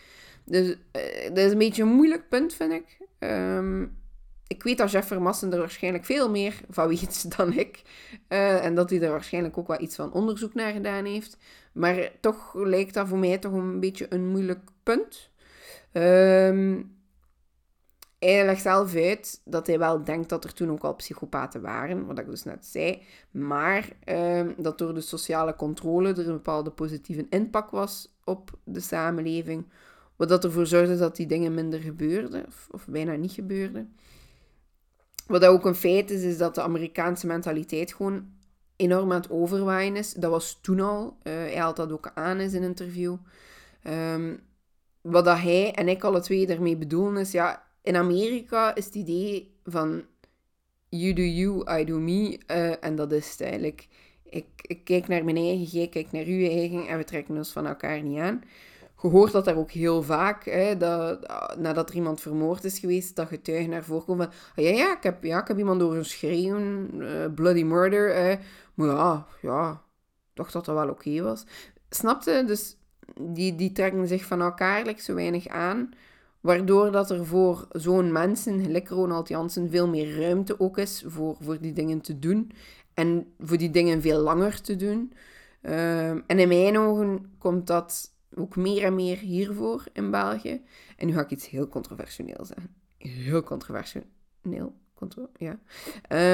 Dus 0.44 0.68
uh, 0.68 1.28
dat 1.28 1.39
is 1.39 1.52
een 1.52 1.59
beetje 1.59 1.82
een 1.82 1.89
moeilijk 1.89 2.28
punt, 2.28 2.55
vind 2.55 2.72
ik. 2.72 2.98
Um, 3.18 3.99
ik 4.51 4.62
weet 4.62 4.78
dat 4.78 4.90
Jeff 4.90 5.06
Vermassen 5.06 5.52
er 5.52 5.59
waarschijnlijk 5.59 6.05
veel 6.05 6.31
meer 6.31 6.60
van 6.70 6.89
weet 6.89 7.31
dan 7.36 7.52
ik. 7.52 7.82
Uh, 8.28 8.64
en 8.64 8.74
dat 8.74 8.90
hij 8.90 9.01
er 9.02 9.10
waarschijnlijk 9.10 9.59
ook 9.59 9.66
wel 9.66 9.81
iets 9.81 9.97
van 9.97 10.12
onderzoek 10.12 10.55
naar 10.55 10.72
gedaan 10.72 11.05
heeft. 11.05 11.36
Maar 11.72 12.10
toch 12.20 12.55
lijkt 12.55 12.94
dat 12.94 13.09
voor 13.09 13.18
mij 13.18 13.39
toch 13.39 13.52
een 13.52 13.81
beetje 13.81 14.06
een 14.09 14.27
moeilijk 14.27 14.60
punt. 14.82 15.31
Um, 15.93 16.98
hij 18.18 18.44
legt 18.44 18.62
zelf 18.62 18.94
uit 18.94 19.40
dat 19.44 19.66
hij 19.66 19.78
wel 19.78 20.05
denkt 20.05 20.28
dat 20.28 20.44
er 20.44 20.55
toen 20.55 20.70
ook 20.70 20.85
al 20.85 20.94
psychopaten 20.94 21.60
waren, 21.60 22.06
wat 22.06 22.18
ik 22.18 22.27
dus 22.27 22.44
net 22.44 22.66
zei. 22.66 23.02
Maar 23.31 23.89
um, 24.05 24.55
dat 24.56 24.78
door 24.78 24.94
de 24.94 25.01
sociale 25.01 25.56
controle 25.56 26.09
er 26.09 26.18
een 26.18 26.32
bepaalde 26.32 26.70
positieve 26.70 27.27
impact 27.28 27.70
was 27.70 28.14
op 28.24 28.51
de 28.64 28.81
samenleving. 28.81 29.66
Wat 30.16 30.28
dat 30.28 30.44
ervoor 30.44 30.66
zorgde 30.66 30.97
dat 30.97 31.16
die 31.16 31.27
dingen 31.27 31.55
minder 31.55 31.81
gebeurden, 31.81 32.47
of 32.70 32.86
bijna 32.86 33.14
niet 33.14 33.32
gebeurden. 33.32 33.94
Wat 35.31 35.44
ook 35.44 35.65
een 35.65 35.74
feit 35.74 36.11
is, 36.11 36.23
is 36.23 36.39
dat 36.39 36.55
de 36.55 36.62
Amerikaanse 36.62 37.27
mentaliteit 37.27 37.94
gewoon 37.94 38.24
enorm 38.77 39.12
aan 39.12 39.20
het 39.20 39.31
overwaaien 39.31 39.97
is. 39.97 40.12
Dat 40.12 40.31
was 40.31 40.59
toen 40.61 40.81
al. 40.81 41.16
Uh, 41.23 41.32
hij 41.32 41.57
haalt 41.57 41.77
dat 41.77 41.93
ook 41.93 42.11
aan 42.15 42.40
in 42.40 42.51
zijn 42.51 42.62
interview. 42.62 43.16
Um, 43.85 44.40
wat 45.01 45.24
dat 45.24 45.39
hij 45.39 45.73
en 45.74 45.89
ik 45.89 46.05
alle 46.05 46.20
twee 46.20 46.47
daarmee 46.47 46.77
bedoelen 46.77 47.20
is, 47.20 47.32
ja, 47.32 47.66
in 47.82 47.97
Amerika 47.97 48.74
is 48.74 48.85
het 48.85 48.94
idee 48.94 49.55
van 49.65 50.05
you 50.89 51.12
do 51.12 51.23
you, 51.23 51.81
I 51.81 51.85
do 51.85 51.98
me. 51.98 52.40
Uh, 52.51 52.85
en 52.85 52.97
dat 52.97 53.12
is 53.12 53.40
eigenlijk. 53.40 53.89
Ik, 54.24 54.47
ik, 54.62 54.85
kijk 54.85 55.09
naar 55.09 55.24
mijn 55.24 55.36
eigen, 55.36 55.65
jij 55.65 55.89
kijkt 55.89 56.12
naar 56.12 56.24
uw 56.24 56.48
eigen 56.48 56.86
en 56.86 56.98
we 56.98 57.05
trekken 57.05 57.36
ons 57.36 57.52
van 57.52 57.66
elkaar 57.66 58.02
niet 58.02 58.19
aan. 58.19 58.43
Je 59.02 59.09
hoort 59.09 59.32
dat 59.32 59.44
daar 59.44 59.56
ook 59.56 59.70
heel 59.70 60.02
vaak, 60.02 60.44
hè, 60.44 60.77
dat, 60.77 61.32
nadat 61.59 61.89
er 61.89 61.94
iemand 61.94 62.20
vermoord 62.20 62.64
is 62.64 62.78
geweest, 62.78 63.16
dat 63.16 63.28
getuigen 63.28 63.70
naar 63.70 63.85
voren 63.85 64.05
komen 64.05 64.32
van, 64.32 64.64
ah, 64.64 64.70
ja, 64.70 64.77
ja, 64.77 64.97
ik 64.97 65.02
heb, 65.02 65.24
ja, 65.24 65.40
ik 65.40 65.48
heb 65.48 65.59
iemand 65.59 65.81
door 65.81 66.05
schreeuwen, 66.05 66.90
uh, 66.94 67.09
bloody 67.35 67.62
murder. 67.62 68.14
Hè. 68.14 68.35
Maar 68.74 68.89
ja, 68.89 69.27
ja, 69.43 69.82
dacht 70.35 70.52
dat 70.52 70.64
dat 70.64 70.74
wel 70.74 70.89
oké 70.89 71.22
was. 71.22 71.44
Snapte? 71.90 72.44
Dus 72.47 72.77
die, 73.20 73.55
die 73.55 73.72
trekken 73.72 74.09
zich 74.09 74.24
van 74.24 74.40
elkaar 74.40 74.85
like, 74.85 75.02
zo 75.02 75.14
weinig 75.14 75.48
aan. 75.48 75.90
Waardoor 76.40 76.90
dat 76.90 77.10
er 77.10 77.27
voor 77.27 77.68
zo'n 77.72 78.12
mensen, 78.12 78.62
gelijk 78.62 78.89
Ronald 78.89 79.28
Jansen, 79.28 79.70
veel 79.70 79.89
meer 79.89 80.20
ruimte 80.20 80.60
ook 80.60 80.78
is 80.78 81.05
voor, 81.06 81.36
voor 81.40 81.60
die 81.60 81.72
dingen 81.72 82.01
te 82.01 82.18
doen. 82.18 82.52
En 82.94 83.32
voor 83.39 83.56
die 83.56 83.70
dingen 83.70 84.01
veel 84.01 84.20
langer 84.20 84.60
te 84.60 84.77
doen. 84.77 85.12
Ehm, 85.62 86.20
en 86.27 86.39
in 86.39 86.48
mijn 86.48 86.78
ogen 86.78 87.35
komt 87.39 87.66
dat 87.66 88.10
ook 88.35 88.57
meer 88.57 88.85
en 88.85 88.94
meer 88.94 89.19
hiervoor 89.19 89.85
in 89.93 90.11
België. 90.11 90.61
En 90.97 91.07
nu 91.07 91.12
ga 91.12 91.20
ik 91.20 91.31
iets 91.31 91.48
heel 91.48 91.69
controversieel 91.69 92.44
zeggen. 92.44 92.74
Heel 92.98 93.43
controversieel. 93.43 94.05
Contro 94.94 95.28
ja. 95.36 95.59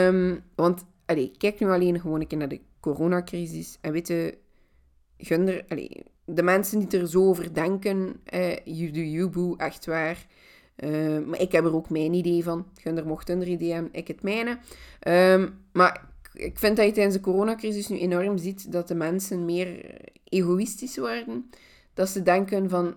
Um, 0.08 0.42
want, 0.54 0.84
allee, 1.04 1.32
kijk 1.38 1.60
nu 1.60 1.68
alleen 1.68 2.00
gewoon 2.00 2.20
een 2.20 2.26
keer 2.26 2.38
naar 2.38 2.48
de 2.48 2.60
coronacrisis. 2.80 3.78
En 3.80 3.92
weet 3.92 4.08
je, 4.08 4.38
Gunder, 5.18 5.64
de 6.24 6.42
mensen 6.42 6.78
die 6.78 7.00
er 7.00 7.08
zo 7.08 7.28
over 7.28 7.54
denken, 7.54 8.20
eh, 8.24 8.56
you 8.64 9.54
echt 9.56 9.86
waar. 9.86 10.26
Uh, 10.76 11.18
maar 11.26 11.40
ik 11.40 11.52
heb 11.52 11.64
er 11.64 11.74
ook 11.74 11.90
mijn 11.90 12.12
idee 12.12 12.42
van. 12.44 12.66
Gunder 12.80 13.06
mocht 13.06 13.28
hun 13.28 13.50
idee 13.50 13.72
hebben, 13.72 13.92
ik 13.92 14.08
het 14.08 14.22
mijne. 14.22 14.58
Um, 15.08 15.64
maar 15.72 16.08
ik 16.32 16.58
vind 16.58 16.76
dat 16.76 16.86
je 16.86 16.92
tijdens 16.92 17.14
de 17.16 17.20
coronacrisis 17.20 17.88
nu 17.88 17.98
enorm 17.98 18.38
ziet 18.38 18.72
dat 18.72 18.88
de 18.88 18.94
mensen 18.94 19.44
meer 19.44 20.00
egoïstisch 20.24 20.98
worden. 20.98 21.50
Dat 21.96 22.08
ze 22.08 22.22
denken 22.22 22.68
van, 22.70 22.94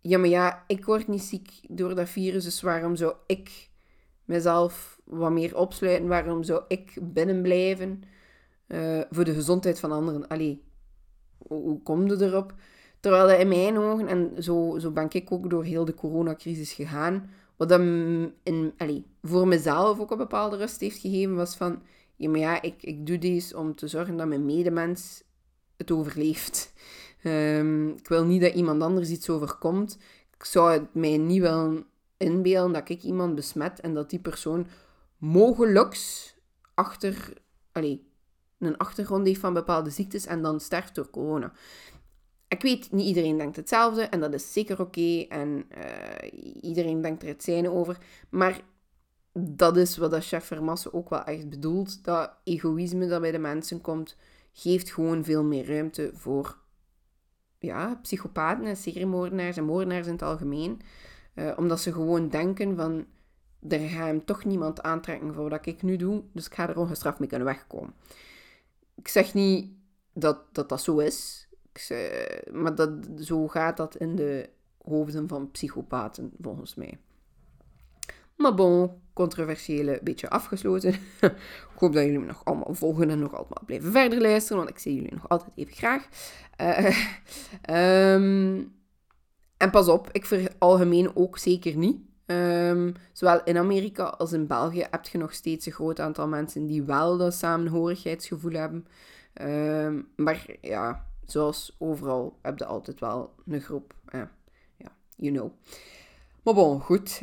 ja 0.00 0.18
maar 0.18 0.28
ja, 0.28 0.64
ik 0.66 0.84
word 0.84 1.08
niet 1.08 1.22
ziek 1.22 1.50
door 1.68 1.94
dat 1.94 2.08
virus, 2.08 2.44
dus 2.44 2.60
waarom 2.60 2.96
zou 2.96 3.14
ik 3.26 3.70
mezelf 4.24 5.00
wat 5.04 5.32
meer 5.32 5.56
opsluiten? 5.56 6.08
Waarom 6.08 6.42
zou 6.42 6.62
ik 6.68 6.98
binnen 7.02 7.42
blijven 7.42 8.02
uh, 8.68 9.00
voor 9.10 9.24
de 9.24 9.34
gezondheid 9.34 9.80
van 9.80 9.92
anderen? 9.92 10.28
Allee, 10.28 10.62
hoe 11.38 11.82
kom 11.82 12.06
je 12.06 12.24
erop? 12.24 12.54
Terwijl 13.00 13.28
dat 13.28 13.38
in 13.38 13.48
mijn 13.48 13.78
ogen, 13.78 14.06
en 14.06 14.42
zo, 14.42 14.78
zo 14.78 14.90
ben 14.90 15.06
ik 15.10 15.32
ook 15.32 15.50
door 15.50 15.64
heel 15.64 15.84
de 15.84 15.94
coronacrisis 15.94 16.72
gegaan, 16.72 17.30
wat 17.56 17.68
dat 17.68 17.80
in, 18.42 18.72
allez, 18.76 19.00
voor 19.22 19.48
mezelf 19.48 20.00
ook 20.00 20.10
een 20.10 20.18
bepaalde 20.18 20.56
rust 20.56 20.80
heeft 20.80 20.98
gegeven, 20.98 21.34
was 21.34 21.56
van, 21.56 21.82
ja, 22.16 22.28
maar 22.28 22.40
ja, 22.40 22.62
ik, 22.62 22.82
ik 22.82 23.06
doe 23.06 23.18
dit 23.18 23.54
om 23.54 23.74
te 23.74 23.88
zorgen 23.88 24.16
dat 24.16 24.26
mijn 24.26 24.44
medemens 24.44 25.22
het 25.76 25.90
overleeft. 25.90 26.72
Um, 27.26 27.88
ik 27.88 28.08
wil 28.08 28.24
niet 28.24 28.40
dat 28.40 28.54
iemand 28.54 28.82
anders 28.82 29.10
iets 29.10 29.30
overkomt. 29.30 29.98
Ik 30.36 30.44
zou 30.44 30.72
het 30.72 30.94
mij 30.94 31.16
niet 31.16 31.40
willen 31.40 31.86
inbeelden 32.16 32.72
dat 32.72 32.88
ik 32.88 33.02
iemand 33.02 33.34
besmet 33.34 33.80
en 33.80 33.94
dat 33.94 34.10
die 34.10 34.18
persoon 34.18 34.66
mogelijk 35.18 35.96
achter, 36.74 37.32
een 38.58 38.76
achtergrond 38.76 39.26
heeft 39.26 39.40
van 39.40 39.54
bepaalde 39.54 39.90
ziektes 39.90 40.26
en 40.26 40.42
dan 40.42 40.60
sterft 40.60 40.94
door 40.94 41.10
corona. 41.10 41.52
Ik 42.48 42.62
weet, 42.62 42.92
niet 42.92 43.06
iedereen 43.06 43.38
denkt 43.38 43.56
hetzelfde 43.56 44.02
en 44.02 44.20
dat 44.20 44.34
is 44.34 44.52
zeker 44.52 44.80
oké 44.80 45.24
en 45.28 45.66
uh, 45.78 46.62
iedereen 46.62 47.00
denkt 47.00 47.22
er 47.22 47.28
het 47.28 47.44
zijne 47.44 47.70
over. 47.70 47.98
Maar 48.28 48.60
dat 49.38 49.76
is 49.76 49.96
wat 49.96 50.10
dat 50.10 50.24
chef 50.24 50.44
Vermassen 50.44 50.94
ook 50.94 51.10
wel 51.10 51.24
echt 51.24 51.48
bedoelt. 51.48 52.04
Dat 52.04 52.32
egoïsme 52.44 53.06
dat 53.06 53.20
bij 53.20 53.32
de 53.32 53.38
mensen 53.38 53.80
komt, 53.80 54.16
geeft 54.52 54.92
gewoon 54.92 55.24
veel 55.24 55.44
meer 55.44 55.66
ruimte 55.66 56.10
voor 56.14 56.62
ja, 57.64 57.98
psychopaten 58.02 58.64
en 58.64 58.76
seriemoordenaars 58.76 59.56
en 59.56 59.64
moordenaars 59.64 60.06
in 60.06 60.12
het 60.12 60.22
algemeen. 60.22 60.80
Uh, 61.34 61.52
omdat 61.56 61.80
ze 61.80 61.92
gewoon 61.92 62.28
denken 62.28 62.76
van, 62.76 63.06
er 63.68 63.78
gaat 63.78 64.06
hem 64.06 64.24
toch 64.24 64.44
niemand 64.44 64.82
aantrekken 64.82 65.34
voor 65.34 65.50
wat 65.50 65.66
ik 65.66 65.82
nu 65.82 65.96
doe, 65.96 66.22
dus 66.32 66.46
ik 66.46 66.54
ga 66.54 66.68
er 66.68 66.78
ongestraft 66.78 67.18
mee 67.18 67.28
kunnen 67.28 67.46
wegkomen. 67.46 67.94
Ik 68.94 69.08
zeg 69.08 69.34
niet 69.34 69.72
dat 70.12 70.38
dat, 70.52 70.68
dat 70.68 70.82
zo 70.82 70.98
is, 70.98 71.48
ik, 71.72 71.88
maar 72.52 72.74
dat, 72.74 72.90
zo 73.18 73.48
gaat 73.48 73.76
dat 73.76 73.96
in 73.96 74.16
de 74.16 74.50
hoofden 74.82 75.28
van 75.28 75.50
psychopaten, 75.50 76.32
volgens 76.40 76.74
mij. 76.74 76.98
Maar 78.36 78.54
bon, 78.54 78.90
controversiële 79.14 80.00
beetje 80.02 80.30
afgesloten. 80.30 80.90
ik 81.74 81.78
hoop 81.78 81.92
dat 81.92 82.02
jullie 82.04 82.18
me 82.18 82.26
nog 82.26 82.44
allemaal 82.44 82.74
volgen 82.74 83.10
en 83.10 83.18
nog 83.18 83.34
allemaal 83.34 83.62
blijven 83.66 83.92
verder 83.92 84.20
luisteren, 84.20 84.56
want 84.56 84.70
ik 84.70 84.78
zie 84.78 84.94
jullie 84.94 85.14
nog 85.14 85.28
altijd 85.28 85.50
even 85.54 85.74
graag. 85.74 86.08
Uh, 86.60 88.14
um, 88.14 88.72
en 89.64 89.70
pas 89.70 89.88
op, 89.88 90.08
ik 90.12 90.26
veralgemeen 90.26 91.16
ook 91.16 91.38
zeker 91.38 91.76
niet. 91.76 91.96
Um, 92.26 92.94
zowel 93.12 93.40
in 93.44 93.56
Amerika 93.56 94.04
als 94.04 94.32
in 94.32 94.46
België 94.46 94.86
heb 94.90 95.06
je 95.06 95.18
nog 95.18 95.32
steeds 95.32 95.66
een 95.66 95.72
groot 95.72 96.00
aantal 96.00 96.28
mensen 96.28 96.66
die 96.66 96.82
wel 96.82 97.16
dat 97.16 97.34
samenhorigheidsgevoel 97.34 98.52
hebben. 98.52 98.86
Um, 99.42 100.08
maar 100.16 100.46
ja, 100.60 101.06
zoals 101.26 101.76
overal 101.78 102.38
heb 102.42 102.58
je 102.58 102.64
altijd 102.64 103.00
wel 103.00 103.34
een 103.46 103.60
groep. 103.60 103.94
Uh, 104.14 104.22
ja, 104.76 104.92
you 105.16 105.32
know. 105.32 105.52
Maar 106.42 106.54
bon, 106.54 106.80
goed. 106.80 107.22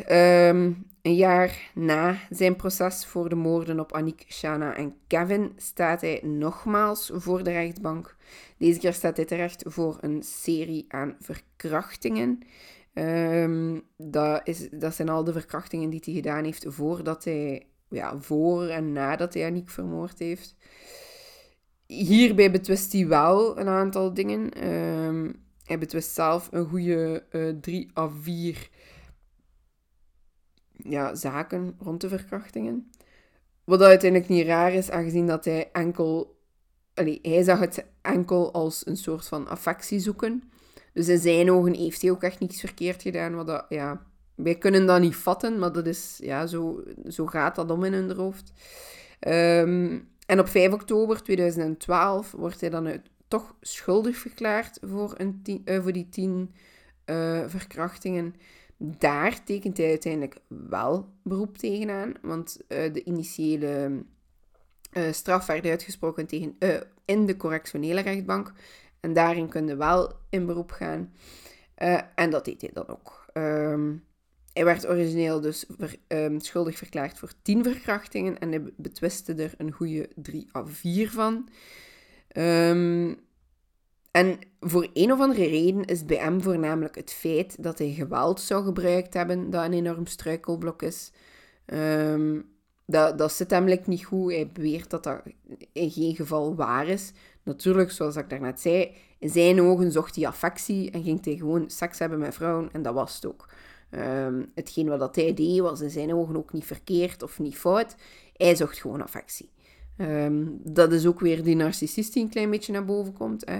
Een 1.02 1.16
jaar 1.16 1.72
na 1.74 2.18
zijn 2.30 2.56
proces 2.56 3.06
voor 3.06 3.30
de 3.30 3.36
moorden 3.36 3.80
op 3.80 3.92
Annick, 3.92 4.26
Shana 4.28 4.76
en 4.76 4.96
Kevin 5.08 5.54
staat 5.58 6.02
hij 6.02 6.20
nogmaals 6.24 7.12
voor 7.14 7.44
de 7.44 7.52
rechtbank. 7.52 8.16
Deze 8.58 8.80
keer 8.80 8.94
staat 8.94 9.16
hij 9.16 9.26
terecht 9.26 9.64
voor 9.68 9.98
een 10.02 10.24
serie 10.24 10.86
aan 10.88 11.16
verkrachtingen. 11.20 12.40
Um, 12.94 13.82
dat, 13.98 14.42
is, 14.44 14.70
dat 14.72 14.96
zijn 14.96 15.10
al 15.10 15.24
de 15.24 15.32
verkrachtingen 15.32 15.90
die 15.90 16.02
hij 16.04 16.14
gedaan 16.14 16.44
heeft 16.44 16.66
voordat 16.68 17.24
hij, 17.24 17.66
ja, 17.90 18.20
voor 18.20 18.68
en 18.68 18.92
nadat 18.92 19.34
hij 19.34 19.46
Annick 19.46 19.70
vermoord 19.70 20.20
heeft. 20.20 20.56
Hierbij 21.86 22.52
betwist 22.52 22.92
hij 22.92 23.08
wel 23.08 23.60
een 23.60 23.68
aantal 23.68 24.14
dingen. 24.14 24.68
Um, 24.68 25.44
hij 25.64 25.78
betwist 25.78 26.14
zelf 26.14 26.48
een 26.52 26.66
goede 26.66 27.24
uh, 27.32 27.54
drie 27.62 27.92
à 27.98 28.10
vier 28.22 28.70
ja, 30.90 31.16
zaken 31.16 31.76
rond 31.80 32.02
de 32.02 32.10
verkrachtingen. 32.10 32.92
Wat 33.64 33.82
uiteindelijk 33.82 34.30
niet 34.30 34.46
raar 34.46 34.74
is, 34.74 34.92
aangezien 34.92 35.28
dat 35.28 35.46
hij 35.46 35.70
enkel... 35.72 36.40
Allee, 36.94 37.20
hij 37.22 37.44
zag 37.44 37.60
het 37.60 37.86
enkel 38.02 38.54
als 38.54 38.88
een 38.88 38.98
soort 38.98 39.28
van 39.28 39.48
affectie 39.48 40.00
zoeken. 40.00 40.44
Dus 40.94 41.08
in 41.08 41.20
zijn 41.20 41.52
ogen 41.52 41.74
heeft 41.74 42.02
hij 42.02 42.12
ook 42.12 42.24
echt 42.24 42.40
niets 42.40 42.60
verkeerd 42.60 43.02
gedaan. 43.02 43.36
Wat 43.36 43.48
dat, 43.48 43.66
ja, 43.70 44.02
wij 44.36 44.56
kunnen 44.56 44.86
dat 44.86 45.02
niet 45.02 45.16
vatten, 45.16 45.60
maar 45.60 45.72
dat 45.72 45.86
is, 45.86 46.20
ja, 46.24 46.46
zo, 46.46 46.84
zo 47.08 47.26
gaat 47.26 47.56
dat 47.56 47.72
om 47.72 47.84
in 47.84 47.94
hun 47.94 48.16
hoofd. 48.16 48.52
Um, 49.28 50.10
en 50.26 50.40
op 50.40 50.48
5 50.48 50.74
oktober 50.74 51.24
2012 51.24 52.32
wordt 52.32 52.62
hij 52.62 52.70
dan 52.70 53.02
toch 53.28 53.56
schuldig 53.62 54.18
verklaard 54.18 54.78
voor, 54.82 55.14
een 55.18 55.42
uh, 55.66 55.82
voor 55.82 55.92
die 55.92 56.10
tien 56.10 56.54
uh, 57.06 57.44
verkrachtingen. 57.48 58.36
Daar 58.84 59.44
tekent 59.44 59.78
hij 59.78 59.88
uiteindelijk 59.88 60.38
wel 60.48 61.10
beroep 61.24 61.58
tegenaan, 61.58 62.14
want 62.22 62.58
uh, 62.68 62.94
de 62.94 63.04
initiële 63.04 64.04
straf 65.12 65.46
werd 65.46 65.66
uitgesproken 65.66 66.26
tegen, 66.26 66.56
in 67.06 67.26
de 67.26 67.38
correctionele 67.38 68.02
rechtbank. 68.02 68.54
En 69.00 69.14
daarin 69.14 69.50
kunnen 69.50 69.78
wel 69.78 70.12
in 70.30 70.46
beroep 70.46 70.72
gaan. 70.72 71.14
en 72.16 72.30
dat 72.30 72.46
deed 72.46 72.62
hij 72.62 72.70
dan 72.74 72.88
ook. 72.88 73.26
Um, 73.34 74.04
hij 74.54 74.66
werd 74.66 74.88
origineel 74.88 75.42
dus 75.42 75.66
ehm, 76.08 76.40
schuldig 76.40 76.78
verklaard 76.78 77.18
voor 77.18 77.32
10 77.42 77.64
verkrachtingen 77.64 78.40
en 78.40 78.50
hij 78.50 78.64
betwiste 78.76 79.34
er 79.34 79.54
een 79.58 79.72
goede 79.72 80.10
3 80.16 80.48
à 80.56 80.66
4 80.66 81.12
van. 81.12 81.50
Um, 82.38 83.20
en 84.12 84.40
voor 84.60 84.88
een 84.94 85.12
of 85.12 85.20
andere 85.20 85.46
reden 85.46 85.86
is 85.86 86.06
bij 86.06 86.18
hem 86.18 86.42
voornamelijk 86.42 86.96
het 86.96 87.12
feit 87.12 87.64
dat 87.64 87.78
hij 87.78 87.92
geweld 87.92 88.42
zou 88.42 88.64
gebruikt 88.64 89.14
hebben, 89.14 89.50
dat 89.50 89.66
een 89.66 89.74
enorm 89.74 90.06
struikelblok 90.06 90.82
is. 90.82 91.12
Um, 91.66 92.50
dat, 92.86 93.18
dat 93.18 93.32
zit 93.32 93.52
hem 93.52 93.80
niet 93.86 94.06
goed. 94.06 94.32
Hij 94.32 94.52
beweert 94.52 94.90
dat 94.90 95.04
dat 95.04 95.22
in 95.72 95.92
geen 95.92 96.16
geval 96.16 96.56
waar 96.56 96.88
is. 96.88 97.12
Natuurlijk, 97.44 97.92
zoals 97.92 98.16
ik 98.16 98.30
daarnet 98.30 98.60
zei, 98.60 98.92
in 99.20 99.30
zijn 99.30 99.62
ogen 99.62 99.92
zocht 99.92 100.16
hij 100.16 100.28
affectie 100.28 100.92
en 100.92 101.04
ging 101.04 101.26
hij 101.26 101.36
gewoon 101.36 101.70
seks 101.70 102.00
hebben 102.00 102.20
met 102.20 102.34
vrouwen 102.34 102.70
en 102.72 102.82
dat 102.82 102.94
was 102.94 103.16
het 103.16 103.26
ook. 103.26 103.50
Ehm, 103.90 104.44
hetgeen 104.56 104.88
wat 104.88 105.00
dat 105.00 105.16
hij 105.16 105.34
deed 105.34 105.60
was 105.60 105.82
in 105.82 105.90
zijn 105.90 106.14
ogen 106.14 106.38
ook 106.38 106.54
niet 106.54 106.66
verkeerd 106.66 107.24
of 107.24 107.40
niet 107.40 107.58
fout. 107.58 107.96
Hij 108.36 108.56
zocht 108.56 108.80
gewoon 108.80 109.02
affectie. 109.02 109.50
Ehm, 109.98 110.46
dat 110.64 110.92
is 110.92 111.06
ook 111.06 111.20
weer 111.20 111.44
die 111.44 111.56
narcissist 111.56 112.14
die 112.14 112.24
een 112.24 112.30
klein 112.30 112.50
beetje 112.50 112.72
naar 112.72 112.86
boven 112.86 113.14
komt. 113.14 113.46
Hè. 113.50 113.60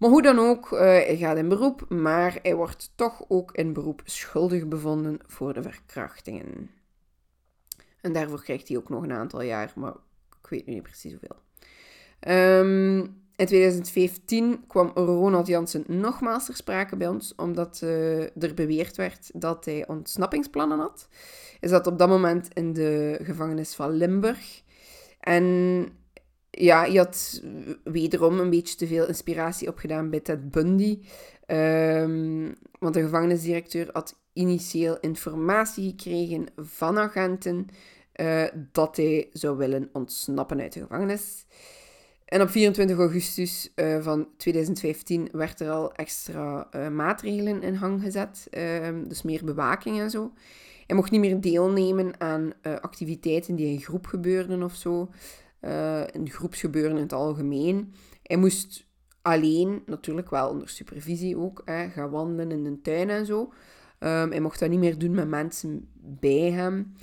Maar 0.00 0.10
hoe 0.10 0.22
dan 0.22 0.38
ook, 0.38 0.72
uh, 0.72 0.78
hij 0.80 1.16
gaat 1.16 1.36
in 1.36 1.48
beroep, 1.48 1.88
maar 1.88 2.38
hij 2.42 2.54
wordt 2.54 2.92
toch 2.94 3.24
ook 3.28 3.52
in 3.52 3.72
beroep 3.72 4.02
schuldig 4.04 4.68
bevonden 4.68 5.18
voor 5.26 5.52
de 5.52 5.62
verkrachtingen. 5.62 6.70
En 8.00 8.12
daarvoor 8.12 8.42
krijgt 8.42 8.68
hij 8.68 8.76
ook 8.76 8.88
nog 8.88 9.02
een 9.02 9.12
aantal 9.12 9.42
jaar, 9.42 9.72
maar 9.76 9.92
ik 10.42 10.48
weet 10.48 10.66
nu 10.66 10.72
niet 10.72 10.82
precies 10.82 11.12
hoeveel. 11.12 11.36
Um, 12.60 12.98
in 13.36 13.46
2015 13.46 14.64
kwam 14.66 14.90
Ronald 14.94 15.46
Jansen 15.46 15.84
nogmaals 15.86 16.44
ter 16.44 16.56
sprake 16.56 16.96
bij 16.96 17.08
ons, 17.08 17.34
omdat 17.34 17.80
uh, 17.84 18.22
er 18.22 18.54
beweerd 18.54 18.96
werd 18.96 19.30
dat 19.34 19.64
hij 19.64 19.86
ontsnappingsplannen 19.88 20.78
had. 20.78 21.08
Hij 21.60 21.68
zat 21.68 21.86
op 21.86 21.98
dat 21.98 22.08
moment 22.08 22.48
in 22.54 22.72
de 22.72 23.18
gevangenis 23.22 23.74
van 23.74 23.90
Limburg. 23.90 24.62
En 25.20 25.86
ja, 26.50 26.80
hij 26.80 26.94
had 26.94 27.42
wederom 27.84 28.40
een 28.40 28.50
beetje 28.50 28.76
te 28.76 28.86
veel 28.86 29.06
inspiratie 29.06 29.68
opgedaan 29.68 30.10
bij 30.10 30.20
Ted 30.20 30.50
Bundy. 30.50 30.98
Um, 31.46 32.54
want 32.78 32.94
de 32.94 33.02
gevangenisdirecteur 33.02 33.88
had 33.92 34.18
initieel 34.32 34.98
informatie 35.00 35.90
gekregen 35.90 36.46
van 36.56 36.98
agenten 36.98 37.66
uh, 38.20 38.44
dat 38.72 38.96
hij 38.96 39.28
zou 39.32 39.56
willen 39.56 39.88
ontsnappen 39.92 40.60
uit 40.60 40.72
de 40.72 40.80
gevangenis. 40.80 41.44
En 42.24 42.40
op 42.40 42.50
24 42.50 42.98
augustus 42.98 43.72
uh, 43.76 44.02
van 44.02 44.28
2015 44.36 45.28
werd 45.32 45.60
er 45.60 45.70
al 45.70 45.92
extra 45.92 46.68
uh, 46.76 46.88
maatregelen 46.88 47.62
in 47.62 47.74
hang 47.74 48.02
gezet. 48.02 48.46
Uh, 48.50 48.88
dus 49.08 49.22
meer 49.22 49.44
bewaking 49.44 50.00
en 50.00 50.10
zo. 50.10 50.32
Hij 50.86 50.96
mocht 50.96 51.10
niet 51.10 51.20
meer 51.20 51.40
deelnemen 51.40 52.20
aan 52.20 52.52
activiteiten 52.62 53.54
die 53.54 53.72
in 53.72 53.80
groep 53.80 54.06
gebeurden 54.06 54.62
of 54.62 54.74
zo. 54.74 55.10
In 56.12 56.30
groepsgebeuren 56.30 56.96
in 56.96 57.02
het 57.02 57.12
algemeen. 57.12 57.94
Hij 58.22 58.36
moest 58.36 58.88
alleen, 59.22 59.82
natuurlijk 59.86 60.30
wel 60.30 60.48
onder 60.50 60.68
supervisie 60.68 61.36
ook, 61.36 61.62
gaan 61.64 62.10
wandelen 62.10 62.50
in 62.50 62.64
de 62.64 62.80
tuin 62.80 63.10
en 63.10 63.26
zo. 63.26 63.52
Um, 64.02 64.30
hij 64.30 64.40
mocht 64.40 64.58
dat 64.58 64.70
niet 64.70 64.78
meer 64.78 64.98
doen 64.98 65.14
met 65.14 65.28
mensen 65.28 65.88
bij 65.94 66.50
hem. 66.50 66.94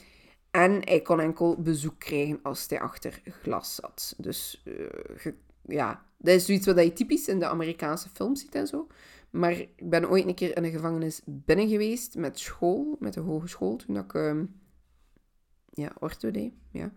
En 0.52 0.72
hij 0.84 1.02
kon 1.02 1.20
enkel 1.20 1.62
bezoek 1.62 2.00
krijgen 2.00 2.40
als 2.44 2.66
hij 2.70 2.80
achter 2.80 3.22
glas 3.26 3.76
zat. 3.76 4.14
Dus 4.18 4.64
uh, 4.66 5.34
ja, 5.62 6.06
dat 6.18 6.36
is 6.36 6.46
zoiets 6.46 6.66
wat 6.66 6.84
je 6.84 6.94
typisch 6.94 7.28
in 7.28 7.40
de 7.40 7.48
Amerikaanse 7.48 8.10
films 8.10 8.42
ziet 8.42 8.56
en 8.56 8.68
zo. 8.68 8.88
Maar 9.30 9.52
ik 9.52 9.90
ben 9.90 10.10
ooit 10.10 10.28
een 10.28 10.36
keer 10.36 10.58
in 10.58 10.64
een 10.64 10.72
gevangenis 10.72 11.22
binnen 11.26 11.70
geweest 11.70 12.16
met 12.16 12.40
school, 12.40 12.96
met 13.00 13.14
de 13.14 13.20
hogeschool, 13.20 13.76
toen 13.76 13.98
ik... 13.98 14.14
Uh, 14.14 14.42
ja, 15.74 15.92
ortho 16.00 16.32
deed, 16.32 16.54
ja. 16.72 16.92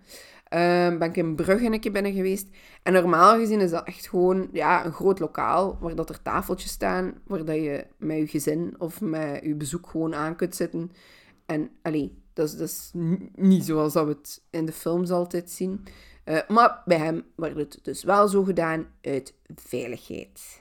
Uh, 0.54 0.98
ben 0.98 1.02
ik 1.02 1.16
in 1.16 1.34
Brugge 1.34 1.64
een 1.64 1.80
keer 1.80 1.92
binnen 1.92 2.12
geweest. 2.12 2.48
En 2.82 2.92
normaal 2.92 3.38
gezien 3.38 3.60
is 3.60 3.70
dat 3.70 3.86
echt 3.86 4.08
gewoon 4.08 4.48
ja, 4.52 4.84
een 4.84 4.92
groot 4.92 5.18
lokaal, 5.18 5.78
waar 5.80 5.94
dat 5.94 6.08
er 6.08 6.22
tafeltjes 6.22 6.70
staan, 6.70 7.14
waar 7.26 7.44
dat 7.44 7.56
je 7.56 7.86
met 7.96 8.18
je 8.18 8.26
gezin 8.26 8.74
of 8.78 9.00
met 9.00 9.40
je 9.44 9.54
bezoek 9.54 9.86
gewoon 9.86 10.14
aan 10.14 10.36
kunt 10.36 10.56
zitten. 10.56 10.90
En, 11.46 11.70
allee, 11.82 12.22
dat 12.32 12.52
is, 12.58 12.90
niet 13.34 13.64
zoals 13.64 13.92
dat 13.92 14.06
we 14.06 14.10
het 14.10 14.42
in 14.50 14.66
de 14.66 14.72
films 14.72 15.10
altijd 15.10 15.50
zien. 15.50 15.84
Uh, 16.24 16.38
maar 16.48 16.82
bij 16.84 16.98
hem 16.98 17.24
werd 17.36 17.56
het 17.56 17.78
dus 17.82 18.04
wel 18.04 18.28
zo 18.28 18.42
gedaan 18.42 18.86
uit 19.00 19.34
veiligheid. 19.54 20.60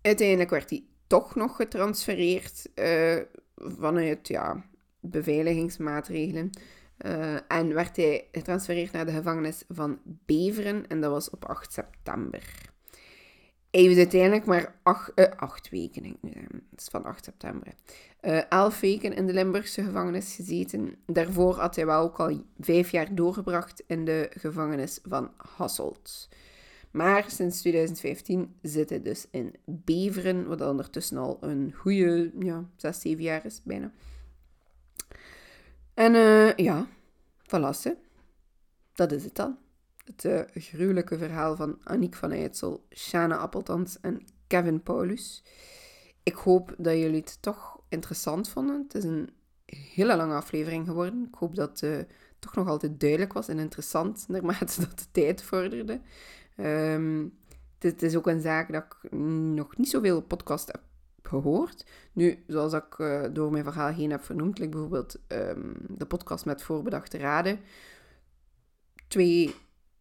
Uiteindelijk 0.00 0.50
werd 0.50 0.70
hij 0.70 0.84
toch 1.06 1.34
nog 1.34 1.56
getransfereerd 1.56 2.68
uh, 2.74 3.16
vanuit 3.56 4.28
ja, 4.28 4.64
beveiligingsmaatregelen. 5.00 6.50
Uh, 6.98 7.36
en 7.48 7.74
werd 7.74 7.96
hij 7.96 8.28
getransfereerd 8.32 8.92
naar 8.92 9.06
de 9.06 9.12
gevangenis 9.12 9.64
van 9.68 9.98
Beveren 10.04 10.86
en 10.88 11.00
dat 11.00 11.10
was 11.10 11.30
op 11.30 11.44
8 11.44 11.72
september. 11.72 12.72
Hij 13.70 13.82
heeft 13.82 13.96
uiteindelijk 13.96 14.44
maar 14.44 14.74
acht, 14.82 15.12
uh, 15.14 15.24
acht 15.36 15.68
weken, 15.68 16.04
ik 16.04 16.16
nu, 16.20 16.30
het 16.70 16.80
is 16.80 16.88
van 16.90 17.04
8 17.04 17.24
september, 17.24 17.74
uh, 18.22 18.50
elf 18.50 18.80
weken 18.80 19.14
in 19.14 19.26
de 19.26 19.32
Limburgse 19.32 19.82
gevangenis 19.82 20.34
gezeten. 20.34 20.96
Daarvoor 21.06 21.54
had 21.54 21.76
hij 21.76 21.86
wel 21.86 22.02
ook 22.02 22.20
al 22.20 22.44
vijf 22.60 22.90
jaar 22.90 23.14
doorgebracht 23.14 23.82
in 23.86 24.04
de 24.04 24.30
gevangenis 24.38 24.98
van 25.02 25.30
Hasselt. 25.36 26.28
Maar 26.90 27.30
sinds 27.30 27.60
2015 27.60 28.54
zit 28.62 28.90
hij 28.90 29.02
dus 29.02 29.26
in 29.30 29.54
Beveren, 29.64 30.46
wat 30.46 30.60
ondertussen 30.60 31.16
al 31.16 31.36
een 31.40 31.72
goede 31.76 32.32
ja, 32.38 32.64
6, 32.76 33.00
7 33.00 33.22
jaar 33.22 33.44
is 33.44 33.60
bijna. 33.64 33.92
En 35.94 36.14
uh, 36.14 36.54
ja, 36.54 36.86
voilà, 37.46 37.90
dat 38.94 39.12
is 39.12 39.24
het 39.24 39.34
dan. 39.34 39.58
Het 40.04 40.24
uh, 40.24 40.40
gruwelijke 40.54 41.18
verhaal 41.18 41.56
van 41.56 41.78
Aniek 41.84 42.14
van 42.14 42.30
Eytsel, 42.30 42.86
Shana 42.90 43.36
Appeltans 43.36 44.00
en 44.00 44.26
Kevin 44.46 44.82
Paulus. 44.82 45.42
Ik 46.22 46.34
hoop 46.34 46.74
dat 46.78 46.94
jullie 46.94 47.20
het 47.20 47.38
toch 47.40 47.80
interessant 47.88 48.48
vonden. 48.48 48.82
Het 48.82 48.94
is 48.94 49.04
een 49.04 49.30
hele 49.66 50.16
lange 50.16 50.34
aflevering 50.34 50.86
geworden. 50.86 51.26
Ik 51.28 51.34
hoop 51.34 51.54
dat 51.54 51.80
het 51.80 51.82
uh, 51.82 51.98
toch 52.38 52.54
nog 52.54 52.68
altijd 52.68 53.00
duidelijk 53.00 53.32
was 53.32 53.48
en 53.48 53.58
interessant 53.58 54.24
naarmate 54.28 54.80
dat 54.80 54.98
de 54.98 55.04
tijd 55.10 55.42
vorderde. 55.42 56.00
Um, 56.56 57.38
het, 57.78 58.02
is 58.02 58.16
ook 58.16 58.26
een 58.26 58.40
zaak 58.40 58.72
dat 58.72 58.84
ik 59.02 59.12
nog 59.12 59.76
niet 59.76 59.88
zoveel 59.88 60.22
podcast 60.22 60.66
heb 60.66 60.80
gehoord. 61.26 61.86
Nu, 62.12 62.44
zoals 62.46 62.72
ik 62.72 62.98
uh, 62.98 63.22
door 63.32 63.50
mijn 63.50 63.64
verhaal 63.64 63.92
heen 63.92 64.10
heb 64.10 64.24
vernoemd, 64.24 64.58
like 64.58 64.70
bijvoorbeeld 64.70 65.18
um, 65.28 65.74
de 65.88 66.06
podcast 66.06 66.44
met 66.44 66.62
voorbedachte 66.62 67.18
raden. 67.18 67.60
Twee 69.08 69.54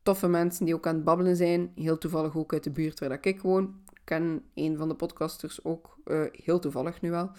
toffe 0.04 0.28
mensen 0.28 0.66
die 0.66 0.76
ook 0.76 0.88
aan 0.88 0.95
het 0.95 1.04
babbelen 1.04 1.36
zijn. 1.36 1.72
Heel 1.76 1.98
toevallig 1.98 2.36
ook 2.36 2.54
uit 2.54 2.64
de 2.64 2.72
buurt 2.72 3.00
waar 3.00 3.18
ik 3.22 3.41
woon. 3.41 3.82
Ik 3.94 4.02
ken 4.04 4.44
een 4.54 4.78
van 4.78 4.88
de 4.88 4.95
podcasters 4.95 5.64
ook, 5.64 5.98
uh, 6.06 6.24
heel 6.32 6.60
toevallig 6.60 7.02
nu 7.02 7.12
wel. 7.12 7.32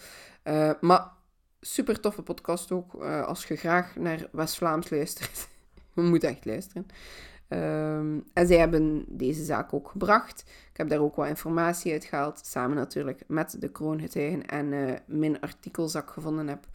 Uh, 0.45 0.71
maar 0.81 1.11
super 1.61 2.01
toffe 2.01 2.23
podcast 2.23 2.73
ook. 2.73 2.95
Als 3.05 3.47
je 3.47 3.57
graag 3.57 3.97
naar 3.97 4.29
West-Vlaams 4.33 4.91
luistert. 4.91 5.49
je 5.95 6.03
moet 6.03 6.25
echt 6.25 6.45
luisteren. 6.45 6.87
Um, 7.55 8.25
en 8.33 8.47
zij 8.47 8.59
hebben 8.59 9.05
deze 9.09 9.45
zaak 9.45 9.73
ook 9.73 9.89
gebracht. 9.89 10.45
Ik 10.71 10.77
heb 10.77 10.89
daar 10.89 11.01
ook 11.01 11.17
wat 11.17 11.29
informatie 11.29 11.93
uit 11.93 12.05
gehaald. 12.05 12.41
Samen 12.45 12.77
natuurlijk 12.77 13.23
met 13.27 13.57
de 13.61 13.71
kroongetuigen 13.71 14.47
en 14.47 14.99
mijn 15.07 15.41
artikels 15.41 15.93
dat 15.93 16.03
ik 16.03 16.09
gevonden 16.09 16.49
heb. 16.49 16.67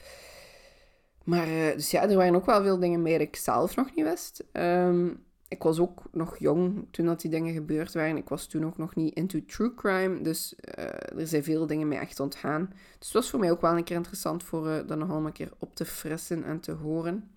Maar 1.23 1.45
dus 1.75 1.91
ja, 1.91 2.09
er 2.09 2.15
waren 2.15 2.35
ook 2.35 2.45
wel 2.45 2.63
veel 2.63 2.79
dingen 2.79 3.01
meer 3.01 3.21
ik 3.21 3.35
zelf 3.35 3.75
nog 3.75 3.95
niet 3.95 4.05
wist. 4.05 4.43
Um, 4.53 5.23
ik 5.49 5.63
was 5.63 5.79
ook 5.79 6.03
nog 6.11 6.37
jong 6.37 6.87
toen 6.91 7.05
dat 7.05 7.21
die 7.21 7.31
dingen 7.31 7.53
gebeurd 7.53 7.93
waren. 7.93 8.17
Ik 8.17 8.29
was 8.29 8.47
toen 8.47 8.65
ook 8.65 8.77
nog 8.77 8.95
niet 8.95 9.15
into 9.15 9.45
true 9.45 9.73
crime. 9.73 10.21
Dus 10.21 10.55
uh, 10.77 10.85
er 11.19 11.27
zijn 11.27 11.43
veel 11.43 11.67
dingen 11.67 11.87
mij 11.87 11.99
echt 11.99 12.19
ontgaan. 12.19 12.69
Dus 12.97 13.07
het 13.07 13.13
was 13.13 13.29
voor 13.29 13.39
mij 13.39 13.51
ook 13.51 13.61
wel 13.61 13.77
een 13.77 13.83
keer 13.83 13.95
interessant 13.95 14.43
voor 14.43 14.67
uh, 14.67 14.75
dat 14.87 14.97
nog 14.97 15.09
allemaal 15.09 15.27
een 15.27 15.33
keer 15.33 15.51
op 15.57 15.75
te 15.75 15.85
frissen 15.85 16.43
en 16.43 16.59
te 16.59 16.71
horen. 16.71 17.31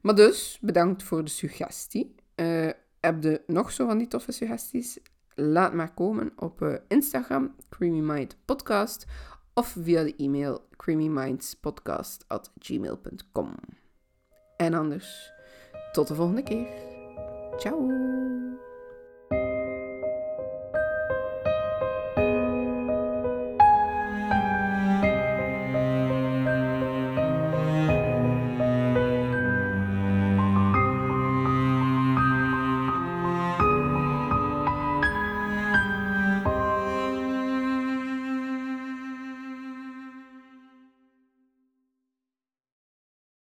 Maar 0.00 0.14
dus, 0.14 0.58
bedankt 0.60 1.02
voor 1.02 1.24
de 1.24 1.30
suggestie. 1.30 2.14
Uh, 2.36 2.70
heb 3.00 3.22
je 3.22 3.42
nog 3.46 3.72
zo 3.72 3.86
van 3.86 3.98
die 3.98 4.08
toffe 4.08 4.32
suggesties? 4.32 4.98
Laat 5.34 5.72
maar 5.72 5.94
komen 5.94 6.32
op 6.36 6.80
Instagram, 6.88 7.54
Creamy 7.68 8.00
Mind 8.00 8.36
Podcast. 8.44 9.06
Of 9.54 9.76
via 9.82 10.02
de 10.02 10.16
e-mail 10.16 10.68
creamymindspodcast.gmail.com. 10.76 13.54
En 14.56 14.74
anders, 14.74 15.32
tot 15.92 16.08
de 16.08 16.14
volgende 16.14 16.42
keer. 16.42 16.66
Ciao 17.56 17.88